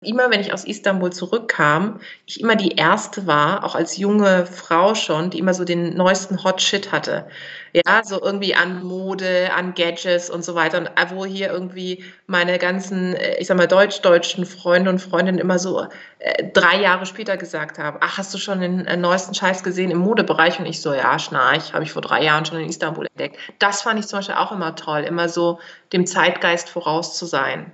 immer, 0.00 0.30
wenn 0.30 0.40
ich 0.40 0.52
aus 0.52 0.64
Istanbul 0.64 1.12
zurückkam, 1.12 2.00
ich 2.24 2.40
immer 2.40 2.54
die 2.54 2.76
erste 2.76 3.26
war, 3.26 3.64
auch 3.64 3.74
als 3.74 3.96
junge 3.96 4.46
Frau 4.46 4.94
schon, 4.94 5.30
die 5.30 5.40
immer 5.40 5.54
so 5.54 5.64
den 5.64 5.96
neuesten 5.96 6.44
Hot 6.44 6.62
Shit 6.62 6.92
hatte. 6.92 7.26
Ja, 7.72 8.04
so 8.04 8.22
irgendwie 8.22 8.54
an 8.54 8.84
Mode, 8.84 9.50
an 9.52 9.74
Gadgets 9.74 10.30
und 10.30 10.44
so 10.44 10.54
weiter. 10.54 10.78
Und 10.78 10.90
wo 11.10 11.26
hier 11.26 11.50
irgendwie 11.50 12.04
meine 12.26 12.58
ganzen, 12.58 13.14
äh, 13.14 13.38
ich 13.38 13.48
sag 13.48 13.56
mal, 13.56 13.66
deutsch-deutschen 13.66 14.46
Freunde 14.46 14.90
und 14.90 15.00
Freundinnen 15.00 15.38
immer 15.38 15.58
so 15.58 15.86
äh, 16.20 16.44
drei 16.52 16.80
Jahre 16.80 17.04
später 17.04 17.36
gesagt 17.36 17.78
haben, 17.78 17.98
ach, 18.00 18.18
hast 18.18 18.32
du 18.32 18.38
schon 18.38 18.60
den 18.60 18.86
äh, 18.86 18.96
neuesten 18.96 19.34
Scheiß 19.34 19.64
gesehen 19.64 19.90
im 19.90 19.98
Modebereich? 19.98 20.60
Und 20.60 20.66
ich 20.66 20.80
so, 20.80 20.94
ja, 20.94 21.18
schnarch, 21.18 21.72
habe 21.74 21.82
ich 21.84 21.92
vor 21.92 22.02
drei 22.02 22.22
Jahren 22.22 22.44
schon 22.44 22.60
in 22.60 22.68
Istanbul 22.68 23.06
entdeckt. 23.06 23.36
Das 23.58 23.82
fand 23.82 23.98
ich 23.98 24.06
zum 24.06 24.20
Beispiel 24.20 24.36
auch 24.36 24.52
immer 24.52 24.76
toll, 24.76 25.00
immer 25.00 25.28
so 25.28 25.58
dem 25.92 26.06
Zeitgeist 26.06 26.68
voraus 26.68 27.18
zu 27.18 27.26
sein. 27.26 27.72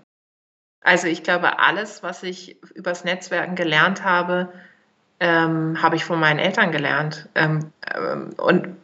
Also 0.85 1.09
ich 1.09 1.23
glaube, 1.23 1.59
alles, 1.59 2.03
was 2.03 2.23
ich 2.23 2.63
übers 2.75 3.05
Netzwerken 3.05 3.57
gelernt 3.57 4.05
habe, 4.05 4.53
ähm, 5.19 5.83
habe 5.83 5.97
ich 5.97 6.05
von 6.05 6.21
meinen 6.21 6.39
Eltern 6.39 6.73
gelernt. 6.73 7.29
Ähm, 7.35 7.73
ähm, 7.93 8.31
und 8.37 8.77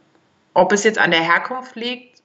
ob 0.54 0.72
es 0.72 0.82
jetzt 0.82 0.98
an 0.98 1.10
der 1.10 1.20
Herkunft 1.20 1.76
liegt, 1.76 2.22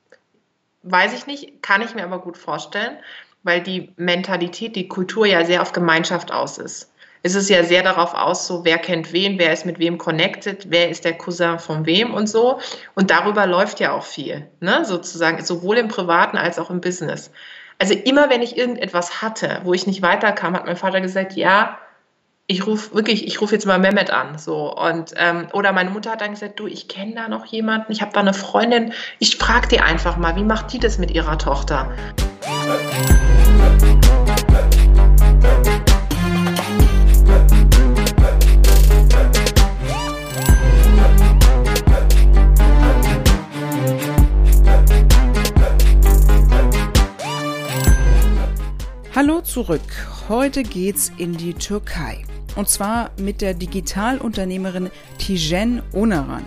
weiß 0.84 1.14
ich 1.14 1.28
nicht, 1.28 1.62
kann 1.62 1.82
ich 1.82 1.94
mir 1.94 2.06
aber 2.06 2.20
gut 2.20 2.38
vorstellen, 2.38 2.98
weil 3.44 3.62
die 3.62 3.94
Mentalität, 3.98 4.78
die 4.78 4.88
Kultur 4.88 5.26
ja 5.26 5.44
sehr 5.44 5.62
auf 5.62 5.74
Gemeinschaft 5.74 6.32
aus 6.32 6.58
ist. 6.58 6.92
Es 7.22 7.36
ist 7.36 7.50
ja 7.50 7.64
sehr 7.64 7.84
darauf 7.84 8.14
aus, 8.14 8.48
so 8.48 8.64
wer 8.64 8.78
kennt 8.78 9.12
wen, 9.12 9.40
wer 9.40 9.52
ist 9.52 9.66
mit 9.66 9.80
wem 9.80 9.98
connected, 9.98 10.68
wer 10.70 10.90
ist 10.90 11.04
der 11.04 11.18
Cousin 11.18 11.60
von 11.60 11.86
wem 11.86 12.14
und 12.14 12.28
so. 12.28 12.60
Und 12.94 13.10
darüber 13.10 13.46
läuft 13.46 13.80
ja 13.80 13.92
auch 13.94 14.04
viel, 14.04 14.48
ne? 14.62 14.86
sozusagen, 14.86 15.44
sowohl 15.44 15.78
im 15.78 15.88
Privaten 15.90 16.38
als 16.38 16.60
auch 16.60 16.70
im 16.70 16.82
Business. 16.82 17.32
Also 17.78 17.94
immer 17.94 18.30
wenn 18.30 18.42
ich 18.42 18.58
irgendetwas 18.58 19.22
hatte, 19.22 19.62
wo 19.64 19.74
ich 19.74 19.86
nicht 19.88 20.02
weiterkam, 20.02 20.56
hat 20.56 20.66
mein 20.66 20.78
Vater 20.78 21.02
gesagt, 21.02 21.34
ja, 21.34 21.78
ich 22.48 22.68
rufe 22.68 22.94
wirklich, 22.94 23.26
ich 23.26 23.42
rufe 23.42 23.56
jetzt 23.56 23.66
mal 23.66 23.80
Mehmet 23.80 24.12
an, 24.12 24.38
so 24.38 24.76
und 24.76 25.14
ähm, 25.18 25.48
oder 25.52 25.74
meine 25.74 25.90
Mutter 25.90 26.12
hat 26.12 26.22
dann 26.22 26.32
gesagt, 26.32 26.60
du, 26.60 26.68
ich 26.68 26.88
kenne 26.88 27.16
da 27.16 27.28
noch 27.28 27.46
jemanden, 27.46 27.92
ich 27.92 28.02
habe 28.02 28.14
da 28.14 28.20
eine 28.20 28.34
Freundin, 28.36 28.94
ich 29.20 29.38
frage 29.38 29.68
die 29.68 29.80
einfach 29.80 30.18
mal, 30.18 30.36
wie 30.36 30.44
macht 30.44 30.72
die 30.72 30.80
das 30.80 31.00
mit 31.00 31.12
ihrer 31.12 31.38
Tochter? 31.38 31.92
Hallo 49.16 49.40
zurück. 49.40 49.80
Heute 50.28 50.62
geht's 50.64 51.10
in 51.16 51.38
die 51.38 51.54
Türkei. 51.54 52.26
Und 52.58 52.68
zwar 52.68 53.12
mit 53.18 53.40
der 53.40 53.54
Digitalunternehmerin 53.54 54.90
Tijen 55.20 55.82
Onaran. 55.94 56.44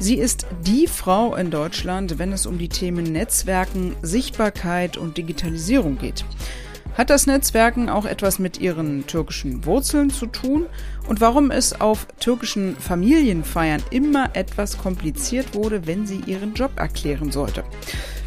Sie 0.00 0.16
ist 0.16 0.44
die 0.66 0.88
Frau 0.88 1.36
in 1.36 1.52
Deutschland, 1.52 2.18
wenn 2.18 2.32
es 2.32 2.44
um 2.44 2.58
die 2.58 2.68
Themen 2.68 3.04
Netzwerken, 3.04 3.94
Sichtbarkeit 4.02 4.96
und 4.96 5.16
Digitalisierung 5.16 5.96
geht. 5.96 6.24
Hat 6.98 7.08
das 7.08 7.28
Netzwerken 7.28 7.88
auch 7.88 8.04
etwas 8.04 8.40
mit 8.40 8.58
ihren 8.58 9.06
türkischen 9.06 9.64
Wurzeln 9.64 10.10
zu 10.10 10.26
tun? 10.26 10.66
Und 11.06 11.20
warum 11.20 11.52
es 11.52 11.80
auf 11.80 12.08
türkischen 12.18 12.74
Familienfeiern 12.74 13.82
immer 13.90 14.34
etwas 14.34 14.76
kompliziert 14.76 15.54
wurde, 15.54 15.86
wenn 15.86 16.04
sie 16.04 16.20
ihren 16.26 16.54
Job 16.54 16.72
erklären 16.80 17.30
sollte? 17.30 17.62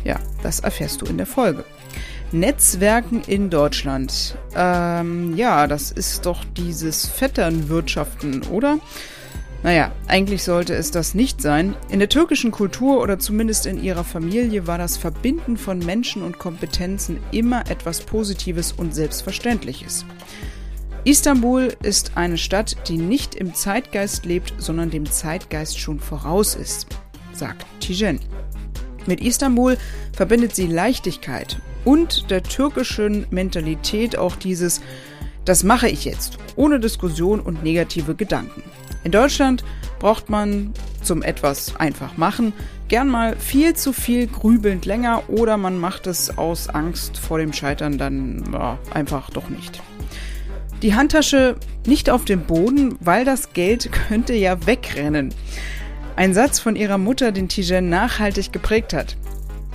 Ja, 0.06 0.18
das 0.44 0.62
erfährst 0.62 1.02
du 1.02 1.08
in 1.08 1.18
der 1.18 1.28
Folge. 1.28 1.66
Netzwerken 2.32 3.22
in 3.28 3.50
Deutschland. 3.50 4.36
Ähm, 4.56 5.36
ja, 5.38 5.68
das 5.68 5.92
ist 5.92 6.26
doch 6.26 6.44
dieses 6.58 7.06
Vetternwirtschaften, 7.06 8.44
oder? 8.44 8.80
Naja, 9.64 9.92
eigentlich 10.08 10.44
sollte 10.44 10.76
es 10.76 10.92
das 10.92 11.16
nicht 11.16 11.42
sein. 11.42 11.76
In 11.90 12.00
der 12.00 12.10
türkischen 12.10 12.52
Kultur 12.52 13.02
oder 13.02 13.18
zumindest 13.18 13.66
in 13.66 13.84
ihrer 13.84 14.04
Familie 14.04 14.68
war 14.68 14.78
das 14.78 14.96
Verbinden 14.96 15.58
von 15.58 15.80
Menschen 15.80 16.22
und 16.22 16.38
Kompetenzen 16.38 17.20
immer 17.32 17.70
etwas 17.70 18.02
Positives 18.02 18.72
und 18.72 18.94
Selbstverständliches. 18.94 20.06
Istanbul 21.04 21.76
ist 21.82 22.12
eine 22.16 22.38
Stadt, 22.38 22.78
die 22.88 22.98
nicht 22.98 23.36
im 23.36 23.54
Zeitgeist 23.54 24.26
lebt, 24.26 24.54
sondern 24.58 24.92
dem 24.92 25.06
Zeitgeist 25.06 25.80
schon 25.80 26.00
voraus 26.00 26.56
ist, 26.56 26.88
sagt 27.34 27.66
Tijen. 27.80 28.20
Mit 29.08 29.22
Istanbul 29.22 29.78
verbindet 30.14 30.56
sie 30.56 30.68
Leichtigkeit 30.68 31.58
und 31.86 32.30
der 32.30 32.44
türkischen 32.44 33.26
Mentalität 33.30 34.18
auch 34.18 34.36
dieses 34.36 34.82
das 35.46 35.64
mache 35.64 35.88
ich 35.88 36.06
jetzt, 36.06 36.40
ohne 36.56 36.80
Diskussion 36.80 37.40
und 37.40 37.64
negative 37.64 38.16
Gedanken. 38.16 38.64
In 39.04 39.12
Deutschland 39.12 39.64
braucht 40.00 40.30
man 40.32 40.74
zum 41.04 41.22
etwas 41.22 41.76
einfach 41.76 42.18
machen 42.18 42.52
gern 42.88 43.10
mal 43.10 43.36
viel 43.38 43.74
zu 43.76 43.94
viel 43.94 44.28
grübelnd 44.28 44.86
länger 44.86 45.24
oder 45.30 45.58
man 45.58 45.78
macht 45.80 46.08
es 46.08 46.38
aus 46.38 46.70
Angst 46.70 47.18
vor 47.18 47.40
dem 47.40 47.54
Scheitern 47.54 47.98
dann 47.98 48.44
ja, 48.54 48.78
einfach 48.94 49.30
doch 49.30 49.50
nicht. 49.50 49.82
Die 50.82 50.94
Handtasche 50.94 51.56
nicht 51.88 52.10
auf 52.10 52.26
dem 52.26 52.42
Boden, 52.42 52.98
weil 53.00 53.26
das 53.26 53.54
Geld 53.54 53.92
könnte 54.08 54.34
ja 54.34 54.66
wegrennen. 54.68 55.34
Ein 56.16 56.34
Satz 56.34 56.60
von 56.60 56.76
ihrer 56.76 56.98
Mutter, 56.98 57.32
den 57.32 57.50
Tijen 57.50 57.90
nachhaltig 57.90 58.54
geprägt 58.54 58.94
hat. 58.94 59.18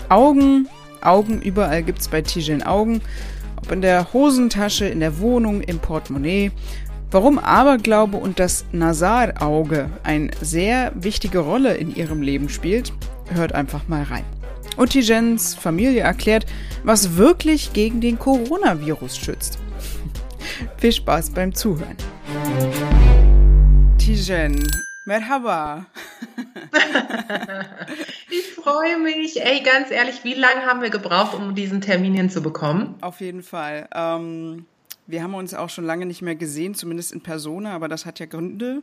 Augen, 0.08 0.68
Augen, 1.02 1.42
überall 1.42 1.82
gibt's 1.82 2.08
bei 2.08 2.22
Tijen 2.22 2.62
Augen. 2.62 3.00
Ob 3.56 3.72
in 3.72 3.82
der 3.82 4.12
Hosentasche, 4.12 4.86
in 4.86 5.00
der 5.00 5.18
Wohnung, 5.18 5.60
im 5.60 5.78
Portemonnaie. 5.78 6.50
Warum 7.10 7.38
Aberglaube 7.38 8.16
und 8.16 8.38
das 8.38 8.64
Nasar-Auge 8.70 9.90
eine 10.04 10.30
sehr 10.40 10.92
wichtige 10.94 11.40
Rolle 11.40 11.74
in 11.74 11.94
ihrem 11.94 12.22
Leben 12.22 12.48
spielt, 12.48 12.92
hört 13.32 13.52
einfach 13.52 13.88
mal 13.88 14.04
rein. 14.04 14.24
Und 14.76 14.90
Tijens 14.90 15.54
Familie 15.54 16.02
erklärt, 16.02 16.46
was 16.84 17.16
wirklich 17.16 17.72
gegen 17.72 18.00
den 18.00 18.18
Coronavirus 18.18 19.16
schützt. 19.16 19.58
Viel 20.78 20.92
Spaß 20.92 21.30
beim 21.30 21.52
Zuhören. 21.52 21.96
Tijen, 23.98 24.70
Merhaba. 25.04 25.86
ich 28.30 28.52
freue 28.52 28.98
mich. 28.98 29.40
Ey, 29.42 29.60
ganz 29.62 29.90
ehrlich, 29.90 30.24
wie 30.24 30.34
lange 30.34 30.62
haben 30.66 30.82
wir 30.82 30.90
gebraucht, 30.90 31.34
um 31.34 31.54
diesen 31.54 31.80
Termin 31.80 32.14
hinzubekommen? 32.14 32.94
Auf 33.00 33.20
jeden 33.20 33.42
Fall. 33.42 33.88
Ähm, 33.94 34.66
wir 35.06 35.22
haben 35.22 35.34
uns 35.34 35.54
auch 35.54 35.70
schon 35.70 35.84
lange 35.84 36.06
nicht 36.06 36.22
mehr 36.22 36.36
gesehen, 36.36 36.74
zumindest 36.74 37.12
in 37.12 37.22
Persona, 37.22 37.74
aber 37.74 37.88
das 37.88 38.06
hat 38.06 38.20
ja 38.20 38.26
Gründe. 38.26 38.82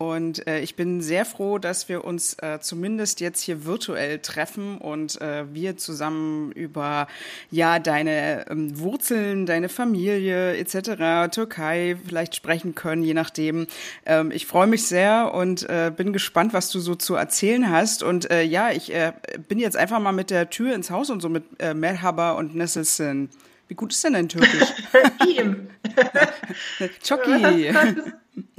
Und 0.00 0.46
äh, 0.46 0.60
ich 0.60 0.76
bin 0.76 1.02
sehr 1.02 1.26
froh, 1.26 1.58
dass 1.58 1.90
wir 1.90 2.06
uns 2.06 2.32
äh, 2.40 2.58
zumindest 2.58 3.20
jetzt 3.20 3.42
hier 3.42 3.66
virtuell 3.66 4.18
treffen 4.20 4.78
und 4.78 5.20
äh, 5.20 5.44
wir 5.52 5.76
zusammen 5.76 6.52
über 6.52 7.06
ja 7.50 7.78
deine 7.78 8.48
ähm, 8.48 8.78
Wurzeln, 8.78 9.44
deine 9.44 9.68
Familie 9.68 10.56
etc. 10.56 11.30
Türkei 11.30 11.98
vielleicht 12.02 12.34
sprechen 12.34 12.74
können, 12.74 13.02
je 13.02 13.12
nachdem. 13.12 13.66
Ähm, 14.06 14.30
ich 14.30 14.46
freue 14.46 14.66
mich 14.66 14.86
sehr 14.86 15.34
und 15.34 15.68
äh, 15.68 15.92
bin 15.94 16.14
gespannt, 16.14 16.54
was 16.54 16.70
du 16.70 16.80
so 16.80 16.94
zu 16.94 17.14
erzählen 17.14 17.68
hast. 17.68 18.02
Und 18.02 18.30
äh, 18.30 18.42
ja, 18.42 18.70
ich 18.70 18.94
äh, 18.94 19.12
bin 19.48 19.58
jetzt 19.58 19.76
einfach 19.76 20.00
mal 20.00 20.12
mit 20.12 20.30
der 20.30 20.48
Tür 20.48 20.74
ins 20.74 20.90
Haus 20.90 21.10
und 21.10 21.20
so 21.20 21.28
mit 21.28 21.44
äh, 21.58 21.74
Merhaba 21.74 22.32
und 22.32 22.54
Nesselsin. 22.54 23.28
Wie 23.70 23.76
gut 23.76 23.92
ist 23.92 24.02
denn 24.02 24.14
dein 24.14 24.28
Türkisch? 24.28 24.68
Ihm. 25.28 25.68
Choki. 27.06 27.72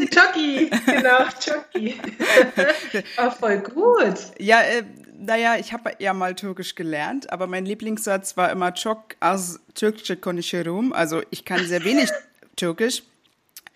Choki, 0.10 0.70
genau, 0.86 1.26
Choki. 1.38 2.00
oh, 3.18 3.30
voll 3.40 3.58
gut. 3.60 4.16
Ja, 4.40 4.62
äh, 4.62 4.84
naja, 5.20 5.58
ich 5.58 5.74
habe 5.74 5.92
ja 6.00 6.14
mal 6.14 6.34
Türkisch 6.34 6.76
gelernt, 6.76 7.30
aber 7.30 7.48
mein 7.48 7.66
Lieblingssatz 7.66 8.38
war 8.38 8.54
immer 8.54 8.74
Çok 8.74 9.04
az 9.20 9.60
Türkçe 9.76 10.16
konuşurum. 10.16 10.94
Also 10.94 11.22
ich 11.30 11.44
kann 11.44 11.66
sehr 11.66 11.84
wenig 11.84 12.08
Türkisch. 12.56 13.04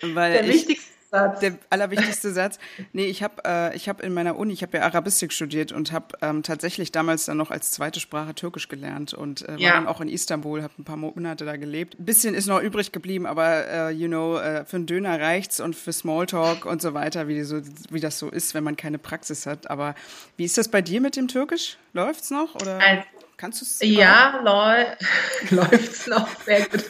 Weil 0.01 0.31
Der 0.33 0.43
ich, 0.45 0.53
wichtigste 0.53 0.94
Satz. 1.15 1.39
Der 1.39 1.53
allerwichtigste 1.69 2.31
Satz. 2.31 2.59
Nee, 2.93 3.05
ich 3.05 3.23
habe 3.23 3.43
äh, 3.45 3.77
hab 3.77 4.01
in 4.01 4.13
meiner 4.13 4.37
Uni, 4.37 4.53
ich 4.53 4.61
habe 4.61 4.77
ja 4.77 4.83
Arabistik 4.83 5.31
studiert 5.33 5.71
und 5.71 5.91
habe 5.91 6.07
ähm, 6.21 6.43
tatsächlich 6.43 6.91
damals 6.91 7.25
dann 7.25 7.37
noch 7.37 7.51
als 7.51 7.71
zweite 7.71 7.99
Sprache 7.99 8.35
Türkisch 8.35 8.67
gelernt 8.67 9.13
und 9.13 9.43
äh, 9.43 9.53
war 9.53 9.59
Ja. 9.59 9.71
dann 9.73 9.87
auch 9.87 10.01
in 10.01 10.09
Istanbul, 10.09 10.61
habe 10.61 10.73
ein 10.77 10.83
paar 10.83 10.97
Monate 10.97 11.45
da 11.45 11.55
gelebt. 11.57 11.99
Ein 11.99 12.05
bisschen 12.05 12.35
ist 12.35 12.47
noch 12.47 12.61
übrig 12.61 12.91
geblieben, 12.91 13.25
aber 13.25 13.67
äh, 13.67 13.89
you 13.91 14.07
know, 14.07 14.37
äh, 14.37 14.65
für 14.65 14.75
einen 14.77 14.85
Döner 14.85 15.19
reicht's 15.19 15.59
und 15.59 15.75
für 15.75 15.93
Smalltalk 15.93 16.65
und 16.65 16.81
so 16.81 16.93
weiter, 16.93 17.27
wie, 17.27 17.41
so, 17.43 17.61
wie 17.89 17.99
das 17.99 18.19
so 18.19 18.29
ist, 18.29 18.53
wenn 18.53 18.63
man 18.63 18.75
keine 18.75 18.97
Praxis 18.97 19.45
hat. 19.45 19.69
Aber 19.69 19.95
wie 20.37 20.45
ist 20.45 20.57
das 20.57 20.67
bei 20.67 20.81
dir 20.81 21.01
mit 21.01 21.15
dem 21.15 21.27
Türkisch? 21.27 21.77
Läuft's 21.93 22.29
noch? 22.31 22.55
Oder? 22.55 22.79
Also, 22.79 23.03
Kannst 23.37 23.59
du 23.59 23.65
es? 23.65 23.79
Ja, 23.81 24.39
läuft 25.49 25.91
es 25.91 26.07
noch 26.07 26.27
sehr 26.45 26.61
gut. 26.67 26.85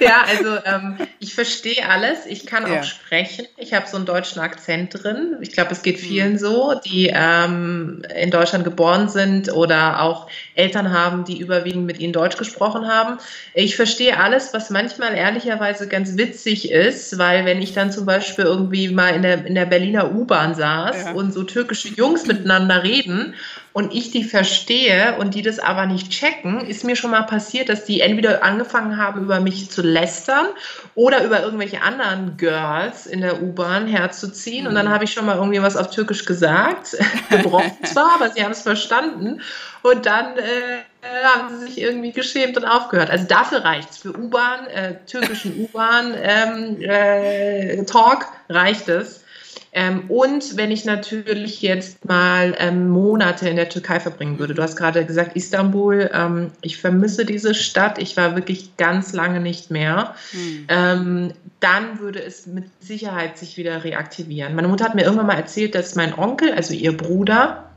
ja, 0.00 0.22
also 0.26 0.56
ähm, 0.64 0.96
ich 1.18 1.34
verstehe 1.34 1.86
alles. 1.86 2.24
Ich 2.26 2.46
kann 2.46 2.66
ja. 2.66 2.80
auch 2.80 2.84
sprechen. 2.84 3.46
Ich 3.58 3.74
habe 3.74 3.86
so 3.86 3.96
einen 3.96 4.06
deutschen 4.06 4.40
Akzent 4.40 5.02
drin. 5.02 5.36
Ich 5.42 5.52
glaube, 5.52 5.72
es 5.72 5.82
geht 5.82 5.98
hm. 5.98 6.02
vielen 6.02 6.32
mhm. 6.32 6.38
so, 6.38 6.80
die 6.84 7.10
ähm, 7.12 8.02
in 8.18 8.30
Deutschland 8.30 8.64
geboren 8.64 9.10
sind 9.10 9.52
oder 9.52 10.00
auch 10.00 10.28
Eltern 10.54 10.90
haben, 10.90 11.24
die 11.24 11.38
überwiegend 11.38 11.84
mit 11.84 12.00
ihnen 12.00 12.14
Deutsch 12.14 12.38
gesprochen 12.38 12.88
haben. 12.88 13.18
Ich 13.52 13.76
verstehe 13.76 14.18
alles, 14.18 14.54
was 14.54 14.70
manchmal 14.70 15.14
ehrlicherweise 15.14 15.86
ganz 15.86 16.16
witzig 16.16 16.70
ist, 16.70 17.18
weil 17.18 17.44
wenn 17.44 17.60
ich 17.60 17.74
dann 17.74 17.92
zum 17.92 18.06
Beispiel 18.06 18.46
irgendwie 18.46 18.88
mal 18.88 19.14
in 19.14 19.22
der, 19.22 19.44
in 19.44 19.54
der 19.54 19.66
Berliner 19.66 20.14
U-Bahn 20.14 20.54
saß 20.54 21.04
ja. 21.04 21.12
und 21.12 21.34
so 21.34 21.42
türkische 21.42 21.88
Jungs 21.88 22.26
miteinander 22.26 22.82
reden 22.82 23.34
und 23.72 23.94
ich 23.94 24.10
die 24.10 24.24
verstehe 24.24 25.16
und 25.18 25.34
die 25.34 25.42
das 25.42 25.60
aber 25.60 25.86
nicht 25.86 26.10
checken, 26.10 26.66
ist 26.66 26.84
mir 26.84 26.96
schon 26.96 27.12
mal 27.12 27.22
passiert, 27.22 27.68
dass 27.68 27.84
die 27.84 28.00
entweder 28.00 28.42
angefangen 28.42 28.96
haben, 28.96 29.22
über 29.22 29.38
mich 29.38 29.70
zu 29.70 29.82
lästern 29.82 30.46
oder 30.96 31.24
über 31.24 31.42
irgendwelche 31.42 31.80
anderen 31.82 32.36
Girls 32.36 33.06
in 33.06 33.20
der 33.20 33.40
U-Bahn 33.40 33.86
herzuziehen. 33.86 34.66
Und 34.66 34.74
dann 34.74 34.86
mhm. 34.86 34.90
habe 34.90 35.04
ich 35.04 35.12
schon 35.12 35.24
mal 35.24 35.36
irgendwie 35.36 35.62
was 35.62 35.76
auf 35.76 35.90
Türkisch 35.90 36.24
gesagt, 36.24 36.96
gebrochen 37.30 37.72
zwar, 37.84 38.14
aber 38.16 38.30
sie 38.30 38.42
haben 38.42 38.52
es 38.52 38.62
verstanden. 38.62 39.40
Und 39.82 40.04
dann 40.04 40.36
äh, 40.36 40.82
haben 41.24 41.48
sie 41.50 41.66
sich 41.66 41.80
irgendwie 41.80 42.12
geschämt 42.12 42.56
und 42.56 42.64
aufgehört. 42.64 43.08
Also 43.08 43.24
dafür 43.26 43.64
reicht 43.64 43.90
es. 43.90 43.98
Für 43.98 44.18
U-Bahn, 44.18 44.66
äh, 44.66 44.96
türkischen 45.06 45.60
U-Bahn-Talk 45.60 46.18
ähm, 46.20 46.82
äh, 48.48 48.52
reicht 48.52 48.88
es. 48.88 49.24
Ähm, 49.72 50.10
und 50.10 50.56
wenn 50.56 50.70
ich 50.70 50.84
natürlich 50.84 51.62
jetzt 51.62 52.04
mal 52.04 52.56
ähm, 52.58 52.88
Monate 52.88 53.48
in 53.48 53.56
der 53.56 53.68
Türkei 53.68 54.00
verbringen 54.00 54.38
würde. 54.38 54.54
Du 54.54 54.62
hast 54.62 54.76
gerade 54.76 55.04
gesagt, 55.04 55.36
Istanbul. 55.36 56.10
Ähm, 56.12 56.50
ich 56.60 56.78
vermisse 56.78 57.24
diese 57.24 57.54
Stadt. 57.54 57.98
Ich 57.98 58.16
war 58.16 58.34
wirklich 58.34 58.76
ganz 58.76 59.12
lange 59.12 59.40
nicht 59.40 59.70
mehr. 59.70 60.14
Hm. 60.32 61.32
dann 61.60 62.00
würde 62.00 62.22
es 62.22 62.46
mit 62.46 62.64
Sicherheit 62.80 63.36
sich 63.38 63.56
wieder 63.56 63.84
reaktivieren. 63.84 64.54
Meine 64.54 64.68
Mutter 64.68 64.84
hat 64.84 64.94
mir 64.94 65.02
irgendwann 65.02 65.26
mal 65.26 65.34
erzählt, 65.34 65.74
dass 65.74 65.94
mein 65.94 66.16
Onkel, 66.18 66.52
also 66.52 66.74
ihr 66.74 66.96
Bruder, 66.96 67.70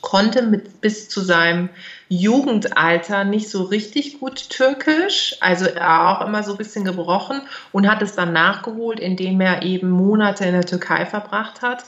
konnte 0.00 0.42
mit 0.42 0.80
bis 0.80 1.08
zu 1.08 1.20
seinem 1.20 1.68
Jugendalter 2.08 3.24
nicht 3.24 3.48
so 3.48 3.64
richtig 3.64 4.20
gut 4.20 4.50
Türkisch, 4.50 5.36
also 5.40 5.66
auch 5.80 6.26
immer 6.26 6.42
so 6.42 6.52
ein 6.52 6.58
bisschen 6.58 6.84
gebrochen 6.84 7.42
und 7.72 7.88
hat 7.88 8.02
es 8.02 8.14
dann 8.14 8.32
nachgeholt, 8.32 9.00
indem 9.00 9.40
er 9.40 9.62
eben 9.62 9.90
Monate 9.90 10.44
in 10.44 10.52
der 10.52 10.64
Türkei 10.64 11.04
verbracht 11.04 11.62
hat 11.62 11.84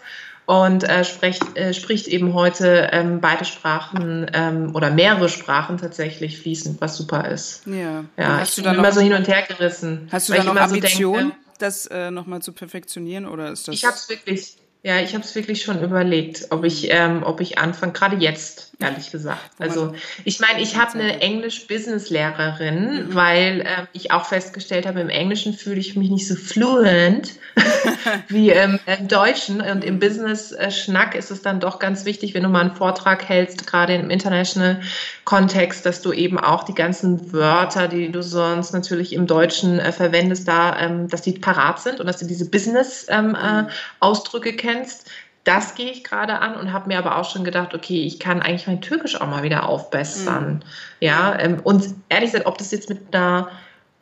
und 0.47 0.83
äh, 0.83 1.05
spricht, 1.05 1.57
äh, 1.57 1.75
spricht 1.75 2.09
eben 2.09 2.35
heute 2.35 2.89
ähm, 2.91 3.21
beide 3.21 3.45
Sprachen 3.45 4.31
ähm, 4.33 4.75
oder 4.75 4.91
mehrere 4.91 5.29
Sprachen 5.29 5.77
tatsächlich 5.77 6.41
fließend, 6.41 6.81
was 6.81 6.97
super 6.97 7.29
ist. 7.29 7.67
Ja, 7.67 8.05
ja 8.17 8.43
ich 8.43 8.57
bin 8.57 8.65
immer 8.65 8.91
so 8.91 9.01
hin 9.01 9.13
und 9.13 9.29
her 9.29 9.43
gerissen. 9.47 10.09
Hast 10.11 10.31
du 10.31 10.33
da 10.33 10.43
noch 10.43 10.57
Ambitionen, 10.57 11.15
so 11.15 11.29
denke, 11.29 11.37
das 11.59 11.87
äh, 11.87 12.11
nochmal 12.11 12.41
zu 12.41 12.53
perfektionieren 12.53 13.27
oder 13.27 13.53
ist 13.53 13.69
das? 13.69 13.75
Ich 13.75 13.85
habe 13.85 13.95
es 13.95 14.09
wirklich 14.09 14.57
ja, 14.85 15.01
ich 15.01 15.15
habe 15.15 15.25
es 15.25 15.35
wirklich 15.35 15.63
schon 15.63 15.83
überlegt, 15.83 16.47
ob 16.51 16.65
ich, 16.65 16.89
ähm, 16.91 17.23
ob 17.25 17.41
ich 17.41 17.59
anfange, 17.59 17.93
gerade 17.93 18.17
jetzt, 18.17 18.68
ehrlich 18.81 19.11
gesagt. 19.11 19.51
Also 19.59 19.93
ich 20.25 20.39
meine, 20.39 20.61
ich 20.61 20.77
habe 20.77 20.93
eine 20.93 21.21
Englisch-Business-Lehrerin, 21.21 23.09
mhm. 23.09 23.15
weil 23.15 23.63
äh, 23.63 23.87
ich 23.93 24.13
auch 24.13 24.27
festgestellt 24.27 24.87
habe, 24.87 25.01
im 25.01 25.09
Englischen 25.09 25.53
fühle 25.53 25.81
ich 25.81 25.97
mich 25.97 26.11
nicht 26.11 26.29
so 26.29 26.37
fluent 26.37 27.33
wie 28.29 28.51
ähm, 28.51 28.79
im 28.87 29.09
Deutschen. 29.09 29.61
Und 29.61 29.85
im 29.85 29.99
Business-Schnack 29.99 31.17
ist 31.17 31.33
es 31.33 31.43
dann 31.43 31.59
doch 31.59 31.81
ganz 31.81 32.05
wichtig, 32.05 32.35
wenn 32.35 32.45
du 32.45 32.49
mal 32.49 32.61
einen 32.61 32.77
Vortrag 32.77 33.29
hältst, 33.29 33.67
gerade 33.67 33.97
im 33.97 34.11
International-Kontext, 34.11 35.85
dass 35.85 36.01
du 36.01 36.13
eben 36.13 36.39
auch 36.39 36.63
die 36.63 36.75
ganzen 36.75 37.33
Wörter, 37.33 37.89
die 37.89 38.13
du 38.13 38.23
sonst 38.23 38.73
natürlich 38.73 39.13
im 39.13 39.27
Deutschen 39.27 39.81
äh, 39.81 39.91
verwendest, 39.91 40.47
da, 40.47 40.79
ähm, 40.79 41.09
dass 41.09 41.23
die 41.23 41.33
parat 41.33 41.81
sind 41.81 41.99
und 41.99 42.07
dass 42.07 42.19
du 42.19 42.27
diese 42.27 42.49
Business-Ausdrücke 42.49 44.51
ähm, 44.51 44.55
äh, 44.55 44.59
kennst. 44.59 45.11
Das 45.45 45.75
gehe 45.75 45.91
ich 45.91 46.05
gerade 46.05 46.41
an 46.41 46.57
und 46.57 46.73
habe 46.73 46.89
mir 46.89 46.99
aber 46.99 47.17
auch 47.17 47.31
schon 47.31 47.45
gedacht, 47.45 47.75
okay, 47.75 48.03
ich 48.05 48.19
kann 48.19 48.43
eigentlich 48.43 48.67
mein 48.67 48.81
Türkisch 48.81 49.21
auch 49.21 49.29
mal 49.29 49.43
wieder 49.43 49.69
aufbessern. 49.69 50.55
Mhm. 50.55 50.61
Ja, 51.01 51.39
ähm, 51.39 51.61
und 51.63 51.95
ehrlich 52.09 52.33
gesagt, 52.33 52.47
ob 52.47 52.59
das 52.59 52.71
jetzt 52.71 52.89
mit 52.89 53.15
einer 53.15 53.49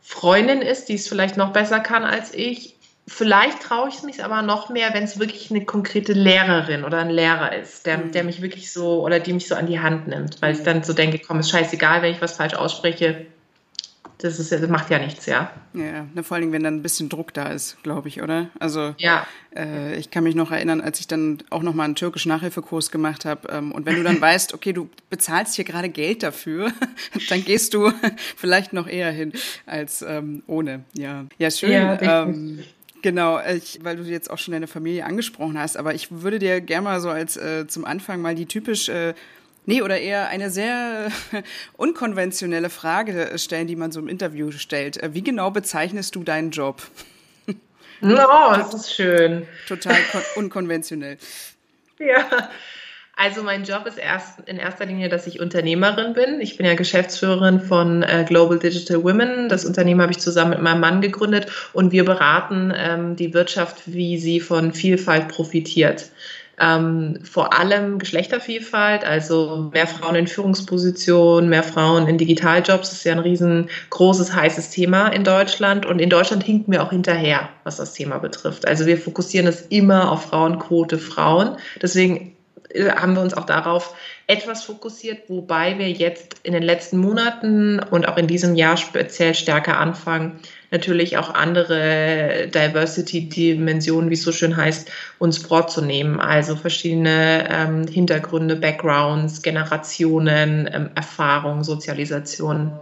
Freundin 0.03 0.63
ist, 0.63 0.89
die 0.89 0.95
es 0.95 1.09
vielleicht 1.09 1.37
noch 1.37 1.53
besser 1.53 1.81
kann 1.81 2.05
als 2.05 2.35
ich, 2.35 2.77
vielleicht 3.09 3.63
traue 3.63 3.89
ich 3.89 3.97
es 3.97 4.03
mich 4.03 4.25
aber 4.25 4.43
noch 4.43 4.69
mehr, 4.69 4.93
wenn 4.93 5.05
es 5.05 5.19
wirklich 5.19 5.51
eine 5.51 5.65
konkrete 5.65 6.13
Lehrerin 6.13 6.85
oder 6.85 6.99
ein 6.99 7.11
Lehrer 7.11 7.55
ist, 7.55 7.87
der, 7.87 7.99
mhm. 7.99 8.13
der 8.13 8.25
mich 8.25 8.43
wirklich 8.43 8.73
so 8.73 9.03
oder 9.03 9.21
die 9.21 9.33
mich 9.33 9.47
so 9.47 9.55
an 9.55 9.67
die 9.67 9.81
Hand 9.81 10.09
nimmt, 10.09 10.43
weil 10.43 10.55
ich 10.55 10.63
dann 10.63 10.83
so 10.83 10.93
denke, 10.93 11.21
komm, 11.25 11.41
ist 11.41 11.51
scheißegal, 11.51 12.03
wenn 12.03 12.13
ich 12.13 12.21
was 12.21 12.37
falsch 12.37 12.55
ausspreche, 12.55 13.27
das, 14.19 14.39
ist, 14.39 14.51
das 14.51 14.67
macht 14.69 14.91
ja 14.91 14.99
nichts, 14.99 15.27
ja. 15.27 15.51
Ja, 15.75 16.07
ne, 16.15 16.23
vor 16.23 16.37
allem, 16.37 16.53
wenn 16.53 16.63
dann 16.63 16.77
ein 16.77 16.83
bisschen 16.83 17.09
Druck 17.09 17.35
da 17.35 17.49
ist, 17.49 17.83
glaube 17.83 18.09
ich, 18.09 18.23
oder? 18.23 18.49
Also 18.59 18.95
ja. 18.99 19.27
Äh, 19.55 19.97
ich 19.97 20.11
kann 20.11 20.25
mich 20.25 20.35
noch 20.35 20.51
erinnern, 20.51 20.81
als 20.81 21.01
ich 21.01 21.07
dann 21.07 21.39
auch 21.51 21.63
noch 21.63 21.75
mal 21.75 21.85
einen 21.85 21.97
türkischen 21.97 22.31
Nachhilfekurs 22.31 22.91
gemacht 22.91 23.25
habe. 23.25 23.49
Ähm, 23.51 23.73
und 23.73 23.85
wenn 23.85 23.97
du 23.97 24.03
dann 24.03 24.21
weißt, 24.21 24.55
okay, 24.55 24.73
du 24.73 24.89
bezahlst 25.11 25.55
hier 25.55 25.65
gerade 25.65 25.89
Geld 25.89 26.23
dafür, 26.23 26.73
dann 27.29 27.45
gehst 27.45 27.75
du 27.75 27.93
vielleicht 28.37 28.73
noch 28.73 28.87
eher 28.87 29.11
hin 29.11 29.33
als 29.67 30.03
ähm, 30.03 30.43
ohne. 30.47 30.85
Ja, 30.95 31.27
ja 31.39 31.51
schön. 31.51 31.73
Ja, 31.73 32.23
ähm, 32.25 32.65
Genau, 33.03 33.39
ich, 33.47 33.79
weil 33.85 33.97
du 33.97 34.03
jetzt 34.03 34.31
auch 34.31 34.39
schon 34.39 34.51
deine 34.51 34.67
Familie 34.67 35.05
angesprochen 35.05 35.57
hast, 35.57 35.77
aber 35.77 35.95
ich 35.95 36.09
würde 36.11 36.41
dir 36.41 36.61
gerne 36.61 36.83
mal 36.83 37.01
so 37.01 37.09
als 37.09 37.37
äh, 37.37 37.67
zum 37.69 37.85
Anfang 37.85 38.21
mal 38.21 38.35
die 38.35 38.47
typisch 38.47 38.89
äh, 38.89 39.15
Nee, 39.67 39.83
oder 39.83 39.99
eher 39.99 40.29
eine 40.29 40.49
sehr 40.49 41.09
unkonventionelle 41.77 42.71
Frage 42.71 43.33
stellen, 43.37 43.67
die 43.67 43.77
man 43.77 43.91
so 43.91 44.01
im 44.01 44.09
Interview 44.09 44.53
stellt. 44.53 45.01
Wie 45.13 45.23
genau 45.23 45.51
bezeichnest 45.51 46.15
du 46.15 46.23
deinen 46.23 46.51
Job? 46.51 46.83
Oh, 48.03 48.53
das 48.55 48.75
ist 48.75 48.95
schön. 48.95 49.49
Total 49.67 49.97
unkonventionell. 50.37 51.17
Ja. 51.99 52.51
Also 53.19 53.43
mein 53.43 53.65
Job 53.65 53.87
ist 53.87 53.97
erst 53.97 54.41
in 54.45 54.59
erster 54.59 54.85
Linie, 54.85 55.09
dass 55.09 55.27
ich 55.27 55.41
Unternehmerin 55.41 56.13
bin. 56.13 56.43
Ich 56.43 56.59
bin 56.59 56.67
ja 56.67 56.75
Geschäftsführerin 56.75 57.61
von 57.61 58.03
äh, 58.03 58.27
Global 58.29 58.59
Digital 58.59 59.03
Women. 59.03 59.49
Das 59.49 59.65
Unternehmen 59.65 60.03
habe 60.03 60.13
ich 60.13 60.19
zusammen 60.19 60.51
mit 60.51 60.61
meinem 60.61 60.81
Mann 60.81 61.01
gegründet 61.01 61.51
und 61.73 61.93
wir 61.93 62.05
beraten 62.05 62.71
ähm, 62.77 63.17
die 63.17 63.33
Wirtschaft, 63.33 63.85
wie 63.87 64.19
sie 64.19 64.41
von 64.41 64.75
Vielfalt 64.75 65.29
profitiert 65.29 66.11
ähm, 66.59 67.19
vor 67.23 67.53
allem 67.53 67.99
Geschlechtervielfalt, 67.99 69.05
also 69.05 69.71
mehr 69.73 69.87
Frauen 69.87 70.15
in 70.15 70.27
Führungspositionen, 70.27 71.51
mehr 71.51 71.63
Frauen 71.63 72.09
in 72.09 72.17
Digitaljobs 72.17 72.93
ist 72.93 73.05
ja 73.05 73.13
ein 73.13 73.19
riesengroßes, 73.19 74.35
heißes 74.35 74.71
Thema 74.71 75.09
in 75.09 75.25
Deutschland. 75.25 75.85
Und 75.85 76.01
in 76.01 76.09
Deutschland 76.09 76.45
hinken 76.45 76.73
wir 76.73 76.83
auch 76.83 76.91
hinterher, 76.91 77.51
was 77.65 77.77
das 77.77 77.93
Thema 77.93 78.19
betrifft. 78.19 78.67
Also 78.67 78.87
wir 78.87 78.97
fokussieren 78.97 79.47
es 79.47 79.63
immer 79.63 80.11
auf 80.11 80.27
Frauenquote 80.27 80.99
Frauen. 80.99 81.57
Deswegen 81.83 82.35
äh, 82.71 82.91
haben 82.91 83.15
wir 83.15 83.23
uns 83.23 83.35
auch 83.35 83.47
darauf 83.47 83.95
etwas 84.27 84.65
fokussiert, 84.65 85.29
wobei 85.29 85.79
wir 85.79 85.91
jetzt 85.91 86.37
in 86.43 86.53
den 86.53 86.63
letzten 86.63 86.99
Monaten 86.99 87.79
und 87.79 88.09
auch 88.09 88.17
in 88.17 88.27
diesem 88.27 88.57
Jahr 88.57 88.77
speziell 88.77 89.35
stärker 89.35 89.79
anfangen, 89.79 90.41
natürlich 90.71 91.17
auch 91.19 91.33
andere 91.33 92.49
Diversity-Dimensionen, 92.49 94.11
wie 94.11 94.15
es 94.15 94.23
so 94.23 94.33
schön 94.33 94.57
heißt, 94.57 94.91
uns 95.19 95.39
vorzunehmen. 95.39 96.21
Also 96.21 96.57
verschiedene 96.57 97.49
ähm, 97.51 97.87
Hintergründe, 97.87 98.57
Backgrounds, 98.57 99.43
Generationen, 99.43 100.69
ähm, 100.73 100.91
Erfahrungen, 100.95 101.65
Sozialisation. 101.65 102.73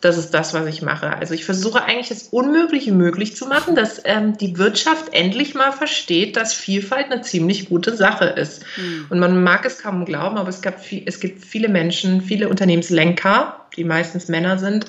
Das 0.00 0.16
ist 0.16 0.30
das, 0.30 0.54
was 0.54 0.66
ich 0.66 0.80
mache. 0.80 1.14
Also 1.14 1.34
ich 1.34 1.44
versuche 1.44 1.84
eigentlich 1.84 2.08
das 2.08 2.28
Unmögliche 2.28 2.92
möglich 2.92 3.36
zu 3.36 3.46
machen, 3.46 3.74
dass 3.74 4.00
ähm, 4.04 4.36
die 4.38 4.56
Wirtschaft 4.56 5.12
endlich 5.12 5.54
mal 5.54 5.72
versteht, 5.72 6.36
dass 6.36 6.54
Vielfalt 6.54 7.12
eine 7.12 7.20
ziemlich 7.20 7.68
gute 7.68 7.94
Sache 7.94 8.24
ist. 8.24 8.64
Mhm. 8.78 9.06
Und 9.10 9.18
man 9.18 9.42
mag 9.42 9.66
es 9.66 9.78
kaum 9.78 10.06
glauben, 10.06 10.38
aber 10.38 10.48
es, 10.48 10.62
gab 10.62 10.82
viel, 10.82 11.02
es 11.04 11.20
gibt 11.20 11.44
viele 11.44 11.68
Menschen, 11.68 12.22
viele 12.22 12.48
Unternehmenslenker, 12.48 13.66
die 13.76 13.84
meistens 13.84 14.28
Männer 14.28 14.58
sind, 14.58 14.86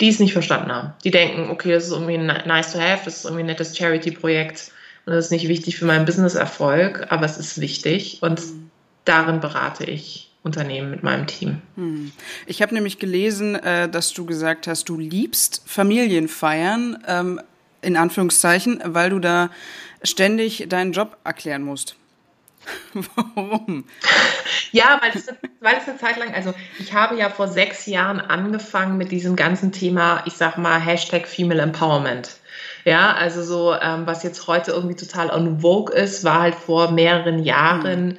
die 0.00 0.08
es 0.08 0.20
nicht 0.20 0.32
verstanden 0.32 0.72
haben. 0.72 0.92
Die 1.04 1.10
denken, 1.10 1.50
okay, 1.50 1.72
das 1.72 1.86
ist 1.86 1.92
irgendwie 1.92 2.18
nice 2.18 2.72
to 2.72 2.80
have, 2.80 3.04
das 3.04 3.18
ist 3.18 3.24
irgendwie 3.24 3.42
ein 3.42 3.46
nettes 3.46 3.76
Charity-Projekt 3.76 4.72
und 5.06 5.14
das 5.14 5.26
ist 5.26 5.30
nicht 5.32 5.48
wichtig 5.48 5.76
für 5.76 5.86
meinen 5.86 6.04
Business-Erfolg, 6.04 7.06
aber 7.10 7.24
es 7.24 7.38
ist 7.38 7.60
wichtig 7.60 8.18
und 8.20 8.40
darin 9.04 9.40
berate 9.40 9.84
ich 9.84 10.30
Unternehmen 10.42 10.90
mit 10.90 11.02
meinem 11.02 11.26
Team. 11.26 11.60
Hm. 11.76 12.12
Ich 12.46 12.62
habe 12.62 12.74
nämlich 12.74 12.98
gelesen, 12.98 13.56
äh, 13.56 13.88
dass 13.88 14.12
du 14.12 14.24
gesagt 14.24 14.66
hast, 14.66 14.88
du 14.88 14.98
liebst 14.98 15.62
Familienfeiern, 15.66 17.02
ähm, 17.06 17.40
in 17.82 17.96
Anführungszeichen, 17.96 18.80
weil 18.84 19.10
du 19.10 19.18
da 19.18 19.50
ständig 20.02 20.66
deinen 20.68 20.92
Job 20.92 21.16
erklären 21.24 21.62
musst. 21.62 21.96
Warum? 23.34 23.84
Ja, 24.72 25.00
weil 25.00 25.12
es, 25.14 25.28
weil 25.60 25.76
es 25.76 25.88
eine 25.88 25.98
Zeit 25.98 26.18
lang, 26.18 26.34
also 26.34 26.54
ich 26.78 26.92
habe 26.92 27.16
ja 27.16 27.30
vor 27.30 27.48
sechs 27.48 27.86
Jahren 27.86 28.20
angefangen 28.20 28.96
mit 28.96 29.10
diesem 29.10 29.36
ganzen 29.36 29.72
Thema, 29.72 30.22
ich 30.26 30.34
sag 30.34 30.58
mal, 30.58 30.80
Hashtag 30.80 31.26
Female 31.26 31.62
Empowerment. 31.62 32.36
Ja, 32.84 33.12
also 33.14 33.42
so, 33.42 33.74
ähm, 33.74 34.06
was 34.06 34.22
jetzt 34.22 34.46
heute 34.46 34.72
irgendwie 34.72 34.96
total 34.96 35.30
on 35.30 35.60
vogue 35.60 35.94
ist, 35.94 36.24
war 36.24 36.40
halt 36.40 36.54
vor 36.54 36.90
mehreren 36.90 37.42
Jahren. 37.42 38.18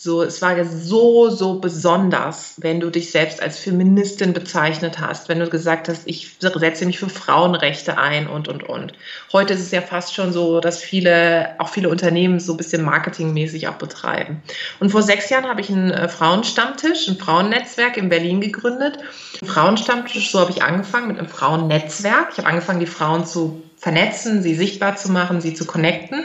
So, 0.00 0.22
es 0.22 0.40
war 0.42 0.64
so, 0.64 1.28
so 1.28 1.58
besonders, 1.58 2.54
wenn 2.58 2.78
du 2.78 2.88
dich 2.88 3.10
selbst 3.10 3.42
als 3.42 3.58
Feministin 3.58 4.32
bezeichnet 4.32 5.00
hast, 5.00 5.28
wenn 5.28 5.40
du 5.40 5.48
gesagt 5.48 5.88
hast, 5.88 6.02
ich 6.04 6.36
setze 6.38 6.86
mich 6.86 7.00
für 7.00 7.08
Frauenrechte 7.08 7.98
ein 7.98 8.28
und, 8.28 8.46
und, 8.46 8.62
und. 8.62 8.92
Heute 9.32 9.54
ist 9.54 9.60
es 9.60 9.72
ja 9.72 9.80
fast 9.80 10.14
schon 10.14 10.32
so, 10.32 10.60
dass 10.60 10.80
viele, 10.80 11.56
auch 11.58 11.68
viele 11.68 11.88
Unternehmen 11.88 12.38
so 12.38 12.52
ein 12.52 12.58
bisschen 12.58 12.84
marketingmäßig 12.84 13.66
auch 13.66 13.74
betreiben. 13.74 14.40
Und 14.78 14.90
vor 14.90 15.02
sechs 15.02 15.30
Jahren 15.30 15.46
habe 15.46 15.62
ich 15.62 15.68
einen 15.68 15.90
äh, 15.90 16.08
Frauenstammtisch, 16.08 17.08
ein 17.08 17.16
Frauennetzwerk 17.16 17.96
in 17.96 18.08
Berlin 18.08 18.40
gegründet. 18.40 18.98
Frauenstammtisch, 19.44 20.30
so 20.30 20.38
habe 20.38 20.52
ich 20.52 20.62
angefangen 20.62 21.08
mit 21.08 21.18
einem 21.18 21.28
Frauennetzwerk. 21.28 22.28
Ich 22.30 22.38
habe 22.38 22.46
angefangen, 22.46 22.78
die 22.78 22.86
Frauen 22.86 23.26
zu 23.26 23.64
vernetzen, 23.78 24.42
sie 24.42 24.54
sichtbar 24.54 24.96
zu 24.96 25.10
machen, 25.10 25.40
sie 25.40 25.54
zu 25.54 25.64
connecten. 25.64 26.24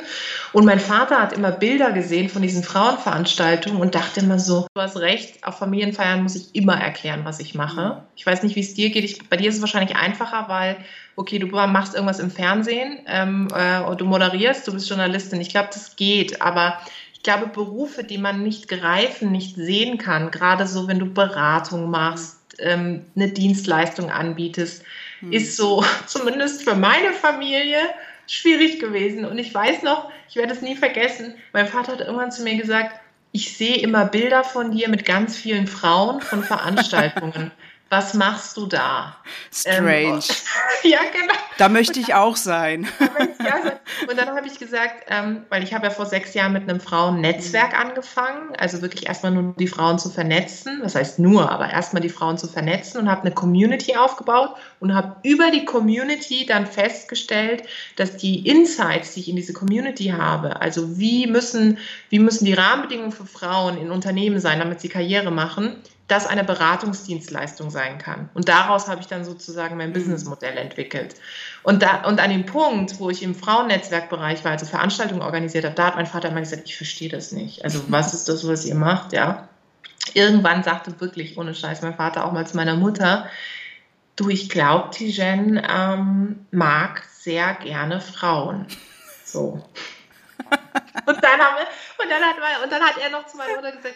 Und 0.53 0.65
mein 0.65 0.79
Vater 0.79 1.19
hat 1.19 1.33
immer 1.33 1.51
Bilder 1.51 1.91
gesehen 1.91 2.29
von 2.29 2.41
diesen 2.41 2.63
Frauenveranstaltungen 2.63 3.79
und 3.79 3.95
dachte 3.95 4.21
immer 4.21 4.39
so, 4.39 4.67
du 4.73 4.81
hast 4.81 4.97
recht, 4.97 5.45
auf 5.45 5.59
Familienfeiern 5.59 6.23
muss 6.23 6.35
ich 6.35 6.55
immer 6.55 6.75
erklären, 6.75 7.21
was 7.25 7.39
ich 7.39 7.53
mache. 7.53 8.03
Ich 8.15 8.25
weiß 8.25 8.43
nicht, 8.43 8.55
wie 8.55 8.61
es 8.61 8.73
dir 8.73 8.89
geht. 8.89 9.03
Ich, 9.03 9.29
bei 9.29 9.37
dir 9.37 9.49
ist 9.49 9.55
es 9.55 9.61
wahrscheinlich 9.61 9.95
einfacher, 9.95 10.45
weil, 10.47 10.77
okay, 11.15 11.37
du 11.37 11.47
machst 11.47 11.93
irgendwas 11.93 12.19
im 12.19 12.31
Fernsehen, 12.31 12.99
ähm, 13.07 13.47
äh, 13.55 13.95
du 13.95 14.05
moderierst, 14.05 14.67
du 14.67 14.73
bist 14.73 14.89
Journalistin. 14.89 15.39
Ich 15.39 15.49
glaube, 15.49 15.69
das 15.71 15.95
geht, 15.95 16.41
aber 16.41 16.79
ich 17.13 17.21
glaube, 17.21 17.47
Berufe, 17.47 18.03
die 18.03 18.17
man 18.17 18.43
nicht 18.43 18.67
greifen, 18.67 19.31
nicht 19.31 19.55
sehen 19.55 19.97
kann, 19.99 20.31
gerade 20.31 20.67
so, 20.67 20.87
wenn 20.87 20.99
du 20.99 21.05
Beratung 21.05 21.89
machst, 21.89 22.37
ähm, 22.59 23.05
eine 23.15 23.29
Dienstleistung 23.29 24.11
anbietest, 24.11 24.83
hm. 25.23 25.31
ist 25.31 25.57
so, 25.57 25.83
zumindest 26.05 26.63
für 26.63 26.75
meine 26.75 27.13
Familie, 27.13 27.79
schwierig 28.27 28.79
gewesen. 28.79 29.25
Und 29.25 29.37
ich 29.37 29.53
weiß 29.53 29.83
noch, 29.83 30.11
ich 30.29 30.35
werde 30.35 30.53
es 30.53 30.61
nie 30.61 30.75
vergessen, 30.75 31.35
mein 31.51 31.67
Vater 31.67 31.93
hat 31.93 32.01
irgendwann 32.01 32.31
zu 32.31 32.43
mir 32.43 32.55
gesagt, 32.55 32.99
ich 33.31 33.57
sehe 33.57 33.77
immer 33.77 34.05
Bilder 34.05 34.43
von 34.43 34.71
dir 34.71 34.89
mit 34.89 35.05
ganz 35.05 35.35
vielen 35.35 35.67
Frauen 35.67 36.21
von 36.21 36.43
Veranstaltungen. 36.43 37.51
Was 37.93 38.15
machst 38.15 38.57
du 38.57 38.65
da? 38.65 39.15
Strange. 39.53 40.15
Ähm, 40.15 40.21
ja, 40.83 40.99
genau. 41.11 41.33
Da 41.59 41.69
möchte 41.69 41.99
ich 41.99 42.15
auch 42.15 42.35
sein. 42.35 42.87
und 44.09 44.17
dann 44.17 44.29
habe 44.29 44.47
ich 44.47 44.57
gesagt, 44.57 45.05
ähm, 45.09 45.43
weil 45.49 45.61
ich 45.61 45.75
habe 45.75 45.85
ja 45.85 45.91
vor 45.91 46.07
sechs 46.07 46.33
Jahren 46.33 46.53
mit 46.53 46.63
einem 46.63 46.79
Frauennetzwerk 46.79 47.79
angefangen, 47.79 48.55
also 48.57 48.81
wirklich 48.81 49.05
erstmal 49.05 49.31
nur 49.31 49.53
die 49.59 49.67
Frauen 49.67 49.99
zu 49.99 50.09
vernetzen, 50.09 50.79
das 50.81 50.95
heißt 50.95 51.19
nur, 51.19 51.51
aber 51.51 51.69
erstmal 51.69 52.01
die 52.01 52.09
Frauen 52.09 52.39
zu 52.39 52.47
vernetzen 52.47 52.99
und 52.99 53.11
habe 53.11 53.21
eine 53.21 53.31
Community 53.31 53.95
aufgebaut 53.95 54.55
und 54.79 54.95
habe 54.95 55.17
über 55.21 55.51
die 55.51 55.63
Community 55.63 56.47
dann 56.47 56.65
festgestellt, 56.65 57.61
dass 57.95 58.17
die 58.17 58.47
Insights, 58.47 59.13
die 59.13 59.19
ich 59.19 59.29
in 59.29 59.35
diese 59.35 59.53
Community 59.53 60.05
habe, 60.05 60.59
also 60.61 60.97
wie 60.97 61.27
müssen, 61.27 61.77
wie 62.09 62.17
müssen 62.17 62.45
die 62.45 62.53
Rahmenbedingungen 62.53 63.11
für 63.11 63.27
Frauen 63.27 63.77
in 63.77 63.91
Unternehmen 63.91 64.39
sein, 64.39 64.57
damit 64.57 64.81
sie 64.81 64.89
Karriere 64.89 65.29
machen, 65.29 65.75
das 66.07 66.27
eine 66.27 66.43
Beratungsdienstleistung 66.43 67.69
sein 67.69 67.97
kann. 67.97 68.29
Und 68.33 68.49
daraus 68.49 68.87
habe 68.87 69.01
ich 69.01 69.07
dann 69.07 69.23
sozusagen 69.23 69.77
mein 69.77 69.89
mhm. 69.89 69.93
Businessmodell 69.93 70.57
entwickelt. 70.57 71.15
Und, 71.63 71.81
da, 71.81 72.03
und 72.03 72.19
an 72.19 72.29
dem 72.29 72.45
Punkt, 72.45 72.99
wo 72.99 73.09
ich 73.09 73.23
im 73.23 73.33
Frauennetzwerkbereich 73.33 74.43
war, 74.43 74.51
also 74.51 74.65
Veranstaltungen 74.65 75.21
organisiert 75.21 75.63
habe, 75.63 75.75
da 75.75 75.87
hat 75.87 75.95
mein 75.95 76.05
Vater 76.05 76.29
immer 76.29 76.41
gesagt, 76.41 76.63
ich 76.65 76.75
verstehe 76.75 77.09
das 77.09 77.31
nicht. 77.31 77.63
Also 77.63 77.81
was 77.87 78.13
ist 78.13 78.27
das, 78.27 78.47
was 78.47 78.65
ihr 78.65 78.75
macht, 78.75 79.13
ja? 79.13 79.47
Irgendwann 80.13 80.63
sagte 80.63 80.99
wirklich, 80.99 81.37
ohne 81.37 81.55
Scheiß, 81.55 81.81
mein 81.81 81.95
Vater 81.95 82.25
auch 82.25 82.33
mal 82.33 82.45
zu 82.45 82.57
meiner 82.57 82.75
Mutter, 82.75 83.29
du, 84.17 84.29
ich 84.29 84.49
glaube, 84.49 84.89
Tijen 84.91 85.61
ähm, 85.67 86.45
mag 86.51 87.03
sehr 87.11 87.53
gerne 87.55 88.01
Frauen. 88.01 88.67
So. 89.23 89.63
und, 91.05 91.23
dann 91.23 91.39
haben 91.39 91.55
wir, 91.55 92.03
und, 92.03 92.11
dann 92.11 92.21
hat, 92.21 92.63
und 92.63 92.71
dann 92.71 92.81
hat 92.83 92.97
er 93.01 93.09
noch 93.09 93.25
zu 93.25 93.37
meiner 93.37 93.55
Mutter 93.55 93.71
gesagt, 93.71 93.95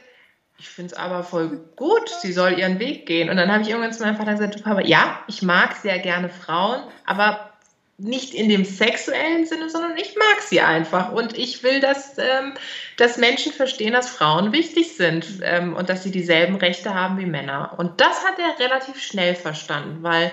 ich 0.60 0.70
finde 0.70 0.94
es 0.94 0.98
aber 0.98 1.24
voll 1.24 1.60
gut, 1.76 2.10
sie 2.10 2.34
soll 2.34 2.58
ihren 2.58 2.80
Weg 2.80 3.06
gehen. 3.06 3.30
Und 3.30 3.38
dann 3.38 3.52
habe 3.52 3.62
ich 3.62 3.70
irgendwann 3.70 3.94
zu 3.94 4.04
meinem 4.04 4.18
Vater 4.18 4.34
gesagt, 4.34 4.64
Papa, 4.64 4.82
ja, 4.82 5.20
ich 5.28 5.42
mag 5.42 5.76
sehr 5.76 6.00
gerne 6.00 6.30
Frauen, 6.30 6.82
aber 7.06 7.52
nicht 8.00 8.34
in 8.34 8.50
dem 8.50 8.64
sexuellen 8.64 9.46
Sinne, 9.46 9.70
sondern 9.70 9.98
ich 9.98 10.16
mag 10.16 10.42
sie 10.42 10.62
einfach. 10.62 11.12
Und 11.12 11.38
ich 11.38 11.64
will, 11.64 11.80
dass, 11.80 12.18
ähm, 12.18 12.54
dass 12.98 13.18
Menschen 13.18 13.52
verstehen, 13.52 13.94
dass 13.94 14.10
Frauen 14.10 14.52
wichtig 14.52 14.96
sind 14.96 15.26
ähm, 15.42 15.76
und 15.76 15.90
dass 15.90 16.04
sie 16.04 16.12
dieselben 16.12 16.56
Rechte 16.56 16.94
haben 16.94 17.18
wie 17.18 17.26
Männer. 17.26 17.74
Und 17.78 18.00
das 18.00 18.24
hat 18.24 18.36
er 18.40 18.64
relativ 18.64 19.02
schnell 19.02 19.36
verstanden, 19.36 20.04
weil 20.04 20.32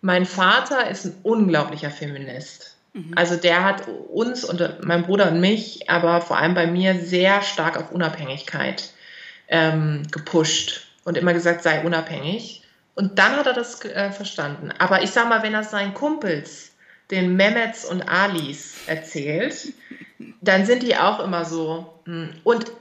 mein 0.00 0.26
Vater 0.26 0.88
ist 0.90 1.06
ein 1.06 1.16
unglaublicher 1.22 1.90
Feminist. 1.90 2.76
Mhm. 2.92 3.12
Also 3.16 3.36
der 3.36 3.64
hat 3.64 3.88
uns 4.10 4.44
und 4.44 4.84
mein 4.84 5.04
Bruder 5.04 5.28
und 5.28 5.40
mich, 5.40 5.88
aber 5.88 6.20
vor 6.20 6.36
allem 6.36 6.54
bei 6.54 6.66
mir 6.66 6.94
sehr 7.00 7.40
stark 7.42 7.78
auf 7.78 7.90
Unabhängigkeit 7.90 8.92
ähm, 9.48 10.02
gepusht 10.10 10.86
und 11.04 11.16
immer 11.16 11.32
gesagt, 11.32 11.62
sei 11.62 11.84
unabhängig. 11.84 12.62
Und 12.94 13.18
dann 13.18 13.36
hat 13.36 13.46
er 13.46 13.52
das 13.52 13.84
äh, 13.84 14.10
verstanden. 14.10 14.72
Aber 14.78 15.02
ich 15.02 15.10
sag 15.10 15.28
mal, 15.28 15.42
wenn 15.42 15.54
er 15.54 15.64
seinen 15.64 15.94
Kumpels, 15.94 16.72
den 17.10 17.36
Mehmets 17.36 17.84
und 17.84 18.02
Alis, 18.02 18.74
erzählt, 18.86 19.72
dann 20.40 20.66
sind 20.66 20.82
die 20.82 20.96
auch 20.96 21.20
immer 21.20 21.44
so. 21.44 21.94
Hm. 22.04 22.30
Und 22.44 22.72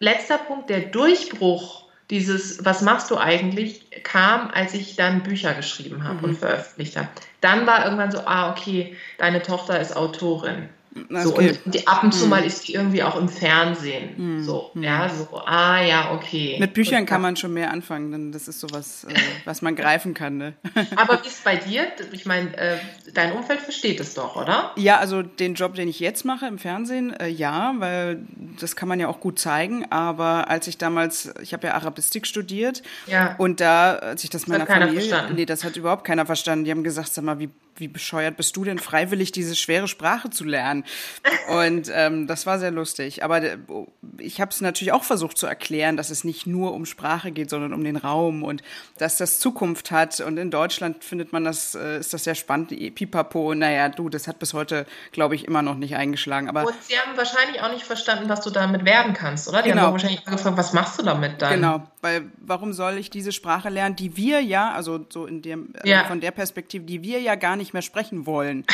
letzter 0.00 0.38
Punkt, 0.38 0.70
der 0.70 0.80
Durchbruch 0.80 1.88
dieses, 2.10 2.64
was 2.64 2.82
machst 2.82 3.10
du 3.10 3.18
eigentlich, 3.18 4.02
kam, 4.02 4.50
als 4.50 4.74
ich 4.74 4.96
dann 4.96 5.22
Bücher 5.22 5.54
geschrieben 5.54 6.04
habe 6.04 6.18
mhm. 6.18 6.24
und 6.24 6.38
veröffentlicht 6.38 6.96
habe. 6.96 7.08
Dann 7.40 7.66
war 7.66 7.84
irgendwann 7.84 8.10
so, 8.10 8.20
ah, 8.20 8.50
okay, 8.50 8.96
deine 9.18 9.42
Tochter 9.42 9.78
ist 9.78 9.94
Autorin. 9.96 10.68
So, 11.08 11.36
und 11.36 11.58
die, 11.66 11.86
ab 11.86 12.02
und 12.02 12.12
zu 12.12 12.22
hm. 12.22 12.30
mal 12.30 12.44
ist 12.44 12.68
die 12.68 12.74
irgendwie 12.74 13.02
auch 13.02 13.16
im 13.16 13.28
Fernsehen. 13.28 14.16
Hm. 14.16 14.44
So, 14.44 14.70
hm. 14.72 14.82
ja, 14.82 15.08
so, 15.08 15.38
ah 15.44 15.80
ja, 15.82 16.12
okay. 16.12 16.56
Mit 16.58 16.74
Büchern 16.74 17.06
kann 17.06 17.20
man 17.20 17.36
schon 17.36 17.54
mehr 17.54 17.70
anfangen, 17.70 18.12
denn 18.12 18.32
das 18.32 18.48
ist 18.48 18.60
sowas, 18.60 19.04
äh, 19.04 19.14
was 19.44 19.62
man 19.62 19.76
greifen 19.76 20.14
kann. 20.14 20.36
Ne? 20.36 20.54
Aber 20.96 21.22
wie 21.24 21.28
ist 21.28 21.44
bei 21.44 21.56
dir? 21.56 21.86
Ich 22.12 22.26
meine, 22.26 22.56
äh, 22.56 22.76
dein 23.14 23.32
Umfeld 23.32 23.60
versteht 23.60 24.00
es 24.00 24.14
doch, 24.14 24.36
oder? 24.36 24.72
Ja, 24.76 24.98
also 24.98 25.22
den 25.22 25.54
Job, 25.54 25.74
den 25.74 25.88
ich 25.88 26.00
jetzt 26.00 26.24
mache 26.24 26.46
im 26.46 26.58
Fernsehen, 26.58 27.12
äh, 27.18 27.28
ja, 27.28 27.74
weil 27.78 28.22
das 28.60 28.76
kann 28.76 28.88
man 28.88 29.00
ja 29.00 29.08
auch 29.08 29.20
gut 29.20 29.38
zeigen. 29.38 29.86
Aber 29.90 30.48
als 30.48 30.66
ich 30.66 30.78
damals, 30.78 31.32
ich 31.42 31.52
habe 31.52 31.66
ja 31.68 31.74
Arabistik 31.74 32.26
studiert 32.26 32.82
ja. 33.06 33.34
und 33.38 33.60
da, 33.60 33.94
als 33.94 34.24
ich 34.24 34.30
das, 34.30 34.42
das 34.42 34.48
meiner 34.48 34.66
Familie, 34.66 35.30
nee, 35.34 35.46
das 35.46 35.64
hat 35.64 35.76
überhaupt 35.76 36.04
keiner 36.04 36.26
verstanden. 36.26 36.64
Die 36.64 36.70
haben 36.70 36.84
gesagt, 36.84 37.12
sag 37.12 37.24
mal, 37.24 37.38
wie 37.38 37.50
wie 37.80 37.88
bescheuert 37.88 38.36
bist 38.36 38.56
du 38.56 38.64
denn 38.64 38.78
freiwillig, 38.78 39.32
diese 39.32 39.54
schwere 39.54 39.88
Sprache 39.88 40.30
zu 40.30 40.44
lernen? 40.44 40.84
Und 41.48 41.90
ähm, 41.94 42.26
das 42.26 42.46
war 42.46 42.58
sehr 42.58 42.70
lustig. 42.70 43.22
Aber 43.22 43.42
äh, 43.42 43.56
ich 44.18 44.40
habe 44.40 44.50
es 44.50 44.60
natürlich 44.60 44.92
auch 44.92 45.04
versucht 45.04 45.38
zu 45.38 45.46
erklären, 45.46 45.96
dass 45.96 46.10
es 46.10 46.24
nicht 46.24 46.46
nur 46.46 46.74
um 46.74 46.84
Sprache 46.84 47.30
geht, 47.30 47.50
sondern 47.50 47.72
um 47.72 47.84
den 47.84 47.96
Raum 47.96 48.42
und 48.42 48.62
dass 48.98 49.16
das 49.16 49.38
Zukunft 49.38 49.90
hat. 49.90 50.20
Und 50.20 50.36
in 50.36 50.50
Deutschland 50.50 51.04
findet 51.04 51.32
man 51.32 51.44
das, 51.44 51.74
äh, 51.74 51.98
ist 51.98 52.12
das 52.12 52.24
sehr 52.24 52.34
spannend, 52.34 52.70
Pipapo. 52.94 53.54
Naja, 53.54 53.88
du, 53.88 54.08
das 54.08 54.26
hat 54.26 54.40
bis 54.40 54.54
heute, 54.54 54.84
glaube 55.12 55.36
ich, 55.36 55.46
immer 55.46 55.62
noch 55.62 55.76
nicht 55.76 55.94
eingeschlagen. 55.94 56.48
Aber 56.48 56.66
und 56.66 56.82
sie 56.82 56.98
haben 56.98 57.16
wahrscheinlich 57.16 57.62
auch 57.62 57.70
nicht 57.70 57.84
verstanden, 57.84 58.28
was 58.28 58.40
du 58.40 58.50
damit 58.50 58.84
werden 58.84 59.14
kannst, 59.14 59.48
oder? 59.48 59.62
Die 59.62 59.70
genau. 59.70 59.82
haben 59.82 59.92
wahrscheinlich 59.92 60.24
gefragt, 60.24 60.56
was 60.56 60.72
machst 60.72 60.98
du 60.98 61.04
damit 61.04 61.40
dann? 61.40 61.54
Genau, 61.54 61.82
weil 62.00 62.26
warum 62.38 62.72
soll 62.72 62.98
ich 62.98 63.08
diese 63.08 63.30
Sprache 63.30 63.68
lernen, 63.68 63.94
die 63.94 64.16
wir 64.16 64.40
ja, 64.40 64.72
also 64.72 65.06
so 65.08 65.26
in 65.26 65.42
dem, 65.42 65.74
äh, 65.84 65.88
ja. 65.88 66.04
von 66.04 66.20
der 66.20 66.32
Perspektive, 66.32 66.84
die 66.84 67.02
wir 67.02 67.20
ja 67.20 67.36
gar 67.36 67.56
nicht 67.56 67.68
nicht 67.68 67.74
mehr 67.74 67.82
sprechen 67.82 68.24
wollen, 68.24 68.64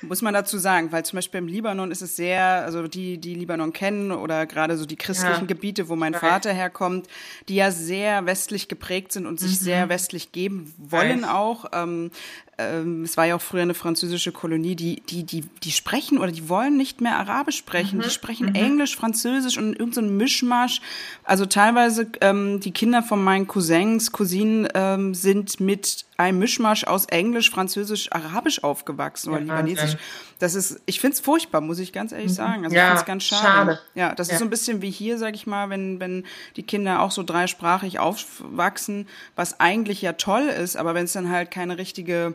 muss 0.00 0.22
man 0.22 0.32
dazu 0.32 0.58
sagen, 0.58 0.92
weil 0.92 1.04
zum 1.04 1.16
Beispiel 1.16 1.38
im 1.38 1.48
Libanon 1.48 1.63
ist 1.90 2.02
es 2.02 2.16
sehr, 2.16 2.42
also 2.64 2.86
die, 2.88 3.18
die 3.18 3.34
Libanon 3.34 3.72
kennen 3.72 4.12
oder 4.12 4.46
gerade 4.46 4.76
so 4.76 4.86
die 4.86 4.96
christlichen 4.96 5.42
ja. 5.42 5.46
Gebiete, 5.46 5.88
wo 5.88 5.96
mein 5.96 6.14
Vater 6.14 6.52
herkommt, 6.52 7.08
die 7.48 7.56
ja 7.56 7.70
sehr 7.70 8.26
westlich 8.26 8.68
geprägt 8.68 9.12
sind 9.12 9.26
und 9.26 9.40
sich 9.40 9.52
mhm. 9.52 9.64
sehr 9.64 9.88
westlich 9.88 10.32
geben 10.32 10.72
wollen 10.78 11.22
Weiß. 11.22 11.30
auch. 11.30 11.64
Ähm, 11.72 12.10
ähm, 12.56 13.02
es 13.02 13.16
war 13.16 13.24
ja 13.24 13.34
auch 13.34 13.42
früher 13.42 13.62
eine 13.62 13.74
französische 13.74 14.30
Kolonie, 14.30 14.76
die, 14.76 15.00
die, 15.08 15.24
die, 15.24 15.42
die 15.62 15.72
sprechen 15.72 16.18
oder 16.18 16.30
die 16.30 16.48
wollen 16.48 16.76
nicht 16.76 17.00
mehr 17.00 17.16
Arabisch 17.18 17.56
sprechen. 17.56 17.98
Mhm. 17.98 18.02
Die 18.02 18.10
sprechen 18.10 18.48
mhm. 18.50 18.54
Englisch, 18.54 18.96
Französisch 18.96 19.58
und 19.58 19.70
irgendein 19.70 20.08
so 20.08 20.14
Mischmasch. 20.14 20.80
Also 21.24 21.46
teilweise 21.46 22.06
ähm, 22.20 22.60
die 22.60 22.70
Kinder 22.70 23.02
von 23.02 23.22
meinen 23.22 23.46
Cousins, 23.48 24.12
Cousinen 24.12 24.68
ähm, 24.74 25.14
sind 25.14 25.58
mit 25.58 26.04
einem 26.16 26.38
Mischmasch 26.38 26.84
aus 26.84 27.06
Englisch, 27.06 27.50
Französisch, 27.50 28.12
Arabisch 28.12 28.62
aufgewachsen 28.62 29.30
oder 29.30 29.40
Libanesisch. 29.40 29.96
Das 30.38 30.54
ist, 30.54 30.80
ich 30.86 31.00
finde 31.00 31.14
es 31.14 31.20
furchtbar, 31.20 31.60
muss 31.60 31.78
ich 31.78 31.92
ganz 31.92 32.12
ehrlich 32.12 32.30
mhm. 32.30 32.34
sagen. 32.34 32.64
Also 32.64 32.76
ja, 32.76 32.82
ich 32.82 32.88
finde 32.88 33.00
es 33.00 33.06
ganz 33.06 33.24
schade. 33.24 33.42
schade. 33.42 33.80
Ja, 33.94 34.14
das 34.14 34.28
ja. 34.28 34.34
ist 34.34 34.38
so 34.40 34.44
ein 34.44 34.50
bisschen 34.50 34.82
wie 34.82 34.90
hier, 34.90 35.18
sag 35.18 35.34
ich 35.34 35.46
mal, 35.46 35.70
wenn, 35.70 36.00
wenn 36.00 36.24
die 36.56 36.62
Kinder 36.62 37.00
auch 37.00 37.10
so 37.10 37.22
dreisprachig 37.22 37.98
aufwachsen, 37.98 39.08
was 39.36 39.60
eigentlich 39.60 40.02
ja 40.02 40.14
toll 40.14 40.42
ist, 40.42 40.76
aber 40.76 40.94
wenn 40.94 41.04
es 41.04 41.12
dann 41.12 41.30
halt 41.30 41.50
keine 41.50 41.78
richtige, 41.78 42.34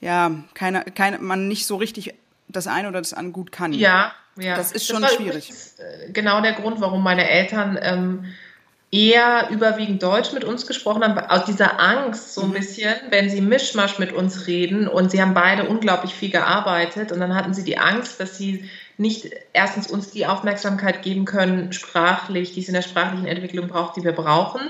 ja, 0.00 0.30
keine, 0.54 0.84
keine, 0.84 1.18
man 1.18 1.48
nicht 1.48 1.66
so 1.66 1.76
richtig 1.76 2.14
das 2.48 2.66
eine 2.66 2.88
oder 2.88 3.00
das 3.00 3.14
andere 3.14 3.32
gut 3.32 3.52
kann. 3.52 3.72
Ja, 3.72 4.12
ja. 4.36 4.56
Das 4.56 4.72
ist 4.72 4.86
schon 4.86 5.02
das 5.02 5.14
schwierig. 5.14 5.50
Äh, 5.50 6.12
genau 6.12 6.40
der 6.40 6.52
Grund, 6.52 6.80
warum 6.80 7.02
meine 7.02 7.28
Eltern 7.28 7.78
ähm, 7.80 8.24
eher 8.92 9.48
überwiegend 9.50 10.02
Deutsch 10.02 10.32
mit 10.32 10.44
uns 10.44 10.66
gesprochen 10.66 11.02
haben, 11.02 11.18
aus 11.18 11.46
dieser 11.46 11.80
Angst 11.80 12.34
so 12.34 12.42
ein 12.42 12.50
mhm. 12.50 12.52
bisschen, 12.52 12.94
wenn 13.08 13.30
sie 13.30 13.40
Mischmasch 13.40 13.98
mit 13.98 14.12
uns 14.12 14.46
reden 14.46 14.86
und 14.86 15.10
sie 15.10 15.20
haben 15.20 15.32
beide 15.32 15.64
unglaublich 15.64 16.14
viel 16.14 16.30
gearbeitet 16.30 17.10
und 17.10 17.18
dann 17.18 17.34
hatten 17.34 17.54
sie 17.54 17.64
die 17.64 17.78
Angst, 17.78 18.20
dass 18.20 18.36
sie 18.36 18.68
nicht 18.98 19.30
erstens 19.54 19.86
uns 19.86 20.10
die 20.10 20.26
Aufmerksamkeit 20.26 21.02
geben 21.02 21.24
können, 21.24 21.72
sprachlich, 21.72 22.52
die 22.52 22.60
es 22.60 22.68
in 22.68 22.74
der 22.74 22.82
sprachlichen 22.82 23.26
Entwicklung 23.26 23.66
braucht, 23.68 23.96
die 23.96 24.04
wir 24.04 24.12
brauchen. 24.12 24.60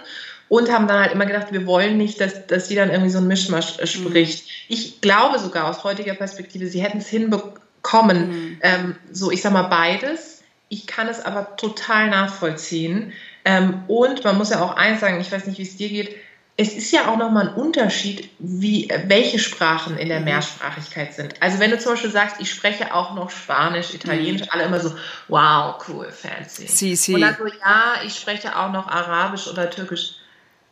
Und 0.48 0.70
haben 0.70 0.86
dann 0.86 1.00
halt 1.00 1.12
immer 1.12 1.26
gedacht, 1.26 1.48
wir 1.50 1.66
wollen 1.66 1.96
nicht, 1.96 2.20
dass, 2.20 2.46
dass 2.46 2.68
sie 2.68 2.74
dann 2.74 2.90
irgendwie 2.90 3.10
so 3.10 3.18
ein 3.18 3.26
Mischmasch 3.26 3.78
äh, 3.78 3.86
spricht. 3.86 4.44
Mhm. 4.44 4.50
Ich 4.68 5.00
glaube 5.00 5.38
sogar 5.38 5.68
aus 5.68 5.82
heutiger 5.82 6.14
Perspektive, 6.14 6.66
sie 6.66 6.82
hätten 6.82 6.98
es 6.98 7.08
hinbekommen, 7.08 8.28
mhm. 8.28 8.58
ähm, 8.60 8.96
so 9.10 9.30
ich 9.32 9.42
sag 9.42 9.52
mal 9.52 9.62
beides. 9.62 10.42
Ich 10.68 10.86
kann 10.86 11.08
es 11.08 11.24
aber 11.24 11.56
total 11.56 12.08
nachvollziehen, 12.08 13.12
ähm, 13.44 13.84
und 13.88 14.24
man 14.24 14.38
muss 14.38 14.50
ja 14.50 14.62
auch 14.62 14.76
eins 14.76 15.00
sagen, 15.00 15.20
ich 15.20 15.30
weiß 15.30 15.46
nicht, 15.46 15.58
wie 15.58 15.62
es 15.62 15.76
dir 15.76 15.88
geht, 15.88 16.16
es 16.56 16.74
ist 16.74 16.92
ja 16.92 17.08
auch 17.08 17.16
nochmal 17.16 17.48
ein 17.48 17.54
Unterschied, 17.54 18.28
wie, 18.38 18.88
welche 19.06 19.38
Sprachen 19.38 19.96
in 19.96 20.08
der 20.08 20.18
mhm. 20.18 20.26
Mehrsprachigkeit 20.26 21.14
sind. 21.14 21.34
Also 21.40 21.58
wenn 21.58 21.70
du 21.70 21.78
zum 21.78 21.92
Beispiel 21.92 22.10
sagst, 22.10 22.36
ich 22.40 22.50
spreche 22.50 22.94
auch 22.94 23.14
noch 23.14 23.30
Spanisch, 23.30 23.94
Italienisch, 23.94 24.42
mhm. 24.42 24.48
alle 24.50 24.64
immer 24.64 24.80
so, 24.80 24.94
wow, 25.28 25.82
cool, 25.88 26.10
fancy. 26.12 26.66
Si, 26.66 26.94
si. 26.94 27.14
Und 27.14 27.22
dann 27.22 27.36
so, 27.38 27.46
ja, 27.46 27.94
ich 28.04 28.14
spreche 28.14 28.54
auch 28.56 28.70
noch 28.70 28.86
Arabisch 28.86 29.48
oder 29.48 29.70
Türkisch. 29.70 30.16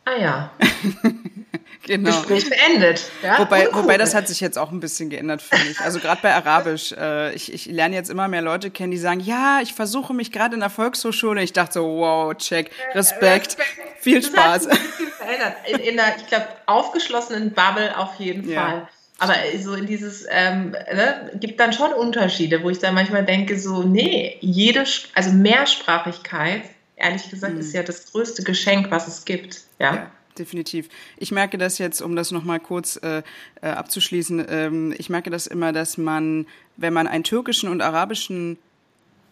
Ah 0.05 0.19
ja. 0.19 0.51
genau. 1.83 2.09
Gespräch 2.09 2.49
beendet. 2.49 3.09
Ja? 3.23 3.39
Wobei, 3.39 3.67
wobei 3.71 3.97
das 3.97 4.13
hat 4.13 4.27
sich 4.27 4.39
jetzt 4.39 4.57
auch 4.57 4.71
ein 4.71 4.79
bisschen 4.79 5.09
geändert, 5.09 5.41
finde 5.41 5.67
ich. 5.71 5.79
Also 5.79 5.99
gerade 5.99 6.21
bei 6.21 6.33
Arabisch. 6.33 6.91
Äh, 6.91 7.33
ich, 7.33 7.53
ich 7.53 7.65
lerne 7.65 7.95
jetzt 7.95 8.09
immer 8.09 8.27
mehr 8.27 8.41
Leute 8.41 8.71
kennen, 8.71 8.91
die 8.91 8.97
sagen, 8.97 9.19
ja, 9.19 9.59
ich 9.61 9.73
versuche 9.73 10.13
mich 10.13 10.31
gerade 10.31 10.55
in 10.55 10.59
der 10.59 10.69
Volkshochschule. 10.69 11.41
Ich 11.41 11.53
dachte 11.53 11.73
so, 11.73 11.85
wow, 11.85 12.35
check, 12.35 12.71
Respekt, 12.93 13.57
viel 13.99 14.23
Spaß. 14.23 14.67
Das 14.67 14.79
hat 14.79 14.97
sich 14.97 15.09
verändert. 15.09 15.55
In, 15.67 15.79
in 15.79 15.95
der, 15.97 16.15
ich 16.17 16.27
glaube, 16.27 16.47
aufgeschlossenen 16.65 17.51
Bubble 17.51 17.97
auf 17.97 18.15
jeden 18.19 18.49
ja. 18.49 18.61
Fall. 18.61 18.87
Aber 19.19 19.35
so 19.59 19.75
in 19.75 19.85
dieses, 19.85 20.25
ähm, 20.31 20.71
ne, 20.71 21.31
gibt 21.35 21.59
dann 21.59 21.73
schon 21.73 21.93
Unterschiede, 21.93 22.63
wo 22.63 22.71
ich 22.71 22.79
dann 22.79 22.95
manchmal 22.95 23.23
denke, 23.23 23.59
so, 23.59 23.83
nee, 23.83 24.37
jede, 24.41 24.83
also 25.13 25.31
Mehrsprachigkeit, 25.31 26.63
ehrlich 26.95 27.29
gesagt, 27.29 27.53
mhm. 27.53 27.59
ist 27.59 27.73
ja 27.73 27.83
das 27.83 28.11
größte 28.11 28.41
Geschenk, 28.43 28.89
was 28.89 29.07
es 29.07 29.25
gibt. 29.25 29.61
ja. 29.79 29.95
ja 29.95 30.11
definitiv. 30.37 30.89
Ich 31.17 31.31
merke 31.31 31.57
das 31.57 31.77
jetzt, 31.77 32.01
um 32.01 32.15
das 32.15 32.31
nochmal 32.31 32.59
kurz 32.59 32.97
äh, 32.97 33.23
äh, 33.61 33.67
abzuschließen, 33.67 34.45
ähm, 34.49 34.95
ich 34.97 35.09
merke 35.09 35.29
das 35.29 35.47
immer, 35.47 35.71
dass 35.71 35.97
man, 35.97 36.45
wenn 36.77 36.93
man 36.93 37.07
einen 37.07 37.23
türkischen 37.23 37.69
und 37.69 37.81
arabischen 37.81 38.57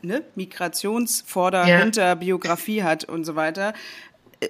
ne, 0.01 0.23
Migrationsvorder 0.35 1.67
ja. 1.67 1.79
hinter 1.79 2.15
Biografie 2.15 2.83
hat 2.83 3.05
und 3.05 3.25
so 3.25 3.35
weiter, 3.35 3.73
äh, 4.39 4.49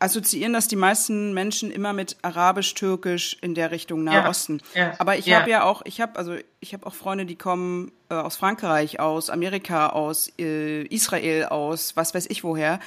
assoziieren 0.00 0.54
das 0.54 0.66
die 0.66 0.76
meisten 0.76 1.34
Menschen 1.34 1.70
immer 1.70 1.92
mit 1.92 2.16
Arabisch, 2.22 2.74
Türkisch 2.74 3.36
in 3.42 3.54
der 3.54 3.70
Richtung 3.70 4.02
Nahosten. 4.02 4.62
Ja, 4.74 4.80
ja, 4.80 4.94
Aber 4.98 5.18
ich 5.18 5.26
ja. 5.26 5.40
habe 5.40 5.50
ja 5.50 5.62
auch, 5.62 5.82
ich 5.84 6.00
habe 6.00 6.18
also 6.18 6.36
ich 6.58 6.72
habe 6.72 6.86
auch 6.86 6.94
Freunde, 6.94 7.26
die 7.26 7.36
kommen 7.36 7.92
äh, 8.08 8.14
aus 8.14 8.36
Frankreich, 8.36 8.98
aus 8.98 9.28
Amerika, 9.30 9.90
aus 9.90 10.32
äh, 10.38 10.82
Israel, 10.84 11.44
aus 11.44 11.96
was 11.96 12.14
weiß 12.14 12.26
ich 12.30 12.42
woher 12.42 12.80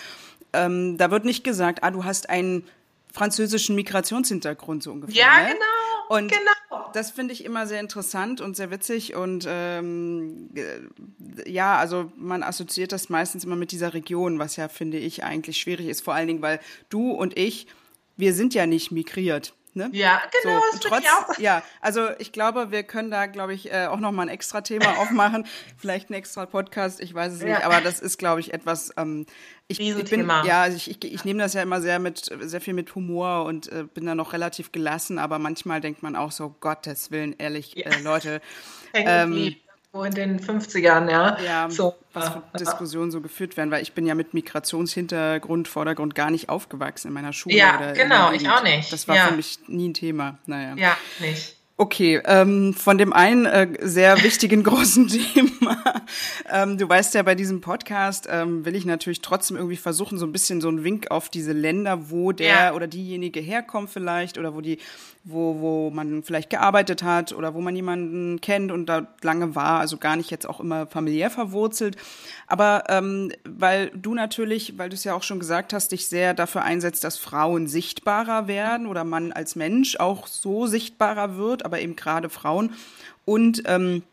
ähm, 0.54 0.98
da 0.98 1.12
wird 1.12 1.26
nicht 1.26 1.44
gesagt, 1.44 1.84
ah, 1.84 1.92
du 1.92 2.04
hast 2.04 2.30
einen 2.30 2.64
französischen 3.12 3.76
Migrationshintergrund 3.76 4.84
so 4.84 4.92
ungefähr. 4.92 5.16
Ja, 5.16 5.44
ne? 5.44 5.54
genau. 5.54 6.18
Und 6.18 6.32
genau. 6.32 6.90
das 6.94 7.12
finde 7.12 7.34
ich 7.34 7.46
immer 7.46 7.68
sehr 7.68 7.80
interessant 7.80 8.42
und 8.42 8.56
sehr 8.56 8.72
witzig 8.72 9.16
und 9.16 9.46
ähm, 9.48 10.50
äh, 10.56 11.50
ja, 11.50 11.78
also 11.78 12.12
man 12.18 12.44
assoziiert 12.44 12.92
das 12.92 13.10
meistens 13.10 13.46
immer 13.46 13.56
mit 13.56 13.72
dieser 13.72 13.94
Region, 13.94 14.40
was 14.40 14.56
ja 14.56 14.68
finde 14.68 14.98
ich 14.98 15.24
eigentlich 15.24 15.58
schwierig 15.58 15.88
ist, 15.88 16.02
vor 16.02 16.14
allen 16.14 16.28
Dingen, 16.28 16.42
weil 16.42 16.60
du 16.90 17.12
und 17.12 17.38
ich, 17.38 17.68
wir 18.18 18.34
sind 18.34 18.54
ja 18.54 18.66
nicht 18.66 18.92
migriert. 18.92 19.54
Ne? 19.76 19.90
Ja, 19.92 20.22
genau, 20.44 20.60
so, 20.60 20.78
das 20.78 20.80
trotz, 20.82 21.04
ich 21.04 21.10
auch. 21.10 21.38
Ja, 21.40 21.64
also 21.82 22.10
ich 22.20 22.32
glaube, 22.32 22.70
wir 22.72 22.84
können 22.84 23.10
da, 23.10 23.26
glaube 23.26 23.54
ich, 23.54 23.72
äh, 23.72 23.88
auch 23.88 24.00
nochmal 24.00 24.28
ein 24.28 24.34
extra 24.34 24.62
Thema 24.62 24.98
aufmachen. 25.00 25.46
Vielleicht 25.78 26.10
ein 26.10 26.14
extra 26.14 26.46
Podcast, 26.46 27.00
ich 27.00 27.14
weiß 27.14 27.34
es 27.34 27.42
ja. 27.42 27.48
nicht, 27.48 27.64
aber 27.64 27.82
das 27.82 28.00
ist, 28.00 28.18
glaube 28.18 28.40
ich, 28.40 28.54
etwas, 28.54 28.94
ähm, 28.98 29.26
ich, 29.68 29.80
ich 29.80 30.10
bin, 30.10 30.28
ja, 30.28 30.62
also 30.62 30.78
ich, 30.78 30.90
ich, 30.92 31.14
ich 31.14 31.26
nehme 31.26 31.40
das 31.40 31.54
ja 31.54 31.64
immer 31.64 31.82
sehr 31.82 31.98
mit, 31.98 32.30
sehr 32.42 32.62
viel 32.62 32.74
mit 32.74 32.94
Humor 32.94 33.46
und 33.46 33.72
äh, 33.72 33.86
bin 33.92 34.06
da 34.06 34.14
noch 34.14 34.34
relativ 34.34 34.72
gelassen, 34.72 35.18
aber 35.18 35.40
manchmal 35.40 35.82
denkt 35.82 36.04
man 36.04 36.16
auch 36.16 36.32
so, 36.32 36.50
Gottes 36.50 37.10
Willen, 37.12 37.34
ehrlich, 37.38 37.74
ja. 37.76 37.90
äh, 37.90 38.02
Leute. 38.02 38.42
Ähm, 38.96 39.56
in 40.02 40.14
den 40.16 40.40
50ern, 40.40 41.10
ja. 41.10 41.38
Ja, 41.40 41.70
so, 41.70 41.94
was 42.14 42.30
für 42.30 42.42
Diskussionen 42.58 43.12
so 43.12 43.22
geführt 43.22 43.56
werden, 43.58 43.70
weil 43.70 43.84
ich 43.84 43.94
bin 43.94 44.08
ja 44.08 44.16
mit 44.16 44.34
Migrationshintergrund, 44.34 45.68
Vordergrund 45.68 46.16
gar 46.16 46.32
nicht 46.32 46.50
aufgewachsen 46.50 47.10
in 47.10 47.14
meiner 47.14 47.32
Schule. 47.32 47.56
Ja, 47.56 47.92
genau, 47.92 48.32
ich 48.32 48.50
auch 48.50 48.64
nicht. 48.64 48.92
Das 48.92 49.08
war 49.08 49.16
ja. 49.16 49.28
für 49.28 49.36
mich 49.36 49.60
nie 49.68 49.90
ein 49.90 49.94
Thema. 49.94 50.40
Naja. 50.48 50.74
Ja, 50.78 50.98
nicht. 51.20 51.58
Okay, 51.76 52.22
ähm, 52.26 52.76
von 52.76 53.00
dem 53.00 53.14
einen 53.14 53.46
äh, 53.46 53.68
sehr 53.82 54.24
wichtigen 54.24 54.64
großen 54.64 55.08
Thema. 55.08 55.78
Ähm, 56.50 56.78
du 56.78 56.88
weißt 56.88 57.16
ja, 57.16 57.24
bei 57.24 57.34
diesem 57.34 57.62
Podcast 57.62 58.28
ähm, 58.30 58.64
will 58.64 58.76
ich 58.76 58.86
natürlich 58.86 59.22
trotzdem 59.22 59.58
irgendwie 59.58 59.78
versuchen, 59.78 60.20
so 60.20 60.26
ein 60.26 60.32
bisschen 60.32 60.62
so 60.62 60.68
einen 60.68 60.84
Wink 60.84 61.10
auf 61.10 61.30
diese 61.30 61.52
Länder, 61.52 62.12
wo 62.12 62.32
der 62.32 62.48
ja. 62.48 62.74
oder 62.74 62.88
diejenige 62.88 63.40
herkommt 63.40 63.90
vielleicht 63.90 64.38
oder 64.38 64.54
wo 64.54 64.62
die 64.62 64.78
wo, 65.24 65.60
wo 65.60 65.90
man 65.90 66.22
vielleicht 66.24 66.50
gearbeitet 66.50 67.02
hat 67.02 67.32
oder 67.32 67.54
wo 67.54 67.62
man 67.62 67.76
jemanden 67.76 68.42
kennt 68.42 68.72
und 68.72 68.88
da 68.88 69.08
lange 69.22 69.56
war, 69.56 69.80
also 69.80 69.98
gar 69.98 70.18
nicht 70.18 70.32
jetzt 70.32 70.48
auch 70.48 70.60
immer 70.60 70.86
familiär 70.86 71.30
verwurzelt. 71.30 71.96
Aber 72.48 72.84
ähm, 72.90 73.32
weil 73.46 73.90
du 73.96 74.14
natürlich, 74.14 74.78
weil 74.78 74.90
du 74.90 74.96
es 74.96 75.06
ja 75.06 75.14
auch 75.14 75.24
schon 75.24 75.40
gesagt 75.40 75.72
hast, 75.72 75.94
dich 75.94 76.08
sehr 76.08 76.34
dafür 76.34 76.64
einsetzt, 76.64 77.06
dass 77.06 77.18
Frauen 77.18 77.68
sichtbarer 77.68 78.48
werden 78.48 78.86
oder 78.86 79.06
man 79.06 79.32
als 79.32 79.56
Mensch 79.56 79.96
auch 79.98 80.28
so 80.28 80.68
sichtbarer 80.68 81.38
wird, 81.38 81.64
aber 81.64 81.80
eben 81.80 81.96
gerade 81.96 82.30
Frauen. 82.30 82.74
Und 83.24 83.64
ähm, 83.66 84.04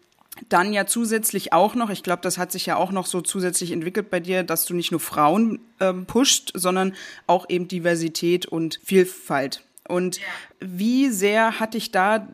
dann 0.48 0.72
ja 0.72 0.86
zusätzlich 0.86 1.52
auch 1.52 1.74
noch, 1.74 1.90
ich 1.90 2.04
glaube, 2.04 2.22
das 2.22 2.38
hat 2.38 2.52
sich 2.52 2.66
ja 2.66 2.76
auch 2.76 2.92
noch 2.92 3.06
so 3.06 3.20
zusätzlich 3.20 3.72
entwickelt 3.72 4.10
bei 4.10 4.20
dir, 4.20 4.44
dass 4.44 4.64
du 4.64 4.74
nicht 4.74 4.92
nur 4.92 5.00
Frauen 5.00 5.58
ähm, 5.80 6.06
pusht, 6.06 6.52
sondern 6.54 6.94
auch 7.26 7.46
eben 7.48 7.66
Diversität 7.66 8.46
und 8.46 8.78
Vielfalt. 8.84 9.64
Und 9.90 10.18
ja. 10.18 10.24
wie 10.60 11.10
sehr 11.10 11.60
hat 11.60 11.74
dich 11.74 11.90
da, 11.90 12.28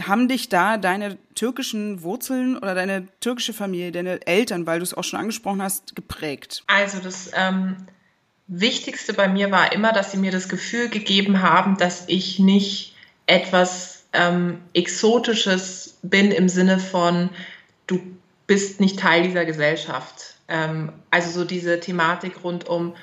haben 0.00 0.28
dich 0.28 0.48
da 0.48 0.76
deine 0.76 1.18
türkischen 1.34 2.02
Wurzeln 2.02 2.56
oder 2.56 2.74
deine 2.74 3.08
türkische 3.20 3.52
Familie, 3.52 3.92
deine 3.92 4.26
Eltern, 4.26 4.66
weil 4.66 4.78
du 4.78 4.84
es 4.84 4.94
auch 4.94 5.04
schon 5.04 5.20
angesprochen 5.20 5.62
hast, 5.62 5.96
geprägt? 5.96 6.62
Also 6.66 6.98
das 6.98 7.30
ähm, 7.34 7.76
Wichtigste 8.46 9.14
bei 9.14 9.28
mir 9.28 9.50
war 9.50 9.72
immer, 9.72 9.92
dass 9.92 10.12
sie 10.12 10.18
mir 10.18 10.30
das 10.30 10.48
Gefühl 10.48 10.88
gegeben 10.88 11.42
haben, 11.42 11.76
dass 11.76 12.04
ich 12.08 12.38
nicht 12.38 12.94
etwas 13.26 14.04
ähm, 14.12 14.60
Exotisches 14.74 15.98
bin 16.02 16.30
im 16.30 16.48
Sinne 16.48 16.78
von, 16.78 17.30
du 17.86 18.00
bist 18.46 18.80
nicht 18.80 18.98
Teil 18.98 19.22
dieser 19.22 19.44
Gesellschaft. 19.44 20.36
Ähm, 20.48 20.92
also 21.10 21.30
so 21.30 21.44
diese 21.44 21.80
Thematik 21.80 22.44
rund 22.44 22.68
um 22.68 22.94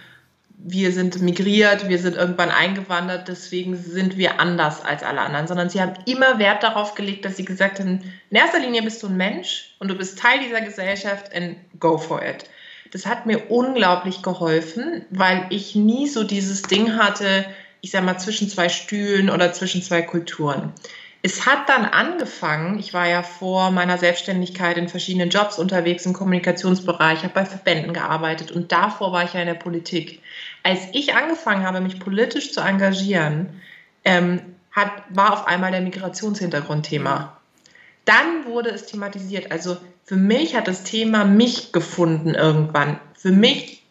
wir 0.64 0.92
sind 0.92 1.22
migriert, 1.22 1.90
wir 1.90 1.98
sind 1.98 2.16
irgendwann 2.16 2.52
eingewandert, 2.52 3.28
deswegen 3.28 3.76
sind 3.76 4.18
wir 4.18 4.40
anders 4.40 4.84
als 4.84 5.02
alle 5.02 5.22
anderen, 5.22 5.48
sondern 5.48 5.70
sie 5.70 5.82
haben 5.82 5.94
immer 6.06 6.38
Wert 6.38 6.64
darauf 6.64 6.94
gelegt, 6.94 7.26
dass 7.26 7.38
sie 7.38 7.46
gesagt 7.46 7.80
haben, 7.80 8.02
in 8.30 8.38
erster 8.38 8.60
Linie 8.60 8.84
bist 8.84 9.02
du 9.02 9.08
ein 9.08 9.18
Mensch 9.18 9.76
und 9.80 9.88
du 9.88 9.96
bist 9.96 10.20
Teil 10.20 10.40
dieser 10.40 10.62
Gesellschaft 10.62 11.34
and 11.36 11.56
go 11.80 11.98
for 11.98 12.22
it. 12.24 12.46
Das 12.92 13.06
hat 13.06 13.26
mir 13.26 13.50
unglaublich 13.50 14.22
geholfen, 14.22 15.06
weil 15.10 15.46
ich 15.50 15.76
nie 15.76 16.08
so 16.08 16.24
dieses 16.24 16.62
Ding 16.62 16.98
hatte, 16.98 17.46
ich 17.80 17.92
sag 17.92 18.04
mal, 18.04 18.18
zwischen 18.18 18.50
zwei 18.50 18.70
Stühlen 18.70 19.30
oder 19.30 19.54
zwischen 19.54 19.82
zwei 19.82 20.02
Kulturen. 20.02 20.74
Es 21.24 21.46
hat 21.46 21.70
dann 21.70 21.86
angefangen, 21.86 22.80
ich 22.80 22.96
war 22.96 23.08
ja 23.08 23.22
vor 23.22 23.70
meiner 23.70 24.00
Selbstständigkeit 24.00 24.78
in 24.78 24.90
verschiedenen 24.90 25.30
Jobs 25.30 25.60
unterwegs 25.60 26.06
im 26.08 26.14
Kommunikationsbereich, 26.14 27.20
habe 27.20 27.34
bei 27.34 27.46
Verbänden 27.46 27.94
gearbeitet 27.94 28.52
und 28.52 28.72
davor 28.72 29.12
war 29.12 29.24
ich 29.24 29.34
ja 29.34 29.42
in 29.42 29.48
der 29.48 29.54
Politik. 29.54 30.22
Als 30.64 30.82
ich 30.94 31.16
angefangen 31.16 31.66
habe, 31.66 31.82
mich 31.82 32.00
politisch 32.00 32.54
zu 32.54 32.62
engagieren, 32.62 33.62
ähm, 34.04 34.42
hat, 34.72 34.92
war 35.10 35.34
auf 35.34 35.48
einmal 35.48 35.72
der 35.72 35.82
Migrationshintergrund 35.82 36.86
Thema. 36.86 37.38
Dann 38.06 38.46
wurde 38.46 38.70
es 38.70 38.86
thematisiert. 38.86 39.52
Also 39.52 39.78
für 40.06 40.16
mich 40.16 40.56
hat 40.56 40.68
das 40.68 40.84
Thema 40.84 41.26
mich 41.26 41.72
gefunden 41.72 42.36
irgendwann. 42.36 43.00
Für 43.14 43.32
mich 43.32 43.84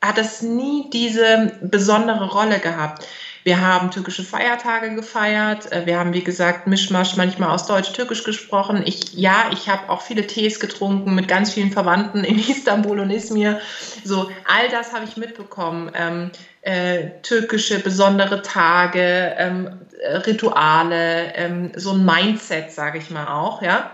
hat 0.00 0.18
es 0.18 0.42
nie 0.42 0.88
diese 0.90 1.58
besondere 1.60 2.30
Rolle 2.30 2.58
gehabt. 2.58 3.06
Wir 3.42 3.60
haben 3.60 3.90
türkische 3.90 4.22
Feiertage 4.22 4.94
gefeiert. 4.94 5.72
Äh, 5.72 5.86
wir 5.86 5.98
haben, 5.98 6.12
wie 6.12 6.22
gesagt, 6.22 6.66
Mischmasch 6.66 7.16
manchmal 7.16 7.50
aus 7.50 7.66
Deutsch-Türkisch 7.66 8.24
gesprochen. 8.24 8.82
Ich, 8.84 9.14
ja, 9.14 9.50
ich 9.52 9.68
habe 9.68 9.88
auch 9.88 10.02
viele 10.02 10.26
Tees 10.26 10.60
getrunken 10.60 11.14
mit 11.14 11.28
ganz 11.28 11.52
vielen 11.52 11.72
Verwandten 11.72 12.24
in 12.24 12.38
Istanbul 12.48 13.00
und 13.00 13.10
Izmir. 13.10 13.60
So, 14.04 14.30
all 14.46 14.68
das 14.70 14.92
habe 14.92 15.04
ich 15.04 15.16
mitbekommen. 15.16 15.90
Ähm, 15.94 16.30
äh, 16.62 17.20
türkische 17.22 17.78
besondere 17.78 18.42
Tage, 18.42 19.34
ähm, 19.38 19.80
Rituale, 20.26 21.34
ähm, 21.34 21.72
so 21.74 21.92
ein 21.92 22.04
Mindset, 22.04 22.72
sage 22.72 22.98
ich 22.98 23.10
mal 23.10 23.28
auch, 23.28 23.62
ja. 23.62 23.90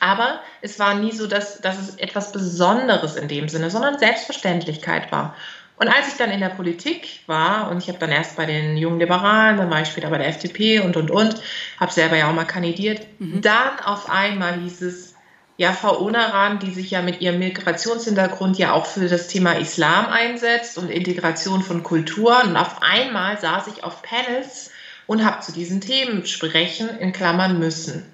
Aber 0.00 0.40
es 0.60 0.78
war 0.78 0.94
nie 0.94 1.12
so, 1.12 1.26
dass, 1.26 1.60
dass 1.60 1.78
es 1.78 1.96
etwas 1.96 2.32
Besonderes 2.32 3.16
in 3.16 3.28
dem 3.28 3.48
Sinne, 3.48 3.70
sondern 3.70 3.98
Selbstverständlichkeit 3.98 5.12
war. 5.12 5.36
Und 5.76 5.88
als 5.88 6.08
ich 6.08 6.14
dann 6.14 6.30
in 6.30 6.40
der 6.40 6.50
Politik 6.50 7.20
war 7.26 7.70
und 7.70 7.78
ich 7.78 7.88
habe 7.88 7.98
dann 7.98 8.10
erst 8.10 8.36
bei 8.36 8.46
den 8.46 8.76
jungen 8.76 9.00
Liberalen, 9.00 9.56
dann 9.56 9.70
war 9.70 9.82
ich 9.82 9.88
später 9.88 10.08
bei 10.08 10.18
der 10.18 10.28
FDP 10.28 10.80
und 10.80 10.96
und 10.96 11.10
und, 11.10 11.34
habe 11.80 11.92
selber 11.92 12.16
ja 12.16 12.28
auch 12.28 12.34
mal 12.34 12.44
kandidiert, 12.44 13.06
mhm. 13.18 13.40
dann 13.40 13.80
auf 13.84 14.08
einmal 14.08 14.60
hieß 14.60 14.82
es, 14.82 15.14
ja, 15.56 15.72
Frau 15.72 16.00
Onaran, 16.00 16.58
die 16.58 16.72
sich 16.72 16.90
ja 16.90 17.00
mit 17.00 17.20
ihrem 17.20 17.38
Migrationshintergrund 17.38 18.58
ja 18.58 18.72
auch 18.72 18.86
für 18.86 19.08
das 19.08 19.28
Thema 19.28 19.52
Islam 19.52 20.06
einsetzt 20.06 20.78
und 20.78 20.90
Integration 20.90 21.62
von 21.62 21.84
Kulturen. 21.84 22.50
Und 22.50 22.56
auf 22.56 22.82
einmal 22.82 23.38
saß 23.38 23.68
ich 23.68 23.84
auf 23.84 24.02
Panels 24.02 24.70
und 25.06 25.24
habe 25.24 25.42
zu 25.42 25.52
diesen 25.52 25.80
Themen 25.80 26.26
sprechen, 26.26 26.88
in 26.98 27.12
Klammern 27.12 27.60
müssen. 27.60 28.13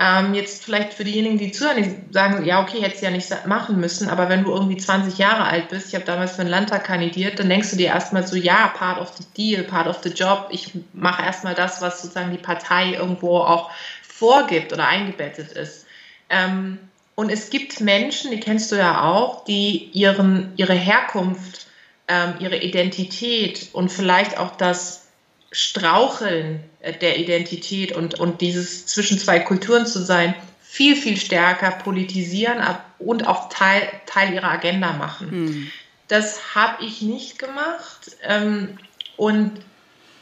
Ähm, 0.00 0.32
jetzt 0.32 0.64
vielleicht 0.64 0.94
für 0.94 1.02
diejenigen, 1.02 1.38
die 1.38 1.50
zuhören, 1.50 1.82
die 1.82 2.12
sagen, 2.12 2.44
ja, 2.44 2.62
okay, 2.62 2.80
hättest 2.80 3.02
du 3.02 3.06
ja 3.06 3.10
nicht 3.10 3.46
machen 3.46 3.80
müssen, 3.80 4.08
aber 4.08 4.28
wenn 4.28 4.44
du 4.44 4.52
irgendwie 4.52 4.76
20 4.76 5.18
Jahre 5.18 5.42
alt 5.42 5.70
bist, 5.70 5.88
ich 5.88 5.94
habe 5.96 6.04
damals 6.04 6.36
für 6.36 6.42
einen 6.42 6.50
Landtag 6.50 6.84
kandidiert, 6.84 7.40
dann 7.40 7.48
denkst 7.48 7.70
du 7.70 7.76
dir 7.76 7.88
erstmal 7.88 8.24
so, 8.24 8.36
ja, 8.36 8.68
part 8.68 9.00
of 9.00 9.12
the 9.16 9.24
deal, 9.36 9.64
part 9.64 9.88
of 9.88 9.98
the 10.04 10.10
job, 10.10 10.50
ich 10.50 10.70
mache 10.92 11.24
erstmal 11.24 11.54
das, 11.54 11.82
was 11.82 12.00
sozusagen 12.00 12.30
die 12.30 12.38
Partei 12.38 12.92
irgendwo 12.92 13.38
auch 13.38 13.72
vorgibt 14.02 14.72
oder 14.72 14.86
eingebettet 14.86 15.50
ist. 15.52 15.86
Ähm, 16.30 16.78
und 17.16 17.30
es 17.30 17.50
gibt 17.50 17.80
Menschen, 17.80 18.30
die 18.30 18.38
kennst 18.38 18.70
du 18.70 18.76
ja 18.76 19.02
auch, 19.02 19.44
die 19.46 19.90
ihren, 19.92 20.52
ihre 20.54 20.74
Herkunft, 20.74 21.66
ähm, 22.06 22.34
ihre 22.38 22.58
Identität 22.58 23.70
und 23.72 23.90
vielleicht 23.90 24.38
auch 24.38 24.54
das 24.54 25.07
Straucheln 25.50 26.62
äh, 26.80 26.92
der 26.92 27.18
Identität 27.18 27.92
und, 27.92 28.18
und 28.18 28.40
dieses 28.40 28.86
zwischen 28.86 29.18
zwei 29.18 29.40
Kulturen 29.40 29.86
zu 29.86 30.00
sein, 30.00 30.34
viel, 30.60 30.96
viel 30.96 31.16
stärker 31.16 31.70
politisieren 31.70 32.62
und 32.98 33.26
auch 33.26 33.48
Teil, 33.48 33.88
Teil 34.06 34.34
ihrer 34.34 34.50
Agenda 34.50 34.92
machen. 34.92 35.30
Hm. 35.30 35.72
Das 36.08 36.54
habe 36.54 36.84
ich 36.84 37.02
nicht 37.02 37.38
gemacht 37.38 38.16
ähm, 38.22 38.78
und 39.16 39.52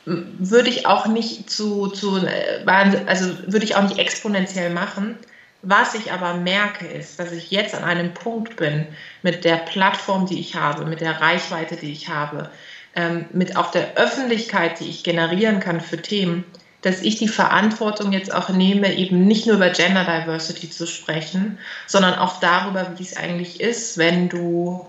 würde 0.07 0.71
ich 0.71 0.87
auch 0.87 1.07
nicht 1.07 1.51
zu, 1.51 1.89
zu, 1.89 2.25
äh, 2.25 2.65
also 3.07 3.37
würde 3.47 3.65
ich 3.65 3.75
auch 3.75 3.83
nicht 3.83 3.99
exponentiell 3.99 4.71
machen. 4.71 5.19
Was 5.63 5.95
ich 5.95 6.13
aber 6.13 6.35
merke, 6.35 6.87
ist, 6.87 7.19
dass 7.19 7.33
ich 7.33 7.51
jetzt 7.51 7.75
an 7.75 7.83
einem 7.83 8.15
Punkt 8.15 8.57
bin 8.57 8.87
mit 9.23 9.45
der 9.45 9.57
Plattform, 9.57 10.27
die 10.27 10.39
ich 10.39 10.55
habe, 10.55 10.85
mit 10.85 11.01
der 11.01 11.21
Reichweite, 11.21 11.75
die 11.75 11.91
ich 11.91 12.09
habe, 12.09 12.51
ähm, 12.97 13.27
mit 13.33 13.57
auch 13.57 13.71
der 13.71 13.95
Öffentlichkeit, 13.97 14.81
die 14.81 14.89
ich 14.89 15.05
generieren 15.05 15.61
kann 15.61 15.81
für 15.81 16.01
Themen, 16.01 16.45
dass 16.83 17.03
ich 17.03 17.17
die 17.17 17.29
Verantwortung 17.29 18.13
jetzt 18.13 18.35
auch 18.35 18.49
nehme, 18.49 18.95
eben 18.95 19.27
nicht 19.27 19.47
nur 19.47 19.57
über 19.57 19.71
Gender 19.71 20.05
Diversity 20.05 20.71
zu 20.71 20.87
sprechen, 20.87 21.59
sondern 21.87 22.15
auch 22.15 22.41
darüber, 22.41 22.93
wie 22.97 23.03
es 23.03 23.17
eigentlich 23.17 23.61
ist, 23.61 23.99
wenn 23.99 24.29
du 24.29 24.87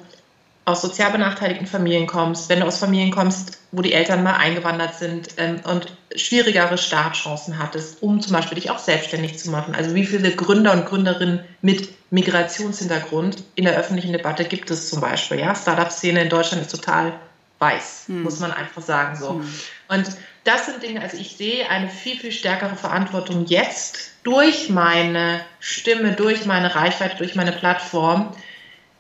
aus 0.67 0.81
sozial 0.81 1.11
benachteiligten 1.11 1.65
Familien 1.65 2.07
kommst, 2.07 2.49
wenn 2.49 2.59
du 2.59 2.65
aus 2.65 2.77
Familien 2.77 3.09
kommst, 3.09 3.57
wo 3.71 3.81
die 3.81 3.93
Eltern 3.93 4.21
mal 4.21 4.35
eingewandert 4.35 4.95
sind 4.95 5.29
ähm, 5.37 5.61
und 5.63 5.95
schwierigere 6.13 6.77
Startchancen 6.77 7.57
hattest, 7.57 8.03
um 8.03 8.19
zum 8.19 8.33
Beispiel 8.33 8.55
dich 8.55 8.69
auch 8.69 8.79
selbstständig 8.79 9.39
zu 9.39 9.49
machen. 9.49 9.75
Also 9.75 9.95
wie 9.95 10.05
viele 10.05 10.31
Gründer 10.31 10.73
und 10.73 10.85
Gründerinnen 10.85 11.39
mit 11.61 11.89
Migrationshintergrund 12.11 13.43
in 13.55 13.63
der 13.63 13.77
öffentlichen 13.77 14.11
Debatte 14.11 14.43
gibt 14.43 14.69
es 14.69 14.89
zum 14.89 14.99
Beispiel? 14.99 15.39
Ja, 15.39 15.55
Startup-Szene 15.55 16.23
in 16.23 16.29
Deutschland 16.29 16.63
ist 16.63 16.71
total 16.71 17.13
weiß, 17.59 18.03
hm. 18.07 18.23
muss 18.23 18.39
man 18.39 18.51
einfach 18.51 18.81
sagen 18.81 19.15
so. 19.15 19.35
Hm. 19.35 19.53
Und 19.89 20.05
das 20.43 20.65
sind 20.65 20.81
Dinge, 20.81 21.01
also 21.01 21.17
ich 21.17 21.35
sehe 21.35 21.69
eine 21.69 21.89
viel, 21.89 22.17
viel 22.17 22.31
stärkere 22.31 22.75
Verantwortung 22.75 23.45
jetzt 23.45 24.11
durch 24.23 24.69
meine 24.69 25.41
Stimme, 25.59 26.13
durch 26.13 26.45
meine 26.45 26.75
Reichweite, 26.75 27.17
durch 27.17 27.35
meine 27.35 27.51
Plattform 27.51 28.33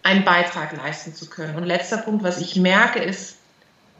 einen 0.03 0.23
Beitrag 0.23 0.75
leisten 0.75 1.13
zu 1.13 1.29
können. 1.29 1.55
Und 1.55 1.63
letzter 1.63 1.97
Punkt, 1.97 2.23
was 2.23 2.39
ich 2.39 2.55
merke, 2.55 2.99
ist, 2.99 3.37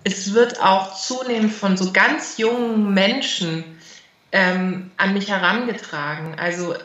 es 0.04 0.34
wird 0.34 0.62
auch 0.62 0.96
zunehmend 0.96 1.54
von 1.54 1.76
so 1.76 1.91
ganz 1.91 2.38
jungen 2.38 2.93
Menschen 2.93 3.63
ähm, 4.32 4.91
an 4.98 5.13
mich 5.13 5.30
herangetragen. 5.30 6.36
Also 6.39 6.74
äh, 6.74 6.80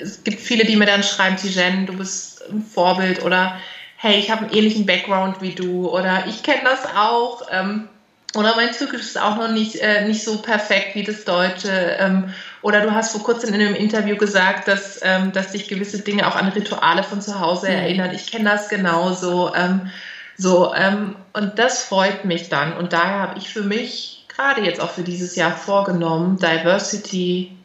es 0.00 0.22
gibt 0.24 0.40
viele, 0.40 0.64
die 0.64 0.76
mir 0.76 0.86
dann 0.86 1.02
schreiben, 1.02 1.36
Tijen, 1.36 1.86
du 1.86 1.94
bist 1.94 2.42
ein 2.50 2.62
Vorbild 2.62 3.22
oder 3.22 3.58
hey, 3.98 4.18
ich 4.18 4.30
habe 4.30 4.42
einen 4.42 4.54
ähnlichen 4.54 4.86
Background 4.86 5.42
wie 5.42 5.54
du 5.54 5.88
oder 5.90 6.24
ich 6.28 6.42
kenne 6.42 6.62
das 6.64 6.86
auch. 6.96 7.42
Ähm, 7.50 7.88
oder 8.34 8.54
mein 8.54 8.70
Türkisch 8.72 9.00
ist 9.00 9.20
auch 9.20 9.36
noch 9.36 9.50
nicht, 9.50 9.76
äh, 9.76 10.06
nicht 10.06 10.22
so 10.22 10.38
perfekt 10.38 10.94
wie 10.94 11.02
das 11.02 11.24
Deutsche. 11.24 11.96
Ähm, 11.98 12.32
oder 12.62 12.82
du 12.82 12.92
hast 12.92 13.10
vor 13.12 13.22
kurzem 13.22 13.52
in 13.54 13.60
einem 13.60 13.74
Interview 13.74 14.16
gesagt, 14.16 14.68
dass, 14.68 15.00
ähm, 15.02 15.32
dass 15.32 15.50
dich 15.50 15.66
gewisse 15.66 16.00
Dinge 16.00 16.28
auch 16.28 16.36
an 16.36 16.48
Rituale 16.48 17.02
von 17.02 17.20
zu 17.20 17.40
Hause 17.40 17.68
mhm. 17.68 17.74
erinnern. 17.74 18.14
Ich 18.14 18.30
kenne 18.30 18.50
das 18.50 18.68
genauso. 18.68 19.52
Ähm, 19.54 19.90
so, 20.36 20.72
ähm, 20.74 21.16
und 21.32 21.58
das 21.58 21.82
freut 21.82 22.24
mich 22.24 22.48
dann. 22.48 22.76
Und 22.76 22.92
daher 22.92 23.18
habe 23.18 23.38
ich 23.38 23.48
für 23.48 23.62
mich 23.62 24.26
gerade 24.28 24.60
jetzt 24.62 24.80
auch 24.80 24.90
für 24.90 25.02
dieses 25.02 25.34
Jahr 25.34 25.56
vorgenommen, 25.56 26.38
Diversity 26.38 27.56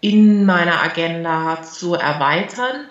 in 0.00 0.44
meiner 0.44 0.82
Agenda 0.82 1.62
zu 1.62 1.94
erweitern 1.94 2.86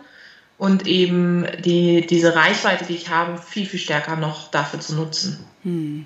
und 0.57 0.87
eben 0.87 1.45
die, 1.63 2.05
diese 2.05 2.35
Reichweite, 2.35 2.85
die 2.85 2.95
ich 2.95 3.09
habe, 3.09 3.37
viel, 3.37 3.65
viel 3.65 3.79
stärker 3.79 4.15
noch 4.15 4.51
dafür 4.51 4.79
zu 4.79 4.95
nutzen. 4.95 5.45
Hm. 5.63 6.05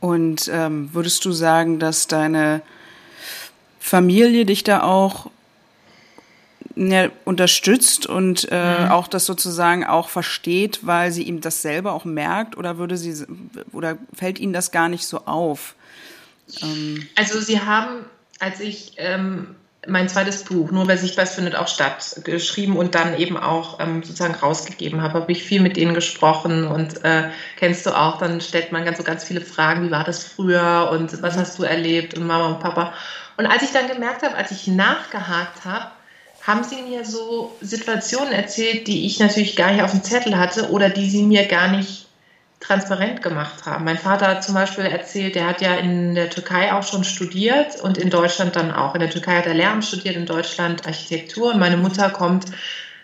Und 0.00 0.50
ähm, 0.52 0.90
würdest 0.92 1.24
du 1.24 1.32
sagen, 1.32 1.78
dass 1.78 2.06
deine 2.06 2.60
Familie 3.80 4.44
dich 4.44 4.62
da 4.62 4.82
auch 4.82 5.30
ja, 6.76 7.08
unterstützt 7.24 8.06
und 8.06 8.48
äh, 8.50 8.80
mhm. 8.80 8.90
auch 8.90 9.08
das 9.08 9.24
sozusagen 9.24 9.84
auch 9.84 10.10
versteht, 10.10 10.80
weil 10.82 11.10
sie 11.10 11.22
ihm 11.22 11.40
das 11.40 11.62
selber 11.62 11.94
auch 11.94 12.04
merkt 12.04 12.56
oder 12.58 12.76
würde 12.76 12.98
sie 12.98 13.24
oder 13.72 13.96
fällt 14.12 14.38
ihnen 14.38 14.52
das 14.52 14.70
gar 14.70 14.90
nicht 14.90 15.06
so 15.06 15.24
auf? 15.24 15.74
Ähm. 16.60 17.08
Also 17.16 17.40
sie 17.40 17.60
haben, 17.60 18.04
als 18.38 18.60
ich 18.60 18.92
ähm, 18.98 19.56
mein 19.88 20.08
zweites 20.08 20.44
Buch, 20.44 20.70
Nur 20.70 20.88
wer 20.88 20.98
sich 20.98 21.16
was 21.16 21.34
findet, 21.34 21.56
auch 21.56 21.68
statt, 21.68 22.20
geschrieben 22.24 22.76
und 22.76 22.94
dann 22.94 23.18
eben 23.18 23.36
auch 23.36 23.80
ähm, 23.80 24.02
sozusagen 24.02 24.34
rausgegeben 24.34 25.02
habe, 25.02 25.14
habe 25.14 25.32
ich 25.32 25.42
viel 25.42 25.60
mit 25.60 25.76
denen 25.76 25.94
gesprochen 25.94 26.66
und 26.66 27.04
äh, 27.04 27.30
kennst 27.56 27.86
du 27.86 27.96
auch, 27.96 28.18
dann 28.18 28.40
stellt 28.40 28.72
man 28.72 28.84
ganz 28.84 28.98
so 28.98 29.04
ganz 29.04 29.24
viele 29.24 29.40
Fragen, 29.40 29.86
wie 29.86 29.90
war 29.90 30.04
das 30.04 30.24
früher 30.24 30.90
und 30.92 31.22
was 31.22 31.36
hast 31.36 31.58
du 31.58 31.62
erlebt 31.62 32.14
und 32.14 32.26
Mama 32.26 32.48
und 32.48 32.60
Papa. 32.60 32.94
Und 33.36 33.46
als 33.46 33.62
ich 33.62 33.72
dann 33.72 33.88
gemerkt 33.88 34.22
habe, 34.22 34.34
als 34.34 34.50
ich 34.50 34.66
nachgehakt 34.66 35.64
habe, 35.64 35.90
haben 36.42 36.62
sie 36.62 36.82
mir 36.82 37.04
so 37.04 37.56
Situationen 37.60 38.32
erzählt, 38.32 38.86
die 38.86 39.06
ich 39.06 39.18
natürlich 39.18 39.56
gar 39.56 39.72
nicht 39.72 39.82
auf 39.82 39.90
dem 39.90 40.02
Zettel 40.02 40.38
hatte 40.38 40.70
oder 40.70 40.90
die 40.90 41.10
sie 41.10 41.24
mir 41.24 41.46
gar 41.46 41.68
nicht 41.68 42.05
transparent 42.66 43.22
gemacht 43.22 43.64
haben. 43.64 43.84
Mein 43.84 43.98
Vater 43.98 44.26
hat 44.26 44.44
zum 44.44 44.54
Beispiel 44.54 44.84
erzählt, 44.86 45.34
der 45.34 45.46
hat 45.46 45.60
ja 45.60 45.74
in 45.74 46.14
der 46.14 46.30
Türkei 46.30 46.72
auch 46.72 46.82
schon 46.82 47.04
studiert 47.04 47.80
und 47.80 47.96
in 47.96 48.10
Deutschland 48.10 48.56
dann 48.56 48.72
auch. 48.72 48.94
In 48.94 49.00
der 49.00 49.10
Türkei 49.10 49.36
hat 49.36 49.46
er 49.46 49.54
Lehramt 49.54 49.84
studiert, 49.84 50.16
in 50.16 50.26
Deutschland 50.26 50.86
Architektur. 50.86 51.52
Und 51.52 51.60
meine 51.60 51.76
Mutter 51.76 52.10
kommt 52.10 52.46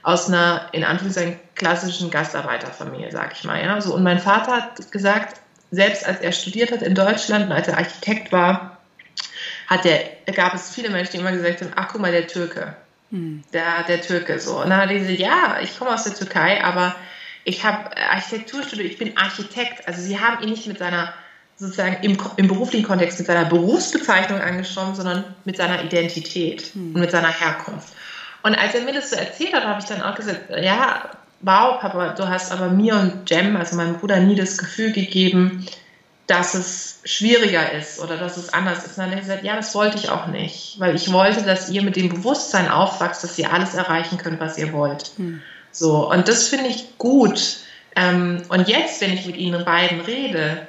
aus 0.03 0.29
einer, 0.29 0.69
in 0.73 0.83
Anführungszeichen, 0.83 1.39
klassischen 1.55 2.11
Gastarbeiterfamilie, 2.11 3.13
sag 3.13 3.35
ich 3.35 3.45
mal. 3.45 3.63
Ja? 3.63 3.81
So, 3.81 3.95
und 3.95 4.03
mein 4.03 4.19
Vater 4.19 4.53
hat 4.53 4.91
gesagt, 4.91 5.41
selbst 5.71 6.07
als 6.07 6.21
er 6.21 6.33
studiert 6.33 6.73
hat 6.73 6.83
in 6.83 6.95
Deutschland 6.95 7.47
und 7.47 7.53
als 7.53 7.69
er 7.69 7.79
Architekt 7.79 8.33
war, 8.33 8.79
hat 9.69 9.87
er, 9.87 10.33
gab 10.33 10.55
es 10.55 10.75
viele 10.75 10.91
Menschen, 10.91 11.13
die 11.13 11.19
immer 11.19 11.33
gesagt 11.33 11.61
haben, 11.61 11.73
ach 11.77 11.89
guck 11.89 12.01
mal, 12.01 12.13
der 12.13 12.27
Türke. 12.27 12.75
Hm. 13.11 13.43
Der, 13.53 13.85
der 13.87 14.01
Türke 14.01 14.41
so. 14.41 14.61
Und 14.61 14.71
dann 14.71 14.79
hat 14.81 14.91
er 14.91 14.99
gesagt, 14.99 15.19
ja, 15.19 15.59
ich 15.63 15.79
komme 15.79 15.95
aus 15.95 16.05
der 16.05 16.15
Türkei, 16.15 16.63
aber 16.65 16.97
ich 17.45 17.65
habe 17.65 17.97
Architektur 17.97 18.63
studiert, 18.63 18.93
ich 18.93 18.99
bin 18.99 19.17
Architekt. 19.17 19.87
Also 19.87 20.01
sie 20.01 20.19
haben 20.19 20.43
ihn 20.43 20.51
nicht 20.51 20.67
mit 20.67 20.79
seiner, 20.79 21.13
sozusagen 21.57 21.97
im, 22.03 22.17
im 22.37 22.49
beruflichen 22.49 22.87
Kontext, 22.87 23.19
mit 23.19 23.27
seiner 23.27 23.45
Berufsbezeichnung 23.45 24.41
angeschaut, 24.41 24.97
sondern 24.97 25.25
mit 25.45 25.57
seiner 25.57 25.83
Identität 25.83 26.71
hm. 26.75 26.95
und 26.95 27.01
mit 27.01 27.11
seiner 27.11 27.33
Herkunft. 27.33 27.93
Und 28.43 28.55
als 28.57 28.75
er 28.75 28.83
mir 28.83 28.93
das 28.93 29.11
so 29.11 29.17
erzählt 29.17 29.55
hat, 29.55 29.65
habe 29.65 29.81
ich 29.81 29.87
dann 29.87 30.03
auch 30.03 30.15
gesagt, 30.15 30.51
ja, 30.51 31.11
wow, 31.41 31.81
Papa, 31.81 32.15
du 32.15 32.29
hast 32.29 32.53
aber 32.53 32.69
mir 32.69 32.95
und 32.95 33.31
Jem, 33.31 33.57
also 33.57 33.77
meinem 33.77 33.99
Bruder, 33.99 34.19
nie 34.21 34.35
das 34.35 34.59
Gefühl 34.59 34.93
gegeben, 34.93 35.67
dass 36.27 36.55
es 36.55 37.01
schwieriger 37.05 37.73
ist 37.73 38.01
oder 38.01 38.17
dass 38.17 38.37
es 38.37 38.53
anders 38.53 38.85
ist. 38.85 38.97
Und 38.97 39.05
dann 39.05 39.11
hat 39.11 39.17
er 39.17 39.21
gesagt, 39.21 39.45
ja, 39.45 39.57
das 39.57 39.75
wollte 39.75 39.99
ich 39.99 40.09
auch 40.09 40.29
nicht, 40.29 40.79
weil 40.79 40.95
ich 40.95 41.13
wollte, 41.13 41.43
dass 41.43 41.69
ihr 41.69 41.83
mit 41.83 41.97
dem 41.97 42.09
Bewusstsein 42.09 42.71
aufwachst, 42.71 43.23
dass 43.25 43.39
ihr 43.39 43.53
alles 43.53 43.75
erreichen 43.75 44.19
könnt, 44.19 44.41
was 44.41 44.57
ihr 44.57 44.73
wollt. 44.73 45.13
Hm. 45.17 45.43
So, 45.73 46.11
und 46.11 46.29
das 46.29 46.49
finde 46.49 46.69
ich 46.69 46.99
gut. 46.99 47.59
Ähm, 47.97 48.43
und 48.49 48.69
jetzt, 48.69 49.01
wenn 49.01 49.13
ich 49.13 49.27
mit 49.27 49.37
Ihnen 49.37 49.65
beiden 49.65 50.01
rede, 50.01 50.67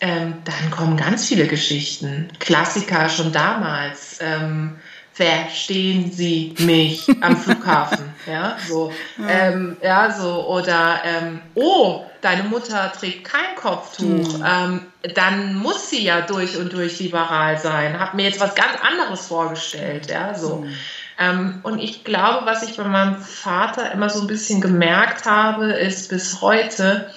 ähm, 0.00 0.34
dann 0.44 0.70
kommen 0.70 0.96
ganz 0.96 1.26
viele 1.26 1.46
Geschichten. 1.46 2.28
Klassiker 2.40 3.08
schon 3.08 3.32
damals. 3.32 4.18
Ähm, 4.20 4.76
verstehen 5.12 6.10
Sie 6.10 6.54
mich 6.58 7.06
am 7.20 7.36
Flughafen? 7.36 8.12
ja, 8.26 8.56
so, 8.66 8.92
ähm, 9.28 9.76
ja, 9.82 10.10
so, 10.10 10.48
oder, 10.48 11.02
ähm, 11.04 11.40
oh, 11.54 12.04
deine 12.20 12.44
Mutter 12.44 12.92
trägt 12.98 13.24
kein 13.24 13.54
Kopftuch, 13.56 14.38
mhm. 14.38 14.44
ähm, 14.46 14.80
dann 15.14 15.56
muss 15.56 15.90
sie 15.90 16.02
ja 16.04 16.22
durch 16.22 16.56
und 16.56 16.72
durch 16.72 16.98
liberal 17.00 17.58
sein. 17.58 17.98
Hab 17.98 18.14
mir 18.14 18.24
jetzt 18.24 18.40
was 18.40 18.54
ganz 18.54 18.78
anderes 18.80 19.26
vorgestellt, 19.26 20.10
ja, 20.10 20.34
so. 20.34 20.56
Mhm. 20.56 20.74
Ähm, 21.18 21.60
und 21.62 21.78
ich 21.78 22.04
glaube, 22.04 22.46
was 22.46 22.62
ich 22.62 22.76
bei 22.76 22.84
meinem 22.84 23.20
Vater 23.20 23.92
immer 23.92 24.08
so 24.08 24.20
ein 24.20 24.26
bisschen 24.26 24.60
gemerkt 24.60 25.26
habe, 25.26 25.72
ist 25.72 26.08
bis 26.08 26.40
heute, 26.40 27.10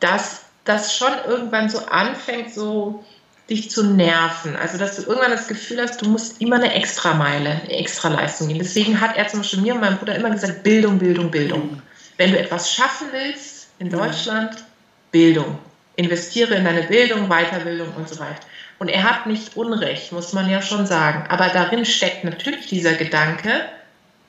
dass 0.00 0.42
das 0.64 0.96
schon 0.96 1.12
irgendwann 1.26 1.70
so 1.70 1.86
anfängt, 1.86 2.52
so 2.52 3.04
dich 3.48 3.70
zu 3.70 3.84
nerven. 3.84 4.56
Also, 4.56 4.76
dass 4.76 4.96
du 4.96 5.02
irgendwann 5.02 5.30
das 5.30 5.48
Gefühl 5.48 5.80
hast, 5.80 6.02
du 6.02 6.08
musst 6.08 6.40
immer 6.40 6.56
eine 6.56 6.74
Extrameile, 6.74 7.62
eine 7.62 7.78
Extraleistung 7.78 8.48
gehen. 8.48 8.58
Deswegen 8.58 9.00
hat 9.00 9.16
er 9.16 9.26
zum 9.28 9.40
Beispiel 9.40 9.62
mir 9.62 9.74
und 9.74 9.80
meinem 9.80 9.96
Bruder 9.96 10.16
immer 10.16 10.30
gesagt, 10.30 10.62
Bildung, 10.62 10.98
Bildung, 10.98 11.30
Bildung. 11.30 11.82
Wenn 12.18 12.32
du 12.32 12.38
etwas 12.38 12.72
schaffen 12.72 13.08
willst 13.12 13.68
in 13.78 13.90
Deutschland, 13.90 14.64
Bildung. 15.10 15.58
Investiere 15.96 16.54
in 16.54 16.64
deine 16.64 16.82
Bildung, 16.82 17.28
Weiterbildung 17.28 17.92
und 17.96 18.08
so 18.08 18.18
weiter. 18.18 18.40
Und 18.78 18.88
er 18.88 19.02
hat 19.04 19.26
nicht 19.26 19.56
Unrecht, 19.56 20.12
muss 20.12 20.32
man 20.32 20.48
ja 20.48 20.62
schon 20.62 20.86
sagen. 20.86 21.24
Aber 21.28 21.48
darin 21.48 21.84
steckt 21.84 22.24
natürlich 22.24 22.66
dieser 22.66 22.94
Gedanke, 22.94 23.50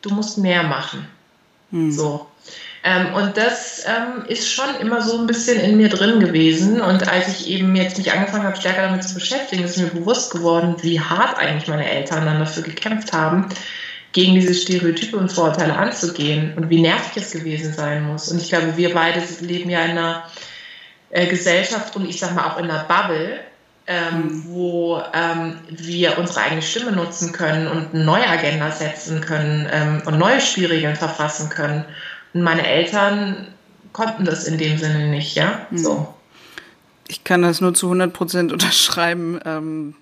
du 0.01 0.09
musst 0.09 0.37
mehr 0.37 0.63
machen. 0.63 1.07
Hm. 1.71 1.91
So. 1.91 2.27
Ähm, 2.83 3.13
und 3.13 3.35
das 3.35 3.85
ähm, 3.85 4.25
ist 4.27 4.51
schon 4.51 4.75
immer 4.79 5.01
so 5.01 5.19
ein 5.19 5.27
bisschen 5.27 5.59
in 5.59 5.77
mir 5.77 5.89
drin 5.89 6.19
gewesen. 6.19 6.81
Und 6.81 7.07
als 7.07 7.27
ich 7.27 7.49
eben 7.49 7.75
jetzt 7.75 7.97
mich 7.97 8.11
angefangen 8.11 8.45
habe, 8.45 8.55
stärker 8.55 8.83
damit 8.83 9.03
zu 9.03 9.15
beschäftigen, 9.15 9.63
ist 9.63 9.77
mir 9.77 9.87
bewusst 9.87 10.31
geworden, 10.31 10.75
wie 10.81 10.99
hart 10.99 11.37
eigentlich 11.37 11.67
meine 11.67 11.89
Eltern 11.89 12.25
dann 12.25 12.39
dafür 12.39 12.63
gekämpft 12.63 13.11
haben, 13.11 13.49
gegen 14.13 14.33
diese 14.33 14.55
Stereotype 14.55 15.17
und 15.17 15.31
Vorurteile 15.31 15.75
anzugehen 15.75 16.53
und 16.55 16.69
wie 16.69 16.81
nervig 16.81 17.21
es 17.21 17.31
gewesen 17.31 17.73
sein 17.73 18.03
muss. 18.03 18.31
Und 18.31 18.41
ich 18.41 18.49
glaube, 18.49 18.77
wir 18.77 18.93
beide 18.93 19.21
leben 19.41 19.69
ja 19.69 19.83
in 19.83 19.91
einer 19.91 20.23
äh, 21.11 21.27
Gesellschaft 21.27 21.95
und 21.95 22.09
ich 22.09 22.19
sag 22.19 22.33
mal 22.33 22.49
auch 22.49 22.57
in 22.57 22.71
einer 22.71 22.85
Bubble, 22.85 23.39
ähm, 23.89 24.43
wo 24.45 25.01
ähm, 25.13 25.55
wir 25.67 26.19
unsere 26.19 26.41
eigene 26.41 26.61
Stimme 26.61 26.91
nutzen 26.91 27.31
können 27.31 27.67
und 27.67 27.93
eine 27.93 28.03
neue 28.03 28.27
Agenda 28.27 28.69
setzen 28.69 29.19
können 29.19 29.67
ähm, 29.71 30.03
und 30.05 30.19
neue 30.19 30.39
Spielregeln 30.39 30.95
verfassen 30.95 31.49
können. 31.49 31.83
Und 32.35 32.43
meine 32.43 32.67
Eltern 32.67 33.47
konnten 33.91 34.25
das 34.25 34.45
in 34.45 34.59
dem 34.59 34.77
Sinne 34.77 35.07
nicht, 35.09 35.33
ja. 35.35 35.65
Mhm. 35.71 35.77
So. 35.79 36.13
Ich 37.07 37.23
kann 37.23 37.41
das 37.41 37.61
nur 37.61 37.73
zu 37.73 37.87
100 37.87 38.13
Prozent 38.13 38.51
unterschreiben. 38.53 39.95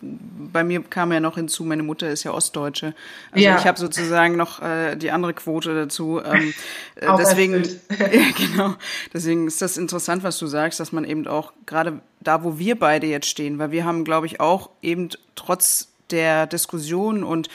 Bei 0.00 0.64
mir 0.64 0.82
kam 0.82 1.12
ja 1.12 1.20
noch 1.20 1.36
hinzu, 1.36 1.64
meine 1.64 1.82
Mutter 1.82 2.08
ist 2.08 2.24
ja 2.24 2.32
Ostdeutsche. 2.32 2.94
Also 3.32 3.44
ja. 3.44 3.58
ich 3.58 3.66
habe 3.66 3.78
sozusagen 3.78 4.36
noch 4.36 4.62
äh, 4.62 4.96
die 4.96 5.10
andere 5.10 5.34
Quote 5.34 5.74
dazu. 5.74 6.20
Ähm, 6.24 6.54
äh, 6.96 7.06
deswegen, 7.18 7.64
ja, 7.90 8.30
genau. 8.36 8.74
Deswegen 9.12 9.46
ist 9.46 9.62
das 9.62 9.76
interessant, 9.76 10.22
was 10.22 10.38
du 10.38 10.46
sagst, 10.46 10.80
dass 10.80 10.92
man 10.92 11.04
eben 11.04 11.26
auch 11.26 11.52
gerade 11.66 12.00
da, 12.20 12.44
wo 12.44 12.58
wir 12.58 12.78
beide 12.78 13.06
jetzt 13.06 13.28
stehen, 13.28 13.58
weil 13.58 13.70
wir 13.70 13.84
haben, 13.84 14.04
glaube 14.04 14.26
ich, 14.26 14.40
auch 14.40 14.70
eben 14.82 15.08
trotz 15.34 15.88
der 16.10 16.46
Diskussion 16.46 17.22
und 17.22 17.48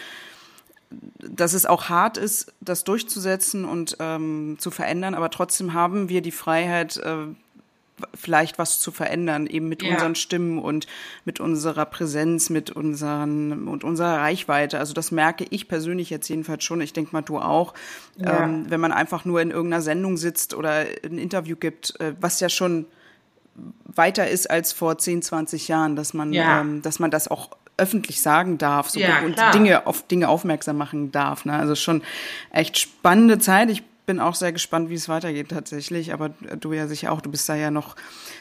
dass 1.18 1.54
es 1.54 1.66
auch 1.66 1.90
hart 1.90 2.18
ist, 2.18 2.54
das 2.62 2.84
durchzusetzen 2.84 3.66
und 3.66 3.98
ähm, 4.00 4.58
zu 4.60 4.72
verändern, 4.72 5.16
aber 5.16 5.30
trotzdem 5.30 5.74
haben 5.74 6.10
wir 6.10 6.22
die 6.22 6.32
Freiheit, 6.32 6.98
äh, 6.98 7.28
vielleicht 8.14 8.58
was 8.58 8.80
zu 8.80 8.92
verändern, 8.92 9.48
eben 9.48 9.70
mit 9.70 9.84
ja. 9.84 9.94
unseren 9.94 10.16
Stimmen 10.16 10.60
und 10.60 10.88
mit 11.26 11.40
unserer 11.40 11.86
Präsenz, 11.86 12.50
mit 12.50 12.72
unseren 12.72 13.68
und 13.68 13.84
unserer 13.84 14.20
Reichweite. 14.20 14.80
Also 14.80 14.94
das 14.94 15.12
merke 15.12 15.46
ich 15.50 15.68
persönlich 15.68 16.10
jetzt 16.10 16.28
jedenfalls 16.30 16.64
schon. 16.64 16.82
Ich 16.82 16.94
denke 16.94 17.12
mal, 17.14 17.22
du 17.22 17.40
auch. 17.40 17.74
Ja. 18.18 18.44
Ähm, 18.44 18.66
wenn 18.70 18.80
man 18.80 18.92
einfach 18.92 19.26
nur 19.26 19.42
in 19.42 19.52
irgendeiner 19.52 19.82
Sendung 19.82 20.18
sitzt 20.18 20.54
oder 20.54 20.86
ein 21.04 21.18
Interview 21.18 21.56
gibt, 21.56 22.00
äh, 22.00 22.14
was 22.20 22.40
ja 22.40 22.50
schon 22.50 22.86
weiter 23.86 24.28
ist 24.28 24.50
als 24.50 24.74
vor 24.74 24.98
10, 24.98 25.22
20 25.22 25.68
Jahren, 25.68 25.96
dass 25.96 26.14
man, 26.14 26.34
ja. 26.34 26.62
ähm, 26.62 26.82
dass 26.82 27.00
man 27.00 27.12
das 27.12 27.28
auch 27.28 27.50
öffentlich 27.78 28.22
sagen 28.22 28.58
darf 28.58 28.90
so, 28.90 29.00
ja, 29.00 29.22
und 29.22 29.36
Dinge 29.54 29.88
auf 29.88 30.06
Dinge 30.08 30.30
aufmerksam 30.30 30.78
machen 30.78 31.12
darf. 31.12 31.46
Ne? 31.46 31.54
Also 31.54 31.76
schon 31.76 32.04
echt 32.52 32.78
spannende 32.78 33.40
Zeit. 33.40 33.70
Ich 33.72 33.84
bin 34.06 34.20
auch 34.20 34.36
sehr 34.36 34.52
gespannt, 34.52 34.90
wie 34.90 34.96
es 34.96 35.10
weitergeht 35.10 35.50
tatsächlich. 35.50 36.14
Aber 36.14 36.30
du 36.30 36.74
ja 36.74 36.88
sicher 36.88 37.12
auch, 37.12 37.22
du 37.22 37.32
bist 37.32 37.48
da 37.48 37.56
ja 37.56 37.72
noch, 37.72 37.96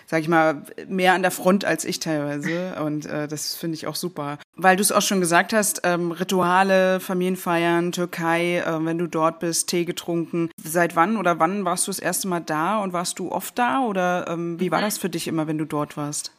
sag 0.07 0.21
ich 0.21 0.29
mal, 0.29 0.63
mehr 0.89 1.15
an 1.15 1.23
der 1.23 1.31
Front 1.31 1.65
als 1.65 1.85
ich 1.85 2.01
teilweise. 2.01 2.77
Und 2.83 3.07
äh, 3.07 3.29
das 3.29 3.55
finde 3.55 3.77
ich 3.77 3.87
auch 3.87 3.97
super. 3.97 4.39
Weil 4.57 4.77
du 4.77 4.83
es 4.83 4.93
auch 4.93 5.03
schon 5.03 5.21
gesagt 5.21 5.53
hast, 5.53 5.83
ähm, 5.85 6.13
Rituale, 6.13 7.01
Familienfeiern, 7.01 7.93
Türkei, 7.93 8.59
äh, 8.59 8.85
wenn 8.85 8.99
du 8.99 9.07
dort 9.07 9.41
bist, 9.41 9.69
Tee 9.69 9.85
getrunken. 9.85 10.51
Seit 10.63 10.97
wann 10.97 11.17
oder 11.17 11.39
wann 11.39 11.65
warst 11.65 11.87
du 11.87 11.91
das 11.91 11.99
erste 11.99 12.29
Mal 12.29 12.41
da 12.41 12.79
und 12.79 12.93
warst 12.93 13.19
du 13.19 13.31
oft 13.31 13.59
da? 13.59 13.81
Oder 13.81 14.27
ähm, 14.29 14.59
wie 14.61 14.71
war 14.71 14.81
mhm. 14.81 14.85
das 14.85 14.99
für 14.99 15.09
dich 15.09 15.29
immer, 15.29 15.47
wenn 15.47 15.59
du 15.59 15.65
dort 15.65 15.97
warst? 15.97 16.33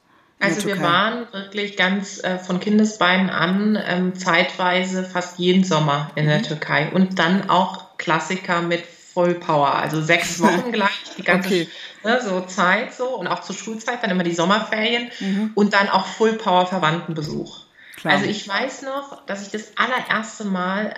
Also 0.44 0.68
wir 0.68 0.82
waren 0.82 1.32
wirklich 1.32 1.78
ganz 1.78 2.22
äh, 2.22 2.38
von 2.38 2.60
Kindesbeinen 2.60 3.30
an 3.30 3.82
ähm, 3.86 4.14
zeitweise 4.16 5.04
fast 5.06 5.40
jeden 5.40 5.64
Sommer 5.64 6.12
in 6.16 6.26
der 6.26 6.40
mhm. 6.40 6.44
Türkei 6.44 6.90
und 6.92 7.18
dann 7.18 7.50
auch 7.50 7.98
Klassiker 7.98 8.62
mit 8.62 8.84
Vollpower, 9.14 9.76
also 9.76 10.02
sechs 10.02 10.40
Wochen 10.42 10.72
gleich, 10.72 11.04
die 11.18 11.24
ganze 11.24 11.50
okay. 11.50 11.70
ne, 12.04 12.22
so 12.22 12.42
Zeit 12.42 12.94
so 12.94 13.18
und 13.18 13.28
auch 13.28 13.42
zur 13.42 13.56
Schulzeit 13.56 14.04
dann 14.04 14.10
immer 14.10 14.24
die 14.24 14.34
Sommerferien 14.34 15.12
mhm. 15.20 15.52
und 15.56 15.74
dann 15.74 15.90
auch 15.90 16.06
Fullpower 16.06 16.68
Verwandtenbesuch. 16.68 17.66
Klar. 17.98 18.16
Also 18.16 18.26
ich 18.26 18.48
weiß 18.48 18.82
noch, 18.84 19.26
dass 19.26 19.44
ich 19.44 19.52
das 19.52 19.78
allererste 19.78 20.46
Mal 20.46 20.94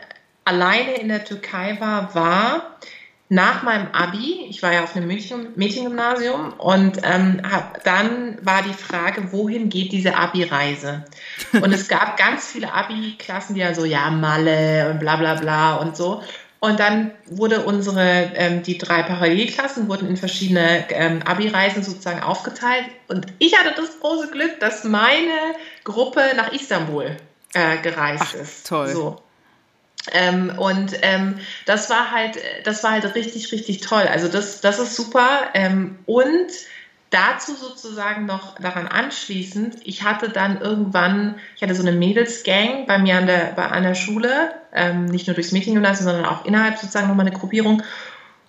alleine 0.46 0.96
in 0.96 1.10
der 1.10 1.26
Türkei 1.26 1.78
war, 1.80 2.16
war 2.16 2.78
nach 3.28 3.64
meinem 3.64 3.88
Abi, 3.92 4.46
ich 4.50 4.62
war 4.62 4.72
ja 4.72 4.84
auf 4.84 4.96
einem 4.96 5.08
Mädchen, 5.08 5.48
Mädchengymnasium 5.56 6.54
und 6.54 7.00
ähm, 7.04 7.42
hab, 7.50 7.84
dann 7.84 8.38
war 8.46 8.62
die 8.62 8.74
Frage, 8.74 9.32
wohin 9.32 9.70
geht 9.70 9.92
diese 9.92 10.16
Abi-Reise? 10.16 11.06
Und 11.54 11.74
es 11.74 11.88
gab 11.88 12.18
ganz 12.18 12.48
viele 12.48 12.72
Abi-Klassen, 12.72 13.56
die 13.56 13.62
ja 13.62 13.74
so, 13.74 13.84
ja, 13.84 14.12
Malle 14.12 14.92
und 14.92 15.00
bla 15.00 15.16
bla 15.16 15.36
bla 15.36 15.76
und 15.78 15.98
so. 15.98 16.22
Und 16.60 16.80
dann 16.80 17.12
wurde 17.28 17.64
unsere, 17.66 18.32
ähm, 18.36 18.64
die 18.64 18.78
drei 18.78 19.04
Parallelklassen 19.04 19.88
wurden 19.88 20.08
in 20.08 20.18
verschiedene 20.18 20.90
ähm, 20.90 21.22
Abi-Reisen 21.24 21.84
sozusagen 21.84 22.22
aufgeteilt. 22.22 22.86
Und 23.08 23.28
ich 23.40 23.58
hatte 23.58 23.74
das 23.76 24.00
große 24.00 24.32
Glück, 24.32 24.60
dass 24.60 24.84
meine 24.84 25.56
Gruppe 25.84 26.22
nach 26.36 26.52
Istanbul 26.54 27.18
äh, 27.54 27.78
gereist 27.78 28.24
Ach, 28.26 28.34
ist. 28.34 28.68
Toll. 28.68 28.88
So. 28.88 29.22
Ähm, 30.12 30.58
und 30.58 30.92
ähm, 31.02 31.40
das 31.66 31.90
war 31.90 32.12
halt, 32.12 32.38
das 32.64 32.84
war 32.84 32.92
halt 32.92 33.16
richtig, 33.16 33.52
richtig 33.52 33.82
toll. 33.82 34.08
Also 34.12 34.28
das, 34.28 34.62
das 34.62 34.80
ist 34.80 34.96
super. 34.96 35.50
Ähm, 35.54 35.98
und 36.06 36.48
dazu 37.16 37.56
sozusagen 37.56 38.26
noch 38.26 38.60
daran 38.60 38.88
anschließend, 38.88 39.78
ich 39.86 40.04
hatte 40.04 40.30
dann 40.30 40.60
irgendwann, 40.60 41.36
ich 41.56 41.64
hatte 41.64 41.74
so 41.74 41.82
eine 41.82 41.94
Mädelsgang 41.94 42.86
bei 42.88 42.98
mir 42.98 43.18
an 43.18 43.26
der, 43.26 43.54
bei, 43.56 43.66
an 43.68 43.84
der 43.84 43.96
Schule, 43.96 44.54
ähm, 44.74 45.06
nicht 45.06 45.26
nur 45.28 45.34
durchs 45.34 45.54
Mädchengymnasium, 45.54 46.10
sondern 46.12 46.26
auch 46.26 46.44
innerhalb 46.46 46.78
sozusagen 46.78 47.08
nochmal 47.08 47.26
eine 47.26 47.36
Gruppierung. 47.36 47.84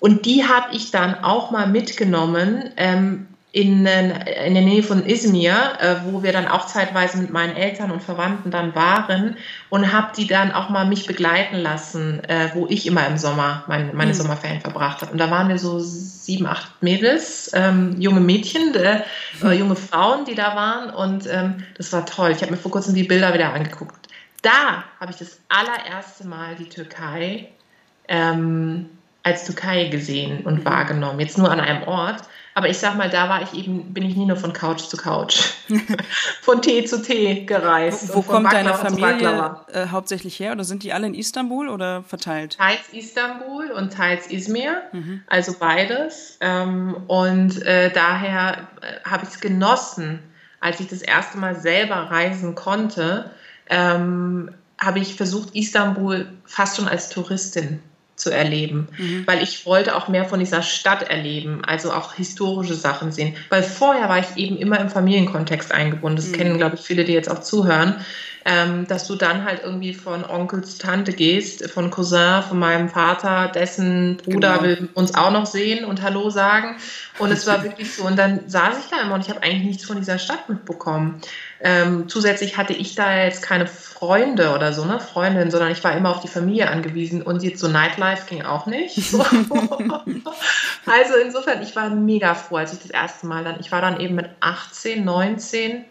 Und 0.00 0.26
die 0.26 0.44
habe 0.44 0.74
ich 0.74 0.90
dann 0.90 1.22
auch 1.22 1.52
mal 1.52 1.68
mitgenommen 1.68 2.70
ähm, 2.76 3.28
in, 3.56 3.86
in 3.86 4.52
der 4.52 4.62
Nähe 4.62 4.82
von 4.82 5.06
Izmir, 5.06 5.54
äh, 5.80 5.94
wo 6.04 6.22
wir 6.22 6.30
dann 6.30 6.46
auch 6.46 6.66
zeitweise 6.66 7.16
mit 7.16 7.30
meinen 7.30 7.56
Eltern 7.56 7.90
und 7.90 8.02
Verwandten 8.02 8.50
dann 8.50 8.74
waren 8.74 9.38
und 9.70 9.94
habe 9.94 10.08
die 10.14 10.26
dann 10.26 10.52
auch 10.52 10.68
mal 10.68 10.84
mich 10.84 11.06
begleiten 11.06 11.56
lassen, 11.56 12.22
äh, 12.24 12.50
wo 12.52 12.66
ich 12.68 12.86
immer 12.86 13.06
im 13.06 13.16
Sommer 13.16 13.64
mein, 13.66 13.96
meine 13.96 14.10
mhm. 14.10 14.16
Sommerferien 14.16 14.60
verbracht 14.60 15.00
habe. 15.00 15.10
Und 15.10 15.16
da 15.16 15.30
waren 15.30 15.48
wir 15.48 15.58
so 15.58 15.78
sieben, 15.78 16.46
acht 16.46 16.82
Mädels, 16.82 17.50
ähm, 17.54 17.98
junge 17.98 18.20
Mädchen, 18.20 18.74
äh, 18.74 19.04
mhm. 19.40 19.52
junge 19.52 19.76
Frauen, 19.76 20.26
die 20.26 20.34
da 20.34 20.54
waren 20.54 20.90
und 20.90 21.26
ähm, 21.26 21.64
das 21.78 21.90
war 21.94 22.04
toll. 22.04 22.32
Ich 22.32 22.42
habe 22.42 22.50
mir 22.50 22.58
vor 22.58 22.70
kurzem 22.70 22.94
die 22.94 23.04
Bilder 23.04 23.32
wieder 23.32 23.54
angeguckt. 23.54 24.06
Da 24.42 24.84
habe 25.00 25.12
ich 25.12 25.16
das 25.16 25.40
allererste 25.48 26.26
Mal 26.26 26.56
die 26.56 26.68
Türkei 26.68 27.48
ähm, 28.06 28.90
als 29.22 29.46
Türkei 29.46 29.84
gesehen 29.86 30.44
und 30.44 30.56
mhm. 30.56 30.64
wahrgenommen. 30.66 31.20
Jetzt 31.20 31.38
nur 31.38 31.50
an 31.50 31.60
einem 31.60 31.84
Ort. 31.84 32.20
Aber 32.56 32.70
ich 32.70 32.78
sag 32.78 32.96
mal, 32.96 33.10
da 33.10 33.28
war 33.28 33.42
ich 33.42 33.52
eben, 33.52 33.92
bin 33.92 34.02
ich 34.02 34.16
nie 34.16 34.24
nur 34.24 34.38
von 34.38 34.54
Couch 34.54 34.80
zu 34.80 34.96
Couch, 34.96 35.40
von 36.40 36.62
Tee 36.62 36.86
zu 36.86 37.02
Tee 37.02 37.44
gereist. 37.44 38.08
Wo, 38.08 38.16
wo 38.16 38.22
kommt 38.22 38.50
deine 38.50 38.72
Familie 38.72 39.56
äh, 39.70 39.88
hauptsächlich 39.88 40.40
her? 40.40 40.52
Oder 40.52 40.64
sind 40.64 40.82
die 40.82 40.94
alle 40.94 41.06
in 41.06 41.12
Istanbul 41.12 41.68
oder 41.68 42.02
verteilt? 42.04 42.56
Teils 42.56 42.88
Istanbul 42.92 43.72
und 43.72 43.92
teils 43.92 44.28
Izmir, 44.28 44.80
mhm. 44.92 45.20
also 45.26 45.52
beides. 45.60 46.38
Ähm, 46.40 46.96
und 47.08 47.60
äh, 47.60 47.92
daher 47.92 48.68
äh, 48.80 49.06
habe 49.06 49.24
ich 49.24 49.34
es 49.34 49.40
genossen, 49.40 50.20
als 50.58 50.80
ich 50.80 50.88
das 50.88 51.02
erste 51.02 51.36
Mal 51.36 51.56
selber 51.56 52.10
reisen 52.10 52.54
konnte, 52.54 53.32
ähm, 53.68 54.50
habe 54.78 55.00
ich 55.00 55.14
versucht, 55.14 55.54
Istanbul 55.54 56.26
fast 56.46 56.78
schon 56.78 56.88
als 56.88 57.10
Touristin 57.10 57.82
zu 58.16 58.30
erleben, 58.30 58.88
mhm. 58.96 59.26
weil 59.26 59.42
ich 59.42 59.66
wollte 59.66 59.94
auch 59.94 60.08
mehr 60.08 60.24
von 60.24 60.40
dieser 60.40 60.62
Stadt 60.62 61.02
erleben, 61.02 61.62
also 61.64 61.92
auch 61.92 62.14
historische 62.14 62.74
Sachen 62.74 63.12
sehen. 63.12 63.36
Weil 63.50 63.62
vorher 63.62 64.08
war 64.08 64.18
ich 64.18 64.36
eben 64.36 64.56
immer 64.56 64.80
im 64.80 64.88
Familienkontext 64.88 65.70
eingebunden. 65.70 66.16
Das 66.16 66.28
mhm. 66.28 66.32
kennen, 66.32 66.58
glaube 66.58 66.76
ich, 66.76 66.80
viele, 66.80 67.04
die 67.04 67.12
jetzt 67.12 67.30
auch 67.30 67.40
zuhören, 67.40 67.96
ähm, 68.46 68.86
dass 68.86 69.08
du 69.08 69.16
dann 69.16 69.44
halt 69.44 69.62
irgendwie 69.64 69.92
von 69.92 70.24
Onkel 70.24 70.62
zu 70.62 70.78
Tante 70.78 71.12
gehst, 71.12 71.68
von 71.68 71.90
Cousin, 71.90 72.42
von 72.48 72.58
meinem 72.58 72.88
Vater, 72.88 73.48
dessen 73.52 74.18
Bruder 74.18 74.58
genau. 74.58 74.62
will 74.62 74.88
uns 74.94 75.14
auch 75.14 75.32
noch 75.32 75.46
sehen 75.46 75.84
und 75.84 76.00
Hallo 76.00 76.30
sagen. 76.30 76.76
Und 77.18 77.32
es 77.32 77.46
war 77.46 77.62
wirklich 77.64 77.92
so. 77.92 78.04
Und 78.04 78.16
dann 78.16 78.48
saß 78.48 78.78
ich 78.78 78.86
da 78.90 79.02
immer 79.02 79.16
und 79.16 79.22
ich 79.22 79.30
habe 79.30 79.42
eigentlich 79.42 79.64
nichts 79.64 79.84
von 79.84 79.98
dieser 79.98 80.18
Stadt 80.18 80.48
mitbekommen. 80.48 81.20
Ähm, 81.60 82.08
zusätzlich 82.08 82.56
hatte 82.56 82.72
ich 82.72 82.94
da 82.94 83.24
jetzt 83.24 83.42
keine 83.42 83.66
Freunde 83.66 84.54
oder 84.54 84.72
so, 84.72 84.84
ne, 84.84 85.00
Freundin, 85.00 85.50
sondern 85.50 85.70
ich 85.70 85.82
war 85.82 85.96
immer 85.96 86.10
auf 86.10 86.20
die 86.20 86.28
Familie 86.28 86.68
angewiesen 86.68 87.22
und 87.22 87.42
jetzt 87.42 87.60
so 87.60 87.68
Nightlife 87.68 88.26
ging 88.28 88.42
auch 88.42 88.66
nicht. 88.66 88.96
So. 89.06 89.24
Also 90.86 91.14
insofern, 91.22 91.62
ich 91.62 91.74
war 91.76 91.90
mega 91.90 92.34
froh, 92.34 92.56
als 92.56 92.72
ich 92.72 92.80
das 92.80 92.90
erste 92.90 93.26
Mal 93.26 93.44
dann, 93.44 93.60
ich 93.60 93.70
war 93.72 93.80
dann 93.80 94.00
eben 94.00 94.14
mit 94.14 94.28
18, 94.40 95.04
19 95.04 95.84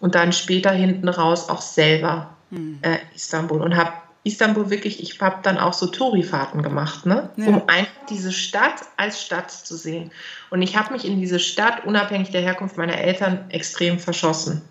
und 0.00 0.14
dann 0.14 0.32
später 0.32 0.70
hinten 0.70 1.08
raus 1.08 1.48
auch 1.48 1.60
selber 1.60 2.30
hm. 2.50 2.78
äh, 2.82 2.98
Istanbul 3.14 3.62
und 3.62 3.76
habe 3.76 3.92
Istanbul 4.26 4.70
wirklich, 4.70 5.00
ich 5.00 5.20
habe 5.20 5.38
dann 5.42 5.56
auch 5.56 5.72
so 5.72 5.86
Touri-Fahrten 5.86 6.62
gemacht, 6.62 7.06
ne? 7.06 7.30
Ja. 7.36 7.46
um 7.46 7.68
einfach 7.68 7.92
diese 8.10 8.32
Stadt 8.32 8.82
als 8.96 9.22
Stadt 9.22 9.52
zu 9.52 9.76
sehen. 9.76 10.10
Und 10.50 10.62
ich 10.62 10.76
habe 10.76 10.92
mich 10.92 11.04
in 11.04 11.20
diese 11.20 11.38
Stadt, 11.38 11.84
unabhängig 11.84 12.30
der 12.30 12.40
Herkunft 12.40 12.76
meiner 12.76 12.98
Eltern, 12.98 13.44
extrem 13.50 14.00
verschossen. 14.00 14.62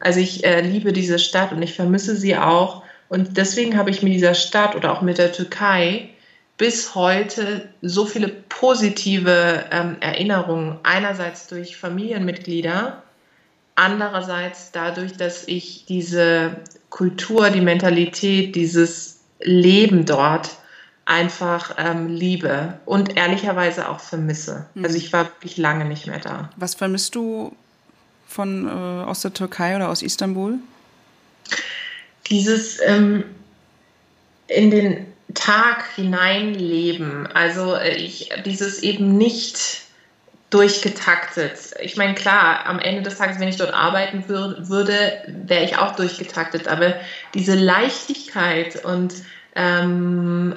Also 0.00 0.20
ich 0.20 0.44
äh, 0.44 0.60
liebe 0.60 0.92
diese 0.92 1.18
Stadt 1.18 1.52
und 1.52 1.62
ich 1.62 1.74
vermisse 1.74 2.16
sie 2.16 2.36
auch. 2.36 2.82
Und 3.08 3.36
deswegen 3.36 3.76
habe 3.76 3.90
ich 3.90 4.02
mit 4.02 4.12
dieser 4.12 4.34
Stadt 4.34 4.76
oder 4.76 4.92
auch 4.92 5.02
mit 5.02 5.18
der 5.18 5.32
Türkei 5.32 6.10
bis 6.58 6.94
heute 6.94 7.68
so 7.82 8.04
viele 8.04 8.28
positive 8.28 9.64
ähm, 9.70 9.96
Erinnerungen. 10.00 10.78
Einerseits 10.82 11.46
durch 11.46 11.76
Familienmitglieder, 11.76 13.02
andererseits 13.76 14.72
dadurch, 14.72 15.16
dass 15.16 15.46
ich 15.46 15.86
diese 15.86 16.56
Kultur, 16.90 17.50
die 17.50 17.60
Mentalität, 17.60 18.56
dieses 18.56 19.20
Leben 19.40 20.04
dort 20.04 20.50
einfach 21.04 21.76
ähm, 21.78 22.08
liebe 22.08 22.74
und 22.84 23.16
ehrlicherweise 23.16 23.88
auch 23.88 24.00
vermisse. 24.00 24.66
Mhm. 24.74 24.84
Also 24.84 24.96
ich 24.98 25.12
war 25.12 25.24
wirklich 25.24 25.56
lange 25.56 25.84
nicht 25.86 26.06
mehr 26.06 26.18
da. 26.18 26.50
Was 26.56 26.74
vermisst 26.74 27.14
du 27.14 27.56
von 28.28 28.68
äh, 28.68 28.70
aus 28.70 29.22
der 29.22 29.32
Türkei 29.32 29.74
oder 29.74 29.88
aus 29.88 30.02
Istanbul? 30.02 30.58
Dieses 32.28 32.78
ähm, 32.84 33.24
in 34.46 34.70
den 34.70 35.06
Tag 35.34 35.84
hineinleben. 35.94 37.26
Also 37.26 37.74
äh, 37.74 37.96
ich 37.96 38.30
dieses 38.44 38.82
eben 38.82 39.16
nicht 39.16 39.82
durchgetaktet. 40.50 41.74
Ich 41.80 41.96
meine, 41.96 42.14
klar, 42.14 42.64
am 42.66 42.78
Ende 42.78 43.02
des 43.02 43.18
Tages, 43.18 43.38
wenn 43.38 43.48
ich 43.48 43.58
dort 43.58 43.74
arbeiten 43.74 44.24
wür 44.28 44.68
würde, 44.68 44.94
wäre 45.26 45.64
ich 45.64 45.76
auch 45.76 45.94
durchgetaktet. 45.94 46.68
Aber 46.68 46.94
diese 47.34 47.54
Leichtigkeit 47.54 48.82
und 48.84 49.14
ähm, 49.54 50.54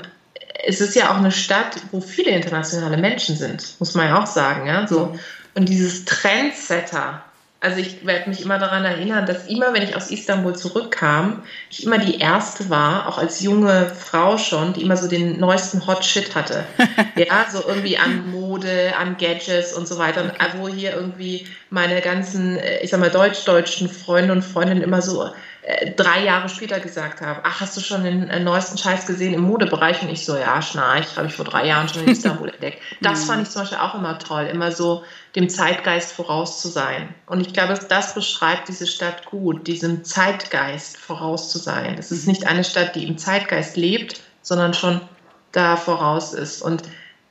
es 0.64 0.80
ist 0.80 0.96
ja 0.96 1.12
auch 1.12 1.18
eine 1.18 1.32
Stadt, 1.32 1.76
wo 1.92 2.00
viele 2.00 2.32
internationale 2.32 2.98
Menschen 2.98 3.36
sind, 3.36 3.76
muss 3.80 3.96
man 3.96 4.08
ja 4.08 4.22
auch 4.22 4.28
sagen. 4.28 4.68
Ja? 4.68 4.88
So. 4.88 5.08
Mhm. 5.08 5.20
Und 5.56 5.68
dieses 5.68 6.06
Trendsetter, 6.06 7.24
also 7.62 7.78
ich 7.78 8.04
werde 8.08 8.28
mich 8.28 8.42
immer 8.42 8.58
daran 8.58 8.84
erinnern, 8.84 9.28
dass 9.28 9.46
immer, 9.46 9.72
wenn 9.74 9.84
ich 9.84 9.96
aus 9.96 10.10
Istanbul 10.10 10.56
zurückkam, 10.56 11.44
ich 11.70 11.86
immer 11.86 12.00
die 12.00 12.18
erste 12.18 12.72
war, 12.72 13.08
auch 13.08 13.20
als 13.20 13.40
junge 13.40 13.86
Frau 13.86 14.40
schon, 14.40 14.74
die 14.74 14.82
immer 14.82 14.98
so 14.98 15.08
den 15.08 15.40
neuesten 15.40 15.86
Hot 15.86 16.04
Shit 16.04 16.34
hatte. 16.34 16.66
ja, 17.16 17.46
so 17.52 17.64
irgendwie 17.68 17.98
an 17.98 18.32
Mode, 18.32 18.94
an 19.00 19.16
Gadgets 19.18 19.74
und 19.74 19.88
so 19.88 20.00
weiter. 20.00 20.24
Und 20.24 20.32
wo 20.58 20.68
hier 20.68 20.94
irgendwie 20.94 21.48
meine 21.70 22.02
ganzen, 22.02 22.60
ich 22.82 22.90
sag 22.90 23.00
mal, 23.00 23.12
deutsch-deutschen 23.12 23.90
Freunde 23.90 24.34
und 24.34 24.42
Freundinnen 24.42 24.82
immer 24.82 25.04
so 25.04 25.24
äh, 25.24 25.30
drei 25.96 26.24
Jahre 26.24 26.50
später 26.50 26.80
gesagt 26.80 27.22
haben, 27.22 27.40
ach, 27.44 27.62
hast 27.62 27.78
du 27.78 27.82
schon 27.82 28.04
den 28.04 28.30
äh, 28.30 28.40
neuesten 28.40 28.78
Scheiß 28.78 29.06
gesehen 29.06 29.34
im 29.34 29.42
Modebereich? 29.42 30.02
Und 30.02 30.10
ich 30.10 30.26
so, 30.26 30.36
ja, 30.36 30.62
schnarch, 30.62 31.18
habe 31.18 31.28
ich 31.28 31.34
vor 31.34 31.46
drei 31.46 31.68
Jahren 31.68 31.88
schon 31.88 32.04
in 32.04 32.10
Istanbul 32.10 32.50
entdeckt. 32.54 32.82
Das 33.02 33.24
mhm. 33.24 33.28
fand 33.28 33.42
ich 33.44 33.50
zum 33.50 33.62
Beispiel 33.62 33.78
auch 33.78 33.94
immer 33.94 34.18
toll, 34.18 34.48
immer 34.52 34.72
so 34.72 35.04
dem 35.36 35.50
Zeitgeist 35.50 36.14
voraus 36.14 36.62
zu 36.62 36.68
sein. 36.68 37.14
Und 37.28 37.42
ich 37.42 37.54
glaube, 37.54 37.80
das 37.88 38.16
beschreibt 38.16 38.70
diese 38.70 38.88
Stadt 38.88 39.26
gut, 39.26 39.68
diesem 39.68 40.04
Zeitgeist 40.04 40.98
voraus 40.98 41.52
zu 41.52 41.60
sein. 41.60 41.96
Es 42.00 42.12
ist 42.12 42.28
nicht 42.28 42.48
eine 42.48 42.64
Stadt, 42.64 42.96
die 42.96 43.08
im 43.08 43.20
Zeitgeist 43.20 43.78
lebt, 43.78 44.22
sondern 44.42 44.74
schon 44.74 45.00
da 45.52 45.78
voraus 45.78 46.34
ist. 46.34 46.64
Und 46.64 46.84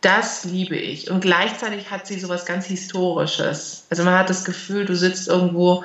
das 0.02 0.44
liebe 0.44 0.76
ich. 0.76 1.10
Und 1.10 1.20
gleichzeitig 1.20 1.90
hat 1.90 2.06
sie 2.06 2.18
sowas 2.18 2.46
ganz 2.46 2.66
Historisches. 2.66 3.86
Also 3.90 4.04
man 4.04 4.16
hat 4.16 4.30
das 4.30 4.44
Gefühl, 4.44 4.84
du 4.84 4.94
sitzt 4.94 5.28
irgendwo 5.28 5.84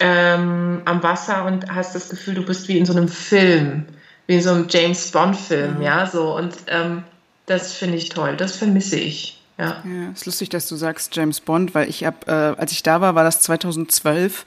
ähm, 0.00 0.82
am 0.84 1.02
Wasser 1.02 1.44
und 1.44 1.70
hast 1.74 1.94
das 1.94 2.08
Gefühl, 2.08 2.34
du 2.34 2.44
bist 2.44 2.68
wie 2.68 2.78
in 2.78 2.86
so 2.86 2.92
einem 2.92 3.08
Film, 3.08 3.86
wie 4.26 4.36
in 4.36 4.42
so 4.42 4.50
einem 4.50 4.66
James 4.68 5.10
Bond-Film, 5.10 5.76
mhm. 5.76 5.82
ja, 5.82 6.06
so. 6.06 6.36
Und 6.36 6.54
ähm, 6.68 7.02
das 7.46 7.72
finde 7.72 7.96
ich 7.96 8.08
toll, 8.10 8.36
das 8.36 8.56
vermisse 8.56 8.96
ich. 8.96 9.40
Ja. 9.58 9.82
ja, 9.84 10.10
ist 10.12 10.26
lustig, 10.26 10.50
dass 10.50 10.68
du 10.68 10.76
sagst 10.76 11.16
James 11.16 11.40
Bond, 11.40 11.74
weil 11.74 11.88
ich 11.88 12.04
habe, 12.04 12.18
äh, 12.26 12.60
als 12.60 12.70
ich 12.70 12.84
da 12.84 13.00
war, 13.00 13.16
war 13.16 13.24
das 13.24 13.40
2012 13.40 14.44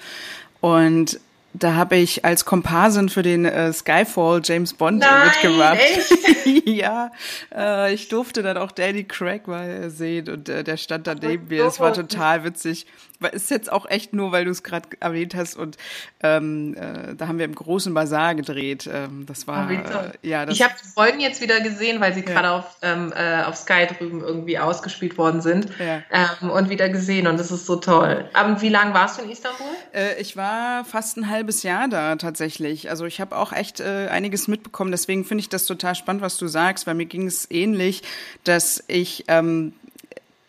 und 0.61 1.19
da 1.53 1.75
habe 1.75 1.97
ich 1.97 2.23
als 2.23 2.45
Komparsin 2.45 3.09
für 3.09 3.23
den 3.23 3.43
äh, 3.43 3.73
Skyfall 3.73 4.41
James 4.41 4.73
Bond 4.73 4.99
Nein, 4.99 5.27
mitgemacht. 5.27 5.79
Echt? 5.81 6.65
ja, 6.65 7.11
äh, 7.53 7.93
ich 7.93 8.07
durfte 8.07 8.41
dann 8.41 8.55
auch 8.55 8.71
Danny 8.71 9.03
Craig 9.03 9.47
mal 9.47 9.89
sehen 9.89 10.29
und 10.29 10.47
äh, 10.47 10.63
der 10.63 10.77
stand 10.77 11.07
da 11.07 11.15
neben 11.15 11.49
mir. 11.49 11.65
Es 11.65 11.81
war 11.81 11.91
total 11.91 12.45
witzig 12.45 12.85
ist 13.29 13.49
jetzt 13.49 13.71
auch 13.71 13.85
echt 13.89 14.13
nur, 14.13 14.31
weil 14.31 14.45
du 14.45 14.51
es 14.51 14.63
gerade 14.63 14.89
erwähnt 14.99 15.35
hast 15.35 15.55
und 15.55 15.77
ähm, 16.23 16.75
äh, 16.75 17.15
da 17.15 17.27
haben 17.27 17.37
wir 17.37 17.45
im 17.45 17.55
großen 17.55 17.93
Bazar 17.93 18.35
gedreht. 18.35 18.89
Ähm, 18.91 19.25
das 19.25 19.47
war 19.47 19.69
oh, 19.69 19.73
äh, 19.73 20.27
ja. 20.27 20.45
Das 20.45 20.55
ich 20.55 20.63
habe 20.63 20.73
die 20.83 20.87
Folgen 20.87 21.19
jetzt 21.19 21.41
wieder 21.41 21.59
gesehen, 21.61 22.01
weil 22.01 22.13
sie 22.13 22.21
ja. 22.21 22.25
gerade 22.25 22.51
auf, 22.51 22.77
ähm, 22.81 23.13
äh, 23.15 23.43
auf 23.43 23.55
Sky 23.55 23.87
drüben 23.87 24.21
irgendwie 24.21 24.59
ausgespielt 24.59 25.17
worden 25.17 25.41
sind 25.41 25.67
ja. 25.79 26.03
ähm, 26.11 26.49
und 26.49 26.69
wieder 26.69 26.89
gesehen 26.89 27.27
und 27.27 27.39
das 27.39 27.51
ist 27.51 27.65
so 27.65 27.75
toll. 27.77 28.29
Aber 28.33 28.61
wie 28.61 28.69
lange 28.69 28.93
warst 28.93 29.19
du 29.19 29.23
in 29.23 29.31
Istanbul? 29.31 29.67
Äh, 29.93 30.19
ich 30.19 30.37
war 30.37 30.85
fast 30.85 31.17
ein 31.17 31.29
halbes 31.29 31.63
Jahr 31.63 31.87
da 31.87 32.15
tatsächlich. 32.15 32.89
Also 32.89 33.05
ich 33.05 33.21
habe 33.21 33.37
auch 33.37 33.53
echt 33.53 33.79
äh, 33.79 34.07
einiges 34.09 34.47
mitbekommen. 34.47 34.91
Deswegen 34.91 35.25
finde 35.25 35.41
ich 35.41 35.49
das 35.49 35.65
total 35.65 35.95
spannend, 35.95 36.21
was 36.21 36.37
du 36.37 36.47
sagst, 36.47 36.87
weil 36.87 36.95
mir 36.95 37.05
ging 37.05 37.27
es 37.27 37.49
ähnlich, 37.49 38.03
dass 38.43 38.83
ich 38.87 39.25
ähm, 39.27 39.73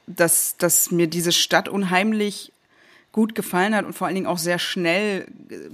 dass, 0.07 0.57
dass 0.57 0.91
mir 0.91 1.07
diese 1.07 1.33
Stadt 1.33 1.69
unheimlich 1.69 2.53
gut 3.12 3.35
gefallen 3.35 3.77
hat 3.77 3.85
und 3.85 3.92
vor 3.92 4.07
allen 4.07 4.14
Dingen 4.14 4.27
auch 4.27 4.38
sehr 4.38 4.59
schnell 4.59 5.27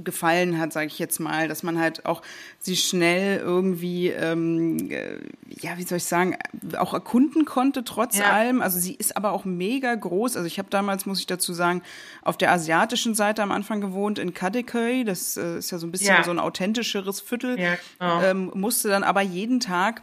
gefallen 0.02 0.58
hat, 0.58 0.72
sage 0.72 0.88
ich 0.88 0.98
jetzt 0.98 1.20
mal, 1.20 1.46
dass 1.46 1.62
man 1.62 1.78
halt 1.78 2.04
auch 2.04 2.20
sie 2.58 2.76
schnell 2.76 3.38
irgendwie, 3.38 4.08
ähm, 4.08 4.90
äh, 4.90 5.18
ja, 5.46 5.78
wie 5.78 5.84
soll 5.84 5.98
ich 5.98 6.04
sagen, 6.04 6.36
auch 6.76 6.94
erkunden 6.94 7.44
konnte 7.44 7.84
trotz 7.84 8.18
ja. 8.18 8.32
allem. 8.32 8.60
Also 8.60 8.80
sie 8.80 8.94
ist 8.94 9.16
aber 9.16 9.30
auch 9.30 9.44
mega 9.44 9.94
groß. 9.94 10.36
Also 10.36 10.48
ich 10.48 10.58
habe 10.58 10.68
damals, 10.68 11.06
muss 11.06 11.20
ich 11.20 11.26
dazu 11.26 11.52
sagen, 11.52 11.82
auf 12.22 12.36
der 12.36 12.50
asiatischen 12.50 13.14
Seite 13.14 13.44
am 13.44 13.52
Anfang 13.52 13.80
gewohnt 13.80 14.18
in 14.18 14.34
Kadıköy. 14.34 15.04
Das 15.04 15.36
äh, 15.36 15.58
ist 15.58 15.70
ja 15.70 15.78
so 15.78 15.86
ein 15.86 15.92
bisschen 15.92 16.16
ja. 16.16 16.24
so 16.24 16.32
ein 16.32 16.40
authentischeres 16.40 17.20
Viertel. 17.20 17.58
Ja, 17.58 17.76
genau. 18.00 18.22
ähm, 18.22 18.50
musste 18.54 18.88
dann 18.88 19.04
aber 19.04 19.22
jeden 19.22 19.60
Tag 19.60 20.02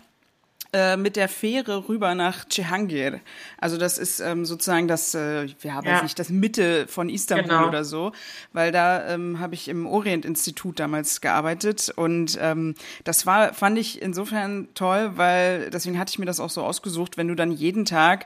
äh, 0.76 0.98
mit 0.98 1.16
der 1.16 1.30
Fähre 1.30 1.88
rüber 1.88 2.16
nach 2.16 2.44
Cihangir. 2.52 3.22
Also 3.58 3.78
das 3.78 3.98
ist 3.98 4.20
ähm, 4.20 4.44
sozusagen 4.44 4.90
das, 4.90 5.16
äh, 5.16 5.46
ja, 5.46 5.78
weiß 5.78 5.86
ja. 5.86 6.04
nicht, 6.04 6.20
das 6.20 6.28
Mitte 6.28 6.86
von 6.88 7.08
Istanbul 7.08 7.48
genau. 7.48 7.68
oder 7.70 7.86
so, 7.86 8.12
weil 8.52 8.74
da 8.74 9.08
ähm, 9.08 9.40
habe 9.40 9.54
ich 9.54 9.70
im 9.70 9.88
Orient-Institut 9.88 10.82
damals 10.82 11.22
gearbeitet 11.22 11.94
und 11.96 12.38
ähm, 12.42 12.76
das 13.06 13.26
war, 13.26 13.54
fand 13.54 13.78
ich 13.78 14.02
insofern 14.02 14.68
toll, 14.74 15.14
weil 15.16 15.70
deswegen 15.70 15.98
hatte 15.98 16.10
ich 16.10 16.20
mir 16.20 16.26
das 16.26 16.42
auch 16.42 16.50
so 16.50 16.62
ausgesucht, 16.62 17.16
wenn 17.16 17.30
du 17.30 17.36
dann 17.36 17.52
jeden 17.52 17.86
Tag 17.86 18.26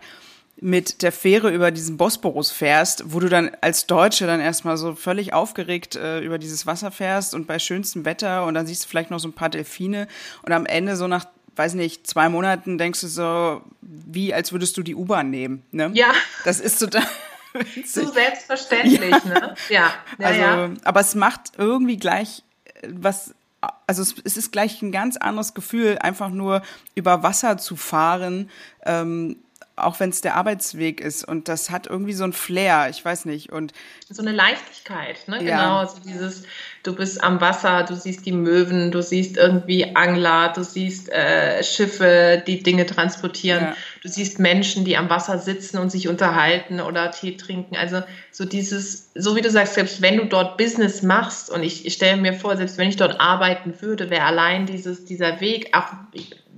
mit 0.62 1.04
der 1.04 1.12
Fähre 1.12 1.52
über 1.52 1.70
diesen 1.70 1.98
Bosporus 1.98 2.52
fährst, 2.52 3.14
wo 3.14 3.20
du 3.20 3.30
dann 3.30 3.52
als 3.62 3.86
Deutsche 3.86 4.26
dann 4.26 4.40
erstmal 4.40 4.76
so 4.76 4.96
völlig 4.96 5.34
aufgeregt 5.34 5.96
äh, 5.96 6.20
über 6.22 6.40
dieses 6.40 6.66
Wasser 6.66 6.90
fährst 6.90 7.36
und 7.36 7.46
bei 7.46 7.60
schönstem 7.60 8.06
Wetter 8.06 8.46
und 8.46 8.56
dann 8.56 8.66
siehst 8.66 8.86
du 8.86 8.90
vielleicht 8.90 9.12
noch 9.12 9.20
so 9.20 9.28
ein 9.28 9.34
paar 9.34 9.50
Delfine 9.50 10.08
und 10.42 10.52
am 10.52 10.66
Ende 10.66 10.96
so 10.96 11.08
nach 11.08 11.26
weiß 11.56 11.74
nicht, 11.74 12.08
zwei 12.08 12.30
Monaten 12.30 12.78
denkst 12.78 13.02
du 13.02 13.08
so, 13.08 13.62
wie 13.82 14.34
als 14.34 14.52
würdest 14.52 14.78
du 14.78 14.84
die 14.84 14.96
U-Bahn 14.96 15.30
nehmen. 15.30 15.64
Ne? 15.72 15.92
Ja. 15.94 16.12
Das 16.46 16.60
ist 16.60 16.80
total. 16.80 17.04
so 17.86 18.12
selbstverständlich, 18.12 19.12
ja. 19.12 19.20
ne? 19.26 19.56
Ja. 19.70 19.94
ja 20.18 20.28
also, 20.28 20.42
ja. 20.42 20.70
aber 20.84 21.00
es 21.00 21.16
macht 21.16 21.52
irgendwie 21.58 21.98
gleich 21.98 22.44
äh, 22.82 22.90
was 22.92 23.34
also 23.88 24.02
es, 24.02 24.16
es, 24.24 24.38
ist 24.38 24.52
gleich 24.52 24.82
ein 24.82 24.92
ganz 24.94 25.18
anderes 25.18 25.54
Gefühl, 25.54 25.98
einfach 26.00 26.30
nur 26.30 26.62
über 26.96 27.24
Wasser 27.24 27.58
zu 27.58 27.76
fahren, 27.76 28.50
ähm, 28.86 29.38
auch 29.84 30.00
wenn 30.00 30.10
es 30.10 30.22
der 30.22 30.36
Arbeitsweg 30.36 31.02
ist. 31.02 31.28
Und 31.28 31.48
das 31.48 31.70
hat 31.70 31.88
irgendwie 31.88 32.13
so 32.13 32.24
ein 32.24 32.34
Flair, 32.34 32.88
ich 32.89 33.04
weiß 33.04 33.26
nicht. 33.26 33.52
Und 33.52 33.74
so 34.10 34.22
eine 34.22 34.32
Leichtigkeit, 34.32 35.28
ne? 35.28 35.44
Ja. 35.44 35.58
Genau, 35.58 35.86
so 35.86 36.00
dieses, 36.04 36.44
du 36.84 36.96
bist 36.96 37.24
am 37.24 37.42
Wasser, 37.42 37.84
du 37.84 37.96
siehst 37.96 38.26
die 38.26 38.32
Möwen, 38.32 38.92
du 38.92 39.02
siehst 39.02 39.38
irgendwie 39.38 39.96
Angler, 39.96 40.52
du 40.54 40.63
siehst 40.63 41.12
äh, 41.12 41.63
Schiffe, 41.63 42.42
die 42.46 42.63
Dinge 42.63 42.86
transportieren, 42.86 43.63
ja. 43.63 43.76
du 44.02 44.10
siehst 44.10 44.39
Menschen, 44.39 44.86
die 44.86 44.98
am 44.98 45.10
Wasser 45.10 45.38
sitzen 45.38 45.78
und 45.78 45.92
sich 45.92 46.08
unterhalten 46.08 46.82
oder 46.82 47.12
Tee 47.12 47.38
trinken. 47.38 47.76
Also 47.76 48.02
so 48.32 48.46
dieses, 48.46 49.12
so 49.15 49.36
wie 49.36 49.42
du 49.42 49.50
sagst, 49.50 49.76
selbst 49.76 50.02
wenn 50.02 50.18
du 50.18 50.26
dort 50.26 50.58
Business 50.58 51.04
machst 51.04 51.50
und 51.50 51.63
ich, 51.63 51.86
ich 51.86 51.94
stelle 51.94 52.18
mir 52.18 52.34
vor, 52.34 52.58
selbst 52.58 52.78
wenn 52.78 52.89
ich 52.89 52.96
dort 52.96 53.20
arbeiten 53.20 53.82
würde, 53.82 54.10
wäre 54.10 54.24
allein 54.24 54.65
dieses, 54.65 55.06
dieser 55.06 55.42
Weg, 55.42 55.76
auch 55.76 55.88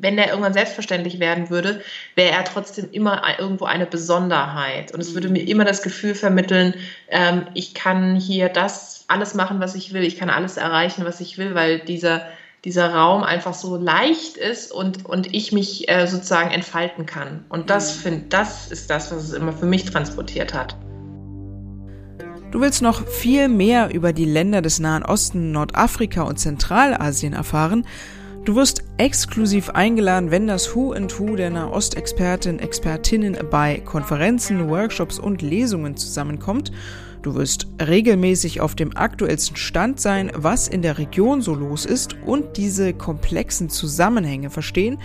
wenn 0.01 0.17
der 0.17 0.29
irgendwann 0.29 0.53
selbstverständlich 0.53 1.19
werden 1.19 1.49
würde, 1.49 1.81
wäre 2.15 2.31
er 2.31 2.43
trotzdem 2.43 2.89
immer 2.91 3.21
irgendwo 3.39 3.65
eine 3.65 3.85
Besonderheit. 3.85 4.93
Und 4.93 4.99
es 4.99 5.13
würde 5.13 5.29
mir 5.29 5.47
immer 5.47 5.63
das 5.63 5.83
Gefühl 5.83 6.15
vermitteln, 6.15 6.73
ähm, 7.09 7.47
ich 7.53 7.73
kann 7.73 8.15
hier 8.15 8.49
das 8.49 9.05
alles 9.07 9.35
machen, 9.35 9.59
was 9.59 9.75
ich 9.75 9.93
will, 9.93 10.03
ich 10.03 10.17
kann 10.17 10.29
alles 10.29 10.57
erreichen, 10.57 11.05
was 11.05 11.19
ich 11.19 11.38
will, 11.38 11.55
weil 11.55 11.80
dieser 11.80 12.26
dieser 12.63 12.93
Raum 12.93 13.23
einfach 13.23 13.55
so 13.55 13.76
leicht 13.76 14.38
ist 14.38 14.71
und, 14.71 15.05
und 15.05 15.34
ich 15.34 15.51
mich 15.51 15.89
äh, 15.89 16.05
sozusagen 16.05 16.51
entfalten 16.51 17.07
kann. 17.07 17.43
Und 17.49 17.69
das, 17.69 17.97
mhm. 17.97 18.01
find, 18.01 18.34
das 18.34 18.71
ist 18.71 18.89
das, 18.89 19.11
was 19.11 19.23
es 19.23 19.34
immer 19.34 19.51
für 19.51 19.65
mich 19.65 19.86
transportiert 19.86 20.53
hat. 20.53 20.78
Du 22.51 22.59
willst 22.59 22.82
noch 22.82 23.07
viel 23.07 23.47
mehr 23.47 23.91
über 23.93 24.13
die 24.13 24.26
Länder 24.26 24.61
des 24.61 24.80
Nahen 24.80 25.03
Osten, 25.03 25.51
Nordafrika 25.51 26.21
und 26.21 26.38
Zentralasien 26.38 27.34
erfahren? 27.34 27.86
Du 28.43 28.55
wirst 28.55 28.83
exklusiv 28.97 29.69
eingeladen, 29.69 30.31
wenn 30.31 30.47
das 30.47 30.75
Who 30.75 30.93
and 30.93 31.19
Who 31.19 31.35
der 31.35 31.51
Nahostexperten, 31.51 32.57
Expertinnen 32.57 33.37
bei 33.51 33.79
Konferenzen, 33.81 34.67
Workshops 34.67 35.19
und 35.19 35.43
Lesungen 35.43 35.95
zusammenkommt. 35.95 36.71
Du 37.21 37.35
wirst 37.35 37.67
regelmäßig 37.79 38.59
auf 38.59 38.73
dem 38.73 38.97
aktuellsten 38.97 39.57
Stand 39.57 39.99
sein, 39.99 40.31
was 40.33 40.67
in 40.67 40.81
der 40.81 40.97
Region 40.97 41.43
so 41.43 41.53
los 41.53 41.85
ist 41.85 42.15
und 42.25 42.57
diese 42.57 42.93
komplexen 42.93 43.69
Zusammenhänge 43.69 44.49
verstehen. 44.49 44.97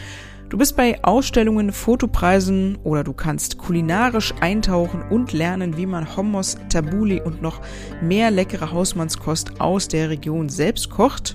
Du 0.48 0.56
bist 0.56 0.74
bei 0.74 1.04
Ausstellungen, 1.04 1.72
Fotopreisen 1.72 2.78
oder 2.84 3.04
du 3.04 3.12
kannst 3.12 3.58
kulinarisch 3.58 4.32
eintauchen 4.40 5.02
und 5.10 5.34
lernen, 5.34 5.76
wie 5.76 5.84
man 5.84 6.16
Hummus, 6.16 6.56
Tabuli 6.70 7.20
und 7.20 7.42
noch 7.42 7.60
mehr 8.00 8.30
leckere 8.30 8.72
Hausmannskost 8.72 9.60
aus 9.60 9.88
der 9.88 10.08
Region 10.08 10.48
selbst 10.48 10.88
kocht 10.88 11.34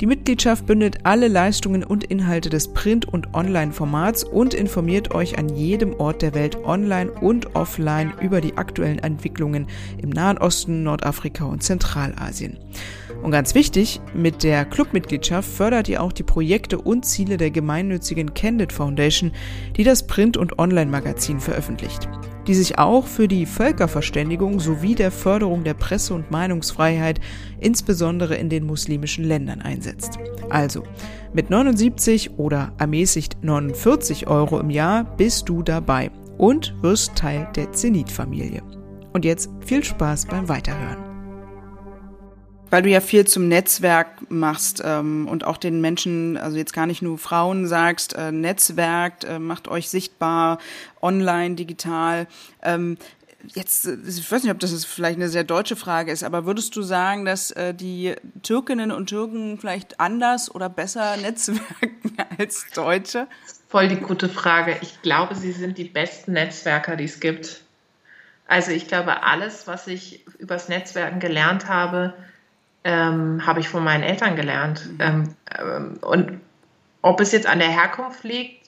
Die 0.00 0.06
Mitgliedschaft 0.06 0.66
bündelt 0.66 1.06
alle 1.06 1.26
Leistungen 1.26 1.82
und 1.82 2.04
Inhalte 2.04 2.50
des 2.50 2.68
Print- 2.68 3.06
und 3.06 3.32
Online-Formats 3.32 4.24
und 4.24 4.52
informiert 4.52 5.14
euch 5.14 5.38
an 5.38 5.48
jedem 5.48 5.94
Ort 5.94 6.20
der 6.20 6.34
Welt 6.34 6.58
online 6.64 7.10
und 7.10 7.56
offline 7.56 8.12
über 8.20 8.42
die 8.42 8.58
aktuellen 8.58 8.98
Entwicklungen 8.98 9.68
im 9.96 10.10
Nahen 10.10 10.36
Osten, 10.36 10.82
Nordafrika 10.82 11.46
und 11.46 11.62
Zentralasien. 11.62 12.58
Und 13.22 13.30
ganz 13.30 13.54
wichtig, 13.54 14.02
mit 14.12 14.42
der 14.42 14.66
Clubmitgliedschaft 14.66 15.48
fördert 15.48 15.88
ihr 15.88 16.02
auch 16.02 16.12
die 16.12 16.22
Projekte 16.22 16.78
und 16.78 17.06
Ziele 17.06 17.38
der 17.38 17.50
gemeinnützigen 17.50 18.34
Candid 18.34 18.74
Foundation, 18.74 19.32
die 19.76 19.84
das 19.84 20.06
Print- 20.06 20.36
und 20.36 20.58
Online-Magazin 20.58 21.40
veröffentlicht 21.40 22.06
die 22.46 22.54
sich 22.54 22.78
auch 22.78 23.06
für 23.06 23.28
die 23.28 23.46
Völkerverständigung 23.46 24.60
sowie 24.60 24.94
der 24.94 25.10
Förderung 25.10 25.64
der 25.64 25.74
Presse- 25.74 26.14
und 26.14 26.30
Meinungsfreiheit 26.30 27.20
insbesondere 27.60 28.36
in 28.36 28.48
den 28.48 28.64
muslimischen 28.64 29.24
Ländern 29.24 29.60
einsetzt. 29.60 30.18
Also, 30.50 30.82
mit 31.32 31.50
79 31.50 32.38
oder 32.38 32.72
ermäßigt 32.78 33.38
49 33.42 34.26
Euro 34.26 34.60
im 34.60 34.70
Jahr 34.70 35.04
bist 35.16 35.48
du 35.48 35.62
dabei 35.62 36.10
und 36.38 36.74
wirst 36.82 37.16
Teil 37.16 37.48
der 37.56 37.72
Zenit-Familie. 37.72 38.62
Und 39.12 39.24
jetzt 39.24 39.50
viel 39.64 39.82
Spaß 39.82 40.26
beim 40.26 40.48
Weiterhören 40.48 41.05
weil 42.70 42.82
du 42.82 42.88
ja 42.88 43.00
viel 43.00 43.26
zum 43.26 43.48
Netzwerk 43.48 44.30
machst 44.30 44.82
ähm, 44.84 45.28
und 45.28 45.44
auch 45.44 45.56
den 45.56 45.80
Menschen, 45.80 46.36
also 46.36 46.56
jetzt 46.56 46.72
gar 46.72 46.86
nicht 46.86 47.02
nur 47.02 47.18
Frauen 47.18 47.66
sagst, 47.66 48.14
äh, 48.14 48.32
Netzwerk, 48.32 49.24
äh, 49.24 49.38
macht 49.38 49.68
euch 49.68 49.88
sichtbar, 49.88 50.58
online, 51.00 51.54
digital. 51.54 52.26
Ähm, 52.62 52.98
jetzt, 53.54 53.86
ich 53.86 54.30
weiß 54.30 54.42
nicht, 54.42 54.52
ob 54.52 54.58
das 54.58 54.84
vielleicht 54.84 55.16
eine 55.16 55.28
sehr 55.28 55.44
deutsche 55.44 55.76
Frage 55.76 56.10
ist, 56.10 56.24
aber 56.24 56.46
würdest 56.46 56.74
du 56.76 56.82
sagen, 56.82 57.24
dass 57.24 57.50
äh, 57.52 57.74
die 57.74 58.14
Türkinnen 58.42 58.90
und 58.90 59.06
Türken 59.06 59.58
vielleicht 59.58 60.00
anders 60.00 60.52
oder 60.52 60.68
besser 60.68 61.16
netzwerken 61.22 62.16
als 62.38 62.66
Deutsche? 62.74 63.26
Voll 63.68 63.88
die 63.88 63.96
gute 63.96 64.28
Frage. 64.28 64.76
Ich 64.80 65.02
glaube, 65.02 65.34
sie 65.34 65.52
sind 65.52 65.78
die 65.78 65.84
besten 65.84 66.32
Netzwerker, 66.32 66.96
die 66.96 67.04
es 67.04 67.20
gibt. 67.20 67.62
Also 68.46 68.70
ich 68.70 68.86
glaube, 68.86 69.24
alles, 69.24 69.66
was 69.66 69.88
ich 69.88 70.24
übers 70.38 70.68
Netzwerken 70.68 71.18
gelernt 71.18 71.68
habe, 71.68 72.14
ähm, 72.86 73.44
habe 73.44 73.58
ich 73.58 73.68
von 73.68 73.82
meinen 73.82 74.04
Eltern 74.04 74.36
gelernt. 74.36 74.88
Ähm, 75.00 75.34
ähm, 75.58 75.98
und 76.02 76.40
ob 77.02 77.20
es 77.20 77.32
jetzt 77.32 77.48
an 77.48 77.58
der 77.58 77.68
Herkunft 77.68 78.22
liegt, 78.22 78.64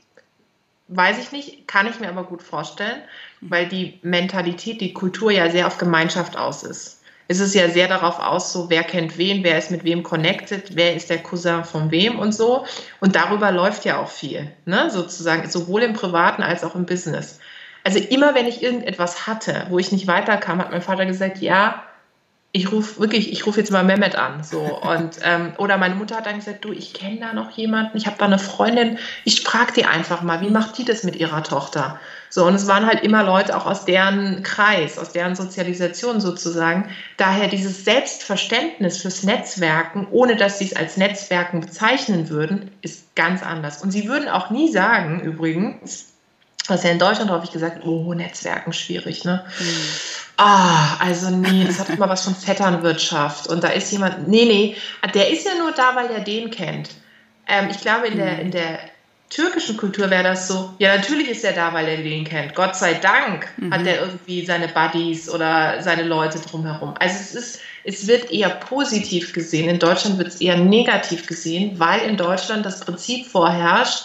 weiß 0.89 1.19
ich 1.21 1.31
nicht, 1.31 1.69
kann 1.69 1.87
ich 1.87 2.01
mir 2.01 2.09
aber 2.09 2.25
gut 2.25 2.43
vorstellen, 2.43 3.01
weil 3.41 3.69
die 3.69 4.01
Mentalität, 4.03 4.81
die 4.81 4.93
Kultur 4.93 5.31
ja 5.31 5.49
sehr 5.51 5.69
auf 5.69 5.79
Gemeinschaft 5.79 6.37
aus 6.37 6.65
ist. 6.65 7.01
Es 7.29 7.39
ist 7.39 7.55
ja 7.55 7.69
sehr 7.69 7.87
darauf 7.87 8.19
aus, 8.19 8.53
so 8.53 8.71
wer 8.71 8.83
kennt 8.83 9.19
wen, 9.19 9.45
wer 9.45 9.57
ist 9.59 9.71
mit 9.71 9.85
wem 9.85 10.03
connected, 10.03 10.75
wer 10.75 10.97
ist 10.97 11.11
der 11.11 11.19
Cousin 11.19 11.63
von 11.63 11.93
wem 11.93 12.19
und 12.19 12.33
so. 12.33 12.65
Und 13.01 13.15
darüber 13.15 13.53
läuft 13.53 13.85
ja 13.85 13.99
auch 13.99 14.09
viel, 14.09 14.51
ne? 14.65 14.91
sozusagen, 14.91 15.49
sowohl 15.49 15.83
im 15.83 15.93
Privaten 15.93 16.43
als 16.43 16.65
auch 16.65 16.75
im 16.75 16.87
Business. 16.87 17.39
Also 17.85 18.01
immer 18.01 18.35
wenn 18.35 18.47
ich 18.47 18.63
irgendetwas 18.63 19.29
hatte, 19.29 19.67
wo 19.69 19.79
ich 19.79 19.93
nicht 19.93 20.09
weiterkam, 20.09 20.59
hat 20.59 20.73
mein 20.73 20.83
Vater 20.83 21.07
gesagt, 21.07 21.39
ja, 21.39 21.85
ich 22.53 22.73
rufe 22.73 22.99
wirklich, 22.99 23.31
ich 23.31 23.47
rufe 23.47 23.61
jetzt 23.61 23.71
mal 23.71 23.85
Mehmet 23.85 24.17
an. 24.17 24.43
So. 24.43 24.61
Und, 24.61 25.19
ähm, 25.23 25.53
oder 25.59 25.77
meine 25.77 25.95
Mutter 25.95 26.17
hat 26.17 26.27
dann 26.27 26.37
gesagt, 26.37 26.65
du, 26.65 26.73
ich 26.73 26.95
kenne 26.95 27.21
da 27.21 27.33
noch 27.35 27.51
jemanden, 27.51 27.97
ich 27.99 28.07
habe 28.07 28.17
da 28.19 28.25
eine 28.25 28.39
Freundin, 28.39 28.99
ich 29.25 29.43
frage 29.43 29.73
die 29.75 29.85
einfach 29.85 30.23
mal, 30.23 30.41
wie 30.41 30.49
macht 30.49 30.79
die 30.79 30.85
das 30.85 31.05
mit 31.05 31.17
ihrer 31.17 31.43
Tochter? 31.43 32.01
So, 32.31 32.47
und 32.47 32.55
es 32.55 32.67
waren 32.67 32.87
halt 32.87 33.03
immer 33.03 33.23
Leute 33.23 33.57
auch 33.57 33.67
aus 33.67 33.85
deren 33.85 34.43
Kreis, 34.43 34.99
aus 34.99 35.13
deren 35.13 35.35
Sozialisation 35.35 36.21
sozusagen. 36.21 36.91
Daher 37.17 37.49
dieses 37.49 37.85
Selbstverständnis 37.85 39.03
fürs 39.03 39.23
Netzwerken, 39.23 40.07
ohne 40.11 40.37
dass 40.37 40.59
sie 40.59 40.67
es 40.67 40.77
als 40.77 40.97
Netzwerken 40.97 41.61
bezeichnen 41.61 42.29
würden, 42.31 42.71
ist 42.81 43.15
ganz 43.15 43.43
anders. 43.43 43.83
Und 43.83 43.93
sie 43.93 44.09
würden 44.09 44.29
auch 44.29 44.51
nie 44.51 44.71
sagen, 44.71 45.21
übrigens, 45.21 46.13
was 46.69 46.83
ja 46.83 46.91
in 46.91 46.99
Deutschland 46.99 47.31
häufig 47.31 47.51
gesagt, 47.51 47.85
oh, 47.85 48.13
Netzwerken 48.15 48.73
schwierig, 48.73 49.25
ne? 49.25 49.45
Mhm. 49.59 49.65
Ah, 50.37 50.97
also 51.01 51.31
nee, 51.31 51.65
das 51.65 51.81
hat 51.81 51.89
immer 51.89 52.09
was 52.09 52.25
von 52.25 52.35
Vetternwirtschaft. 52.35 53.49
Und 53.49 53.65
da 53.65 53.69
ist 53.69 53.91
jemand, 53.91 54.29
nee, 54.29 54.45
nee, 54.45 54.77
der 55.13 55.31
ist 55.31 55.45
ja 55.45 55.53
nur 55.59 55.73
da, 55.73 55.97
weil 55.97 56.11
er 56.11 56.21
den 56.21 56.51
kennt. 56.51 56.91
Ähm, 57.49 57.69
ich 57.71 57.81
glaube, 57.81 58.07
in 58.07 58.17
der, 58.17 58.35
mhm. 58.35 58.41
in 58.41 58.51
der 58.53 58.79
türkischen 59.31 59.77
Kultur 59.77 60.09
wäre 60.11 60.23
das 60.23 60.49
so, 60.49 60.73
ja, 60.79 60.97
natürlich 60.97 61.29
ist 61.29 61.45
er 61.45 61.53
da, 61.53 61.73
weil 61.75 61.89
er 61.89 61.97
den 61.99 62.25
kennt. 62.25 62.55
Gott 62.55 62.77
sei 62.77 62.95
Dank 62.95 63.49
mhm. 63.57 63.73
hat 63.73 63.87
er 63.87 64.01
irgendwie 64.01 64.45
seine 64.47 64.69
Buddies 64.69 65.29
oder 65.29 65.83
seine 65.83 66.05
Leute 66.05 66.39
drumherum. 66.39 66.95
Also 66.99 67.17
es 67.21 67.35
ist, 67.35 67.61
es 67.85 68.07
wird 68.07 68.31
eher 68.31 68.51
positiv 68.51 69.33
gesehen. 69.33 69.69
In 69.69 69.79
Deutschland 69.79 70.19
wird 70.19 70.29
es 70.29 70.41
eher 70.41 70.57
negativ 70.57 71.27
gesehen, 71.27 71.79
weil 71.79 72.01
in 72.03 72.17
Deutschland 72.17 72.65
das 72.65 72.81
Prinzip 72.81 73.27
vorherrscht, 73.27 74.05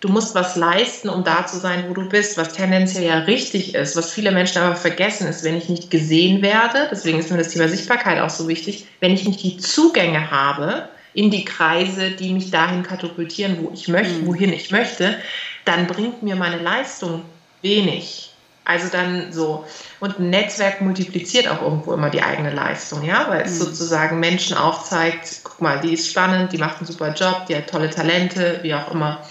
du 0.00 0.08
musst 0.08 0.34
was 0.34 0.56
leisten, 0.56 1.08
um 1.08 1.24
da 1.24 1.46
zu 1.46 1.58
sein, 1.58 1.84
wo 1.88 1.94
du 1.94 2.08
bist, 2.08 2.36
was 2.36 2.52
tendenziell 2.52 3.04
ja 3.04 3.18
richtig 3.20 3.74
ist. 3.74 3.96
Was 3.96 4.12
viele 4.12 4.30
Menschen 4.30 4.62
aber 4.62 4.76
vergessen 4.76 5.26
ist, 5.26 5.44
wenn 5.44 5.56
ich 5.56 5.68
nicht 5.68 5.90
gesehen 5.90 6.42
werde, 6.42 6.88
deswegen 6.90 7.18
ist 7.18 7.30
mir 7.30 7.38
das 7.38 7.48
Thema 7.48 7.68
Sichtbarkeit 7.68 8.20
auch 8.20 8.30
so 8.30 8.48
wichtig, 8.48 8.86
wenn 9.00 9.12
ich 9.12 9.26
nicht 9.26 9.42
die 9.42 9.58
Zugänge 9.58 10.30
habe 10.30 10.88
in 11.14 11.30
die 11.30 11.44
Kreise, 11.44 12.10
die 12.10 12.32
mich 12.32 12.50
dahin 12.50 12.82
katapultieren, 12.82 13.58
wo 13.60 13.70
ich 13.72 13.88
möchte, 13.88 14.20
mhm. 14.20 14.26
wohin 14.26 14.52
ich 14.52 14.70
möchte, 14.70 15.16
dann 15.64 15.86
bringt 15.86 16.22
mir 16.22 16.36
meine 16.36 16.58
Leistung 16.58 17.22
wenig. 17.62 18.30
Also 18.64 18.88
dann 18.92 19.32
so. 19.32 19.64
Und 19.98 20.18
ein 20.18 20.28
Netzwerk 20.28 20.82
multipliziert 20.82 21.48
auch 21.48 21.62
irgendwo 21.62 21.94
immer 21.94 22.10
die 22.10 22.22
eigene 22.22 22.52
Leistung, 22.52 23.02
ja, 23.02 23.26
weil 23.28 23.40
es 23.40 23.54
mhm. 23.54 23.64
sozusagen 23.64 24.20
Menschen 24.20 24.58
aufzeigt, 24.58 25.40
guck 25.42 25.62
mal, 25.62 25.80
die 25.80 25.94
ist 25.94 26.10
spannend, 26.10 26.52
die 26.52 26.58
macht 26.58 26.76
einen 26.76 26.86
super 26.86 27.14
Job, 27.14 27.46
die 27.48 27.56
hat 27.56 27.70
tolle 27.70 27.88
Talente, 27.88 28.60
wie 28.62 28.74
auch 28.74 28.92
immer. 28.92 29.24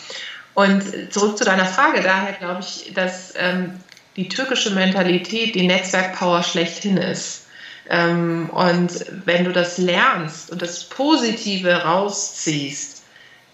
Und 0.57 1.13
zurück 1.13 1.37
zu 1.37 1.45
deiner 1.45 1.67
Frage, 1.67 2.01
daher 2.01 2.33
glaube 2.33 2.61
ich, 2.61 2.91
dass 2.95 3.31
ähm, 3.37 3.79
die 4.15 4.27
türkische 4.27 4.71
Mentalität 4.71 5.53
die 5.53 5.67
Netzwerkpower 5.67 6.41
schlechthin 6.41 6.97
ist. 6.97 7.45
Ähm, 7.87 8.49
und 8.49 9.05
wenn 9.25 9.45
du 9.45 9.51
das 9.51 9.77
lernst 9.77 10.49
und 10.49 10.63
das 10.63 10.85
Positive 10.85 11.83
rausziehst, 11.83 13.03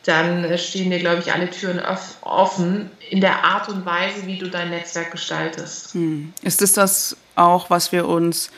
dann 0.05 0.57
stehen 0.57 0.91
dir, 0.91 0.99
glaube 0.99 1.19
ich, 1.19 1.33
alle 1.33 1.49
Türen 1.49 1.81
offen 2.21 2.89
in 3.09 3.19
der 3.19 3.43
Art 3.43 3.67
und 3.67 3.85
Weise, 3.85 4.25
wie 4.25 4.37
du 4.37 4.49
dein 4.49 4.69
Netzwerk 4.69 5.11
gestaltest. 5.11 5.95
Hm. 5.95 6.31
Ist 6.41 6.61
es 6.61 6.71
das 6.71 7.17
auch, 7.35 7.69
was 7.69 7.91
wir 7.91 8.07
uns 8.07 8.49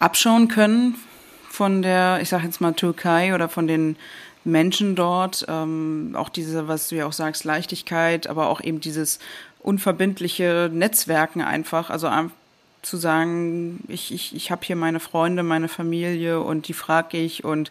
abschauen 0.00 0.48
können 0.48 0.96
von 1.48 1.80
der, 1.80 2.18
ich 2.20 2.28
sage 2.28 2.44
jetzt 2.44 2.60
mal 2.60 2.74
Türkei 2.74 3.34
oder 3.34 3.48
von 3.48 3.66
den 3.66 3.96
Menschen 4.48 4.96
dort, 4.96 5.46
ähm, 5.48 6.14
auch 6.14 6.28
diese, 6.28 6.68
was 6.68 6.88
du 6.88 6.96
ja 6.96 7.06
auch 7.06 7.12
sagst, 7.12 7.44
Leichtigkeit, 7.44 8.26
aber 8.26 8.48
auch 8.48 8.60
eben 8.60 8.80
dieses 8.80 9.18
unverbindliche 9.60 10.70
Netzwerken 10.72 11.42
einfach, 11.42 11.90
also 11.90 12.10
zu 12.82 12.96
sagen, 12.96 13.84
ich, 13.88 14.12
ich, 14.12 14.34
ich 14.34 14.50
habe 14.50 14.64
hier 14.64 14.76
meine 14.76 15.00
Freunde, 15.00 15.42
meine 15.42 15.68
Familie 15.68 16.40
und 16.40 16.68
die 16.68 16.72
frage 16.72 17.18
ich 17.18 17.44
und 17.44 17.70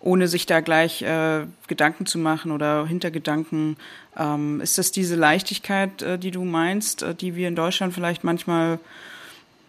ohne 0.00 0.28
sich 0.28 0.46
da 0.46 0.60
gleich 0.60 1.02
äh, 1.02 1.46
Gedanken 1.66 2.06
zu 2.06 2.18
machen 2.18 2.52
oder 2.52 2.86
Hintergedanken. 2.86 3.76
Ähm, 4.16 4.60
ist 4.60 4.78
das 4.78 4.92
diese 4.92 5.16
Leichtigkeit, 5.16 6.02
äh, 6.02 6.18
die 6.18 6.30
du 6.30 6.44
meinst, 6.44 7.02
äh, 7.02 7.14
die 7.14 7.34
wir 7.34 7.48
in 7.48 7.56
Deutschland 7.56 7.94
vielleicht 7.94 8.24
manchmal 8.24 8.78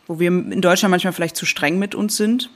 wo 0.07 0.19
wir 0.19 0.29
in 0.29 0.61
Deutschland 0.61 0.91
manchmal 0.91 1.13
vielleicht 1.13 1.35
zu 1.35 1.45
streng 1.45 1.77
mit 1.77 1.93
uns 1.93 2.17
sind? 2.17 2.49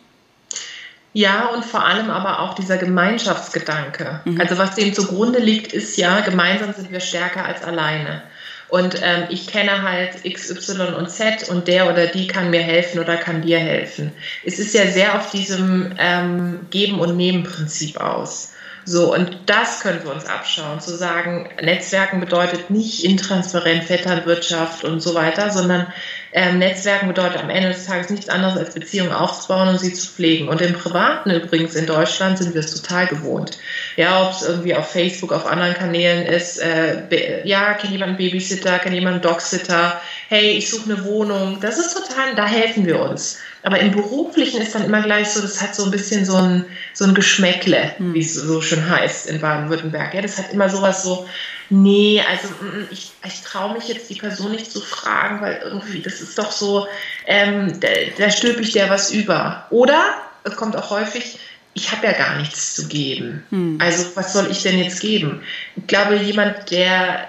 Ja, 1.13 1.47
und 1.47 1.65
vor 1.65 1.85
allem 1.85 2.09
aber 2.09 2.39
auch 2.39 2.53
dieser 2.53 2.77
Gemeinschaftsgedanke. 2.77 4.21
Mhm. 4.23 4.39
Also 4.39 4.57
was 4.57 4.75
dem 4.75 4.93
zugrunde 4.93 5.39
liegt, 5.39 5.73
ist 5.73 5.97
ja, 5.97 6.21
gemeinsam 6.21 6.73
sind 6.73 6.91
wir 6.91 7.01
stärker 7.01 7.45
als 7.45 7.63
alleine. 7.63 8.23
Und 8.69 9.01
ähm, 9.03 9.25
ich 9.29 9.47
kenne 9.47 9.81
halt 9.81 10.23
X, 10.23 10.49
Y 10.49 10.93
und 10.93 11.09
Z 11.09 11.49
und 11.49 11.67
der 11.67 11.89
oder 11.89 12.07
die 12.07 12.27
kann 12.27 12.51
mir 12.51 12.61
helfen 12.61 12.99
oder 12.99 13.17
kann 13.17 13.41
dir 13.41 13.59
helfen. 13.59 14.13
Es 14.45 14.59
ist 14.59 14.73
ja 14.73 14.87
sehr 14.87 15.15
auf 15.15 15.29
diesem 15.29 15.93
ähm, 15.97 16.67
Geben- 16.69 17.01
und 17.01 17.17
Nehmen-Prinzip 17.17 17.99
aus. 17.99 18.53
So, 18.85 19.13
und 19.13 19.37
das 19.45 19.81
können 19.81 20.01
wir 20.03 20.13
uns 20.13 20.25
abschauen, 20.25 20.79
zu 20.79 20.95
sagen, 20.95 21.49
Netzwerken 21.61 22.21
bedeutet 22.21 22.69
nicht 22.69 23.03
intransparent, 23.03 23.83
Vetternwirtschaft 23.83 24.85
und 24.85 25.01
so 25.01 25.13
weiter, 25.13 25.51
sondern 25.51 25.87
ähm, 26.33 26.59
Netzwerken 26.59 27.07
bedeutet 27.07 27.41
am 27.41 27.49
Ende 27.49 27.69
des 27.69 27.85
Tages 27.85 28.09
nichts 28.09 28.29
anderes 28.29 28.57
als 28.57 28.73
Beziehungen 28.73 29.11
aufzubauen 29.11 29.67
und 29.67 29.79
sie 29.79 29.93
zu 29.93 30.07
pflegen. 30.07 30.47
Und 30.47 30.61
im 30.61 30.73
Privaten 30.73 31.29
übrigens 31.29 31.75
in 31.75 31.85
Deutschland 31.85 32.37
sind 32.37 32.53
wir 32.53 32.61
es 32.61 32.73
total 32.73 33.07
gewohnt. 33.07 33.57
Ja, 33.97 34.23
ob 34.23 34.31
es 34.31 34.41
irgendwie 34.41 34.73
auf 34.73 34.89
Facebook, 34.89 35.33
auf 35.33 35.45
anderen 35.45 35.73
Kanälen 35.73 36.25
ist, 36.25 36.59
äh, 36.59 37.45
ja, 37.45 37.73
kennt 37.73 37.91
jemand 37.91 38.09
einen 38.09 38.17
Babysitter, 38.17 38.79
kennt 38.79 38.95
jemand 38.95 39.15
einen 39.15 39.21
Dogsitter, 39.23 40.01
hey, 40.29 40.51
ich 40.51 40.69
suche 40.69 40.93
eine 40.93 41.03
Wohnung. 41.03 41.57
Das 41.59 41.77
ist 41.77 41.93
total, 41.93 42.33
da 42.35 42.45
helfen 42.45 42.85
wir 42.85 42.99
uns. 42.99 43.39
Aber 43.63 43.79
im 43.79 43.91
Beruflichen 43.91 44.61
ist 44.61 44.73
dann 44.73 44.85
immer 44.85 45.01
gleich 45.01 45.29
so, 45.29 45.41
das 45.41 45.61
hat 45.61 45.75
so 45.75 45.85
ein 45.85 45.91
bisschen 45.91 46.25
so 46.25 46.35
ein, 46.37 46.65
so 46.93 47.05
ein 47.05 47.13
Geschmäckle, 47.13 47.97
hm. 47.97 48.13
wie 48.13 48.21
es 48.21 48.33
so 48.33 48.61
schön 48.61 48.89
heißt 48.89 49.27
in 49.27 49.41
Baden-Württemberg. 49.41 50.13
Ja, 50.13 50.21
das 50.21 50.37
hat 50.37 50.53
immer 50.53 50.69
sowas 50.69 51.03
so, 51.03 51.27
nee, 51.71 52.21
also 52.29 52.47
mm, 52.49 52.87
ich, 52.91 53.11
ich 53.25 53.41
traue 53.41 53.73
mich 53.73 53.87
jetzt 53.87 54.09
die 54.09 54.15
Person 54.15 54.51
nicht 54.51 54.71
zu 54.71 54.81
fragen, 54.81 55.41
weil 55.41 55.61
irgendwie, 55.63 56.01
das 56.01 56.21
ist 56.21 56.37
doch 56.37 56.51
so, 56.51 56.87
ähm, 57.25 57.79
da, 57.79 57.87
da 58.17 58.29
stülpe 58.29 58.61
ich 58.61 58.71
der 58.71 58.89
was 58.89 59.11
über. 59.11 59.65
Oder, 59.71 60.01
es 60.43 60.55
kommt 60.55 60.75
auch 60.75 60.89
häufig, 60.91 61.39
ich 61.73 61.91
habe 61.91 62.05
ja 62.05 62.13
gar 62.13 62.37
nichts 62.37 62.75
zu 62.75 62.87
geben. 62.87 63.43
Hm. 63.49 63.79
Also 63.81 64.05
was 64.15 64.33
soll 64.33 64.51
ich 64.51 64.61
denn 64.61 64.77
jetzt 64.77 64.99
geben? 64.99 65.41
Ich 65.75 65.87
glaube, 65.87 66.17
jemand, 66.17 66.69
der 66.69 67.27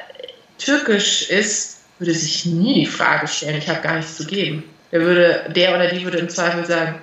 türkisch 0.59 1.30
ist, 1.30 1.78
würde 1.99 2.14
sich 2.14 2.45
nie 2.45 2.74
die 2.74 2.86
Frage 2.86 3.28
stellen, 3.28 3.57
ich 3.57 3.68
habe 3.68 3.80
gar 3.80 3.97
nichts 3.97 4.16
zu 4.16 4.26
geben 4.26 4.64
der 4.93 5.01
würde, 5.01 5.45
der 5.49 5.74
oder 5.74 5.88
die 5.88 6.05
würde 6.05 6.18
im 6.18 6.28
Zweifel 6.28 6.64
sagen, 6.64 7.01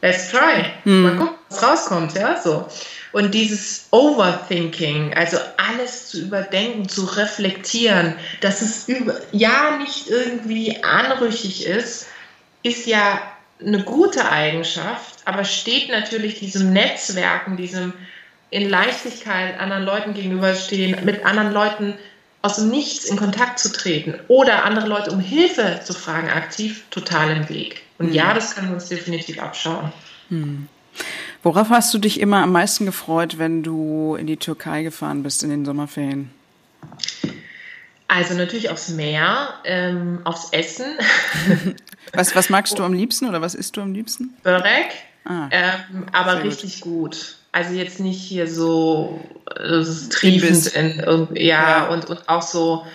let's 0.00 0.30
try, 0.30 0.64
hm. 0.84 1.02
mal 1.02 1.16
gucken, 1.16 1.34
was 1.50 1.62
rauskommt, 1.62 2.14
ja, 2.14 2.40
so. 2.40 2.68
Und 3.12 3.34
dieses 3.34 3.88
Overthinking, 3.90 5.14
also 5.14 5.36
alles 5.58 6.08
zu 6.08 6.22
überdenken, 6.22 6.88
zu 6.88 7.04
reflektieren, 7.04 8.14
dass 8.40 8.62
es 8.62 8.88
über, 8.88 9.20
ja 9.32 9.76
nicht 9.76 10.08
irgendwie 10.08 10.82
anrüchig 10.82 11.66
ist, 11.66 12.06
ist 12.62 12.86
ja 12.86 13.20
eine 13.60 13.82
gute 13.82 14.30
Eigenschaft, 14.30 15.20
aber 15.24 15.44
steht 15.44 15.90
natürlich 15.90 16.38
diesem 16.38 16.72
Netzwerken, 16.72 17.56
diesem 17.56 17.92
in 18.50 18.68
Leichtigkeit 18.68 19.58
anderen 19.58 19.84
Leuten 19.84 20.14
gegenüberstehen, 20.14 21.04
mit 21.04 21.24
anderen 21.24 21.52
Leuten 21.52 21.94
aus 22.42 22.56
dem 22.56 22.70
Nichts 22.70 23.04
in 23.04 23.16
Kontakt 23.16 23.58
zu 23.58 23.72
treten 23.72 24.14
oder 24.28 24.64
andere 24.64 24.88
Leute 24.88 25.10
um 25.10 25.20
Hilfe 25.20 25.80
zu 25.84 25.94
fragen 25.94 26.28
aktiv, 26.28 26.84
total 26.90 27.30
im 27.30 27.48
Weg. 27.48 27.82
Und 27.98 28.08
mhm. 28.08 28.14
ja, 28.14 28.34
das 28.34 28.54
können 28.54 28.68
wir 28.68 28.74
uns 28.74 28.88
definitiv 28.88 29.40
abschauen. 29.40 29.92
Mhm. 30.28 30.68
Worauf 31.42 31.70
hast 31.70 31.92
du 31.92 31.98
dich 31.98 32.20
immer 32.20 32.42
am 32.42 32.52
meisten 32.52 32.86
gefreut, 32.86 33.38
wenn 33.38 33.62
du 33.62 34.14
in 34.14 34.26
die 34.26 34.36
Türkei 34.36 34.82
gefahren 34.82 35.22
bist 35.22 35.42
in 35.42 35.50
den 35.50 35.64
Sommerferien? 35.64 36.30
Also 38.06 38.34
natürlich 38.34 38.70
aufs 38.70 38.90
Meer, 38.90 39.48
ähm, 39.64 40.20
aufs 40.24 40.52
Essen. 40.52 40.84
was, 42.12 42.36
was 42.36 42.50
magst 42.50 42.78
du 42.78 42.84
am 42.84 42.92
liebsten 42.92 43.26
oder 43.28 43.40
was 43.40 43.54
isst 43.54 43.76
du 43.76 43.80
am 43.80 43.92
liebsten? 43.92 44.36
Börek, 44.42 44.92
ah, 45.24 45.48
ähm, 45.50 46.06
aber 46.12 46.44
richtig 46.44 46.82
gut. 46.82 47.10
gut. 47.10 47.36
Also 47.52 47.74
jetzt 47.74 48.00
nicht 48.00 48.20
hier 48.20 48.46
so 48.46 49.20
äh, 49.56 49.82
triefend 50.10 50.66
in 50.68 51.28
ja, 51.34 51.42
ja, 51.42 51.88
Und, 51.88 52.06
und 52.06 52.28
auch 52.28 52.42
so, 52.42 52.86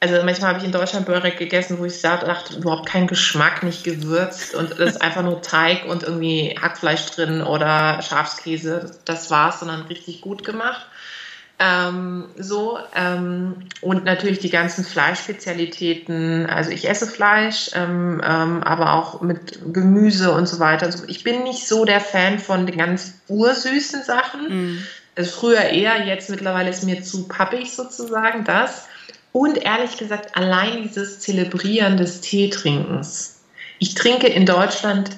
also 0.00 0.22
manchmal 0.24 0.50
habe 0.50 0.58
ich 0.60 0.64
in 0.64 0.72
Deutschland 0.72 1.04
Börek 1.04 1.36
gegessen, 1.36 1.78
wo 1.78 1.84
ich 1.84 2.00
dachte, 2.00 2.56
überhaupt 2.56 2.88
kein 2.88 3.06
Geschmack, 3.06 3.62
nicht 3.62 3.84
gewürzt 3.84 4.54
und 4.54 4.72
es 4.72 4.78
ist 4.78 5.02
einfach 5.02 5.22
nur 5.22 5.42
Teig 5.42 5.84
und 5.84 6.02
irgendwie 6.02 6.58
Hackfleisch 6.60 7.04
drin 7.10 7.42
oder 7.42 8.00
Schafskäse. 8.00 8.96
Das 9.04 9.30
war's, 9.30 9.60
sondern 9.60 9.82
richtig 9.82 10.22
gut 10.22 10.42
gemacht. 10.42 10.86
Ähm, 11.62 12.30
so 12.38 12.78
ähm, 12.96 13.56
und 13.82 14.06
natürlich 14.06 14.38
die 14.38 14.48
ganzen 14.48 14.82
Fleischspezialitäten. 14.82 16.46
Also 16.46 16.70
ich 16.70 16.88
esse 16.88 17.06
Fleisch, 17.06 17.70
ähm, 17.74 18.22
ähm, 18.24 18.62
aber 18.62 18.94
auch 18.94 19.20
mit 19.20 19.58
Gemüse 19.74 20.32
und 20.32 20.48
so 20.48 20.58
weiter. 20.58 20.86
Also 20.86 21.04
ich 21.08 21.22
bin 21.22 21.42
nicht 21.42 21.68
so 21.68 21.84
der 21.84 22.00
Fan 22.00 22.38
von 22.38 22.64
den 22.64 22.78
ganz 22.78 23.20
ursüßen 23.28 24.02
Sachen. 24.02 24.76
Mm. 24.76 24.84
Also 25.16 25.30
früher 25.32 25.60
eher, 25.60 26.06
jetzt 26.06 26.30
mittlerweile 26.30 26.70
ist 26.70 26.84
mir 26.84 27.02
zu 27.02 27.28
pappig 27.28 27.70
sozusagen 27.70 28.44
das. 28.44 28.88
Und 29.32 29.58
ehrlich 29.58 29.96
gesagt, 29.96 30.36
allein 30.36 30.82
dieses 30.82 31.20
Zelebrieren 31.20 31.96
des 31.96 32.20
Teetrinkens. 32.20 33.42
Ich 33.78 33.94
trinke 33.94 34.26
in 34.26 34.44
Deutschland 34.44 35.10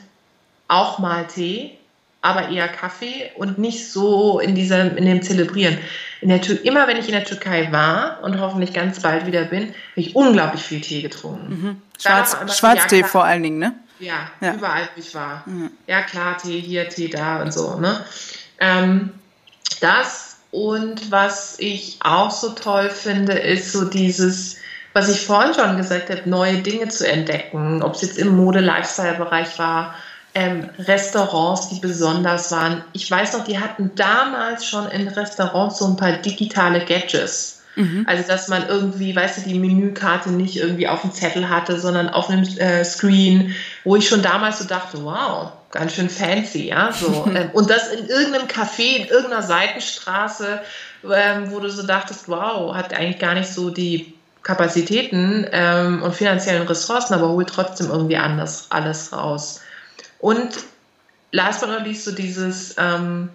auch 0.69 0.99
mal 0.99 1.27
Tee, 1.27 1.79
aber 2.21 2.51
eher 2.51 2.69
Kaffee 2.69 3.33
und 3.37 3.59
nicht 3.59 3.91
so 3.91 4.39
in, 4.39 4.55
dieser, 4.55 4.97
in 4.97 5.05
dem 5.05 5.23
Zelebrieren. 5.23 5.79
In 6.21 6.29
der 6.29 6.41
Tür, 6.41 6.65
immer 6.65 6.87
wenn 6.87 6.97
ich 6.97 7.07
in 7.07 7.13
der 7.13 7.25
Türkei 7.25 7.73
war 7.73 8.21
und 8.23 8.41
hoffentlich 8.41 8.73
ganz 8.73 9.01
bald 9.01 9.27
wieder 9.27 9.45
bin, 9.45 9.63
habe 9.63 9.75
ich 9.97 10.15
unglaublich 10.15 10.63
viel 10.63 10.81
Tee 10.81 11.03
getrunken. 11.03 11.51
Mhm. 11.51 11.83
Schwarz, 12.01 12.37
Schwarztee 12.57 13.01
ja, 13.01 13.07
vor 13.07 13.25
allen 13.25 13.43
Dingen, 13.43 13.59
ne? 13.59 13.75
Ja, 13.99 14.31
ja. 14.41 14.55
überall, 14.55 14.89
wo 14.95 15.01
ich 15.01 15.15
war. 15.15 15.43
Mhm. 15.47 15.71
Ja, 15.87 16.03
klar, 16.03 16.39
Tee 16.39 16.61
hier, 16.61 16.89
Tee 16.89 17.09
da 17.09 17.43
und 17.43 17.53
so, 17.53 17.79
ne? 17.79 18.05
Ähm, 18.61 19.11
das 19.81 20.32
und 20.53 21.11
was 21.11 21.57
ich 21.59 21.99
auch 22.05 22.31
so 22.31 22.51
toll 22.51 22.91
finde, 22.91 23.33
ist 23.33 23.73
so 23.73 23.87
dieses, 23.87 24.59
was 24.93 25.09
ich 25.09 25.27
vorhin 25.27 25.55
schon 25.55 25.77
gesagt 25.77 26.11
habe, 26.11 26.29
neue 26.31 26.59
Dinge 26.59 26.89
zu 26.89 27.09
entdecken, 27.09 27.83
ob 27.83 27.95
es 27.95 28.03
jetzt 28.03 28.19
im 28.19 28.37
Mode-Lifestyle-Bereich 28.37 29.59
war 29.59 29.97
ähm, 30.35 30.71
Restaurants, 30.79 31.69
die 31.69 31.81
besonders 31.81 32.51
waren. 32.53 32.83
Ich 32.93 33.11
weiß 33.11 33.35
noch, 33.35 33.45
die 33.45 33.59
hatten 33.59 33.93
damals 33.95 34.67
schon 34.67 34.89
in 34.89 35.09
Restaurants 35.09 35.79
so 35.79 35.87
ein 35.87 35.97
paar 35.97 36.13
digitale 36.13 36.85
Gadgets. 36.85 37.62
Mhm. 37.75 38.05
Also, 38.07 38.25
dass 38.27 38.49
man 38.49 38.69
irgendwie, 38.69 39.17
weißt 39.17 39.39
du, 39.39 39.49
die 39.49 39.59
Menükarte 39.59 40.31
nicht 40.31 40.57
irgendwie 40.57 40.89
auf 40.89 41.01
dem 41.03 41.13
Zettel 41.13 41.49
hatte, 41.49 41.81
sondern 41.81 42.09
auf 42.09 42.29
einem 42.29 42.45
äh, 42.59 42.85
Screen, 42.85 43.55
wo 43.85 43.97
ich 43.97 44.09
schon 44.09 44.23
damals 44.23 44.59
so 44.59 44.65
dachte, 44.67 45.03
wow, 45.05 45.53
ganz 45.71 45.95
schön 45.95 46.11
fancy, 46.11 46.69
ja, 46.69 46.93
so. 46.93 47.27
ähm, 47.35 47.51
und 47.53 47.71
das 47.71 47.89
in 47.89 48.07
irgendeinem 48.07 48.47
Café, 48.47 48.97
in 48.97 49.07
irgendeiner 49.07 49.43
Seitenstraße, 49.43 50.61
ähm, 51.11 51.51
wo 51.51 51.61
du 51.61 51.71
so 51.71 51.87
dachtest, 51.87 52.29
wow, 52.29 52.75
hat 52.75 52.93
eigentlich 52.93 53.19
gar 53.19 53.35
nicht 53.35 53.49
so 53.49 53.71
die 53.71 54.15
Kapazitäten 54.43 55.47
ähm, 55.53 56.03
und 56.03 56.15
finanziellen 56.15 56.67
Ressourcen, 56.67 57.15
aber 57.15 57.29
holt 57.29 57.49
trotzdem 57.49 57.89
irgendwie 57.91 58.17
anders 58.17 58.67
alles 58.71 59.13
raus. 59.13 59.61
Und 60.19 60.59
last 61.31 61.61
but 61.61 61.71
not 61.71 61.85
least 61.85 62.05
so 62.05 62.13
dieses, 62.13 62.75
ähm, 62.79 63.31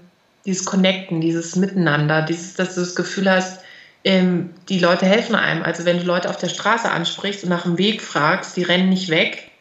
dieses 0.45 0.65
Connecten, 0.65 1.21
dieses 1.21 1.55
Miteinander, 1.55 2.21
dieses, 2.21 2.55
dass 2.55 2.75
du 2.75 2.81
das 2.81 2.95
Gefühl 2.95 3.29
hast, 3.29 3.61
ähm, 4.03 4.53
die 4.69 4.79
Leute 4.79 5.05
helfen 5.05 5.35
einem. 5.35 5.63
Also 5.63 5.85
wenn 5.85 5.99
du 5.99 6.05
Leute 6.05 6.29
auf 6.29 6.37
der 6.37 6.49
Straße 6.49 6.89
ansprichst 6.89 7.43
und 7.43 7.49
nach 7.49 7.63
dem 7.63 7.77
Weg 7.77 8.01
fragst, 8.01 8.55
die 8.55 8.63
rennen 8.63 8.89
nicht 8.89 9.09
weg, 9.09 9.51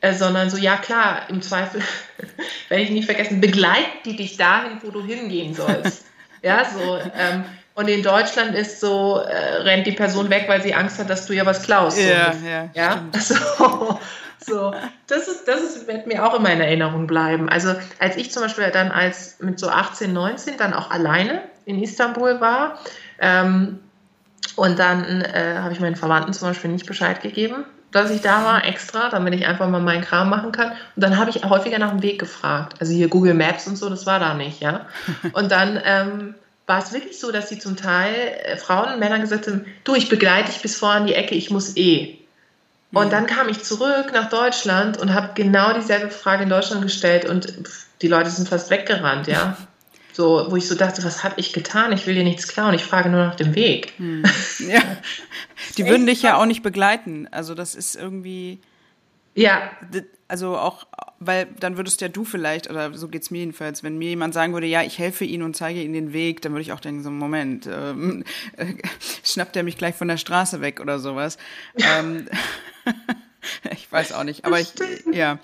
äh, 0.00 0.12
sondern 0.12 0.50
so, 0.50 0.56
ja 0.56 0.76
klar, 0.76 1.22
im 1.28 1.40
Zweifel, 1.40 1.80
werde 2.68 2.84
ich 2.84 2.90
nicht 2.90 3.06
vergessen, 3.06 3.40
begleiten 3.40 3.98
die 4.04 4.16
dich 4.16 4.36
dahin, 4.36 4.78
wo 4.82 4.90
du 4.90 5.02
hingehen 5.02 5.54
sollst. 5.54 6.04
ja, 6.42 6.64
so. 6.64 6.98
Ähm, 7.18 7.44
und 7.74 7.88
in 7.88 8.02
Deutschland 8.02 8.54
ist 8.54 8.80
so, 8.80 9.18
äh, 9.18 9.62
rennt 9.62 9.86
die 9.86 9.92
Person 9.92 10.30
weg, 10.30 10.44
weil 10.46 10.62
sie 10.62 10.74
Angst 10.74 10.98
hat, 10.98 11.10
dass 11.10 11.26
du 11.26 11.32
ihr 11.32 11.46
was 11.46 11.62
klaust. 11.62 11.98
Ja, 11.98 12.32
so. 12.32 12.46
ja. 12.46 12.70
ja? 12.74 13.04
So, 13.18 13.98
so, 14.46 14.74
das 15.06 15.26
ist, 15.26 15.48
das 15.48 15.62
ist, 15.62 15.88
wird 15.88 16.06
mir 16.06 16.22
auch 16.22 16.34
immer 16.34 16.52
in 16.52 16.60
Erinnerung 16.60 17.06
bleiben. 17.06 17.48
Also 17.48 17.74
als 17.98 18.16
ich 18.16 18.30
zum 18.30 18.42
Beispiel 18.42 18.70
dann 18.70 18.90
als 18.90 19.38
mit 19.40 19.58
so 19.58 19.70
18, 19.70 20.12
19 20.12 20.58
dann 20.58 20.74
auch 20.74 20.90
alleine 20.90 21.40
in 21.64 21.82
Istanbul 21.82 22.42
war 22.42 22.78
ähm, 23.18 23.80
und 24.56 24.78
dann 24.78 25.22
äh, 25.22 25.56
habe 25.58 25.72
ich 25.72 25.80
meinen 25.80 25.96
Verwandten 25.96 26.32
zum 26.32 26.48
Beispiel 26.48 26.70
nicht 26.70 26.86
Bescheid 26.86 27.20
gegeben, 27.22 27.64
dass 27.90 28.10
ich 28.10 28.20
da 28.20 28.44
war, 28.44 28.64
extra, 28.64 29.08
damit 29.08 29.34
ich 29.34 29.46
einfach 29.46 29.68
mal 29.68 29.80
meinen 29.80 30.02
Kram 30.02 30.28
machen 30.28 30.52
kann. 30.52 30.70
Und 30.70 31.04
dann 31.04 31.16
habe 31.16 31.30
ich 31.30 31.44
häufiger 31.44 31.78
nach 31.78 31.90
dem 31.90 32.02
Weg 32.02 32.18
gefragt. 32.18 32.74
Also 32.80 32.92
hier 32.92 33.08
Google 33.08 33.34
Maps 33.34 33.66
und 33.66 33.76
so, 33.76 33.88
das 33.88 34.04
war 34.04 34.18
da 34.18 34.34
nicht, 34.34 34.60
ja. 34.60 34.86
Und 35.32 35.52
dann 35.52 35.80
ähm, 35.84 36.34
war 36.66 36.82
es 36.82 36.92
wirklich 36.92 37.20
so, 37.20 37.30
dass 37.30 37.48
sie 37.48 37.58
zum 37.58 37.76
Teil 37.76 38.14
äh, 38.44 38.56
Frauen 38.56 38.94
und 38.94 38.98
Männer 38.98 39.20
gesagt 39.20 39.46
haben, 39.46 39.64
du, 39.84 39.94
ich 39.94 40.08
begleite 40.08 40.50
dich 40.50 40.62
bis 40.62 40.76
vor 40.76 40.90
an 40.90 41.06
die 41.06 41.14
Ecke, 41.14 41.34
ich 41.34 41.50
muss 41.50 41.76
eh. 41.76 42.18
Und 42.92 43.12
dann 43.12 43.26
kam 43.26 43.48
ich 43.48 43.62
zurück 43.62 44.12
nach 44.12 44.28
Deutschland 44.28 44.98
und 44.98 45.12
habe 45.14 45.30
genau 45.34 45.72
dieselbe 45.72 46.10
Frage 46.10 46.44
in 46.44 46.48
Deutschland 46.48 46.82
gestellt 46.82 47.24
und 47.24 47.52
die 48.02 48.08
Leute 48.08 48.30
sind 48.30 48.48
fast 48.48 48.70
weggerannt, 48.70 49.26
ja. 49.26 49.56
So, 50.14 50.46
wo 50.48 50.56
ich 50.56 50.68
so 50.68 50.76
dachte, 50.76 51.02
was 51.02 51.24
habe 51.24 51.34
ich 51.40 51.52
getan? 51.52 51.92
Ich 51.92 52.06
will 52.06 52.14
dir 52.14 52.22
nichts 52.22 52.46
klauen, 52.46 52.72
ich 52.72 52.84
frage 52.84 53.08
nur 53.08 53.24
nach 53.26 53.34
dem 53.34 53.54
Weg. 53.54 53.94
Hm. 53.98 54.22
Ja. 54.60 54.80
Die 55.76 55.86
würden 55.86 56.06
dich 56.06 56.22
ja 56.22 56.36
auch 56.36 56.46
nicht 56.46 56.62
begleiten. 56.62 57.26
Also 57.30 57.54
das 57.54 57.74
ist 57.74 57.96
irgendwie. 57.96 58.60
Ja. 59.34 59.70
Also 60.28 60.56
auch, 60.56 60.86
weil 61.18 61.48
dann 61.58 61.76
würdest 61.76 62.00
ja 62.00 62.08
du 62.08 62.24
vielleicht, 62.24 62.70
oder 62.70 62.94
so 62.94 63.08
geht's 63.08 63.32
mir 63.32 63.38
jedenfalls, 63.38 63.82
wenn 63.82 63.98
mir 63.98 64.10
jemand 64.10 64.34
sagen 64.34 64.52
würde, 64.52 64.68
ja, 64.68 64.82
ich 64.82 64.98
helfe 64.98 65.24
Ihnen 65.24 65.42
und 65.42 65.56
zeige 65.56 65.82
Ihnen 65.82 65.92
den 65.92 66.12
Weg, 66.12 66.42
dann 66.42 66.52
würde 66.52 66.62
ich 66.62 66.72
auch 66.72 66.80
denken, 66.80 67.02
so, 67.02 67.10
Moment, 67.10 67.66
ähm, 67.66 68.24
äh, 68.56 68.74
schnappt 69.24 69.56
er 69.56 69.64
mich 69.64 69.76
gleich 69.76 69.96
von 69.96 70.06
der 70.06 70.16
Straße 70.16 70.60
weg 70.60 70.80
oder 70.80 71.00
sowas. 71.00 71.36
ähm, 71.76 72.28
ich 73.72 73.90
weiß 73.90 74.12
auch 74.12 74.24
nicht, 74.24 74.44
aber 74.44 74.60
ich, 74.60 74.72
ja. 75.12 75.40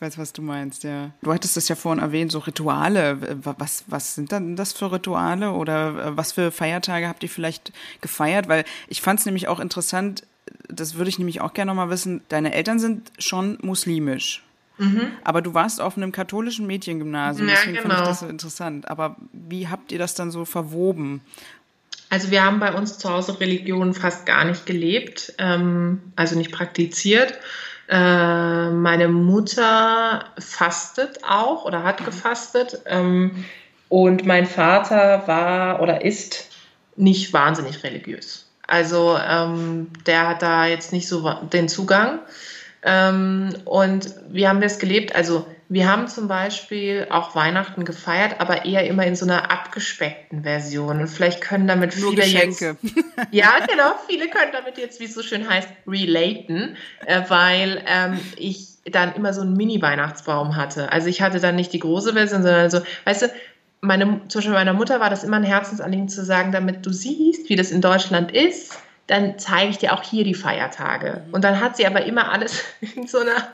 Ich 0.00 0.06
weiß, 0.06 0.16
was 0.16 0.32
du 0.32 0.40
meinst, 0.40 0.82
ja. 0.82 1.10
Du 1.20 1.30
hattest 1.30 1.58
es 1.58 1.68
ja 1.68 1.76
vorhin 1.76 2.02
erwähnt, 2.02 2.32
so 2.32 2.38
Rituale. 2.38 3.18
Was, 3.58 3.84
was 3.86 4.14
sind 4.14 4.32
dann 4.32 4.56
das 4.56 4.72
für 4.72 4.90
Rituale 4.90 5.52
oder 5.52 5.88
äh, 6.06 6.16
was 6.16 6.32
für 6.32 6.50
Feiertage 6.50 7.06
habt 7.06 7.22
ihr 7.22 7.28
vielleicht 7.28 7.70
gefeiert? 8.00 8.48
Weil 8.48 8.64
ich 8.88 9.02
fand 9.02 9.20
es 9.20 9.26
nämlich 9.26 9.46
auch 9.46 9.60
interessant, 9.60 10.22
das 10.68 10.94
würde 10.94 11.10
ich 11.10 11.18
nämlich 11.18 11.42
auch 11.42 11.52
gerne 11.52 11.70
nochmal 11.72 11.90
wissen, 11.90 12.22
deine 12.30 12.54
Eltern 12.54 12.78
sind 12.78 13.12
schon 13.18 13.58
muslimisch. 13.60 14.42
Mhm. 14.78 15.08
Aber 15.22 15.42
du 15.42 15.52
warst 15.52 15.82
auf 15.82 15.98
einem 15.98 16.12
katholischen 16.12 16.66
Mädchengymnasium, 16.66 17.46
ja, 17.46 17.56
deswegen 17.56 17.76
genau. 17.76 17.82
fand 17.82 17.92
ich 17.92 17.98
genau. 17.98 18.08
das 18.08 18.20
so 18.20 18.26
interessant. 18.26 18.88
Aber 18.88 19.16
wie 19.34 19.68
habt 19.68 19.92
ihr 19.92 19.98
das 19.98 20.14
dann 20.14 20.30
so 20.30 20.46
verwoben? 20.46 21.20
Also 22.08 22.30
wir 22.30 22.42
haben 22.42 22.58
bei 22.58 22.72
uns 22.72 22.96
zu 22.96 23.10
Hause 23.10 23.38
Religion 23.38 23.92
fast 23.92 24.24
gar 24.24 24.46
nicht 24.46 24.64
gelebt, 24.64 25.34
ähm, 25.36 26.00
also 26.16 26.38
nicht 26.38 26.52
praktiziert. 26.52 27.38
Äh, 27.90 28.70
meine 28.70 29.08
Mutter 29.08 30.24
fastet 30.38 31.24
auch 31.28 31.64
oder 31.64 31.82
hat 31.82 32.00
mhm. 32.00 32.04
gefastet. 32.04 32.80
Ähm, 32.86 33.44
und 33.88 34.24
mein 34.24 34.46
Vater 34.46 35.26
war 35.26 35.82
oder 35.82 36.04
ist 36.04 36.50
nicht 36.94 37.32
wahnsinnig 37.32 37.82
religiös. 37.82 38.46
Also 38.68 39.18
ähm, 39.18 39.88
der 40.06 40.28
hat 40.28 40.42
da 40.42 40.66
jetzt 40.66 40.92
nicht 40.92 41.08
so 41.08 41.28
den 41.52 41.68
Zugang. 41.68 42.20
Ähm, 42.84 43.52
und 43.64 44.14
wir 44.28 44.48
haben 44.48 44.60
das 44.60 44.78
gelebt. 44.78 45.16
Also 45.16 45.44
wir 45.70 45.88
haben 45.88 46.08
zum 46.08 46.26
Beispiel 46.26 47.06
auch 47.10 47.36
Weihnachten 47.36 47.84
gefeiert, 47.84 48.40
aber 48.40 48.64
eher 48.64 48.88
immer 48.88 49.06
in 49.06 49.14
so 49.14 49.24
einer 49.24 49.52
abgespeckten 49.52 50.42
Version. 50.42 51.00
Und 51.00 51.06
vielleicht 51.06 51.40
können 51.40 51.68
damit 51.68 51.96
Nur 51.96 52.10
viele 52.10 52.22
Geschenke. 52.24 52.76
jetzt. 52.82 52.96
Ja, 53.30 53.64
genau, 53.70 53.92
viele 54.08 54.28
können 54.28 54.50
damit 54.52 54.78
jetzt, 54.78 54.98
wie 54.98 55.04
es 55.04 55.14
so 55.14 55.22
schön 55.22 55.48
heißt, 55.48 55.68
relaten, 55.86 56.76
äh, 57.06 57.22
weil 57.28 57.84
ähm, 57.86 58.18
ich 58.36 58.78
dann 58.84 59.14
immer 59.14 59.32
so 59.32 59.42
einen 59.42 59.56
Mini-Weihnachtsbaum 59.56 60.56
hatte. 60.56 60.90
Also 60.90 61.06
ich 61.06 61.22
hatte 61.22 61.38
dann 61.38 61.54
nicht 61.54 61.72
die 61.72 61.78
große 61.78 62.14
Version, 62.14 62.42
sondern 62.42 62.68
so, 62.68 62.80
weißt 63.04 63.22
du, 63.22 63.32
meine, 63.80 64.22
zum 64.26 64.40
Beispiel 64.40 64.52
meiner 64.52 64.72
Mutter 64.72 64.98
war 64.98 65.08
das 65.08 65.22
immer 65.22 65.36
ein 65.36 65.44
Herzensanliegen 65.44 66.08
zu 66.08 66.24
sagen, 66.24 66.50
damit 66.50 66.84
du 66.84 66.92
siehst, 66.92 67.48
wie 67.48 67.54
das 67.54 67.70
in 67.70 67.80
Deutschland 67.80 68.32
ist 68.32 68.76
dann 69.10 69.40
zeige 69.40 69.70
ich 69.70 69.78
dir 69.78 69.92
auch 69.92 70.04
hier 70.04 70.22
die 70.22 70.34
Feiertage. 70.34 71.22
Mhm. 71.26 71.34
Und 71.34 71.42
dann 71.42 71.60
hat 71.60 71.76
sie 71.76 71.84
aber 71.84 72.04
immer 72.04 72.30
alles 72.30 72.62
in 72.94 73.08
so 73.08 73.18
einer 73.18 73.48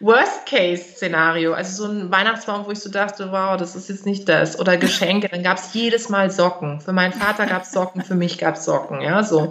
Worst-Case-Szenario. 0.00 1.54
Also 1.54 1.86
so 1.86 1.90
ein 1.90 2.10
Weihnachtsbaum, 2.10 2.66
wo 2.66 2.70
ich 2.72 2.80
so 2.80 2.90
dachte, 2.90 3.32
wow, 3.32 3.56
das 3.56 3.74
ist 3.74 3.88
jetzt 3.88 4.04
nicht 4.04 4.28
das. 4.28 4.60
Oder 4.60 4.76
Geschenke. 4.76 5.30
Dann 5.30 5.42
gab 5.42 5.56
es 5.56 5.72
jedes 5.72 6.10
Mal 6.10 6.30
Socken. 6.30 6.82
Für 6.82 6.92
meinen 6.92 7.14
Vater 7.14 7.46
gab 7.46 7.62
es 7.62 7.72
Socken, 7.72 8.02
für 8.02 8.14
mich 8.14 8.36
gab 8.36 8.56
es 8.56 8.66
Socken. 8.66 9.00
Ja, 9.00 9.22
so. 9.22 9.50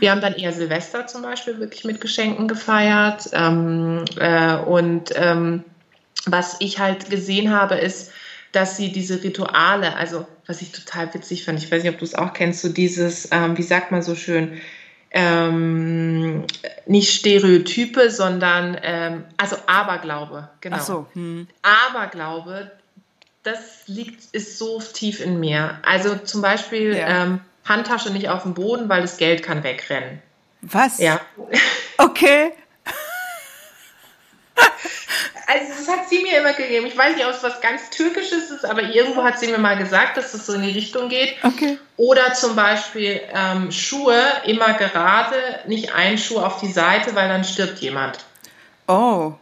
Wir 0.00 0.10
haben 0.10 0.20
dann 0.20 0.34
eher 0.34 0.52
Silvester 0.52 1.06
zum 1.06 1.22
Beispiel 1.22 1.60
wirklich 1.60 1.84
mit 1.84 2.00
Geschenken 2.00 2.48
gefeiert. 2.48 3.30
Ähm, 3.32 4.04
äh, 4.18 4.56
und 4.56 5.12
ähm, 5.14 5.62
was 6.26 6.56
ich 6.58 6.80
halt 6.80 7.10
gesehen 7.10 7.52
habe, 7.52 7.76
ist, 7.76 8.10
dass 8.50 8.76
sie 8.76 8.90
diese 8.90 9.22
Rituale, 9.22 9.94
also 9.94 10.26
was 10.46 10.62
ich 10.62 10.72
total 10.72 11.14
witzig 11.14 11.44
fand, 11.44 11.62
ich 11.62 11.70
weiß 11.70 11.84
nicht, 11.84 11.92
ob 11.92 12.00
du 12.00 12.04
es 12.04 12.16
auch 12.16 12.32
kennst, 12.32 12.62
so 12.62 12.68
dieses, 12.68 13.28
ähm, 13.30 13.56
wie 13.56 13.62
sagt 13.62 13.92
man 13.92 14.02
so 14.02 14.16
schön, 14.16 14.60
ähm, 15.10 16.44
nicht 16.86 17.12
Stereotype, 17.12 18.10
sondern 18.10 18.78
ähm, 18.82 19.24
also 19.36 19.56
Aberglaube, 19.66 20.48
genau. 20.60 20.76
Ach 20.78 20.82
so. 20.82 21.06
Hm. 21.14 21.48
Aberglaube, 21.62 22.70
das 23.42 23.82
liegt, 23.86 24.24
ist 24.32 24.58
so 24.58 24.80
tief 24.80 25.20
in 25.20 25.40
mir. 25.40 25.78
Also 25.82 26.16
zum 26.16 26.42
Beispiel 26.42 26.96
ja. 26.96 27.24
ähm, 27.24 27.40
Handtasche 27.64 28.10
nicht 28.12 28.28
auf 28.28 28.42
dem 28.42 28.54
Boden, 28.54 28.88
weil 28.88 29.02
das 29.02 29.16
Geld 29.16 29.42
kann 29.42 29.62
wegrennen. 29.64 30.22
Was? 30.62 30.98
Ja. 30.98 31.20
Okay. 31.98 32.52
Also 35.50 35.72
das 35.76 35.88
hat 35.88 36.08
sie 36.08 36.22
mir 36.22 36.38
immer 36.38 36.52
gegeben. 36.52 36.86
Ich 36.86 36.96
weiß 36.96 37.16
nicht, 37.16 37.26
ob 37.26 37.32
es 37.32 37.42
was 37.42 37.60
ganz 37.60 37.90
Türkisches 37.90 38.50
ist, 38.50 38.64
aber 38.64 38.82
irgendwo 38.82 39.24
hat 39.24 39.38
sie 39.38 39.48
mir 39.48 39.58
mal 39.58 39.76
gesagt, 39.76 40.16
dass 40.16 40.32
das 40.32 40.46
so 40.46 40.54
in 40.54 40.62
die 40.62 40.70
Richtung 40.70 41.08
geht. 41.08 41.34
Okay. 41.42 41.78
Oder 41.96 42.32
zum 42.34 42.54
Beispiel 42.54 43.20
ähm, 43.34 43.72
Schuhe 43.72 44.22
immer 44.44 44.74
gerade, 44.74 45.34
nicht 45.66 45.92
ein 45.94 46.18
Schuh 46.18 46.38
auf 46.38 46.60
die 46.60 46.70
Seite, 46.70 47.14
weil 47.16 47.28
dann 47.28 47.42
stirbt 47.42 47.80
jemand. 47.80 48.18
Oh, 48.86 49.32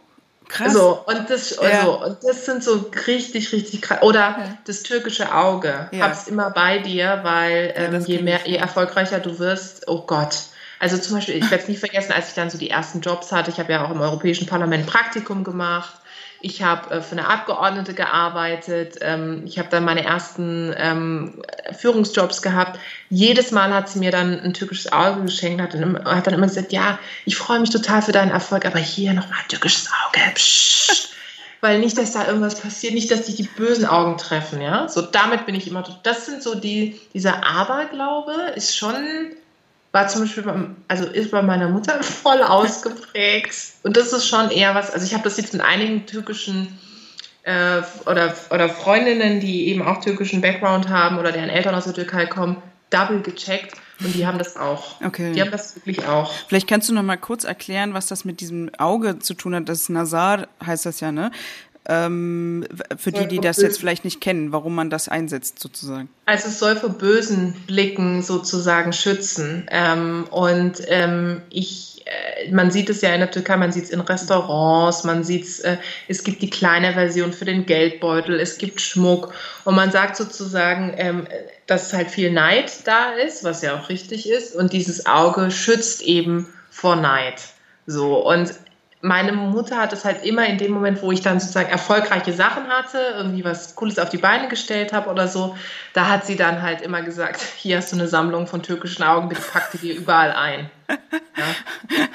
krass. 0.47 0.73
So, 0.73 1.03
und 1.05 1.29
das, 1.29 1.51
ja. 1.51 1.61
also, 1.61 2.03
und 2.03 2.17
das 2.23 2.45
sind 2.45 2.63
so 2.63 2.89
richtig, 3.05 3.51
richtig 3.51 3.83
krass. 3.83 4.01
Oder 4.01 4.19
ja. 4.19 4.57
das 4.65 4.81
türkische 4.81 5.33
Auge. 5.33 5.89
Ja. 5.91 6.05
Hab's 6.05 6.27
immer 6.27 6.49
bei 6.49 6.79
dir, 6.79 7.19
weil 7.21 7.73
ähm, 7.75 8.03
je 8.05 8.19
mehr, 8.19 8.39
je 8.45 8.55
erfolgreicher 8.55 9.19
du 9.19 9.37
wirst, 9.37 9.87
oh 9.87 10.01
Gott. 10.01 10.35
Also 10.79 10.97
zum 10.97 11.15
Beispiel, 11.15 11.35
ich 11.35 11.51
werde 11.51 11.63
es 11.63 11.69
nie 11.69 11.75
vergessen, 11.75 12.13
als 12.13 12.29
ich 12.29 12.35
dann 12.35 12.49
so 12.49 12.57
die 12.57 12.69
ersten 12.69 13.01
Jobs 13.01 13.31
hatte. 13.33 13.51
Ich 13.51 13.59
habe 13.59 13.71
ja 13.71 13.85
auch 13.85 13.91
im 13.91 13.99
Europäischen 13.99 14.47
Parlament 14.47 14.87
Praktikum 14.87 15.43
gemacht. 15.43 15.98
Ich 16.41 16.63
habe 16.63 16.89
äh, 16.91 17.01
für 17.01 17.13
eine 17.13 17.27
Abgeordnete 17.27 17.93
gearbeitet. 17.93 18.97
Ähm, 19.01 19.43
ich 19.45 19.59
habe 19.59 19.69
dann 19.69 19.83
meine 19.83 20.03
ersten 20.03 20.73
ähm, 20.77 21.41
Führungsjobs 21.77 22.41
gehabt. 22.41 22.79
Jedes 23.09 23.51
Mal 23.51 23.73
hat 23.73 23.89
sie 23.89 23.99
mir 23.99 24.11
dann 24.11 24.39
ein 24.39 24.53
türkisches 24.53 24.91
Auge 24.91 25.23
geschenkt, 25.23 25.61
hat 25.61 25.73
dann, 25.73 26.03
hat 26.05 26.27
dann 26.27 26.33
immer 26.33 26.47
gesagt, 26.47 26.71
ja, 26.71 26.99
ich 27.25 27.35
freue 27.35 27.59
mich 27.59 27.69
total 27.69 28.01
für 28.01 28.11
deinen 28.11 28.31
Erfolg, 28.31 28.65
aber 28.65 28.79
hier 28.79 29.13
nochmal 29.13 29.39
ein 29.41 29.47
türkisches 29.49 29.89
Auge. 30.05 30.21
Psst. 30.35 31.09
Weil 31.61 31.79
nicht, 31.79 31.97
dass 31.97 32.13
da 32.13 32.25
irgendwas 32.25 32.61
passiert, 32.61 32.93
nicht, 32.93 33.11
dass 33.11 33.23
dich 33.23 33.35
die 33.35 33.43
bösen 33.43 33.85
Augen 33.85 34.17
treffen, 34.17 34.61
ja. 34.61 34.87
So, 34.87 35.01
damit 35.01 35.45
bin 35.45 35.55
ich 35.55 35.67
immer, 35.67 35.83
das 36.03 36.25
sind 36.25 36.41
so 36.41 36.55
die, 36.55 36.97
dieser 37.13 37.45
Aberglaube 37.45 38.53
ist 38.55 38.77
schon 38.77 38.95
war 39.91 40.07
zum 40.07 40.21
Beispiel, 40.21 40.43
beim, 40.43 40.75
also 40.87 41.05
ist 41.05 41.31
bei 41.31 41.41
meiner 41.41 41.69
Mutter 41.69 42.01
voll 42.03 42.41
ausgeprägt. 42.41 43.55
Und 43.83 43.97
das 43.97 44.13
ist 44.13 44.27
schon 44.27 44.51
eher 44.51 44.75
was, 44.75 44.91
also 44.91 45.05
ich 45.05 45.13
habe 45.13 45.23
das 45.23 45.37
jetzt 45.37 45.53
mit 45.53 45.61
einigen 45.61 46.05
türkischen 46.05 46.77
äh, 47.43 47.81
oder, 48.05 48.35
oder 48.51 48.69
Freundinnen, 48.69 49.39
die 49.39 49.67
eben 49.69 49.81
auch 49.81 50.01
türkischen 50.01 50.41
Background 50.41 50.89
haben 50.89 51.17
oder 51.17 51.31
deren 51.31 51.49
Eltern 51.49 51.75
aus 51.75 51.85
der 51.85 51.93
Türkei 51.93 52.25
kommen, 52.25 52.61
double 52.89 53.21
gecheckt. 53.21 53.75
Und 54.01 54.15
die 54.15 54.25
haben 54.25 54.37
das 54.37 54.55
auch. 54.55 55.01
Okay. 55.03 55.33
Die 55.33 55.41
haben 55.41 55.51
das 55.51 55.75
wirklich 55.75 56.05
auch. 56.07 56.31
Vielleicht 56.47 56.69
kannst 56.69 56.87
du 56.87 56.93
noch 56.93 57.03
mal 57.03 57.17
kurz 57.17 57.43
erklären, 57.43 57.93
was 57.93 58.07
das 58.07 58.23
mit 58.23 58.39
diesem 58.39 58.71
Auge 58.77 59.19
zu 59.19 59.33
tun 59.33 59.53
hat. 59.53 59.67
Das 59.67 59.89
Nazar 59.89 60.47
heißt 60.65 60.85
das 60.85 61.01
ja, 61.01 61.11
ne? 61.11 61.31
Ähm, 61.87 62.65
für 62.97 63.11
die, 63.11 63.27
die 63.27 63.39
das 63.39 63.57
jetzt 63.57 63.79
vielleicht 63.79 64.05
nicht 64.05 64.21
kennen, 64.21 64.51
warum 64.51 64.75
man 64.75 64.89
das 64.89 65.09
einsetzt 65.09 65.59
sozusagen? 65.59 66.09
Also 66.25 66.49
es 66.49 66.59
soll 66.59 66.75
vor 66.75 66.89
bösen 66.89 67.53
Blicken 67.67 68.21
sozusagen 68.21 68.93
schützen. 68.93 69.65
Ähm, 69.71 70.27
und 70.29 70.81
ähm, 70.87 71.41
ich, 71.49 72.05
äh, 72.05 72.51
man 72.51 72.69
sieht 72.69 72.89
es 72.89 73.01
ja 73.01 73.13
in 73.13 73.21
der 73.21 73.31
Türkei, 73.31 73.57
man 73.57 73.71
sieht 73.71 73.85
es 73.85 73.89
in 73.89 74.01
Restaurants, 74.01 75.03
man 75.03 75.23
sieht 75.23 75.45
es, 75.45 75.61
äh, 75.61 75.77
es 76.07 76.23
gibt 76.23 76.41
die 76.41 76.49
kleine 76.49 76.93
Version 76.93 77.33
für 77.33 77.45
den 77.45 77.65
Geldbeutel, 77.65 78.39
es 78.39 78.57
gibt 78.57 78.81
Schmuck 78.81 79.33
und 79.65 79.75
man 79.75 79.91
sagt 79.91 80.15
sozusagen, 80.15 80.93
ähm, 80.97 81.27
dass 81.65 81.93
halt 81.93 82.11
viel 82.11 82.31
Neid 82.31 82.71
da 82.85 83.13
ist, 83.13 83.43
was 83.43 83.61
ja 83.61 83.79
auch 83.79 83.89
richtig 83.89 84.29
ist 84.29 84.55
und 84.55 84.73
dieses 84.73 85.05
Auge 85.07 85.49
schützt 85.49 86.01
eben 86.01 86.47
vor 86.69 86.95
Neid. 86.95 87.41
So, 87.87 88.27
und 88.27 88.53
meine 89.01 89.31
Mutter 89.31 89.77
hat 89.77 89.93
es 89.93 90.03
halt 90.03 90.25
immer 90.25 90.45
in 90.45 90.57
dem 90.57 90.73
Moment, 90.73 91.01
wo 91.01 91.11
ich 91.11 91.21
dann 91.21 91.39
sozusagen 91.39 91.69
erfolgreiche 91.69 92.33
Sachen 92.33 92.67
hatte, 92.67 92.97
irgendwie 93.15 93.45
was 93.45 93.75
Cooles 93.75 93.97
auf 93.97 94.09
die 94.09 94.17
Beine 94.17 94.49
gestellt 94.49 94.91
habe 94.91 95.09
oder 95.09 95.29
so, 95.29 95.55
da 95.93 96.09
hat 96.09 96.25
sie 96.25 96.35
dann 96.35 96.61
halt 96.61 96.81
immer 96.81 97.01
gesagt, 97.01 97.39
hier 97.57 97.77
hast 97.77 97.93
du 97.93 97.95
eine 97.95 98.09
Sammlung 98.09 98.47
von 98.47 98.61
türkischen 98.61 99.03
Augen, 99.03 99.29
bitte 99.29 99.41
pack 99.41 99.71
die 99.71 99.77
dir 99.77 99.95
überall 99.95 100.33
ein. 100.33 100.69
Ja. 100.89 100.97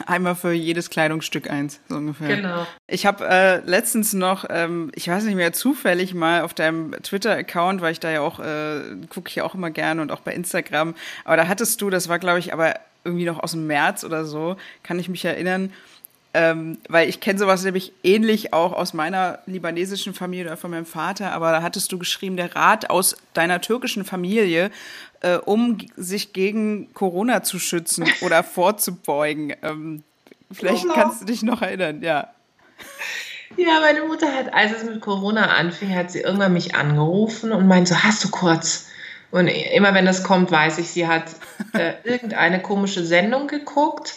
Einmal 0.07 0.35
für 0.35 0.53
jedes 0.53 0.91
Kleidungsstück 0.91 1.49
eins, 1.49 1.80
so 1.89 1.97
ungefähr. 1.97 2.37
Genau. 2.37 2.66
Ich 2.87 3.07
habe 3.07 3.24
äh, 3.26 3.61
letztens 3.61 4.12
noch, 4.12 4.45
ähm, 4.51 4.91
ich 4.95 5.09
weiß 5.09 5.24
nicht 5.24 5.37
mehr, 5.37 5.55
zufällig 5.55 6.12
mal 6.12 6.43
auf 6.43 6.53
deinem 6.53 6.93
Twitter-Account, 7.03 7.80
weil 7.80 7.93
ich 7.93 8.01
da 8.01 8.11
ja 8.11 8.20
auch, 8.20 8.41
äh, 8.41 8.80
gucke 9.09 9.28
ich 9.28 9.37
ja 9.37 9.45
auch 9.45 9.55
immer 9.55 9.70
gerne 9.70 10.03
und 10.03 10.12
auch 10.12 10.20
bei 10.20 10.35
Instagram, 10.35 10.95
aber 11.24 11.37
da 11.39 11.49
hattest 11.49 11.80
du, 11.80 11.89
das 11.89 12.11
war 12.11 12.18
glaube 12.18 12.41
ich 12.41 12.53
aber 12.53 12.74
irgendwie 13.05 13.24
noch 13.24 13.43
aus 13.43 13.53
dem 13.53 13.66
März 13.66 14.05
oder 14.05 14.24
so, 14.24 14.57
kann 14.82 14.99
ich 14.99 15.09
mich 15.09 15.24
erinnern, 15.24 15.72
ähm, 16.35 16.78
weil 16.89 17.09
ich 17.09 17.20
kenne 17.20 17.39
sowas 17.39 17.62
nämlich 17.62 17.93
ähnlich 18.03 18.53
auch 18.53 18.72
aus 18.72 18.93
meiner 18.93 19.39
libanesischen 19.47 20.14
Familie 20.14 20.47
oder 20.47 20.57
von 20.57 20.72
meinem 20.72 20.85
Vater, 20.85 21.32
aber 21.32 21.53
da 21.53 21.62
hattest 21.62 21.93
du 21.93 21.99
geschrieben, 21.99 22.37
der 22.37 22.57
Rat 22.57 22.91
aus 22.91 23.16
deiner 23.35 23.61
türkischen 23.61 24.05
Familie, 24.05 24.72
äh, 25.20 25.37
um 25.37 25.78
sich 25.97 26.32
gegen 26.32 26.93
Corona 26.93 27.45
zu 27.45 27.61
schützen 27.61 28.07
oder 28.20 28.43
vorzubeugen. 28.43 29.55
Ähm, 29.62 30.03
vielleicht 30.51 30.82
genau. 30.82 30.95
kannst 30.95 31.22
du 31.22 31.24
dich 31.24 31.45
noch 31.45 31.62
erinnern, 31.62 32.03
ja. 32.03 32.28
Ja, 33.57 33.78
meine 33.80 34.03
Mutter 34.03 34.26
hat, 34.35 34.53
als 34.53 34.72
es 34.72 34.82
mit 34.82 35.01
Corona 35.01 35.55
anfing, 35.55 35.95
hat 35.95 36.11
sie 36.11 36.22
irgendwann 36.22 36.53
mich 36.53 36.74
angerufen 36.74 37.53
und 37.53 37.68
meinte 37.68 37.95
so, 37.95 38.03
hast 38.03 38.24
du 38.24 38.30
kurz? 38.30 38.89
Und 39.30 39.47
immer 39.47 39.95
wenn 39.95 40.05
das 40.05 40.24
kommt, 40.24 40.51
weiß 40.51 40.78
ich, 40.78 40.91
sie 40.91 41.07
hat 41.07 41.26
äh, 41.74 41.93
irgendeine 42.05 42.61
komische 42.61 43.05
Sendung 43.05 43.47
geguckt 43.47 44.14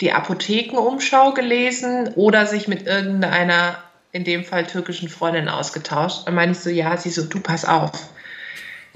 die 0.00 0.12
Apothekenumschau 0.12 1.32
gelesen 1.32 2.12
oder 2.14 2.46
sich 2.46 2.68
mit 2.68 2.86
irgendeiner, 2.86 3.78
in 4.12 4.24
dem 4.24 4.44
Fall 4.44 4.66
türkischen 4.66 5.08
Freundin 5.08 5.48
ausgetauscht. 5.48 6.26
Dann 6.26 6.34
meine 6.34 6.52
ich 6.52 6.58
so, 6.58 6.70
ja, 6.70 6.96
sie 6.96 7.10
so, 7.10 7.24
du 7.24 7.40
pass 7.40 7.64
auf. 7.64 7.90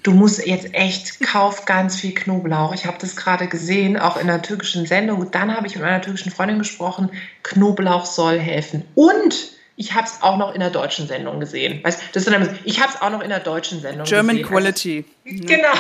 Du 0.03 0.13
musst 0.13 0.45
jetzt 0.45 0.75
echt, 0.75 1.21
kauf 1.21 1.65
ganz 1.65 2.01
viel 2.01 2.13
Knoblauch. 2.13 2.75
Ich 2.75 2.87
habe 2.87 2.99
das 3.01 3.15
gerade 3.15 3.47
gesehen, 3.47 3.97
auch 3.97 4.17
in 4.17 4.29
einer 4.29 4.43
türkischen 4.43 4.85
Sendung. 4.87 5.31
Dann 5.31 5.57
habe 5.57 5.67
ich 5.67 5.75
mit 5.75 5.85
meiner 5.85 6.01
türkischen 6.01 6.33
Freundin 6.33 6.59
gesprochen, 6.59 7.11
Knoblauch 7.45 8.05
soll 8.05 8.39
helfen. 8.39 8.85
Und 8.97 9.53
ich 9.77 9.95
habe 9.95 10.07
es 10.07 10.23
auch 10.23 10.37
noch 10.37 10.55
in 10.55 10.61
der 10.61 10.71
deutschen 10.71 11.07
Sendung 11.07 11.41
gesehen. 11.41 11.83
Weißt, 11.85 12.01
das 12.13 12.27
ist 12.27 12.33
dann, 12.33 12.59
ich 12.65 12.81
habe 12.81 12.93
es 12.93 13.01
auch 13.01 13.11
noch 13.11 13.23
in 13.23 13.31
der 13.31 13.41
deutschen 13.41 13.81
Sendung 13.81 14.05
German 14.05 14.37
gesehen. 14.37 14.49
Quality. 14.49 15.05
Also, 15.25 15.39
genau, 15.47 15.73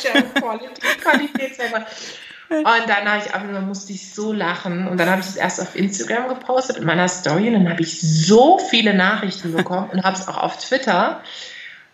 German 0.00 0.34
Quality, 0.34 0.80
Qualitätsmerkmal. 1.02 1.86
Und 2.48 2.88
dann 2.88 3.10
habe 3.10 3.22
ich 3.24 3.34
einfach, 3.34 3.52
dann 3.52 3.66
musste 3.66 3.92
ich 3.92 4.14
so 4.14 4.32
lachen. 4.32 4.86
Und 4.86 4.98
dann 4.98 5.10
habe 5.10 5.20
ich 5.20 5.26
es 5.26 5.36
erst 5.36 5.60
auf 5.60 5.74
Instagram 5.74 6.28
gepostet 6.28 6.76
in 6.76 6.84
meiner 6.84 7.08
Story. 7.08 7.48
Und 7.48 7.54
dann 7.54 7.70
habe 7.70 7.82
ich 7.82 8.00
so 8.00 8.58
viele 8.58 8.94
Nachrichten 8.94 9.52
bekommen 9.52 9.90
und 9.90 10.02
habe 10.04 10.16
es 10.16 10.28
auch 10.28 10.38
auf 10.38 10.56
Twitter. 10.58 11.22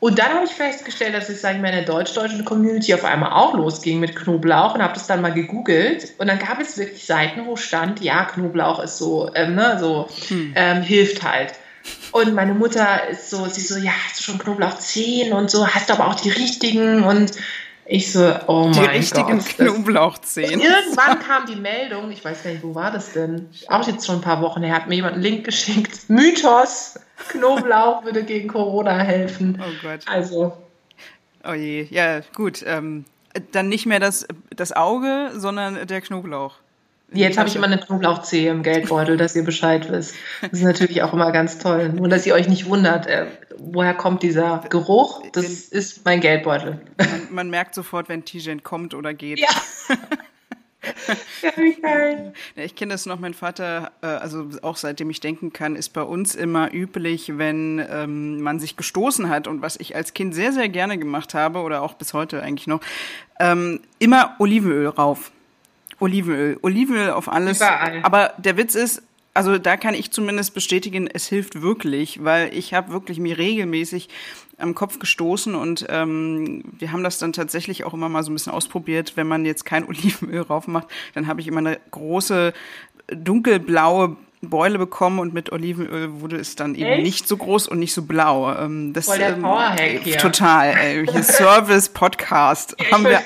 Und 0.02 0.18
dann 0.18 0.34
habe 0.34 0.44
ich 0.44 0.50
festgestellt, 0.50 1.14
dass 1.14 1.28
es, 1.28 1.42
sage 1.42 1.56
ich 1.56 1.62
mal, 1.62 1.68
in 1.68 1.76
der 1.76 1.84
deutsch-deutschen 1.84 2.44
Community 2.44 2.92
auf 2.92 3.04
einmal 3.04 3.32
auch 3.32 3.54
losging 3.54 4.00
mit 4.00 4.16
Knoblauch 4.16 4.74
und 4.74 4.82
habe 4.82 4.94
das 4.94 5.06
dann 5.06 5.22
mal 5.22 5.32
gegoogelt. 5.32 6.14
Und 6.18 6.26
dann 6.26 6.40
gab 6.40 6.60
es 6.60 6.76
wirklich 6.76 7.06
Seiten, 7.06 7.46
wo 7.46 7.54
stand, 7.54 8.00
ja, 8.00 8.24
Knoblauch 8.24 8.80
ist 8.80 8.98
so, 8.98 9.30
ähm, 9.34 9.54
ne, 9.54 9.76
so 9.78 10.08
hm. 10.26 10.54
ähm, 10.56 10.82
hilft 10.82 11.22
halt. 11.22 11.54
Und 12.10 12.34
meine 12.34 12.52
Mutter 12.52 13.08
ist 13.10 13.30
so, 13.30 13.46
sie 13.46 13.60
so, 13.60 13.78
ja, 13.78 13.92
hast 14.04 14.18
du 14.18 14.24
schon 14.24 14.38
Knoblauchzehen 14.38 15.32
und 15.32 15.50
so, 15.50 15.68
hast 15.68 15.88
du 15.88 15.94
aber 15.94 16.08
auch 16.08 16.16
die 16.16 16.30
richtigen 16.30 17.04
und 17.04 17.32
ich 17.84 18.12
so, 18.12 18.34
oh 18.46 18.70
die 18.72 18.80
mein 18.80 18.90
richtigen 18.90 19.38
Gott. 19.38 19.48
Knoblauchzehen. 19.56 20.54
Und 20.54 20.66
irgendwann 20.66 21.18
kam 21.18 21.46
die 21.46 21.56
Meldung, 21.56 22.10
ich 22.10 22.24
weiß 22.24 22.42
gar 22.42 22.50
nicht, 22.50 22.62
wo 22.62 22.74
war 22.74 22.90
das 22.90 23.12
denn? 23.12 23.48
Auch 23.68 23.86
jetzt 23.86 24.06
schon 24.06 24.16
ein 24.16 24.20
paar 24.20 24.40
Wochen 24.40 24.62
her, 24.62 24.74
hat 24.74 24.88
mir 24.88 24.94
jemand 24.94 25.14
einen 25.14 25.22
Link 25.22 25.44
geschickt. 25.44 26.00
Mythos, 26.08 26.98
Knoblauch 27.28 28.04
würde 28.04 28.22
gegen 28.24 28.48
Corona 28.48 28.98
helfen. 28.98 29.60
Oh 29.60 29.72
Gott. 29.82 30.00
Also. 30.06 30.56
Oh 31.44 31.54
je, 31.54 31.86
ja, 31.90 32.20
gut. 32.34 32.62
Ähm, 32.66 33.04
dann 33.50 33.68
nicht 33.68 33.86
mehr 33.86 33.98
das, 33.98 34.26
das 34.54 34.72
Auge, 34.72 35.30
sondern 35.34 35.86
der 35.86 36.00
Knoblauch. 36.00 36.56
Jetzt 37.14 37.38
habe 37.38 37.48
ich 37.48 37.56
immer 37.56 37.66
eine 37.66 37.78
Knoblauchzehe 37.78 38.50
im 38.50 38.62
Geldbeutel, 38.62 39.16
dass 39.16 39.36
ihr 39.36 39.44
Bescheid 39.44 39.90
wisst. 39.90 40.14
Das 40.40 40.52
ist 40.52 40.62
natürlich 40.62 41.02
auch 41.02 41.12
immer 41.12 41.30
ganz 41.32 41.58
toll. 41.58 41.90
Nur, 41.90 42.08
dass 42.08 42.26
ihr 42.26 42.34
euch 42.34 42.48
nicht 42.48 42.66
wundert, 42.66 43.06
äh, 43.06 43.26
woher 43.58 43.94
kommt 43.94 44.22
dieser 44.22 44.64
Geruch? 44.68 45.22
Das 45.32 45.44
wenn, 45.44 45.78
ist 45.78 46.04
mein 46.04 46.20
Geldbeutel. 46.20 46.80
Man, 46.98 47.08
man, 47.30 47.50
merkt 47.50 47.74
sofort, 47.74 48.08
wenn 48.08 48.24
Tijen 48.24 48.62
kommt 48.62 48.94
oder 48.94 49.14
geht. 49.14 49.40
Ja. 49.40 49.48
ja, 51.42 51.52
wie 51.56 51.80
geil. 51.80 52.32
Ich 52.56 52.74
kenne 52.74 52.92
das 52.92 53.06
noch, 53.06 53.20
mein 53.20 53.34
Vater, 53.34 53.92
äh, 54.02 54.06
also 54.06 54.48
auch 54.62 54.76
seitdem 54.76 55.10
ich 55.10 55.20
denken 55.20 55.52
kann, 55.52 55.76
ist 55.76 55.90
bei 55.90 56.02
uns 56.02 56.34
immer 56.34 56.72
üblich, 56.72 57.38
wenn 57.38 57.84
ähm, 57.90 58.40
man 58.40 58.58
sich 58.58 58.76
gestoßen 58.76 59.28
hat 59.28 59.46
und 59.46 59.62
was 59.62 59.76
ich 59.76 59.94
als 59.94 60.14
Kind 60.14 60.34
sehr, 60.34 60.52
sehr 60.52 60.68
gerne 60.68 60.98
gemacht 60.98 61.34
habe 61.34 61.60
oder 61.60 61.82
auch 61.82 61.94
bis 61.94 62.14
heute 62.14 62.42
eigentlich 62.42 62.66
noch, 62.66 62.80
ähm, 63.38 63.80
immer 63.98 64.36
Olivenöl 64.38 64.88
rauf. 64.88 65.30
Olivenöl. 66.02 66.58
Olivenöl 66.62 67.10
auf 67.10 67.30
alles. 67.30 67.58
Überall. 67.58 68.00
Aber 68.02 68.34
der 68.38 68.56
Witz 68.56 68.74
ist, 68.74 69.02
also 69.34 69.58
da 69.58 69.76
kann 69.76 69.94
ich 69.94 70.10
zumindest 70.10 70.52
bestätigen, 70.52 71.08
es 71.12 71.26
hilft 71.26 71.62
wirklich, 71.62 72.22
weil 72.24 72.52
ich 72.52 72.74
habe 72.74 72.92
wirklich 72.92 73.18
mir 73.18 73.38
regelmäßig 73.38 74.08
am 74.58 74.74
Kopf 74.74 74.98
gestoßen 74.98 75.54
und 75.54 75.86
ähm, 75.88 76.62
wir 76.78 76.92
haben 76.92 77.02
das 77.02 77.18
dann 77.18 77.32
tatsächlich 77.32 77.84
auch 77.84 77.94
immer 77.94 78.08
mal 78.08 78.22
so 78.22 78.30
ein 78.30 78.34
bisschen 78.34 78.52
ausprobiert. 78.52 79.12
Wenn 79.16 79.26
man 79.26 79.44
jetzt 79.44 79.64
kein 79.64 79.84
Olivenöl 79.88 80.44
drauf 80.44 80.66
macht, 80.66 80.88
dann 81.14 81.26
habe 81.26 81.40
ich 81.40 81.48
immer 81.48 81.58
eine 81.58 81.78
große 81.90 82.52
dunkelblaue 83.08 84.16
Beule 84.42 84.76
bekommen 84.76 85.20
und 85.20 85.32
mit 85.32 85.52
Olivenöl 85.52 86.20
wurde 86.20 86.36
es 86.36 86.56
dann 86.56 86.74
eben 86.74 86.90
Echt? 86.90 87.02
nicht 87.02 87.28
so 87.28 87.36
groß 87.36 87.68
und 87.68 87.78
nicht 87.78 87.94
so 87.94 88.02
blau. 88.02 88.52
Ähm, 88.52 88.92
das, 88.92 89.06
Voll 89.06 89.18
der 89.18 89.34
ähm, 89.34 89.42
Powerhack 89.42 90.00
hier. 90.02 90.18
Total. 90.18 90.74
Äh, 90.76 91.06
hier 91.06 91.22
Service 91.22 91.88
Podcast 91.88 92.74
ich 92.78 92.92
haben 92.92 93.04
wir. 93.04 93.22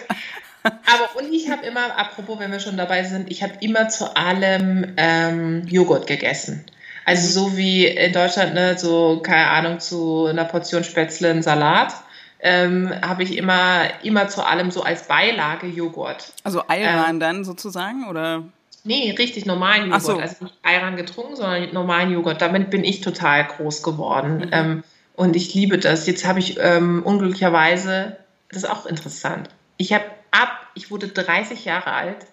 Aber 0.66 1.16
und 1.16 1.32
ich 1.32 1.50
habe 1.50 1.64
immer, 1.66 1.98
apropos, 1.98 2.38
wenn 2.38 2.52
wir 2.52 2.60
schon 2.60 2.76
dabei 2.76 3.04
sind, 3.04 3.30
ich 3.30 3.42
habe 3.42 3.54
immer 3.60 3.88
zu 3.88 4.16
allem 4.16 4.94
ähm, 4.96 5.66
Joghurt 5.66 6.06
gegessen. 6.06 6.64
Also 7.04 7.40
so 7.40 7.56
wie 7.56 7.86
in 7.86 8.12
Deutschland, 8.12 8.54
ne, 8.54 8.76
so, 8.76 9.20
keine 9.22 9.48
Ahnung, 9.48 9.80
zu 9.80 10.26
einer 10.26 10.44
Portion 10.44 10.82
Spätzle 10.82 11.30
einen 11.30 11.42
Salat, 11.42 11.94
ähm, 12.40 12.92
habe 13.00 13.22
ich 13.22 13.36
immer, 13.36 13.82
immer 14.02 14.28
zu 14.28 14.44
allem 14.44 14.70
so 14.70 14.82
als 14.82 15.06
Beilage 15.06 15.68
Joghurt. 15.68 16.32
Also 16.42 16.62
Ayran 16.66 17.20
dann 17.20 17.44
sozusagen 17.44 18.08
oder? 18.08 18.42
Nee, 18.84 19.14
richtig 19.18 19.46
normalen 19.46 19.86
Joghurt. 19.86 20.02
so. 20.02 20.16
Also 20.18 20.44
nicht 20.44 20.54
Ayran 20.62 20.96
getrunken, 20.96 21.36
sondern 21.36 21.72
normalen 21.72 22.12
Joghurt. 22.12 22.40
Damit 22.42 22.70
bin 22.70 22.84
ich 22.84 23.00
total 23.00 23.44
groß 23.44 23.82
geworden. 23.82 24.38
Mhm. 24.38 24.50
Ähm, 24.52 24.84
und 25.14 25.34
ich 25.34 25.54
liebe 25.54 25.78
das. 25.78 26.06
Jetzt 26.06 26.26
habe 26.26 26.38
ich 26.38 26.58
ähm, 26.60 27.02
unglücklicherweise, 27.04 28.16
das 28.48 28.64
ist 28.64 28.70
auch 28.70 28.86
interessant. 28.86 29.48
Ich 29.76 29.92
habe 29.92 30.04
ab, 30.30 30.50
ich 30.74 30.90
wurde 30.90 31.08
30 31.08 31.64
Jahre 31.64 31.92
alt 31.92 32.26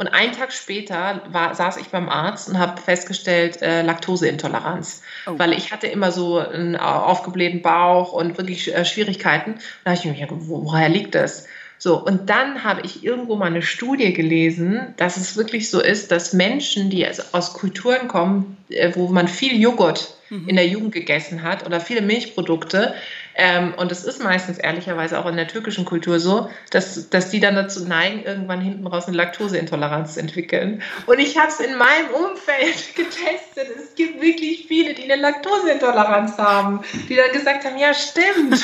und 0.00 0.08
einen 0.08 0.32
Tag 0.32 0.50
später 0.52 1.22
war, 1.30 1.54
saß 1.54 1.76
ich 1.76 1.88
beim 1.88 2.08
Arzt 2.08 2.48
und 2.48 2.58
habe 2.58 2.80
festgestellt, 2.80 3.60
äh, 3.60 3.82
Laktoseintoleranz. 3.82 5.02
Oh. 5.26 5.38
Weil 5.38 5.52
ich 5.52 5.72
hatte 5.72 5.88
immer 5.88 6.10
so 6.10 6.38
einen 6.38 6.76
aufgeblähten 6.76 7.60
Bauch 7.60 8.12
und 8.12 8.38
wirklich 8.38 8.74
äh, 8.74 8.84
Schwierigkeiten. 8.86 9.56
Da 9.84 9.90
habe 9.90 9.98
ich 9.98 10.06
mir 10.06 10.14
gedacht, 10.14 10.30
wo, 10.48 10.64
woher 10.64 10.88
liegt 10.88 11.14
das? 11.14 11.46
So, 11.82 11.98
und 11.98 12.28
dann 12.28 12.62
habe 12.62 12.82
ich 12.84 13.02
irgendwo 13.02 13.36
mal 13.36 13.46
eine 13.46 13.62
Studie 13.62 14.12
gelesen, 14.12 14.94
dass 14.98 15.16
es 15.16 15.36
wirklich 15.36 15.70
so 15.70 15.80
ist, 15.80 16.12
dass 16.12 16.34
Menschen, 16.34 16.90
die 16.90 17.06
also 17.06 17.22
aus 17.32 17.54
Kulturen 17.54 18.06
kommen, 18.06 18.58
äh, 18.68 18.92
wo 18.94 19.08
man 19.08 19.26
viel 19.26 19.58
Joghurt 19.60 20.14
in 20.46 20.54
der 20.54 20.68
Jugend 20.68 20.92
gegessen 20.92 21.42
hat 21.42 21.66
oder 21.66 21.80
viele 21.80 22.02
Milchprodukte, 22.02 22.94
ähm, 23.34 23.72
und 23.78 23.90
es 23.90 24.04
ist 24.04 24.22
meistens 24.22 24.58
ehrlicherweise 24.58 25.18
auch 25.18 25.26
in 25.26 25.36
der 25.36 25.48
türkischen 25.48 25.86
Kultur 25.86 26.20
so, 26.20 26.50
dass, 26.70 27.08
dass 27.08 27.30
die 27.30 27.40
dann 27.40 27.54
dazu 27.54 27.86
neigen, 27.86 28.22
irgendwann 28.24 28.60
hinten 28.60 28.86
raus 28.86 29.06
eine 29.06 29.16
Laktoseintoleranz 29.16 30.14
zu 30.14 30.20
entwickeln. 30.20 30.82
Und 31.06 31.18
ich 31.20 31.38
habe 31.38 31.48
es 31.48 31.58
in 31.58 31.76
meinem 31.78 32.10
Umfeld 32.10 32.94
getestet. 32.94 33.76
Es 33.76 33.94
gibt 33.94 34.20
wirklich 34.20 34.66
viele, 34.68 34.92
die 34.94 35.10
eine 35.10 35.20
Laktoseintoleranz 35.20 36.36
haben, 36.36 36.80
die 37.08 37.16
dann 37.16 37.32
gesagt 37.32 37.64
haben, 37.64 37.78
ja 37.78 37.94
stimmt. 37.94 38.62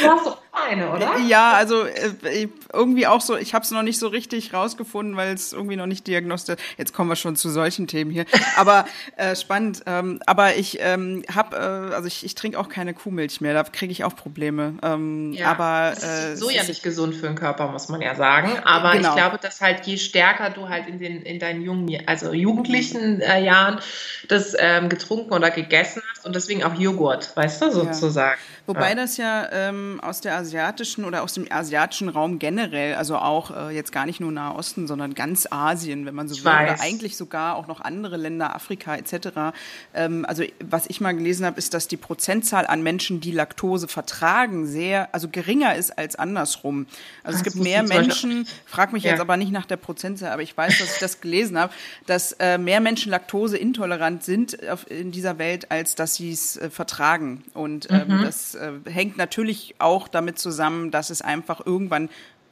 Du 0.00 0.08
hast 0.08 0.26
doch 0.26 0.43
eine, 0.54 0.90
oder? 0.90 1.18
Ja, 1.18 1.52
also 1.52 1.84
äh, 1.84 2.48
irgendwie 2.72 3.06
auch 3.06 3.20
so, 3.20 3.36
ich 3.36 3.54
habe 3.54 3.64
es 3.64 3.70
noch 3.70 3.82
nicht 3.82 3.98
so 3.98 4.08
richtig 4.08 4.52
rausgefunden, 4.52 5.16
weil 5.16 5.34
es 5.34 5.52
irgendwie 5.52 5.76
noch 5.76 5.86
nicht 5.86 6.06
diagnostiziert. 6.06 6.60
Jetzt 6.78 6.92
kommen 6.92 7.08
wir 7.10 7.16
schon 7.16 7.36
zu 7.36 7.50
solchen 7.50 7.86
Themen 7.86 8.10
hier. 8.10 8.24
Aber 8.56 8.84
äh, 9.16 9.36
spannend. 9.36 9.82
Ähm, 9.86 10.20
aber 10.26 10.56
ich 10.56 10.78
ähm, 10.80 11.24
habe, 11.34 11.56
äh, 11.56 11.94
also 11.94 12.06
ich, 12.06 12.24
ich 12.24 12.34
trinke 12.34 12.58
auch 12.58 12.68
keine 12.68 12.94
Kuhmilch 12.94 13.40
mehr, 13.40 13.54
da 13.54 13.62
kriege 13.64 13.92
ich 13.92 14.04
auch 14.04 14.14
Probleme. 14.14 14.74
Ähm, 14.82 15.32
Ja, 15.32 15.50
aber 15.50 15.90
das 15.94 16.04
äh, 16.04 16.32
ist 16.34 16.40
so 16.40 16.50
ja 16.50 16.62
nicht 16.62 16.82
gesund 16.82 17.14
für 17.14 17.26
den 17.26 17.34
Körper, 17.34 17.68
muss 17.68 17.88
man 17.88 18.00
ja 18.00 18.14
sagen. 18.14 18.52
Aber 18.64 18.92
Genau. 18.92 19.10
ich 19.10 19.14
glaube, 19.16 19.38
dass 19.40 19.60
halt 19.60 19.86
je 19.86 19.96
stärker 19.96 20.50
du 20.50 20.68
halt 20.68 20.86
in 20.88 20.98
den 20.98 21.22
in 21.22 21.38
deinen 21.38 21.62
jungen, 21.62 22.02
also 22.06 22.32
jugendlichen 22.32 23.20
äh, 23.20 23.42
Jahren 23.42 23.80
das 24.28 24.54
ähm, 24.58 24.88
getrunken 24.88 25.32
oder 25.32 25.50
gegessen 25.50 26.02
hast 26.12 26.24
und 26.26 26.34
deswegen 26.34 26.62
auch 26.64 26.74
Joghurt, 26.74 27.36
weißt 27.36 27.62
du, 27.62 27.70
sozusagen. 27.70 28.40
Wobei 28.66 28.90
ja. 28.90 28.94
das 28.94 29.16
ja 29.16 29.48
ähm, 29.52 30.00
aus 30.02 30.20
der 30.20 30.43
asiatischen 30.44 31.04
oder 31.04 31.22
aus 31.22 31.32
dem 31.34 31.46
asiatischen 31.50 32.08
Raum 32.08 32.38
generell, 32.38 32.94
also 32.94 33.16
auch 33.16 33.50
äh, 33.50 33.74
jetzt 33.74 33.92
gar 33.92 34.06
nicht 34.06 34.20
nur 34.20 34.30
Nahe 34.32 34.54
Osten, 34.54 34.86
sondern 34.86 35.14
ganz 35.14 35.46
Asien, 35.50 36.06
wenn 36.06 36.14
man 36.14 36.28
so 36.28 36.34
Ich 36.34 36.44
will, 36.44 36.52
oder 36.52 36.72
weiß. 36.72 36.80
eigentlich 36.80 37.16
sogar 37.16 37.56
auch 37.56 37.66
noch 37.66 37.80
andere 37.80 38.16
Länder, 38.16 38.54
Afrika 38.54 38.94
etc. 38.96 39.54
Ähm, 39.94 40.24
also 40.28 40.42
was 40.60 40.84
ich 40.88 41.00
mal 41.00 41.12
gelesen 41.12 41.46
habe, 41.46 41.58
ist, 41.58 41.74
dass 41.74 41.88
die 41.88 41.96
Prozentzahl 41.96 42.66
an 42.66 42.82
Menschen, 42.82 43.20
die 43.20 43.30
Laktose 43.32 43.88
vertragen, 43.88 44.66
sehr, 44.66 45.08
also 45.14 45.28
geringer 45.28 45.74
ist 45.74 45.96
als 45.98 46.16
andersrum. 46.16 46.86
Also 47.22 47.36
es 47.38 47.42
Das 47.42 47.42
gibt 47.44 47.56
wusste 47.56 47.70
mehr 47.70 47.82
Menschen, 47.82 48.46
frag 48.66 48.92
mich 48.92 49.04
Ja. 49.04 49.10
jetzt 49.12 49.20
aber 49.20 49.36
nicht 49.36 49.52
nach 49.52 49.66
der 49.66 49.76
Prozentzahl, 49.76 50.30
aber 50.32 50.42
ich 50.42 50.56
weiß, 50.56 50.78
dass 50.78 50.94
ich 50.94 50.98
das 51.00 51.20
gelesen 51.20 51.58
habe, 51.58 51.72
dass 52.06 52.32
äh, 52.38 52.58
mehr 52.58 52.80
Menschen 52.80 53.10
laktoseintolerant 53.10 54.22
sind 54.24 54.68
auf, 54.68 54.90
in 54.90 55.10
dieser 55.12 55.38
Welt, 55.38 55.70
als 55.70 55.94
dass 55.94 56.16
sie 56.16 56.32
es 56.32 56.56
äh, 56.56 56.70
vertragen. 56.70 57.44
Und 57.54 57.88
ähm, 57.90 58.18
Mhm. 58.18 58.22
das 58.22 58.54
äh, 58.54 58.72
hängt 58.86 59.16
natürlich 59.16 59.74
auch 59.78 60.08
damit 60.08 60.33
zusammen, 60.34 60.90
dass 60.90 61.10
es 61.10 61.22
einfach 61.22 61.64
irgendwann 61.64 62.08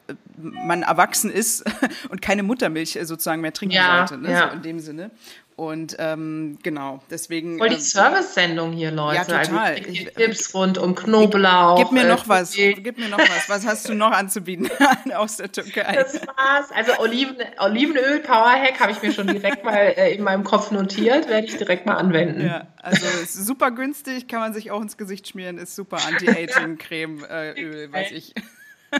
äh, 0.08 0.14
man 0.38 0.82
erwachsen 0.82 1.30
ist 1.30 1.64
und 2.10 2.20
keine 2.22 2.42
Muttermilch 2.42 2.96
äh, 2.96 3.04
sozusagen 3.04 3.40
mehr 3.40 3.52
trinken 3.52 3.74
Ja, 3.76 4.06
sollte, 4.06 4.22
ne? 4.22 4.32
ja. 4.32 4.48
so 4.48 4.56
in 4.56 4.62
dem 4.62 4.80
Sinne. 4.80 5.10
Und 5.56 5.96
ähm, 5.98 6.58
genau, 6.62 7.00
deswegen. 7.10 7.58
Voll 7.58 7.68
die 7.68 7.74
ähm, 7.74 7.80
Service-Sendung 7.80 8.72
hier, 8.72 8.90
Leute. 8.90 9.16
Ja, 9.16 9.44
total. 9.44 9.74
Also, 9.74 9.88
ich 9.88 10.04
Tipps 10.14 10.54
rund 10.54 10.78
um 10.78 10.94
Knoblauch. 10.94 11.76
Gib 11.76 11.92
mir 11.92 12.04
äh, 12.04 12.08
noch 12.08 12.26
was. 12.26 12.54
Kuchen. 12.54 12.82
Gib 12.82 12.98
mir 12.98 13.08
noch 13.08 13.18
was. 13.18 13.48
Was 13.48 13.66
hast 13.66 13.88
du 13.88 13.94
noch 13.94 14.12
anzubieten 14.12 14.70
aus 15.14 15.36
der 15.36 15.52
Türkei? 15.52 15.94
Das 15.94 16.14
war's. 16.26 16.70
Also 16.74 16.98
Oliven, 16.98 17.36
Olivenöl 17.58 18.20
Powerhack 18.20 18.80
habe 18.80 18.92
ich 18.92 19.02
mir 19.02 19.12
schon 19.12 19.26
direkt 19.26 19.64
mal 19.64 19.76
äh, 19.76 20.14
in 20.14 20.22
meinem 20.22 20.44
Kopf 20.44 20.70
notiert, 20.70 21.28
werde 21.28 21.46
ich 21.46 21.56
direkt 21.56 21.84
mal 21.86 21.96
anwenden. 21.96 22.46
Ja, 22.46 22.68
also 22.80 23.06
ist 23.22 23.34
super 23.34 23.70
günstig, 23.70 24.28
kann 24.28 24.40
man 24.40 24.54
sich 24.54 24.70
auch 24.70 24.80
ins 24.80 24.96
Gesicht 24.96 25.28
schmieren, 25.28 25.58
ist 25.58 25.76
super 25.76 25.98
Anti-Aging-Creme, 26.06 27.24
äh, 27.30 27.60
Öl, 27.60 27.92
weiß 27.92 28.12
ich. 28.12 28.34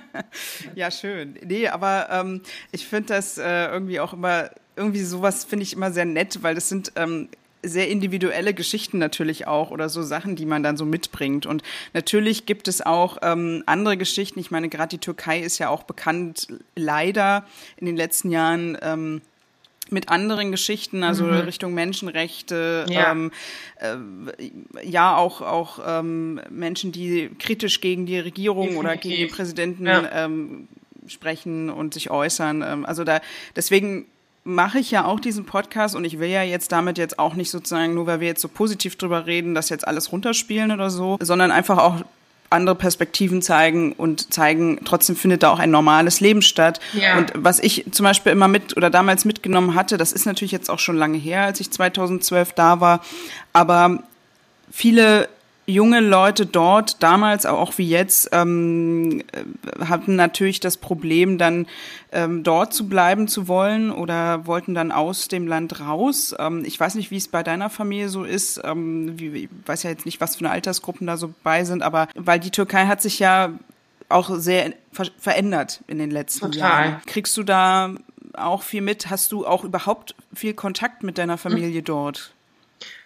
ja, 0.75 0.91
schön. 0.91 1.39
Nee, 1.43 1.69
aber 1.69 2.09
ähm, 2.11 2.43
ich 2.71 2.87
finde 2.87 3.15
das 3.15 3.39
äh, 3.39 3.67
irgendwie 3.67 4.01
auch 4.01 4.13
immer 4.13 4.51
irgendwie 4.77 5.03
sowas 5.03 5.45
finde 5.45 5.65
ich 5.65 5.75
immer 5.75 5.93
sehr 5.93 6.05
nett, 6.05 6.43
weil 6.43 6.55
das 6.55 6.69
sind 6.69 6.93
ähm, 6.97 7.29
sehr 7.63 7.89
individuelle 7.89 8.55
Geschichten 8.55 8.99
natürlich 8.99 9.47
auch 9.47 9.71
oder 9.71 9.89
so 9.89 10.03
Sachen, 10.03 10.37
die 10.37 10.47
man 10.47 10.63
dann 10.63 10.77
so 10.77 10.85
mitbringt. 10.85 11.47
Und 11.47 11.63
natürlich 11.93 12.47
gibt 12.47 12.69
es 12.69 12.83
auch 12.83 13.19
ähm, 13.23 13.63
andere 13.67 13.97
Geschichten. 13.97 14.41
Ich 14.41 14.51
meine, 14.51 14.69
gerade 14.69 14.89
die 14.89 14.99
Türkei 14.99 15.41
ist 15.41 15.59
ja 15.59 15.69
auch 15.69 15.85
bekannt, 15.85 16.49
leider 16.75 17.47
in 17.77 17.87
den 17.87 17.97
letzten 17.97 18.31
Jahren. 18.31 18.77
Ähm, 18.83 19.23
mit 19.91 20.09
anderen 20.09 20.53
Geschichten, 20.53 21.03
also 21.03 21.25
mhm. 21.25 21.33
Richtung 21.41 21.75
Menschenrechte, 21.75 22.87
ja, 22.89 23.13
ähm, 23.13 23.31
äh, 23.79 24.89
ja 24.89 25.17
auch, 25.17 25.43
auch 25.43 25.81
ähm, 25.85 26.41
Menschen, 26.49 26.93
die 26.93 27.29
kritisch 27.39 27.81
gegen 27.83 28.07
die 28.07 28.19
Regierung 28.19 28.69
Definitiv. 28.69 28.85
oder 28.85 28.97
gegen 28.97 29.17
den 29.17 29.31
Präsidenten 29.31 29.87
ja. 29.87 30.25
ähm, 30.25 30.69
sprechen 31.09 31.69
und 31.69 31.93
sich 31.93 32.11
äußern. 32.11 32.63
Ähm, 32.63 32.87
also 32.87 33.05
da 33.05 33.21
deswegen 33.55 34.07
mache 34.45 34.79
ich 34.79 34.91
ja 34.91 35.05
auch 35.05 35.21
diesen 35.21 35.45
Podcast 35.45 35.95
und 35.95 36.05
ich 36.05 36.19
will 36.19 36.29
ja 36.29 36.43
jetzt 36.43 36.73
damit 36.73 36.99
jetzt 36.99 37.19
auch 37.19 37.35
nicht 37.35 37.51
sozusagen, 37.51 37.95
nur 37.95 38.07
weil 38.07 38.21
wir 38.21 38.27
jetzt 38.27 38.43
so 38.43 38.49
positiv 38.49 38.97
drüber 38.97 39.27
reden, 39.27 39.55
das 39.55 39.69
jetzt 39.69 39.87
alles 39.87 40.11
runterspielen 40.11 40.73
oder 40.73 40.91
so, 40.91 41.17
sondern 41.21 41.51
einfach 41.53 41.79
auch 41.79 42.03
andere 42.51 42.75
Perspektiven 42.75 43.41
zeigen 43.41 43.93
und 43.93 44.33
zeigen, 44.33 44.81
trotzdem 44.85 45.17
findet 45.17 45.43
da 45.43 45.51
auch 45.51 45.59
ein 45.59 45.71
normales 45.71 46.21
Leben 46.21 46.43
statt. 46.43 46.81
Ja. 46.93 47.17
Und 47.17 47.33
was 47.35 47.59
ich 47.59 47.87
zum 47.93 48.05
Beispiel 48.05 48.33
immer 48.33 48.49
mit 48.49 48.77
oder 48.77 48.91
damals 48.91 49.25
mitgenommen 49.25 49.75
hatte, 49.75 49.97
das 49.97 50.13
ist 50.13 50.27
natürlich 50.27 50.53
jetzt 50.53 50.71
auch 50.71 50.79
schon 50.79 50.97
lange 50.97 51.19
her, 51.19 51.45
als 51.45 51.61
ich 51.61 51.71
2012 51.71 52.53
da 52.53 52.81
war, 52.81 53.01
aber 53.53 54.03
viele 54.71 55.29
junge 55.67 56.01
Leute 56.01 56.47
dort, 56.47 57.03
damals 57.03 57.47
auch 57.47 57.79
wie 57.79 57.89
jetzt, 57.89 58.31
ähm, 58.33 59.23
äh, 59.33 59.85
hatten 59.85 60.17
natürlich 60.17 60.61
das 60.61 60.77
Problem, 60.77 61.39
dann 61.39 61.67
ähm, 62.11 62.43
dort 62.43 62.75
zu 62.75 62.89
bleiben 62.89 63.29
zu 63.29 63.49
wollen 63.49 63.91
oder 63.91 64.47
wollten 64.47 64.75
dann 64.75 64.93
aus 64.93 65.29
dem 65.29 65.47
Land 65.47 65.81
raus. 65.81 66.35
Ähm, 66.39 66.65
ich 66.65 66.79
weiß 66.79 66.97
nicht, 66.97 67.11
wie 67.11 67.17
es 67.17 67.29
bei 67.29 67.43
deiner 67.43 67.71
Familie 67.71 68.09
so 68.09 68.25
ist. 68.25 68.61
Ähm, 68.65 69.19
wie, 69.19 69.45
ich 69.45 69.49
weiß 69.67 69.85
ja 69.85 69.91
jetzt 69.91 70.07
nicht, 70.07 70.21
was 70.21 70.37
für 70.37 70.45
eine 70.45 70.51
Altersgruppen 70.51 71.07
da 71.07 71.17
so 71.17 71.33
bei 71.43 71.65
sind, 71.65 71.83
aber 71.83 72.09
weil 72.15 72.41
die 72.41 72.51
Türkei 72.51 72.87
hat 72.87 73.01
sich 73.01 73.19
ja 73.19 73.51
auch 74.09 74.31
sehr 74.37 74.75
ver 74.93 75.07
verändert 75.19 75.83
in 75.87 75.99
den 75.99 76.11
letzten 76.11 76.53
Total. 76.53 76.89
Jahren. 76.89 77.03
Kriegst 77.07 77.37
du 77.37 77.43
da 77.43 77.95
auch 78.35 78.63
viel 78.63 78.83
mit? 78.83 79.11
Hast 79.11 79.33
du 79.33 79.47
auch 79.47 79.65
überhaupt 79.65 80.15
viel 80.35 80.55
Kontakt 80.55 81.03
mit 81.03 81.19
deiner 81.19 81.39
Familie 81.39 81.79
hm. 81.79 81.85
dort? 81.85 82.33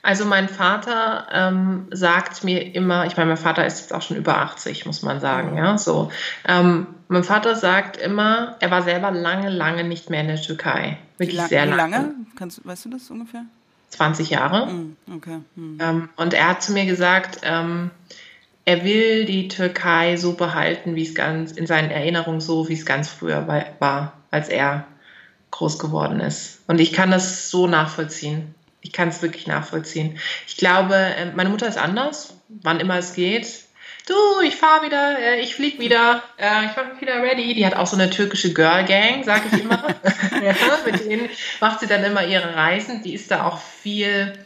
Also 0.02 0.24
mein 0.24 0.48
Vater 0.48 1.26
ähm, 1.32 1.88
sagt 1.90 2.44
mir 2.44 2.74
immer, 2.74 3.06
ich 3.06 3.16
meine, 3.16 3.30
mein 3.30 3.36
Vater 3.36 3.66
ist 3.66 3.80
jetzt 3.80 3.92
auch 3.92 4.02
schon 4.02 4.16
über 4.16 4.38
80, 4.38 4.86
muss 4.86 5.02
man 5.02 5.20
sagen, 5.20 5.56
ja, 5.56 5.76
so. 5.78 6.12
Ähm, 6.46 6.86
mein 7.08 7.24
Vater 7.24 7.56
sagt 7.56 7.96
immer, 7.96 8.56
er 8.60 8.70
war 8.70 8.82
selber 8.82 9.10
lange, 9.10 9.50
lange 9.50 9.84
nicht 9.84 10.10
mehr 10.10 10.20
in 10.20 10.28
der 10.28 10.40
Türkei. 10.40 10.98
Wirklich 11.18 11.42
wie 11.42 11.48
sehr 11.48 11.66
lange. 11.66 11.76
Wie 11.76 11.96
lange? 11.96 12.14
Kannst, 12.36 12.64
weißt 12.64 12.84
du 12.84 12.90
das 12.90 13.10
ungefähr? 13.10 13.44
20 13.90 14.30
Jahre. 14.30 14.66
Mm, 14.66 14.96
okay. 15.16 15.40
Mm. 15.54 15.78
Ähm, 15.80 16.08
und 16.16 16.34
er 16.34 16.48
hat 16.48 16.62
zu 16.62 16.72
mir 16.72 16.86
gesagt, 16.86 17.40
ähm, 17.42 17.90
er 18.64 18.84
will 18.84 19.24
die 19.24 19.48
Türkei 19.48 20.16
so 20.16 20.34
behalten, 20.34 20.96
wie 20.96 21.04
es 21.04 21.14
ganz 21.14 21.52
in 21.52 21.66
seinen 21.66 21.90
Erinnerungen 21.90 22.40
so, 22.40 22.68
wie 22.68 22.74
es 22.74 22.84
ganz 22.84 23.08
früher 23.08 23.46
war, 23.78 24.12
als 24.32 24.48
er 24.48 24.86
groß 25.52 25.78
geworden 25.78 26.18
ist. 26.18 26.62
Und 26.66 26.80
ich 26.80 26.92
kann 26.92 27.12
das 27.12 27.48
so 27.48 27.68
nachvollziehen. 27.68 28.55
Ich 28.86 28.92
kann 28.92 29.08
es 29.08 29.20
wirklich 29.20 29.48
nachvollziehen. 29.48 30.16
Ich 30.46 30.56
glaube, 30.56 30.94
ähm, 30.94 31.32
meine 31.34 31.50
Mutter 31.50 31.66
ist 31.66 31.76
anders, 31.76 32.34
wann 32.48 32.78
immer 32.78 32.96
es 32.96 33.14
geht. 33.14 33.64
Du, 34.06 34.14
ich 34.46 34.54
fahre 34.54 34.86
wieder, 34.86 35.18
äh, 35.18 35.40
ich 35.40 35.56
fliege 35.56 35.80
wieder, 35.80 36.22
äh, 36.38 36.66
ich 36.66 36.76
mache 36.76 36.92
mich 36.92 37.00
wieder 37.00 37.20
ready. 37.20 37.52
Die 37.54 37.66
hat 37.66 37.74
auch 37.74 37.88
so 37.88 37.96
eine 37.96 38.10
türkische 38.10 38.54
Girl 38.54 38.84
Gang, 38.84 39.24
sage 39.24 39.46
ich 39.50 39.64
immer. 39.64 39.82
ja, 40.40 40.54
mit 40.86 41.04
denen 41.04 41.28
macht 41.60 41.80
sie 41.80 41.88
dann 41.88 42.04
immer 42.04 42.24
ihre 42.24 42.54
Reisen. 42.54 43.02
Die 43.02 43.12
ist 43.12 43.32
da 43.32 43.44
auch 43.44 43.58
viel, 43.58 44.38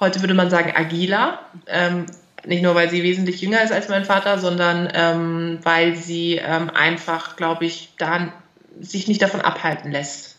heute 0.00 0.22
würde 0.22 0.32
man 0.32 0.48
sagen, 0.48 0.72
agiler. 0.74 1.40
Ähm, 1.66 2.06
nicht 2.46 2.62
nur, 2.62 2.74
weil 2.74 2.88
sie 2.88 3.02
wesentlich 3.02 3.42
jünger 3.42 3.62
ist 3.62 3.72
als 3.72 3.90
mein 3.90 4.06
Vater, 4.06 4.38
sondern 4.38 4.90
ähm, 4.94 5.58
weil 5.62 5.94
sie 5.94 6.40
einfach, 6.40 7.36
glaube 7.36 7.66
ich, 7.66 7.90
da 7.98 8.32
sich 8.80 9.08
nicht 9.08 9.20
davon 9.20 9.42
abhalten 9.42 9.90
lässt. 9.90 10.36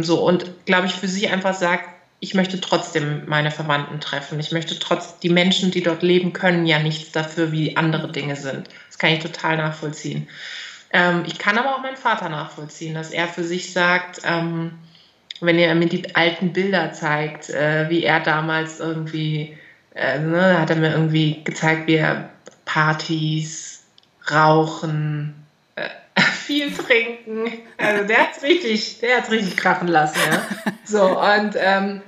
So 0.00 0.26
und 0.26 0.66
glaube 0.66 0.88
ich 0.88 0.92
für 0.92 1.08
sich 1.08 1.30
einfach 1.30 1.54
sagt, 1.54 1.88
ich 2.20 2.34
möchte 2.34 2.60
trotzdem 2.60 3.22
meine 3.26 3.50
Verwandten 3.50 4.00
treffen. 4.00 4.40
Ich 4.40 4.50
möchte 4.50 4.78
trotz, 4.78 5.18
die 5.20 5.28
Menschen, 5.28 5.70
die 5.70 5.82
dort 5.82 6.02
leben, 6.02 6.32
können 6.32 6.66
ja 6.66 6.80
nichts 6.80 7.12
dafür, 7.12 7.52
wie 7.52 7.76
andere 7.76 8.10
Dinge 8.10 8.34
sind. 8.34 8.68
Das 8.88 8.98
kann 8.98 9.10
ich 9.10 9.20
total 9.20 9.56
nachvollziehen. 9.56 10.28
Ähm, 10.92 11.24
ich 11.26 11.38
kann 11.38 11.58
aber 11.58 11.76
auch 11.76 11.82
meinen 11.82 11.96
Vater 11.96 12.28
nachvollziehen, 12.28 12.94
dass 12.94 13.10
er 13.10 13.28
für 13.28 13.44
sich 13.44 13.72
sagt, 13.72 14.22
ähm, 14.24 14.72
wenn 15.40 15.58
er 15.58 15.74
mir 15.76 15.88
die 15.88 16.16
alten 16.16 16.52
Bilder 16.52 16.92
zeigt, 16.92 17.50
äh, 17.50 17.88
wie 17.88 18.02
er 18.02 18.20
damals 18.20 18.80
irgendwie, 18.80 19.56
äh, 19.94 20.18
ne, 20.18 20.58
hat 20.58 20.70
er 20.70 20.76
mir 20.76 20.90
irgendwie 20.90 21.44
gezeigt, 21.44 21.86
wie 21.86 21.96
er 21.96 22.30
Partys, 22.64 23.84
Rauchen, 24.28 25.46
äh, 25.76 25.88
viel 26.20 26.72
trinken. 26.72 27.52
Also 27.76 28.04
der 28.04 28.18
hat's 28.18 28.42
richtig, 28.42 28.98
der 28.98 29.18
hat's 29.18 29.30
richtig 29.30 29.56
krachen 29.56 29.88
lassen, 29.88 30.18
ja. 30.30 30.42
So, 30.84 31.20
und 31.20 31.54
ähm, 31.56 32.00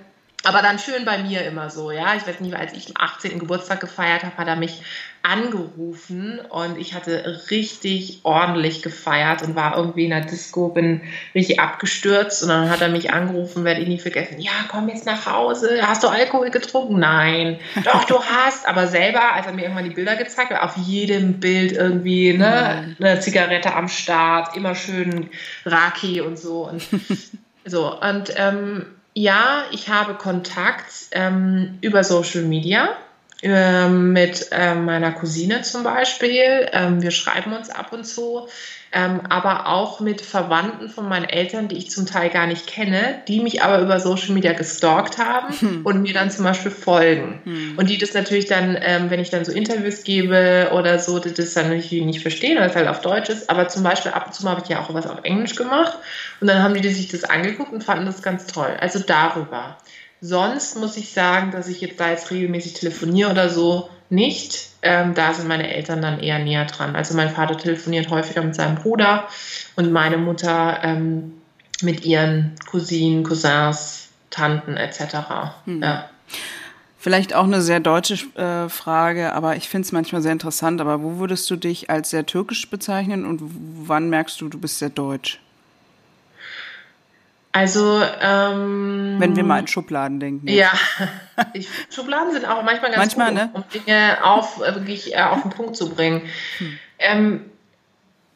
aber 0.45 0.63
dann 0.63 0.79
schön 0.79 1.05
bei 1.05 1.19
mir 1.19 1.45
immer 1.45 1.69
so, 1.69 1.91
ja. 1.91 2.15
Ich 2.15 2.27
weiß 2.27 2.41
nicht, 2.41 2.55
als 2.55 2.73
ich 2.73 2.89
am 2.89 2.95
18. 2.97 3.39
Geburtstag 3.39 3.81
gefeiert 3.81 4.23
habe, 4.23 4.37
hat 4.39 4.49
er 4.49 4.57
mich 4.57 4.83
angerufen 5.23 6.41
und 6.49 6.79
ich 6.79 6.95
hatte 6.95 7.43
richtig 7.51 8.21
ordentlich 8.23 8.81
gefeiert 8.81 9.43
und 9.43 9.55
war 9.55 9.77
irgendwie 9.77 10.05
in 10.05 10.11
der 10.11 10.23
Disco, 10.23 10.69
bin 10.69 11.03
richtig 11.35 11.61
abgestürzt 11.61 12.43
und 12.43 12.49
dann 12.49 12.71
hat 12.71 12.81
er 12.81 12.89
mich 12.89 13.13
angerufen, 13.13 13.65
werde 13.65 13.83
ich 13.83 13.89
nie 13.89 13.99
vergessen. 13.99 14.41
Ja, 14.41 14.53
komm 14.71 14.89
jetzt 14.89 15.05
nach 15.05 15.27
Hause. 15.27 15.81
Hast 15.83 16.05
du 16.05 16.09
Alkohol 16.09 16.51
getrunken? 16.51 16.99
Nein. 16.99 17.59
Doch, 17.85 18.05
du 18.05 18.23
hast. 18.23 18.67
Aber 18.67 18.87
selber, 18.87 19.35
als 19.35 19.47
er 19.47 19.53
mir 19.53 19.63
irgendwann 19.63 19.85
die 19.85 19.91
Bilder 19.91 20.17
gezeigt 20.17 20.53
hat, 20.53 20.63
auf 20.63 20.77
jedem 20.79 21.39
Bild 21.39 21.73
irgendwie 21.73 22.33
ne, 22.33 22.97
mhm. 22.99 23.05
eine 23.05 23.21
Zigarette 23.21 23.75
am 23.75 23.89
Start, 23.89 24.57
immer 24.57 24.75
schön 24.75 25.29
Raki 25.67 26.23
und 26.23 26.39
so. 26.39 26.67
Und 26.67 26.83
so, 27.67 28.01
und 28.01 28.33
ähm, 28.37 28.87
ja, 29.21 29.65
ich 29.71 29.89
habe 29.91 30.15
Kontakt 30.15 30.91
ähm, 31.13 31.79
über 31.83 32.05
Social 32.05 32.43
Media 32.43 32.89
äh, 33.43 33.89
mit 33.89 34.49
äh, 34.51 34.75
meiner 34.75 35.13
Cousine 35.13 35.61
zum 35.61 35.83
Beispiel. 35.83 36.69
Ähm, 36.73 37.03
wir 37.03 37.11
schreiben 37.11 37.53
uns 37.53 37.69
ab 37.69 37.93
und 37.93 38.05
zu, 38.05 38.49
ähm, 38.93 39.21
aber 39.29 39.69
auch 39.69 40.01
mit 40.01 40.21
Verwandten 40.21 40.89
von 40.89 41.09
meinen 41.09 41.29
Eltern, 41.29 41.69
die 41.69 41.77
ich 41.77 41.91
zum 41.91 42.07
Teil 42.07 42.29
gar 42.29 42.49
nicht 42.49 42.67
kenne, 42.67 43.23
die 43.29 43.41
mich 43.41 43.63
aber 43.63 43.81
über 43.81 44.01
Social 44.01 44.35
Media 44.35 44.53
gestalkt 44.53 45.19
haben 45.19 45.55
hm. 45.55 45.81
und 45.85 46.03
mir 46.03 46.13
dann 46.13 46.31
zum 46.31 46.45
Beispiel 46.45 46.73
folgen. 46.73 47.41
Hm. 47.45 47.79
Und 47.79 47.89
die 47.89 47.99
das 47.99 48.15
natürlich 48.15 48.47
dann, 48.47 48.77
ähm, 48.81 49.09
wenn 49.11 49.21
ich 49.21 49.31
dann 49.31 49.45
so 49.45 49.53
Interviews 49.53 50.03
gebe 50.03 50.71
oder 50.73 50.99
so, 50.99 51.21
die 51.21 51.33
das 51.33 51.55
dann 51.55 51.69
natürlich 51.69 52.05
nicht 52.05 52.21
verstehen, 52.21 52.59
weil 52.59 52.69
es 52.69 52.75
halt 52.75 52.89
auf 52.89 53.01
Deutsch 53.01 53.29
ist. 53.29 53.49
Aber 53.49 53.69
zum 53.69 53.85
Beispiel 53.85 54.11
ab 54.11 54.27
und 54.27 54.35
zu 54.35 54.49
habe 54.49 54.61
ich 54.65 54.69
ja 54.69 54.81
auch 54.81 54.93
was 54.93 55.07
auf 55.07 55.21
Englisch 55.23 55.55
gemacht 55.55 55.97
und 56.41 56.49
dann 56.49 56.61
haben 56.63 56.75
die 56.75 56.89
sich 56.89 57.09
das 57.09 57.23
angeguckt 57.23 57.73
und 57.73 57.85
fanden 57.85 58.07
das 58.07 58.23
ganz 58.23 58.47
toll. 58.47 58.77
Also 58.81 58.99
darüber. 58.99 59.77
Sonst 60.21 60.77
muss 60.77 60.97
ich 60.97 61.13
sagen, 61.13 61.51
dass 61.51 61.69
ich 61.69 61.81
jetzt 61.81 61.99
da 61.99 62.11
jetzt 62.11 62.31
regelmäßig 62.31 62.75
telefoniere 62.75 63.31
oder 63.31 63.49
so 63.49 63.89
nicht. 64.11 64.71
Ähm, 64.83 65.15
da 65.15 65.33
sind 65.33 65.49
meine 65.49 65.73
Eltern 65.73 66.03
dann 66.03 66.21
eher 66.21 66.39
näher 66.39 66.67
dran. 66.67 66.97
Also 66.97 67.15
mein 67.15 67.31
Vater 67.31 67.57
telefoniert 67.57 68.11
häufiger 68.11 68.43
mit 68.43 68.55
seinem 68.55 68.77
Bruder 68.77 69.29
und 69.77 69.93
meine 69.93 70.19
Mutter 70.19 70.81
ähm, 70.83 71.35
mit 71.83 72.05
ihren 72.05 72.55
Cousinen, 72.71 73.25
Cousins, 73.25 74.09
Tanten 74.31 74.77
etc. 74.77 75.01
Hm. 75.65 75.83
Ja. 75.83 76.11
Vielleicht 76.99 77.35
auch 77.35 77.45
eine 77.45 77.63
sehr 77.63 77.81
deutsche 77.81 78.15
äh, 78.39 78.69
Frage, 78.69 79.33
aber 79.33 79.57
ich 79.57 79.71
finde 79.71 79.87
es 79.87 79.93
manchmal 79.93 80.21
sehr 80.21 80.33
interessant. 80.33 80.83
Aber 80.83 81.03
wo 81.03 81.19
würdest 81.19 81.51
du 81.51 81.57
dich 81.57 81.89
als 81.89 82.11
sehr 82.11 82.27
türkisch 82.27 82.69
bezeichnen 82.69 83.25
und 83.25 83.41
wann 83.43 84.11
merkst 84.11 84.39
du, 84.41 84.49
du 84.49 84.59
bist 84.59 84.79
sehr 84.79 84.91
deutsch? 84.91 85.41
Also, 87.53 88.01
ähm, 88.21 89.17
wenn 89.19 89.35
wir 89.35 89.43
mal 89.43 89.59
in 89.59 89.67
Schubladen 89.67 90.21
denken. 90.21 90.47
Jetzt. 90.47 90.73
Ja, 90.99 91.09
ich, 91.53 91.69
Schubladen 91.93 92.33
sind 92.33 92.45
auch 92.45 92.63
manchmal 92.63 92.93
ganz 92.93 93.17
manchmal, 93.17 93.33
gut, 93.33 93.39
ne? 93.39 93.51
um 93.55 93.65
Dinge 93.75 94.19
auf, 94.25 94.61
äh, 94.61 94.75
wirklich 94.75 95.15
äh, 95.15 95.23
auf 95.23 95.43
den 95.43 95.51
Punkt 95.51 95.77
zu 95.77 95.91
bringen. 95.91 96.23
Hm. 96.59 96.79
Ähm, 96.99 97.45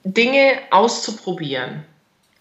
Dinge 0.03 0.59
auszuprobieren, 0.71 1.85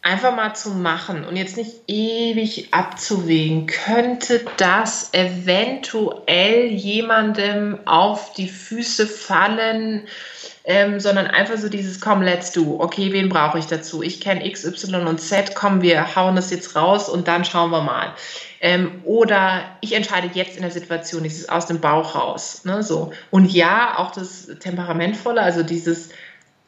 einfach 0.04 0.36
mal 0.36 0.54
zu 0.54 0.72
machen 0.72 1.26
und 1.26 1.36
jetzt 1.36 1.58
nicht 1.58 1.72
ewig 1.88 2.68
abzuwägen. 2.72 3.66
Könnte 3.66 4.46
das 4.58 5.14
eventuell 5.14 6.68
jemandem 6.68 7.80
auf 7.86 8.34
die 8.34 8.50
Füße 8.50 9.08
fallen? 9.08 10.08
ähm, 10.66 11.00
sondern 11.00 11.28
einfach 11.28 11.58
so 11.58 11.68
dieses, 11.68 12.00
komm, 12.00 12.22
let's 12.22 12.52
do. 12.52 12.80
Okay, 12.80 13.12
wen 13.12 13.30
brauche 13.30 13.60
ich 13.60 13.66
dazu? 13.66 14.02
Ich 14.02 14.22
kenne 14.22 14.46
X, 14.46 14.64
Y 14.64 15.08
und 15.08 15.20
Z, 15.20 15.56
komm, 15.56 15.82
wir 15.82 16.16
hauen 16.16 16.36
das 16.36 16.52
jetzt 16.52 16.76
raus 16.76 17.10
und 17.10 17.28
dann 17.28 17.44
schauen 17.44 17.72
wir 17.72 17.82
mal. 17.82 18.14
Ähm, 18.62 19.02
oder 19.04 19.64
ich 19.82 19.94
entscheide 19.94 20.30
jetzt 20.34 20.56
in 20.56 20.62
der 20.62 20.72
Situation, 20.72 21.24
dieses 21.24 21.50
aus 21.50 21.66
dem 21.66 21.82
Bauch 21.82 22.16
raus. 22.16 22.62
Ne, 22.64 22.82
so. 22.82 23.12
Und 23.30 23.52
ja, 23.52 23.98
auch 23.98 24.12
das 24.12 24.48
Temperamentvolle, 24.60 25.42
also 25.42 25.64
dieses, 25.64 26.10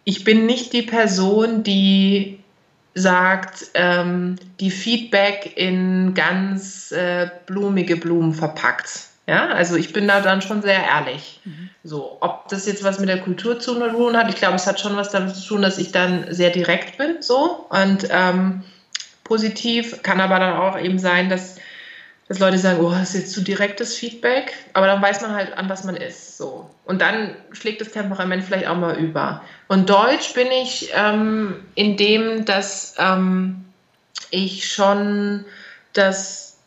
ich 0.04 0.26
bin 0.26 0.46
nicht 0.46 0.74
die 0.74 0.82
Person, 0.82 1.64
die 1.64 2.40
sagt, 2.96 3.68
ähm, 3.74 4.38
die 4.62 4.72
Feedback 4.72 5.58
in 5.58 6.14
ganz 6.14 6.92
äh, 6.94 7.30
blumige 7.46 7.98
Blumen 7.98 8.34
verpackt. 8.34 9.10
Ja, 9.28 9.48
also 9.48 9.76
ich 9.76 9.92
bin 9.92 10.08
da 10.08 10.22
dann 10.22 10.42
schon 10.42 10.62
sehr 10.62 10.84
ehrlich. 10.84 11.42
Mhm. 11.44 11.70
So, 11.84 12.18
ob 12.22 12.48
das 12.48 12.66
jetzt 12.68 12.84
was 12.84 13.00
mit 13.00 13.10
der 13.10 13.20
Kultur 13.20 13.60
zu 13.60 13.76
tun 13.76 14.16
hat, 14.16 14.30
ich 14.30 14.36
glaube, 14.36 14.56
es 14.56 14.66
hat 14.66 14.80
schon 14.80 14.96
was 14.96 15.10
damit 15.10 15.36
zu 15.36 15.48
tun, 15.48 15.62
dass 15.62 15.78
ich 15.78 15.92
dann 15.92 16.34
sehr 16.34 16.52
direkt 16.52 16.98
bin, 16.98 17.18
so 17.22 17.66
und 17.70 18.08
ähm, 18.12 18.64
positiv. 19.24 20.02
Kann 20.04 20.22
aber 20.22 20.40
dann 20.40 20.58
auch 20.58 20.80
eben 20.80 21.00
sein, 21.00 21.30
dass, 21.30 21.55
dass 22.28 22.40
Leute 22.40 22.58
sagen, 22.58 22.80
oh, 22.84 22.90
das 22.90 23.14
ist 23.14 23.22
jetzt 23.22 23.34
zu 23.34 23.42
direktes 23.42 23.96
Feedback, 23.96 24.54
aber 24.74 24.88
dann 24.88 25.02
weiß 25.02 25.22
man 25.22 25.34
halt, 25.34 25.58
an 25.58 25.70
was 25.70 25.84
man 25.84 25.96
ist. 25.96 26.38
So. 26.38 26.70
Und 26.86 27.02
dann 27.02 27.36
schlägt 27.52 27.82
das 27.82 27.92
Temperament 27.92 28.44
vielleicht 28.44 28.68
auch 28.68 28.78
mal 28.78 28.98
über. 28.98 29.44
Und 29.68 29.90
Deutsch 29.90 30.34
bin 30.34 30.48
ich 30.52 30.90
ähm, 30.96 31.56
in 31.76 31.98
dem, 31.98 32.46
dass 32.46 32.96
ähm, 32.98 33.66
ich 34.32 34.72
schon 34.72 35.46
das 35.94 36.58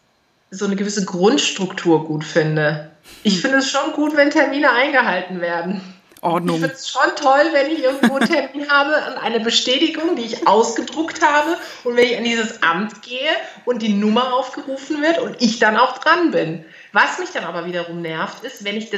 so 0.50 0.64
eine 0.64 0.76
gewisse 0.76 1.04
Grundstruktur 1.04 2.06
gut 2.06 2.24
finde. 2.24 2.90
Ich 3.24 3.34
hm. 3.34 3.40
finde 3.40 3.58
es 3.58 3.70
schon 3.70 3.92
gut, 3.92 4.16
wenn 4.16 4.30
Termine 4.30 4.70
eingehalten 4.70 5.40
werden. 5.40 5.80
Ordnung. 6.22 6.56
Ich 6.56 6.62
finde 6.62 6.76
es 6.76 6.88
schon 6.88 7.16
toll, 7.16 7.50
wenn 7.52 7.70
ich 7.70 7.82
irgendwo 7.82 8.16
einen 8.16 8.28
Termin 8.28 8.68
habe 8.70 8.94
und 9.10 9.18
eine 9.18 9.40
Bestätigung, 9.40 10.16
die 10.16 10.24
ich 10.24 10.46
ausgedruckt 10.46 11.22
habe 11.24 11.56
und 11.84 11.96
wenn 11.96 12.04
ich 12.04 12.16
an 12.16 12.24
dieses 12.24 12.62
Amt 12.62 13.02
gehe 13.02 13.30
und 13.64 13.82
die 13.82 13.92
Nummer 13.92 14.34
aufgerufen 14.34 15.02
wird 15.02 15.18
und 15.18 15.40
ich 15.40 15.58
dann 15.58 15.76
auch 15.76 15.98
dran 15.98 16.30
bin. 16.30 16.64
Was 16.92 17.18
mich 17.18 17.30
dann 17.30 17.44
aber 17.44 17.66
wiederum 17.66 18.02
nervt, 18.02 18.44
ist, 18.44 18.64
wenn 18.64 18.76
ich 18.76 18.90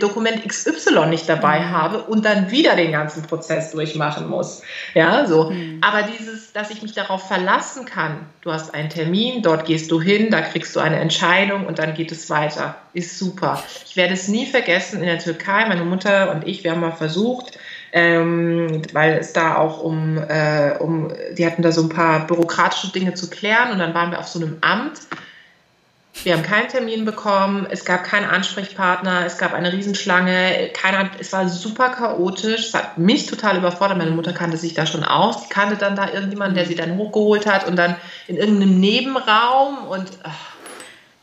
Dokument 0.00 0.46
XY 0.46 1.06
nicht 1.06 1.28
dabei 1.28 1.60
mhm. 1.60 1.70
habe 1.70 2.02
und 2.02 2.24
dann 2.24 2.50
wieder 2.50 2.74
den 2.74 2.90
ganzen 2.90 3.22
Prozess 3.22 3.70
durchmachen 3.70 4.28
muss. 4.28 4.62
Ja, 4.94 5.24
so. 5.24 5.50
Mhm. 5.50 5.80
Aber 5.82 6.02
dieses, 6.02 6.52
dass 6.52 6.70
ich 6.70 6.82
mich 6.82 6.94
darauf 6.94 7.28
verlassen 7.28 7.84
kann, 7.84 8.26
du 8.40 8.52
hast 8.52 8.74
einen 8.74 8.90
Termin, 8.90 9.40
dort 9.42 9.66
gehst 9.66 9.92
du 9.92 10.00
hin, 10.00 10.30
da 10.30 10.40
kriegst 10.40 10.74
du 10.74 10.80
eine 10.80 10.96
Entscheidung 10.96 11.66
und 11.66 11.78
dann 11.78 11.94
geht 11.94 12.10
es 12.10 12.28
weiter, 12.28 12.74
ist 12.92 13.20
super. 13.20 13.62
Ich 13.86 13.96
werde 13.96 14.14
es 14.14 14.26
nie 14.26 14.46
vergessen 14.46 14.98
in 14.98 15.06
der 15.06 15.20
Türkei, 15.20 15.64
meine 15.68 15.84
Mutter 15.84 16.32
und 16.32 16.44
ich, 16.44 16.64
wir 16.64 16.72
haben 16.72 16.80
mal 16.80 16.90
versucht, 16.90 17.56
ähm, 17.92 18.82
weil 18.92 19.18
es 19.18 19.32
da 19.32 19.56
auch 19.58 19.80
um, 19.80 20.18
äh, 20.18 20.76
um, 20.80 21.12
die 21.36 21.46
hatten 21.46 21.62
da 21.62 21.70
so 21.70 21.82
ein 21.82 21.88
paar 21.88 22.26
bürokratische 22.26 22.90
Dinge 22.90 23.14
zu 23.14 23.30
klären 23.30 23.70
und 23.70 23.78
dann 23.78 23.94
waren 23.94 24.10
wir 24.10 24.18
auf 24.18 24.28
so 24.28 24.40
einem 24.40 24.58
Amt 24.60 24.98
wir 26.24 26.34
haben 26.34 26.42
keinen 26.42 26.68
Termin 26.68 27.04
bekommen, 27.04 27.66
es 27.70 27.84
gab 27.84 28.04
keinen 28.04 28.28
Ansprechpartner, 28.28 29.24
es 29.24 29.38
gab 29.38 29.54
eine 29.54 29.72
Riesenschlange, 29.72 30.70
keiner, 30.74 31.10
es 31.18 31.32
war 31.32 31.48
super 31.48 31.90
chaotisch, 31.90 32.68
es 32.68 32.74
hat 32.74 32.98
mich 32.98 33.26
total 33.26 33.58
überfordert. 33.58 33.98
Meine 33.98 34.10
Mutter 34.10 34.32
kannte 34.32 34.56
sich 34.56 34.74
da 34.74 34.86
schon 34.86 35.04
aus, 35.04 35.44
die 35.44 35.48
kannte 35.48 35.76
dann 35.76 35.96
da 35.96 36.12
irgendjemanden, 36.12 36.54
der 36.54 36.66
sie 36.66 36.74
dann 36.74 36.96
hochgeholt 36.96 37.46
hat 37.46 37.66
und 37.66 37.76
dann 37.76 37.96
in 38.26 38.36
irgendeinem 38.36 38.80
Nebenraum 38.80 39.86
und 39.86 40.10
ach, 40.24 40.56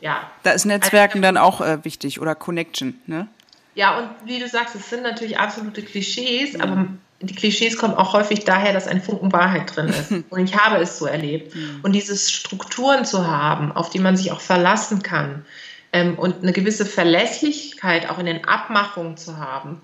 ja. 0.00 0.30
Da 0.42 0.52
ist 0.52 0.64
Netzwerken 0.64 1.24
also, 1.24 1.34
dann 1.34 1.36
auch 1.36 1.60
äh, 1.60 1.84
wichtig 1.84 2.20
oder 2.20 2.34
Connection, 2.34 3.00
ne? 3.06 3.28
Ja, 3.74 3.98
und 3.98 4.08
wie 4.24 4.38
du 4.38 4.48
sagst, 4.48 4.74
es 4.74 4.88
sind 4.88 5.02
natürlich 5.02 5.38
absolute 5.38 5.82
Klischees, 5.82 6.54
mhm. 6.54 6.60
aber 6.60 6.86
die 7.20 7.34
Klischees 7.34 7.78
kommen 7.78 7.94
auch 7.94 8.12
häufig 8.12 8.44
daher, 8.44 8.72
dass 8.72 8.86
ein 8.86 9.00
Funken 9.00 9.32
Wahrheit 9.32 9.74
drin 9.74 9.88
ist. 9.88 10.10
Und 10.30 10.44
ich 10.44 10.56
habe 10.56 10.76
es 10.76 10.98
so 10.98 11.06
erlebt. 11.06 11.54
Mhm. 11.54 11.80
Und 11.82 11.92
diese 11.92 12.16
Strukturen 12.16 13.04
zu 13.04 13.26
haben, 13.26 13.72
auf 13.72 13.90
die 13.90 13.98
man 13.98 14.16
sich 14.16 14.32
auch 14.32 14.40
verlassen 14.40 15.02
kann 15.02 15.44
ähm, 15.92 16.18
und 16.18 16.42
eine 16.42 16.52
gewisse 16.52 16.84
Verlässlichkeit 16.84 18.10
auch 18.10 18.18
in 18.18 18.26
den 18.26 18.44
Abmachungen 18.44 19.16
zu 19.16 19.38
haben, 19.38 19.80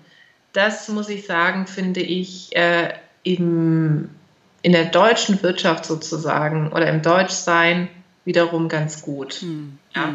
das 0.53 0.87
muss 0.89 1.09
ich 1.09 1.25
sagen, 1.25 1.65
finde 1.65 2.01
ich 2.01 2.55
äh, 2.55 2.93
im, 3.23 4.09
in 4.61 4.71
der 4.71 4.85
deutschen 4.85 5.41
Wirtschaft 5.41 5.85
sozusagen 5.85 6.71
oder 6.71 6.87
im 6.87 7.01
Deutschsein 7.01 7.89
wiederum 8.25 8.69
ganz 8.69 9.01
gut. 9.01 9.41
Mhm. 9.41 9.79
Ja. 9.95 10.13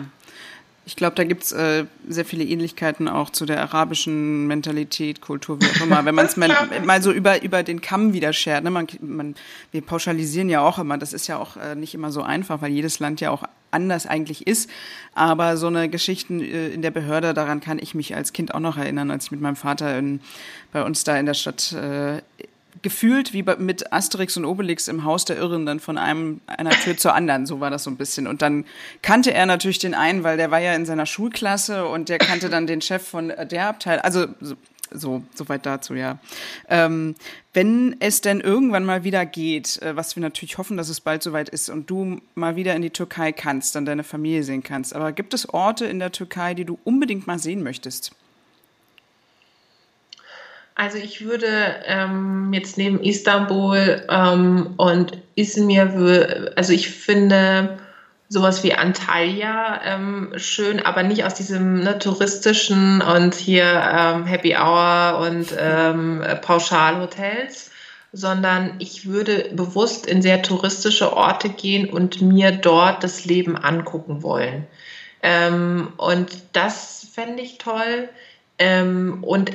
Ich 0.89 0.97
glaube, 0.97 1.15
da 1.17 1.25
gibt's 1.25 1.53
äh, 1.53 1.85
sehr 2.09 2.25
viele 2.25 2.45
Ähnlichkeiten 2.45 3.09
auch 3.09 3.29
zu 3.29 3.45
der 3.45 3.61
arabischen 3.61 4.47
Mentalität, 4.47 5.21
Kultur, 5.21 5.61
wie 5.61 5.67
auch 5.67 5.85
immer. 5.85 6.03
Wenn 6.07 6.15
man 6.15 6.25
es 6.25 6.39
mal, 6.39 6.49
mal 6.83 7.03
so 7.03 7.13
über, 7.13 7.43
über 7.43 7.63
den 7.63 7.83
Kamm 7.83 8.15
wieder 8.15 8.33
schert. 8.33 8.65
Ne? 8.65 8.71
Man, 8.71 8.87
man, 9.03 9.35
wir 9.71 9.83
pauschalisieren 9.83 10.49
ja 10.49 10.63
auch 10.63 10.79
immer. 10.79 10.97
Das 10.97 11.13
ist 11.13 11.27
ja 11.27 11.37
auch 11.37 11.59
äh, 11.59 11.75
nicht 11.75 11.93
immer 11.93 12.11
so 12.11 12.23
einfach, 12.23 12.63
weil 12.63 12.73
jedes 12.73 13.01
Land 13.01 13.21
ja 13.21 13.31
auch 13.31 13.43
anders 13.71 14.07
eigentlich 14.07 14.47
ist. 14.47 14.71
Aber 15.13 15.59
so 15.59 15.67
eine 15.67 15.91
Geschichten 15.91 16.41
äh, 16.41 16.69
in 16.69 16.81
der 16.81 16.91
Behörde, 16.91 17.35
daran 17.35 17.61
kann 17.61 17.79
ich 17.79 17.95
mich 17.95 18.17
als 18.17 18.33
Kind 18.33 18.55
auch 18.55 18.61
noch 18.61 18.79
erinnern, 18.79 19.11
als 19.11 19.27
ich 19.27 19.31
mit 19.31 19.43
meinem 19.43 19.57
Vater 19.57 19.99
in, 19.99 20.21
bei 20.73 20.83
uns 20.83 21.05
da 21.05 21.19
in 21.19 21.27
der 21.27 21.35
Stadt 21.35 21.71
äh, 21.75 22.23
gefühlt 22.83 23.33
wie 23.33 23.43
mit 23.43 23.93
Asterix 23.93 24.37
und 24.37 24.45
Obelix 24.45 24.89
im 24.89 25.05
Haus 25.05 25.25
der 25.25 25.37
Irren 25.37 25.67
dann 25.67 25.81
von 25.81 25.99
einem 25.99 26.41
einer 26.47 26.71
Tür 26.71 26.97
zur 26.97 27.15
anderen, 27.15 27.47
so 27.47 27.61
war 27.61 27.71
das 27.71 27.85
so 27.85 27.91
ein 27.91 27.97
bisschen. 27.97 28.27
Und 28.27 28.43
dann 28.43 28.65
kannte 29.03 29.33
er 29.33 29.47
natürlich 29.47 29.79
den 29.79 29.95
einen, 29.95 30.25
weil 30.25 30.37
der 30.37 30.51
war 30.51 30.61
ja 30.61 30.75
in 30.75 30.87
seiner 30.87 31.07
Schulklasse 31.07 31.87
und 31.87 32.09
der 32.09 32.19
kannte 32.19 32.49
dann 32.49 32.67
den 32.67 32.81
Chef 32.81 33.07
von 33.07 33.29
der 33.29 33.69
Abteilung. 33.69 34.05
Also 34.05 34.27
so, 34.91 35.23
so 35.35 35.49
weit 35.49 35.67
dazu, 35.67 35.95
ja. 35.95 36.19
Ähm, 36.69 37.15
wenn 37.53 37.97
es 38.01 38.21
denn 38.21 38.41
irgendwann 38.41 38.85
mal 38.85 39.05
wieder 39.05 39.27
geht, 39.27 39.81
äh, 39.83 39.97
was 39.97 40.17
wir 40.17 40.23
natürlich 40.23 40.59
hoffen, 40.59 40.77
dass 40.77 40.89
es 40.89 41.01
bald 41.01 41.23
soweit 41.23 41.49
ist 41.49 41.69
und 41.69 41.91
du 41.91 42.21
mal 42.35 42.57
wieder 42.57 42.75
in 42.75 42.83
die 42.83 42.91
Türkei 42.91 43.33
kannst, 43.33 43.75
dann 43.75 43.85
deine 43.85 44.05
Familie 44.05 44.45
sehen 44.45 44.63
kannst, 44.63 44.95
aber 44.95 45.13
gibt 45.13 45.35
es 45.35 45.53
Orte 45.53 45.87
in 45.87 45.99
der 45.99 46.13
Türkei, 46.13 46.55
die 46.55 46.65
du 46.65 46.79
unbedingt 46.85 47.27
mal 47.27 47.39
sehen 47.39 47.63
möchtest? 47.63 48.13
Also 50.79 50.97
ich 50.97 51.25
würde 51.25 51.81
ähm, 51.87 52.53
jetzt 52.53 52.79
neben 52.79 53.03
Istanbul 53.03 54.01
ähm, 54.09 54.75
und 54.77 55.19
Izmir, 55.35 56.53
also 56.55 56.73
ich 56.73 56.89
finde 56.91 57.81
sowas 58.29 58.63
wie 58.63 58.75
Antalya 58.75 59.81
ähm, 59.85 60.33
schön, 60.37 60.79
aber 60.79 61.03
nicht 61.03 61.25
aus 61.25 61.35
diesem 61.35 61.81
ne, 61.81 61.99
touristischen 61.99 63.03
und 63.03 63.35
hier 63.35 63.65
ähm, 63.65 64.25
Happy 64.25 64.55
Hour 64.55 65.27
und 65.27 65.49
ähm, 65.59 66.23
Pauschalhotels, 66.43 67.73
sondern 68.13 68.77
ich 68.79 69.09
würde 69.09 69.51
bewusst 69.51 70.07
in 70.07 70.23
sehr 70.23 70.43
touristische 70.43 71.13
Orte 71.13 71.49
gehen 71.49 71.91
und 71.91 72.23
mir 72.23 72.53
dort 72.53 73.03
das 73.03 73.25
Leben 73.25 73.57
angucken 73.57 74.23
wollen. 74.23 74.65
Ähm, 75.25 75.89
und 75.97 76.31
das 76.53 77.09
fände 77.13 77.43
ich 77.43 77.59
toll. 77.59 78.09
Ähm, 78.61 79.25
und 79.25 79.51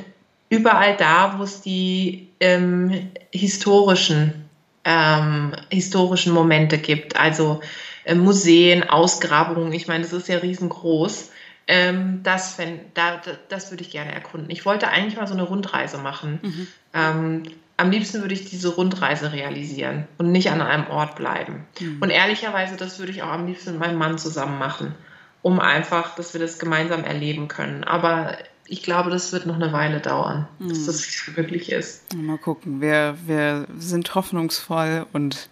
überall 0.48 0.96
da, 0.96 1.38
wo 1.38 1.42
es 1.42 1.60
die 1.60 2.28
ähm, 2.40 3.10
historischen, 3.30 4.48
ähm, 4.84 5.54
historischen 5.70 6.32
Momente 6.32 6.78
gibt, 6.78 7.16
also 7.16 7.60
äh, 8.04 8.14
Museen, 8.14 8.88
Ausgrabungen, 8.88 9.72
ich 9.72 9.88
meine, 9.88 10.04
das 10.04 10.12
ist 10.12 10.28
ja 10.28 10.38
riesengroß. 10.38 11.30
Ähm, 11.66 12.20
das, 12.22 12.58
da, 12.92 13.22
das 13.48 13.70
würde 13.70 13.82
ich 13.82 13.90
gerne 13.90 14.12
erkunden. 14.12 14.50
Ich 14.50 14.66
wollte 14.66 14.88
eigentlich 14.88 15.16
mal 15.16 15.26
so 15.26 15.32
eine 15.32 15.44
Rundreise 15.44 15.96
machen. 15.96 16.38
Mhm. 16.42 16.66
Ähm, 16.92 17.42
am 17.76 17.90
liebsten 17.90 18.20
würde 18.20 18.34
ich 18.34 18.48
diese 18.48 18.68
Rundreise 18.68 19.32
realisieren 19.32 20.06
und 20.18 20.30
nicht 20.30 20.50
an 20.50 20.60
einem 20.60 20.86
Ort 20.88 21.16
bleiben. 21.16 21.66
Mhm. 21.80 22.02
Und 22.02 22.10
ehrlicherweise, 22.10 22.76
das 22.76 22.98
würde 22.98 23.12
ich 23.12 23.22
auch 23.22 23.30
am 23.30 23.46
liebsten 23.46 23.72
mit 23.72 23.80
meinem 23.80 23.98
Mann 23.98 24.18
zusammen 24.18 24.58
machen, 24.58 24.94
um 25.42 25.58
einfach, 25.58 26.14
dass 26.14 26.34
wir 26.34 26.40
das 26.40 26.58
gemeinsam 26.58 27.02
erleben 27.02 27.48
können. 27.48 27.82
Aber 27.82 28.36
ich 28.66 28.82
glaube, 28.82 29.10
das 29.10 29.32
wird 29.32 29.46
noch 29.46 29.56
eine 29.56 29.72
Weile 29.72 30.00
dauern, 30.00 30.48
mhm. 30.58 30.68
bis 30.68 30.86
das 30.86 31.36
wirklich 31.36 31.70
ist. 31.70 32.14
Mal 32.14 32.38
gucken. 32.38 32.80
Wir, 32.80 33.16
wir 33.26 33.66
sind 33.78 34.14
hoffnungsvoll 34.14 35.06
und 35.12 35.48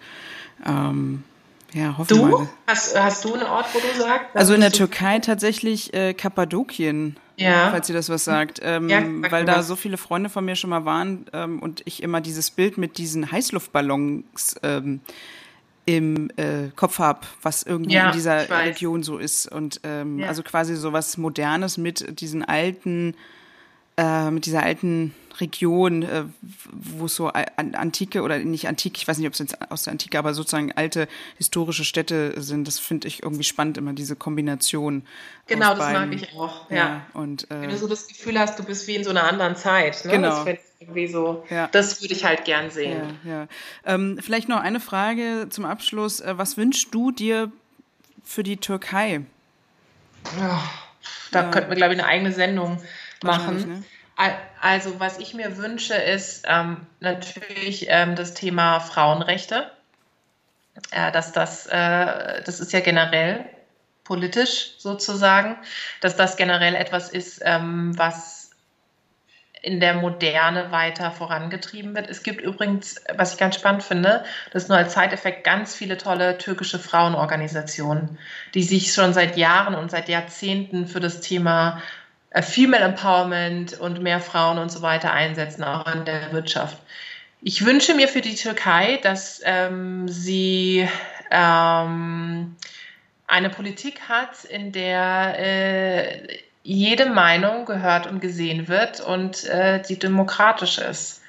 ähm, 0.65 1.25
ja, 1.75 1.97
hoffen 1.97 2.17
du? 2.17 2.27
Mal. 2.27 2.49
Hast, 2.67 2.99
hast 2.99 3.25
du 3.25 3.35
einen 3.35 3.45
Ort, 3.45 3.67
wo 3.73 3.79
du 3.79 4.01
sagst? 4.01 4.35
Also 4.35 4.55
in 4.55 4.61
der 4.61 4.73
Türkei 4.73 5.19
tatsächlich 5.19 5.93
äh, 5.95 6.15
Kappadokien. 6.15 7.17
Ja. 7.37 7.71
Falls 7.71 7.89
ihr 7.89 7.95
das 7.95 8.09
was 8.09 8.25
sagt. 8.25 8.61
Ähm, 8.63 8.89
ja, 8.89 9.03
weil 9.31 9.45
da 9.45 9.59
was. 9.59 9.67
so 9.67 9.75
viele 9.75 9.97
Freunde 9.97 10.29
von 10.29 10.45
mir 10.45 10.55
schon 10.55 10.71
mal 10.71 10.85
waren 10.85 11.27
ähm, 11.33 11.61
und 11.61 11.83
ich 11.87 12.03
immer 12.03 12.21
dieses 12.21 12.51
Bild 12.51 12.77
mit 12.77 12.99
diesen 12.99 13.33
Heißluftballons 13.33 14.57
ähm, 14.63 15.01
im 15.85 16.31
äh, 16.37 16.69
Kopf 16.77 16.99
habe, 16.99 17.21
was 17.43 17.63
irgendwie 17.63 17.95
ja, 17.95 18.07
in 18.07 18.13
dieser 18.13 18.49
Region 18.49 19.03
so 19.03 19.19
ist. 19.19 19.51
Und 19.51 19.81
ähm, 19.85 20.21
ja. 20.21 20.29
also 20.29 20.43
quasi 20.43 20.77
so 20.77 20.93
was 20.93 21.17
Modernes 21.17 21.77
mit 21.77 22.21
diesen 22.21 22.45
alten, 22.45 23.15
äh, 23.97 24.31
mit 24.31 24.47
dieser 24.47 24.63
alten 24.63 25.15
Region, 25.41 26.03
äh, 26.03 26.25
wo 26.71 27.07
es 27.07 27.17
so 27.17 27.29
antike 27.29 28.23
oder 28.23 28.39
nicht 28.39 28.69
antik, 28.69 28.97
ich 28.99 29.09
weiß 29.09 29.19
nicht, 29.19 29.27
ob 29.27 29.33
es 29.33 29.39
jetzt 29.39 29.71
aus 29.71 29.85
der 29.85 29.93
Antike, 29.93 30.19
aber 30.19 30.35
sozusagen 30.35 30.73
alte 30.73 31.09
historische 31.37 31.85
Städte 31.85 32.41
sind. 32.41 32.69
Das 32.69 32.79
finde 32.79 33.09
ich 33.09 33.23
irgendwie 33.23 33.45
spannend, 33.45 33.79
immer 33.79 33.93
diese 33.93 34.15
Kombination. 34.15 35.03
Genau, 35.47 35.71
das 35.71 35.79
beiden. 35.79 36.11
mag 36.11 36.15
ich 36.15 36.35
auch. 36.37 36.71
Ja. 36.71 36.77
ja. 36.77 37.07
Und, 37.15 37.51
äh, 37.51 37.63
Wenn 37.63 37.71
du 37.71 37.77
so 37.77 37.89
das 37.89 38.07
Gefühl 38.07 38.39
hast, 38.39 38.59
du 38.59 38.65
bist 38.65 38.87
wie 38.87 38.95
in 38.95 39.05
so 39.05 39.11
einer 39.11 39.25
anderen 39.25 39.57
Zeit. 39.57 40.05
Ne? 40.05 40.13
Genau. 40.13 40.45
Das 40.45 40.59
irgendwie 40.83 41.07
so. 41.07 41.45
Ja. 41.51 41.69
Das 41.73 42.03
würde 42.03 42.15
ich 42.15 42.25
halt 42.25 42.45
gern 42.45 42.71
sehen. 42.71 43.19
Ja, 43.25 43.31
ja. 43.33 43.47
Ähm, 43.85 44.19
vielleicht 44.21 44.49
noch 44.49 44.61
eine 44.61 44.81
Frage 44.81 45.49
zum 45.51 45.65
Abschluss. 45.65 46.21
Äh, 46.21 46.37
was 46.37 46.57
wünschst 46.57 46.95
du 46.95 47.11
dir 47.11 47.51
für 48.25 48.43
die 48.43 48.57
Türkei? 48.57 49.23
Da 51.33 51.51
könnten 51.51 51.71
wir, 51.71 51.77
glaube 51.77 51.95
ich, 51.95 52.01
eine 52.01 52.09
eigene 52.09 52.33
Sendung 52.33 52.81
machen. 53.23 53.83
Ne? 54.17 54.35
Also, 54.61 55.01
was 55.01 55.19
ich 55.19 55.35
mir 55.35 55.57
wünsche, 55.57 55.95
ist 55.95 56.45
ähm, 56.47 56.87
natürlich 57.01 57.87
ähm, 57.89 58.15
das 58.15 58.35
Thema 58.35 58.79
Frauenrechte. 58.81 59.71
äh, 60.91 61.13
dass 61.13 61.33
das, 61.33 61.67
äh, 61.67 62.43
das 62.45 62.61
ist 62.61 62.73
ja 62.73 62.81
generell 62.81 63.45
politisch 64.05 64.75
sozusagen, 64.79 65.57
dass 66.01 66.17
das 66.17 66.37
generell 66.37 66.75
etwas 66.75 67.09
ist, 67.11 67.41
ähm, 67.45 67.97
was 67.97 68.42
in 69.63 69.79
der 69.79 69.95
Moderne 69.95 70.73
weiter 70.73 71.13
vorangetrieben 71.13 71.95
wird. 71.95 72.11
Es 72.11 72.25
gibt 72.25 72.41
übrigens, 72.41 72.97
was 73.17 73.33
ich 73.33 73.39
ganz 73.39 73.55
spannend 73.55 73.85
finde, 73.85 74.25
das 74.53 74.69
nur 74.69 74.77
als 74.77 74.93
Zeiteffekt 74.93 75.45
ganz 75.45 75.75
viele 75.75 75.97
tolle 75.97 76.37
türkische 76.37 76.81
Frauenorganisationen, 76.81 78.19
die 78.55 78.65
sich 78.65 78.93
schon 78.93 79.15
seit 79.15 79.37
Jahren 79.37 79.77
und 79.77 79.93
seit 79.93 80.09
Jahrzehnten 80.09 80.89
für 80.89 80.99
das 80.99 81.21
Thema 81.21 81.81
äh, 82.31 82.43
Female 82.43 82.83
Empowerment 82.83 83.79
und 83.79 84.03
mehr 84.03 84.21
Frauen 84.21 84.59
und 84.59 84.73
so 84.73 84.83
weiter 84.83 85.13
einsetzen, 85.13 85.63
auch 85.63 85.87
in 85.95 86.05
der 86.05 86.33
Wirtschaft. 86.33 86.79
Ich 87.41 87.65
wünsche 87.65 87.95
mir 87.95 88.09
für 88.09 88.21
die 88.21 88.35
Türkei, 88.35 88.99
dass 89.03 89.41
ähm, 89.45 90.09
sie 90.09 90.89
ähm, 91.31 92.57
eine 93.29 93.51
Politik 93.51 94.09
hat, 94.09 94.45
in 94.45 94.73
der 94.73 95.35
äh, 95.39 96.39
jede 96.63 97.07
Meinung 97.07 97.65
gehört 97.65 98.07
und 98.07 98.21
gesehen 98.21 98.69
wird 98.69 99.01
und 99.01 99.45
äh, 99.45 99.83
die 99.83 99.99
demokratisch 99.99 100.79
ist, 100.79 101.23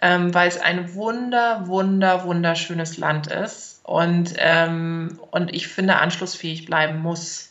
ähm, 0.00 0.34
weil 0.34 0.48
es 0.48 0.60
ein 0.60 0.94
wunder, 0.94 1.66
wunder, 1.66 2.24
wunderschönes 2.24 2.98
Land 2.98 3.28
ist 3.28 3.80
und, 3.84 4.34
ähm, 4.38 5.20
und 5.30 5.54
ich 5.54 5.68
finde, 5.68 5.96
anschlussfähig 5.96 6.66
bleiben 6.66 7.00
muss. 7.00 7.50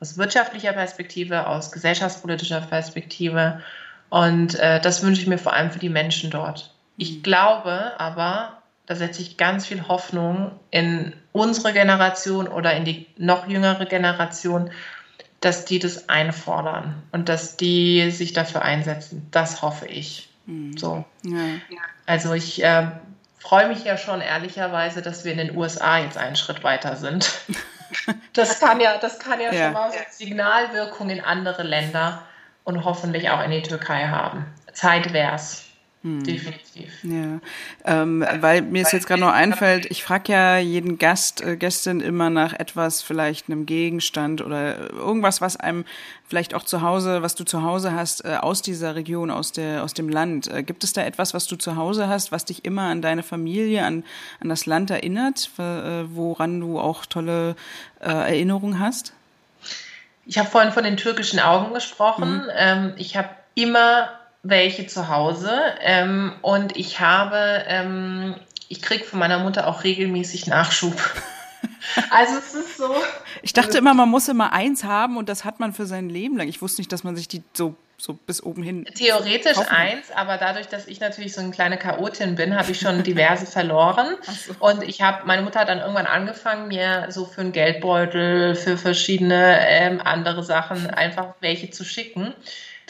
Aus 0.00 0.16
wirtschaftlicher 0.16 0.72
Perspektive, 0.72 1.46
aus 1.46 1.72
gesellschaftspolitischer 1.72 2.62
Perspektive. 2.62 3.60
Und 4.08 4.58
äh, 4.58 4.80
das 4.80 5.02
wünsche 5.02 5.20
ich 5.20 5.26
mir 5.28 5.38
vor 5.38 5.52
allem 5.52 5.70
für 5.70 5.78
die 5.78 5.90
Menschen 5.90 6.30
dort. 6.30 6.74
Ich 6.96 7.18
mhm. 7.18 7.22
glaube 7.22 7.92
aber, 7.98 8.62
da 8.86 8.94
setze 8.94 9.20
ich 9.20 9.36
ganz 9.36 9.66
viel 9.66 9.86
Hoffnung 9.88 10.52
in 10.70 11.12
unsere 11.32 11.72
Generation 11.72 12.48
oder 12.48 12.74
in 12.74 12.84
die 12.84 13.06
noch 13.18 13.46
jüngere 13.46 13.84
Generation, 13.84 14.70
dass 15.40 15.64
die 15.64 15.78
das 15.78 16.08
einfordern 16.08 17.02
und 17.12 17.28
dass 17.28 17.56
die 17.56 18.10
sich 18.10 18.32
dafür 18.32 18.62
einsetzen. 18.62 19.26
Das 19.30 19.62
hoffe 19.62 19.86
ich. 19.86 20.28
Mhm. 20.46 20.76
So. 20.76 21.04
Ja. 21.22 21.40
Also 22.06 22.34
ich 22.34 22.62
äh, 22.62 22.88
freue 23.38 23.68
mich 23.68 23.84
ja 23.84 23.96
schon 23.96 24.20
ehrlicherweise, 24.20 25.02
dass 25.02 25.24
wir 25.24 25.32
in 25.32 25.38
den 25.38 25.56
USA 25.56 25.98
jetzt 25.98 26.18
einen 26.18 26.36
Schritt 26.36 26.62
weiter 26.62 26.96
sind. 26.96 27.30
Das 28.34 28.60
kann 28.60 28.78
ja, 28.80 28.98
das 28.98 29.18
kann 29.18 29.40
ja, 29.40 29.52
ja. 29.52 29.64
schon 29.64 29.72
mal 29.72 29.90
so 29.90 29.98
Signalwirkung 30.10 31.10
in 31.10 31.20
andere 31.20 31.64
Länder 31.64 32.22
und 32.62 32.84
hoffentlich 32.84 33.30
auch 33.30 33.42
in 33.42 33.50
die 33.50 33.62
Türkei 33.62 34.06
haben. 34.06 34.46
Zeit 34.72 35.12
wär's. 35.12 35.69
Hm. 36.02 36.24
Definitiv. 36.24 36.90
Ja, 37.02 37.40
ähm, 37.84 38.24
weil 38.40 38.62
mir 38.62 38.82
es 38.82 38.92
jetzt 38.92 39.06
gerade 39.06 39.20
noch 39.20 39.32
einfällt, 39.32 39.84
ich 39.90 40.02
frage 40.02 40.32
ja 40.32 40.56
jeden 40.56 40.96
Gast, 40.96 41.42
äh, 41.42 41.58
Gästin 41.58 42.00
immer 42.00 42.30
nach 42.30 42.54
etwas, 42.54 43.02
vielleicht 43.02 43.48
einem 43.48 43.66
Gegenstand 43.66 44.40
oder 44.40 44.90
irgendwas, 44.92 45.42
was 45.42 45.58
einem 45.58 45.84
vielleicht 46.26 46.54
auch 46.54 46.64
zu 46.64 46.80
Hause, 46.80 47.20
was 47.20 47.34
du 47.34 47.44
zu 47.44 47.62
Hause 47.64 47.92
hast, 47.92 48.24
äh, 48.24 48.38
aus 48.40 48.62
dieser 48.62 48.94
Region, 48.94 49.30
aus, 49.30 49.52
der, 49.52 49.84
aus 49.84 49.92
dem 49.92 50.08
Land. 50.08 50.50
Äh, 50.50 50.62
gibt 50.62 50.84
es 50.84 50.94
da 50.94 51.02
etwas, 51.02 51.34
was 51.34 51.46
du 51.46 51.56
zu 51.56 51.76
Hause 51.76 52.08
hast, 52.08 52.32
was 52.32 52.46
dich 52.46 52.64
immer 52.64 52.84
an 52.84 53.02
deine 53.02 53.22
Familie, 53.22 53.84
an, 53.84 54.02
an 54.40 54.48
das 54.48 54.64
Land 54.64 54.90
erinnert, 54.90 55.50
äh, 55.58 56.04
woran 56.14 56.60
du 56.60 56.80
auch 56.80 57.04
tolle 57.04 57.56
äh, 58.00 58.06
Erinnerungen 58.06 58.80
hast? 58.80 59.12
Ich 60.24 60.38
habe 60.38 60.48
vorhin 60.48 60.72
von 60.72 60.84
den 60.84 60.96
türkischen 60.96 61.40
Augen 61.40 61.74
gesprochen. 61.74 62.44
Mhm. 62.44 62.50
Ähm, 62.56 62.92
ich 62.96 63.18
habe 63.18 63.28
immer 63.54 64.19
welche 64.42 64.86
zu 64.86 65.08
Hause 65.08 65.50
ähm, 65.80 66.32
und 66.42 66.76
ich 66.76 67.00
habe, 67.00 67.64
ähm, 67.66 68.34
ich 68.68 68.80
kriege 68.80 69.04
von 69.04 69.18
meiner 69.18 69.38
Mutter 69.38 69.66
auch 69.66 69.84
regelmäßig 69.84 70.46
Nachschub. 70.46 70.94
Also 72.10 72.36
es 72.36 72.54
ist 72.54 72.76
so. 72.76 72.94
Ich 73.42 73.52
dachte 73.52 73.78
immer, 73.78 73.94
man 73.94 74.08
muss 74.08 74.28
immer 74.28 74.52
eins 74.52 74.84
haben 74.84 75.16
und 75.16 75.28
das 75.28 75.44
hat 75.44 75.60
man 75.60 75.72
für 75.72 75.86
sein 75.86 76.08
Leben 76.08 76.36
lang. 76.36 76.46
Ich 76.46 76.62
wusste 76.62 76.80
nicht, 76.80 76.92
dass 76.92 77.04
man 77.04 77.16
sich 77.16 77.26
die 77.26 77.42
so 77.52 77.74
so 78.00 78.14
bis 78.14 78.42
oben 78.42 78.62
hin. 78.62 78.84
Theoretisch 78.94 79.58
eins, 79.68 80.10
aber 80.10 80.36
dadurch, 80.38 80.68
dass 80.68 80.88
ich 80.88 81.00
natürlich 81.00 81.34
so 81.34 81.40
eine 81.40 81.50
kleine 81.50 81.76
Chaotin 81.76 82.34
bin, 82.34 82.56
habe 82.56 82.72
ich 82.72 82.80
schon 82.80 83.02
diverse 83.02 83.46
verloren. 83.46 84.16
So. 84.30 84.54
Und 84.60 84.82
ich 84.84 85.02
habe, 85.02 85.26
meine 85.26 85.42
Mutter 85.42 85.60
hat 85.60 85.68
dann 85.68 85.80
irgendwann 85.80 86.06
angefangen, 86.06 86.68
mir 86.68 87.06
so 87.10 87.26
für 87.26 87.42
einen 87.42 87.52
Geldbeutel, 87.52 88.54
für 88.54 88.78
verschiedene 88.78 89.58
ähm, 89.68 90.00
andere 90.02 90.42
Sachen 90.42 90.88
einfach 90.88 91.34
welche 91.40 91.70
zu 91.70 91.84
schicken. 91.84 92.32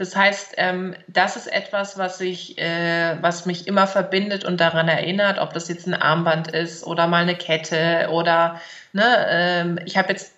Das 0.00 0.16
heißt, 0.16 0.54
ähm, 0.56 0.94
das 1.08 1.36
ist 1.36 1.46
etwas, 1.46 1.98
was, 1.98 2.22
ich, 2.22 2.56
äh, 2.56 3.18
was 3.20 3.44
mich 3.44 3.66
immer 3.66 3.86
verbindet 3.86 4.46
und 4.46 4.58
daran 4.58 4.88
erinnert, 4.88 5.38
ob 5.38 5.52
das 5.52 5.68
jetzt 5.68 5.86
ein 5.86 5.92
Armband 5.92 6.48
ist 6.48 6.86
oder 6.86 7.06
mal 7.06 7.20
eine 7.20 7.34
Kette 7.34 8.08
oder 8.10 8.58
ne, 8.94 9.26
ähm, 9.28 9.78
ich 9.84 9.98
habe 9.98 10.08
jetzt 10.08 10.32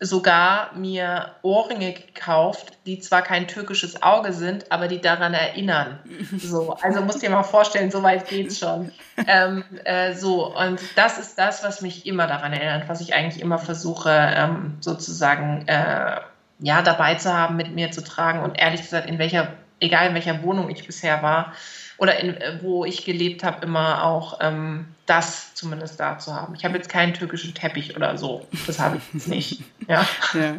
sogar 0.00 0.72
mir 0.74 1.32
Ohrringe 1.42 1.92
gekauft, 1.92 2.78
die 2.86 3.00
zwar 3.00 3.20
kein 3.20 3.46
türkisches 3.48 4.02
Auge 4.02 4.32
sind, 4.32 4.72
aber 4.72 4.88
die 4.88 5.02
daran 5.02 5.34
erinnern. 5.34 5.98
So, 6.38 6.72
also 6.80 7.02
musst 7.02 7.22
dir 7.22 7.28
mal 7.28 7.42
vorstellen, 7.42 7.90
so 7.90 8.02
weit 8.02 8.26
geht's 8.28 8.58
schon. 8.58 8.92
Ähm, 9.26 9.62
äh, 9.84 10.14
so, 10.14 10.56
und 10.56 10.80
das 10.96 11.18
ist 11.18 11.38
das, 11.38 11.62
was 11.62 11.82
mich 11.82 12.06
immer 12.06 12.26
daran 12.26 12.54
erinnert, 12.54 12.88
was 12.88 13.02
ich 13.02 13.12
eigentlich 13.12 13.42
immer 13.42 13.58
versuche, 13.58 14.10
ähm, 14.10 14.78
sozusagen 14.80 15.68
äh, 15.68 16.16
ja, 16.62 16.80
dabei 16.80 17.16
zu 17.16 17.32
haben, 17.32 17.56
mit 17.56 17.74
mir 17.74 17.90
zu 17.90 18.02
tragen 18.02 18.40
und 18.40 18.58
ehrlich 18.58 18.82
gesagt, 18.82 19.08
in 19.08 19.18
welcher, 19.18 19.52
egal 19.80 20.08
in 20.08 20.14
welcher 20.14 20.42
Wohnung 20.42 20.70
ich 20.70 20.86
bisher 20.86 21.22
war 21.22 21.52
oder 21.98 22.18
in, 22.18 22.34
äh, 22.34 22.58
wo 22.62 22.84
ich 22.84 23.04
gelebt 23.04 23.44
habe, 23.44 23.64
immer 23.66 24.04
auch 24.04 24.38
ähm, 24.40 24.86
das 25.06 25.54
zumindest 25.54 25.98
da 26.00 26.18
zu 26.18 26.34
haben. 26.34 26.54
Ich 26.54 26.64
habe 26.64 26.76
jetzt 26.76 26.88
keinen 26.88 27.14
türkischen 27.14 27.54
Teppich 27.54 27.96
oder 27.96 28.16
so. 28.16 28.46
Das 28.66 28.78
habe 28.78 28.96
ich 28.96 29.02
jetzt 29.12 29.28
nicht. 29.28 29.60
Ja. 29.88 30.06
ja. 30.34 30.58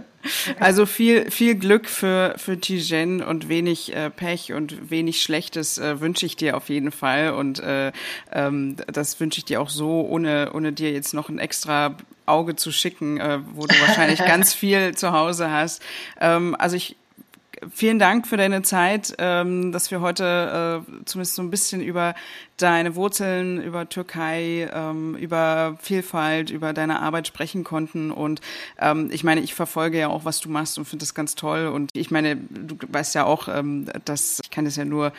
Also 0.59 0.85
viel, 0.85 1.31
viel 1.31 1.55
Glück 1.55 1.89
für, 1.89 2.35
für 2.37 2.59
Tijen 2.59 3.21
und 3.21 3.49
wenig 3.49 3.95
äh, 3.95 4.09
Pech 4.09 4.53
und 4.53 4.89
wenig 4.89 5.21
Schlechtes 5.21 5.77
äh, 5.77 5.99
wünsche 5.99 6.25
ich 6.25 6.35
dir 6.35 6.55
auf 6.55 6.69
jeden 6.69 6.91
Fall. 6.91 7.33
Und 7.33 7.59
äh, 7.59 7.91
ähm, 8.31 8.75
das 8.87 9.19
wünsche 9.19 9.39
ich 9.39 9.45
dir 9.45 9.61
auch 9.61 9.69
so, 9.69 10.01
ohne, 10.01 10.51
ohne 10.53 10.71
dir 10.73 10.91
jetzt 10.91 11.13
noch 11.13 11.29
ein 11.29 11.39
extra 11.39 11.97
Auge 12.25 12.55
zu 12.55 12.71
schicken, 12.71 13.19
äh, 13.19 13.39
wo 13.53 13.65
du 13.65 13.75
wahrscheinlich 13.81 14.19
ganz 14.25 14.53
viel 14.53 14.95
zu 14.95 15.11
Hause 15.11 15.51
hast. 15.51 15.81
Ähm, 16.19 16.55
also 16.57 16.75
ich 16.75 16.95
vielen 17.71 17.99
Dank 17.99 18.27
für 18.27 18.37
deine 18.37 18.61
Zeit, 18.61 19.13
ähm, 19.17 19.71
dass 19.71 19.91
wir 19.91 20.01
heute 20.01 20.83
äh, 20.85 21.05
zumindest 21.05 21.35
so 21.35 21.41
ein 21.41 21.49
bisschen 21.49 21.81
über 21.81 22.15
deine 22.57 22.95
Wurzeln, 22.95 23.61
über 23.61 23.87
Türkei, 23.89 24.69
ähm, 24.73 25.15
über 25.15 25.77
Vielfalt, 25.81 26.49
über 26.49 26.73
deine 26.73 27.01
Arbeit 27.01 27.27
sprechen 27.27 27.63
konnten. 27.63 28.11
Und 28.11 28.41
ähm, 28.79 29.09
ich 29.11 29.23
meine, 29.23 29.41
ich 29.41 29.53
verfolge 29.53 29.99
ja 29.99 30.07
auch, 30.07 30.25
was 30.25 30.39
du 30.39 30.49
machst 30.49 30.77
und 30.77 30.85
finde 30.85 31.03
das 31.03 31.13
ganz 31.13 31.35
toll. 31.35 31.67
Und 31.67 31.89
ich 31.93 32.11
meine, 32.11 32.35
du 32.35 32.77
weißt 32.87 33.15
ja 33.15 33.25
auch, 33.25 33.47
ähm, 33.47 33.87
dass 34.05 34.39
ich 34.43 34.51
kann 34.51 34.65
es 34.65 34.75
ja 34.75 34.85
nur 34.85 35.13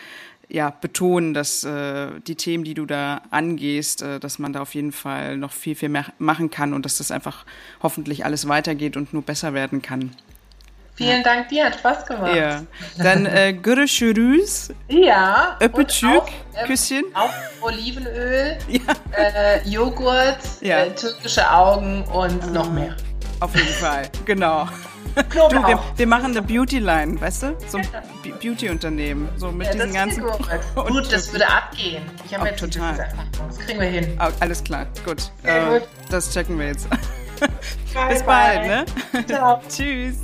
ja, 0.49 0.70
betonen, 0.70 1.34
dass 1.34 1.64
äh, 1.64 2.09
die 2.26 2.34
Themen, 2.34 2.64
die 2.64 2.74
du 2.74 2.86
da 2.86 3.22
angehst, 3.30 4.03
äh, 4.03 4.20
dass 4.20 4.38
man 4.38 4.53
da 4.53 4.61
auf 4.61 4.74
jeden 4.74 4.92
Fall 4.92 5.36
noch 5.36 5.53
viel, 5.53 5.74
viel 5.74 5.88
mehr 5.88 6.07
machen 6.18 6.51
kann 6.51 6.74
und 6.74 6.84
dass 6.84 6.99
das 6.99 7.11
einfach 7.11 7.45
hoffentlich 7.82 8.24
alles 8.24 8.49
weitergeht 8.49 8.97
und 8.97 9.12
nur 9.12 9.22
besser 9.22 9.55
werden 9.55 9.82
kann. 9.82 10.11
Vielen 10.97 11.24
Dank 11.24 11.49
dir, 11.49 11.66
hat 11.66 11.74
Spaß 11.74 12.07
gemacht. 12.07 12.36
Ja. 12.36 12.62
Dann 12.99 13.26
äh, 13.26 13.53
görüşürüz. 13.53 14.72
Ja. 14.88 15.57
Öpücük, 15.61 16.22
ähm, 16.55 16.66
Küsschen. 16.66 17.05
Auch 17.14 17.32
Olivenöl, 17.61 18.57
ja. 18.68 18.80
äh, 19.16 19.68
Joghurt, 19.68 20.38
ja. 20.61 20.84
äh, 20.84 20.95
türkische 20.95 21.51
Augen 21.51 22.05
und 22.05 22.53
noch 22.53 22.70
mehr. 22.70 22.97
Auf 23.40 23.55
jeden 23.57 23.72
Fall, 23.72 24.09
genau. 24.24 24.68
Du, 25.15 25.51
wir, 25.51 25.81
wir, 25.97 26.07
machen 26.07 26.33
eine 26.33 26.43
Beauty-Line, 26.43 27.21
weißt 27.21 27.45
du? 27.45 27.57
So 27.69 27.79
ein 27.79 27.87
Beauty-Unternehmen. 28.41 29.29
So 29.37 29.53
mit 29.53 29.69
ja, 29.69 29.73
diesen 29.75 29.93
ganzen. 29.93 30.25
Gut. 30.75 31.12
das 31.12 31.33
würde 31.33 31.49
abgehen. 31.49 32.03
Ich 32.25 32.35
habe 32.35 32.49
jetzt 32.49 32.61
total. 32.61 33.09
Das 33.47 33.59
kriegen 33.59 33.81
wir 33.81 33.89
hin. 33.89 34.19
Alles 34.41 34.65
klar, 34.65 34.87
gut. 35.05 35.31
Äh, 35.45 35.79
gut. 35.79 35.89
Das 36.11 36.33
checken 36.33 36.59
wir 36.59 36.69
jetzt. 36.69 36.89
Bye, 36.91 38.09
Bis 38.09 38.23
bald, 38.23 38.61
bye. 38.61 38.69
ne? 38.69 39.27
Ciao. 39.27 39.61
Tschüss. 39.69 40.16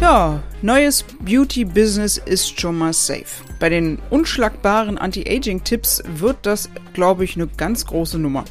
Ja, 0.00 0.40
neues 0.62 1.04
Beauty-Business 1.20 2.18
ist 2.18 2.60
schon 2.60 2.78
mal 2.78 2.92
safe. 2.92 3.47
Bei 3.58 3.68
den 3.68 3.98
unschlagbaren 4.10 4.98
Anti-Aging-Tipps 4.98 6.02
wird 6.06 6.38
das, 6.42 6.70
glaube 6.92 7.24
ich, 7.24 7.36
eine 7.36 7.48
ganz 7.48 7.86
große 7.86 8.18
Nummer. 8.18 8.44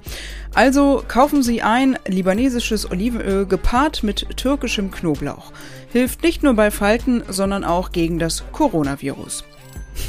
Also 0.54 1.04
kaufen 1.08 1.44
Sie 1.44 1.62
ein 1.62 1.98
libanesisches 2.08 2.90
Olivenöl 2.90 3.46
gepaart 3.46 4.04
mit 4.04 4.28
türkischem 4.38 4.92
Knoblauch. 4.92 5.52
Hilft 5.92 6.24
nicht 6.24 6.44
nur 6.44 6.56
bei 6.56 6.72
Falten, 6.72 7.24
sondern 7.30 7.64
auch 7.64 7.92
gegen 7.92 8.20
das 8.20 8.44
Coronavirus. 8.52 9.44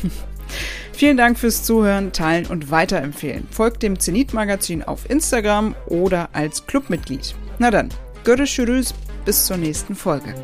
Vielen 0.92 1.16
Dank 1.16 1.38
fürs 1.38 1.62
Zuhören, 1.62 2.12
Teilen 2.12 2.46
und 2.46 2.72
Weiterempfehlen. 2.72 3.46
Folgt 3.52 3.84
dem 3.84 4.00
Zenit 4.00 4.34
Magazin 4.34 4.82
auf 4.82 5.08
Instagram 5.08 5.76
oder 5.86 6.30
als 6.32 6.66
Clubmitglied. 6.66 7.36
Na 7.60 7.70
dann, 7.70 7.90
görüşürüz, 8.24 8.94
bis 9.24 9.46
zur 9.46 9.58
nächsten 9.58 9.94
Folge. 9.94 10.34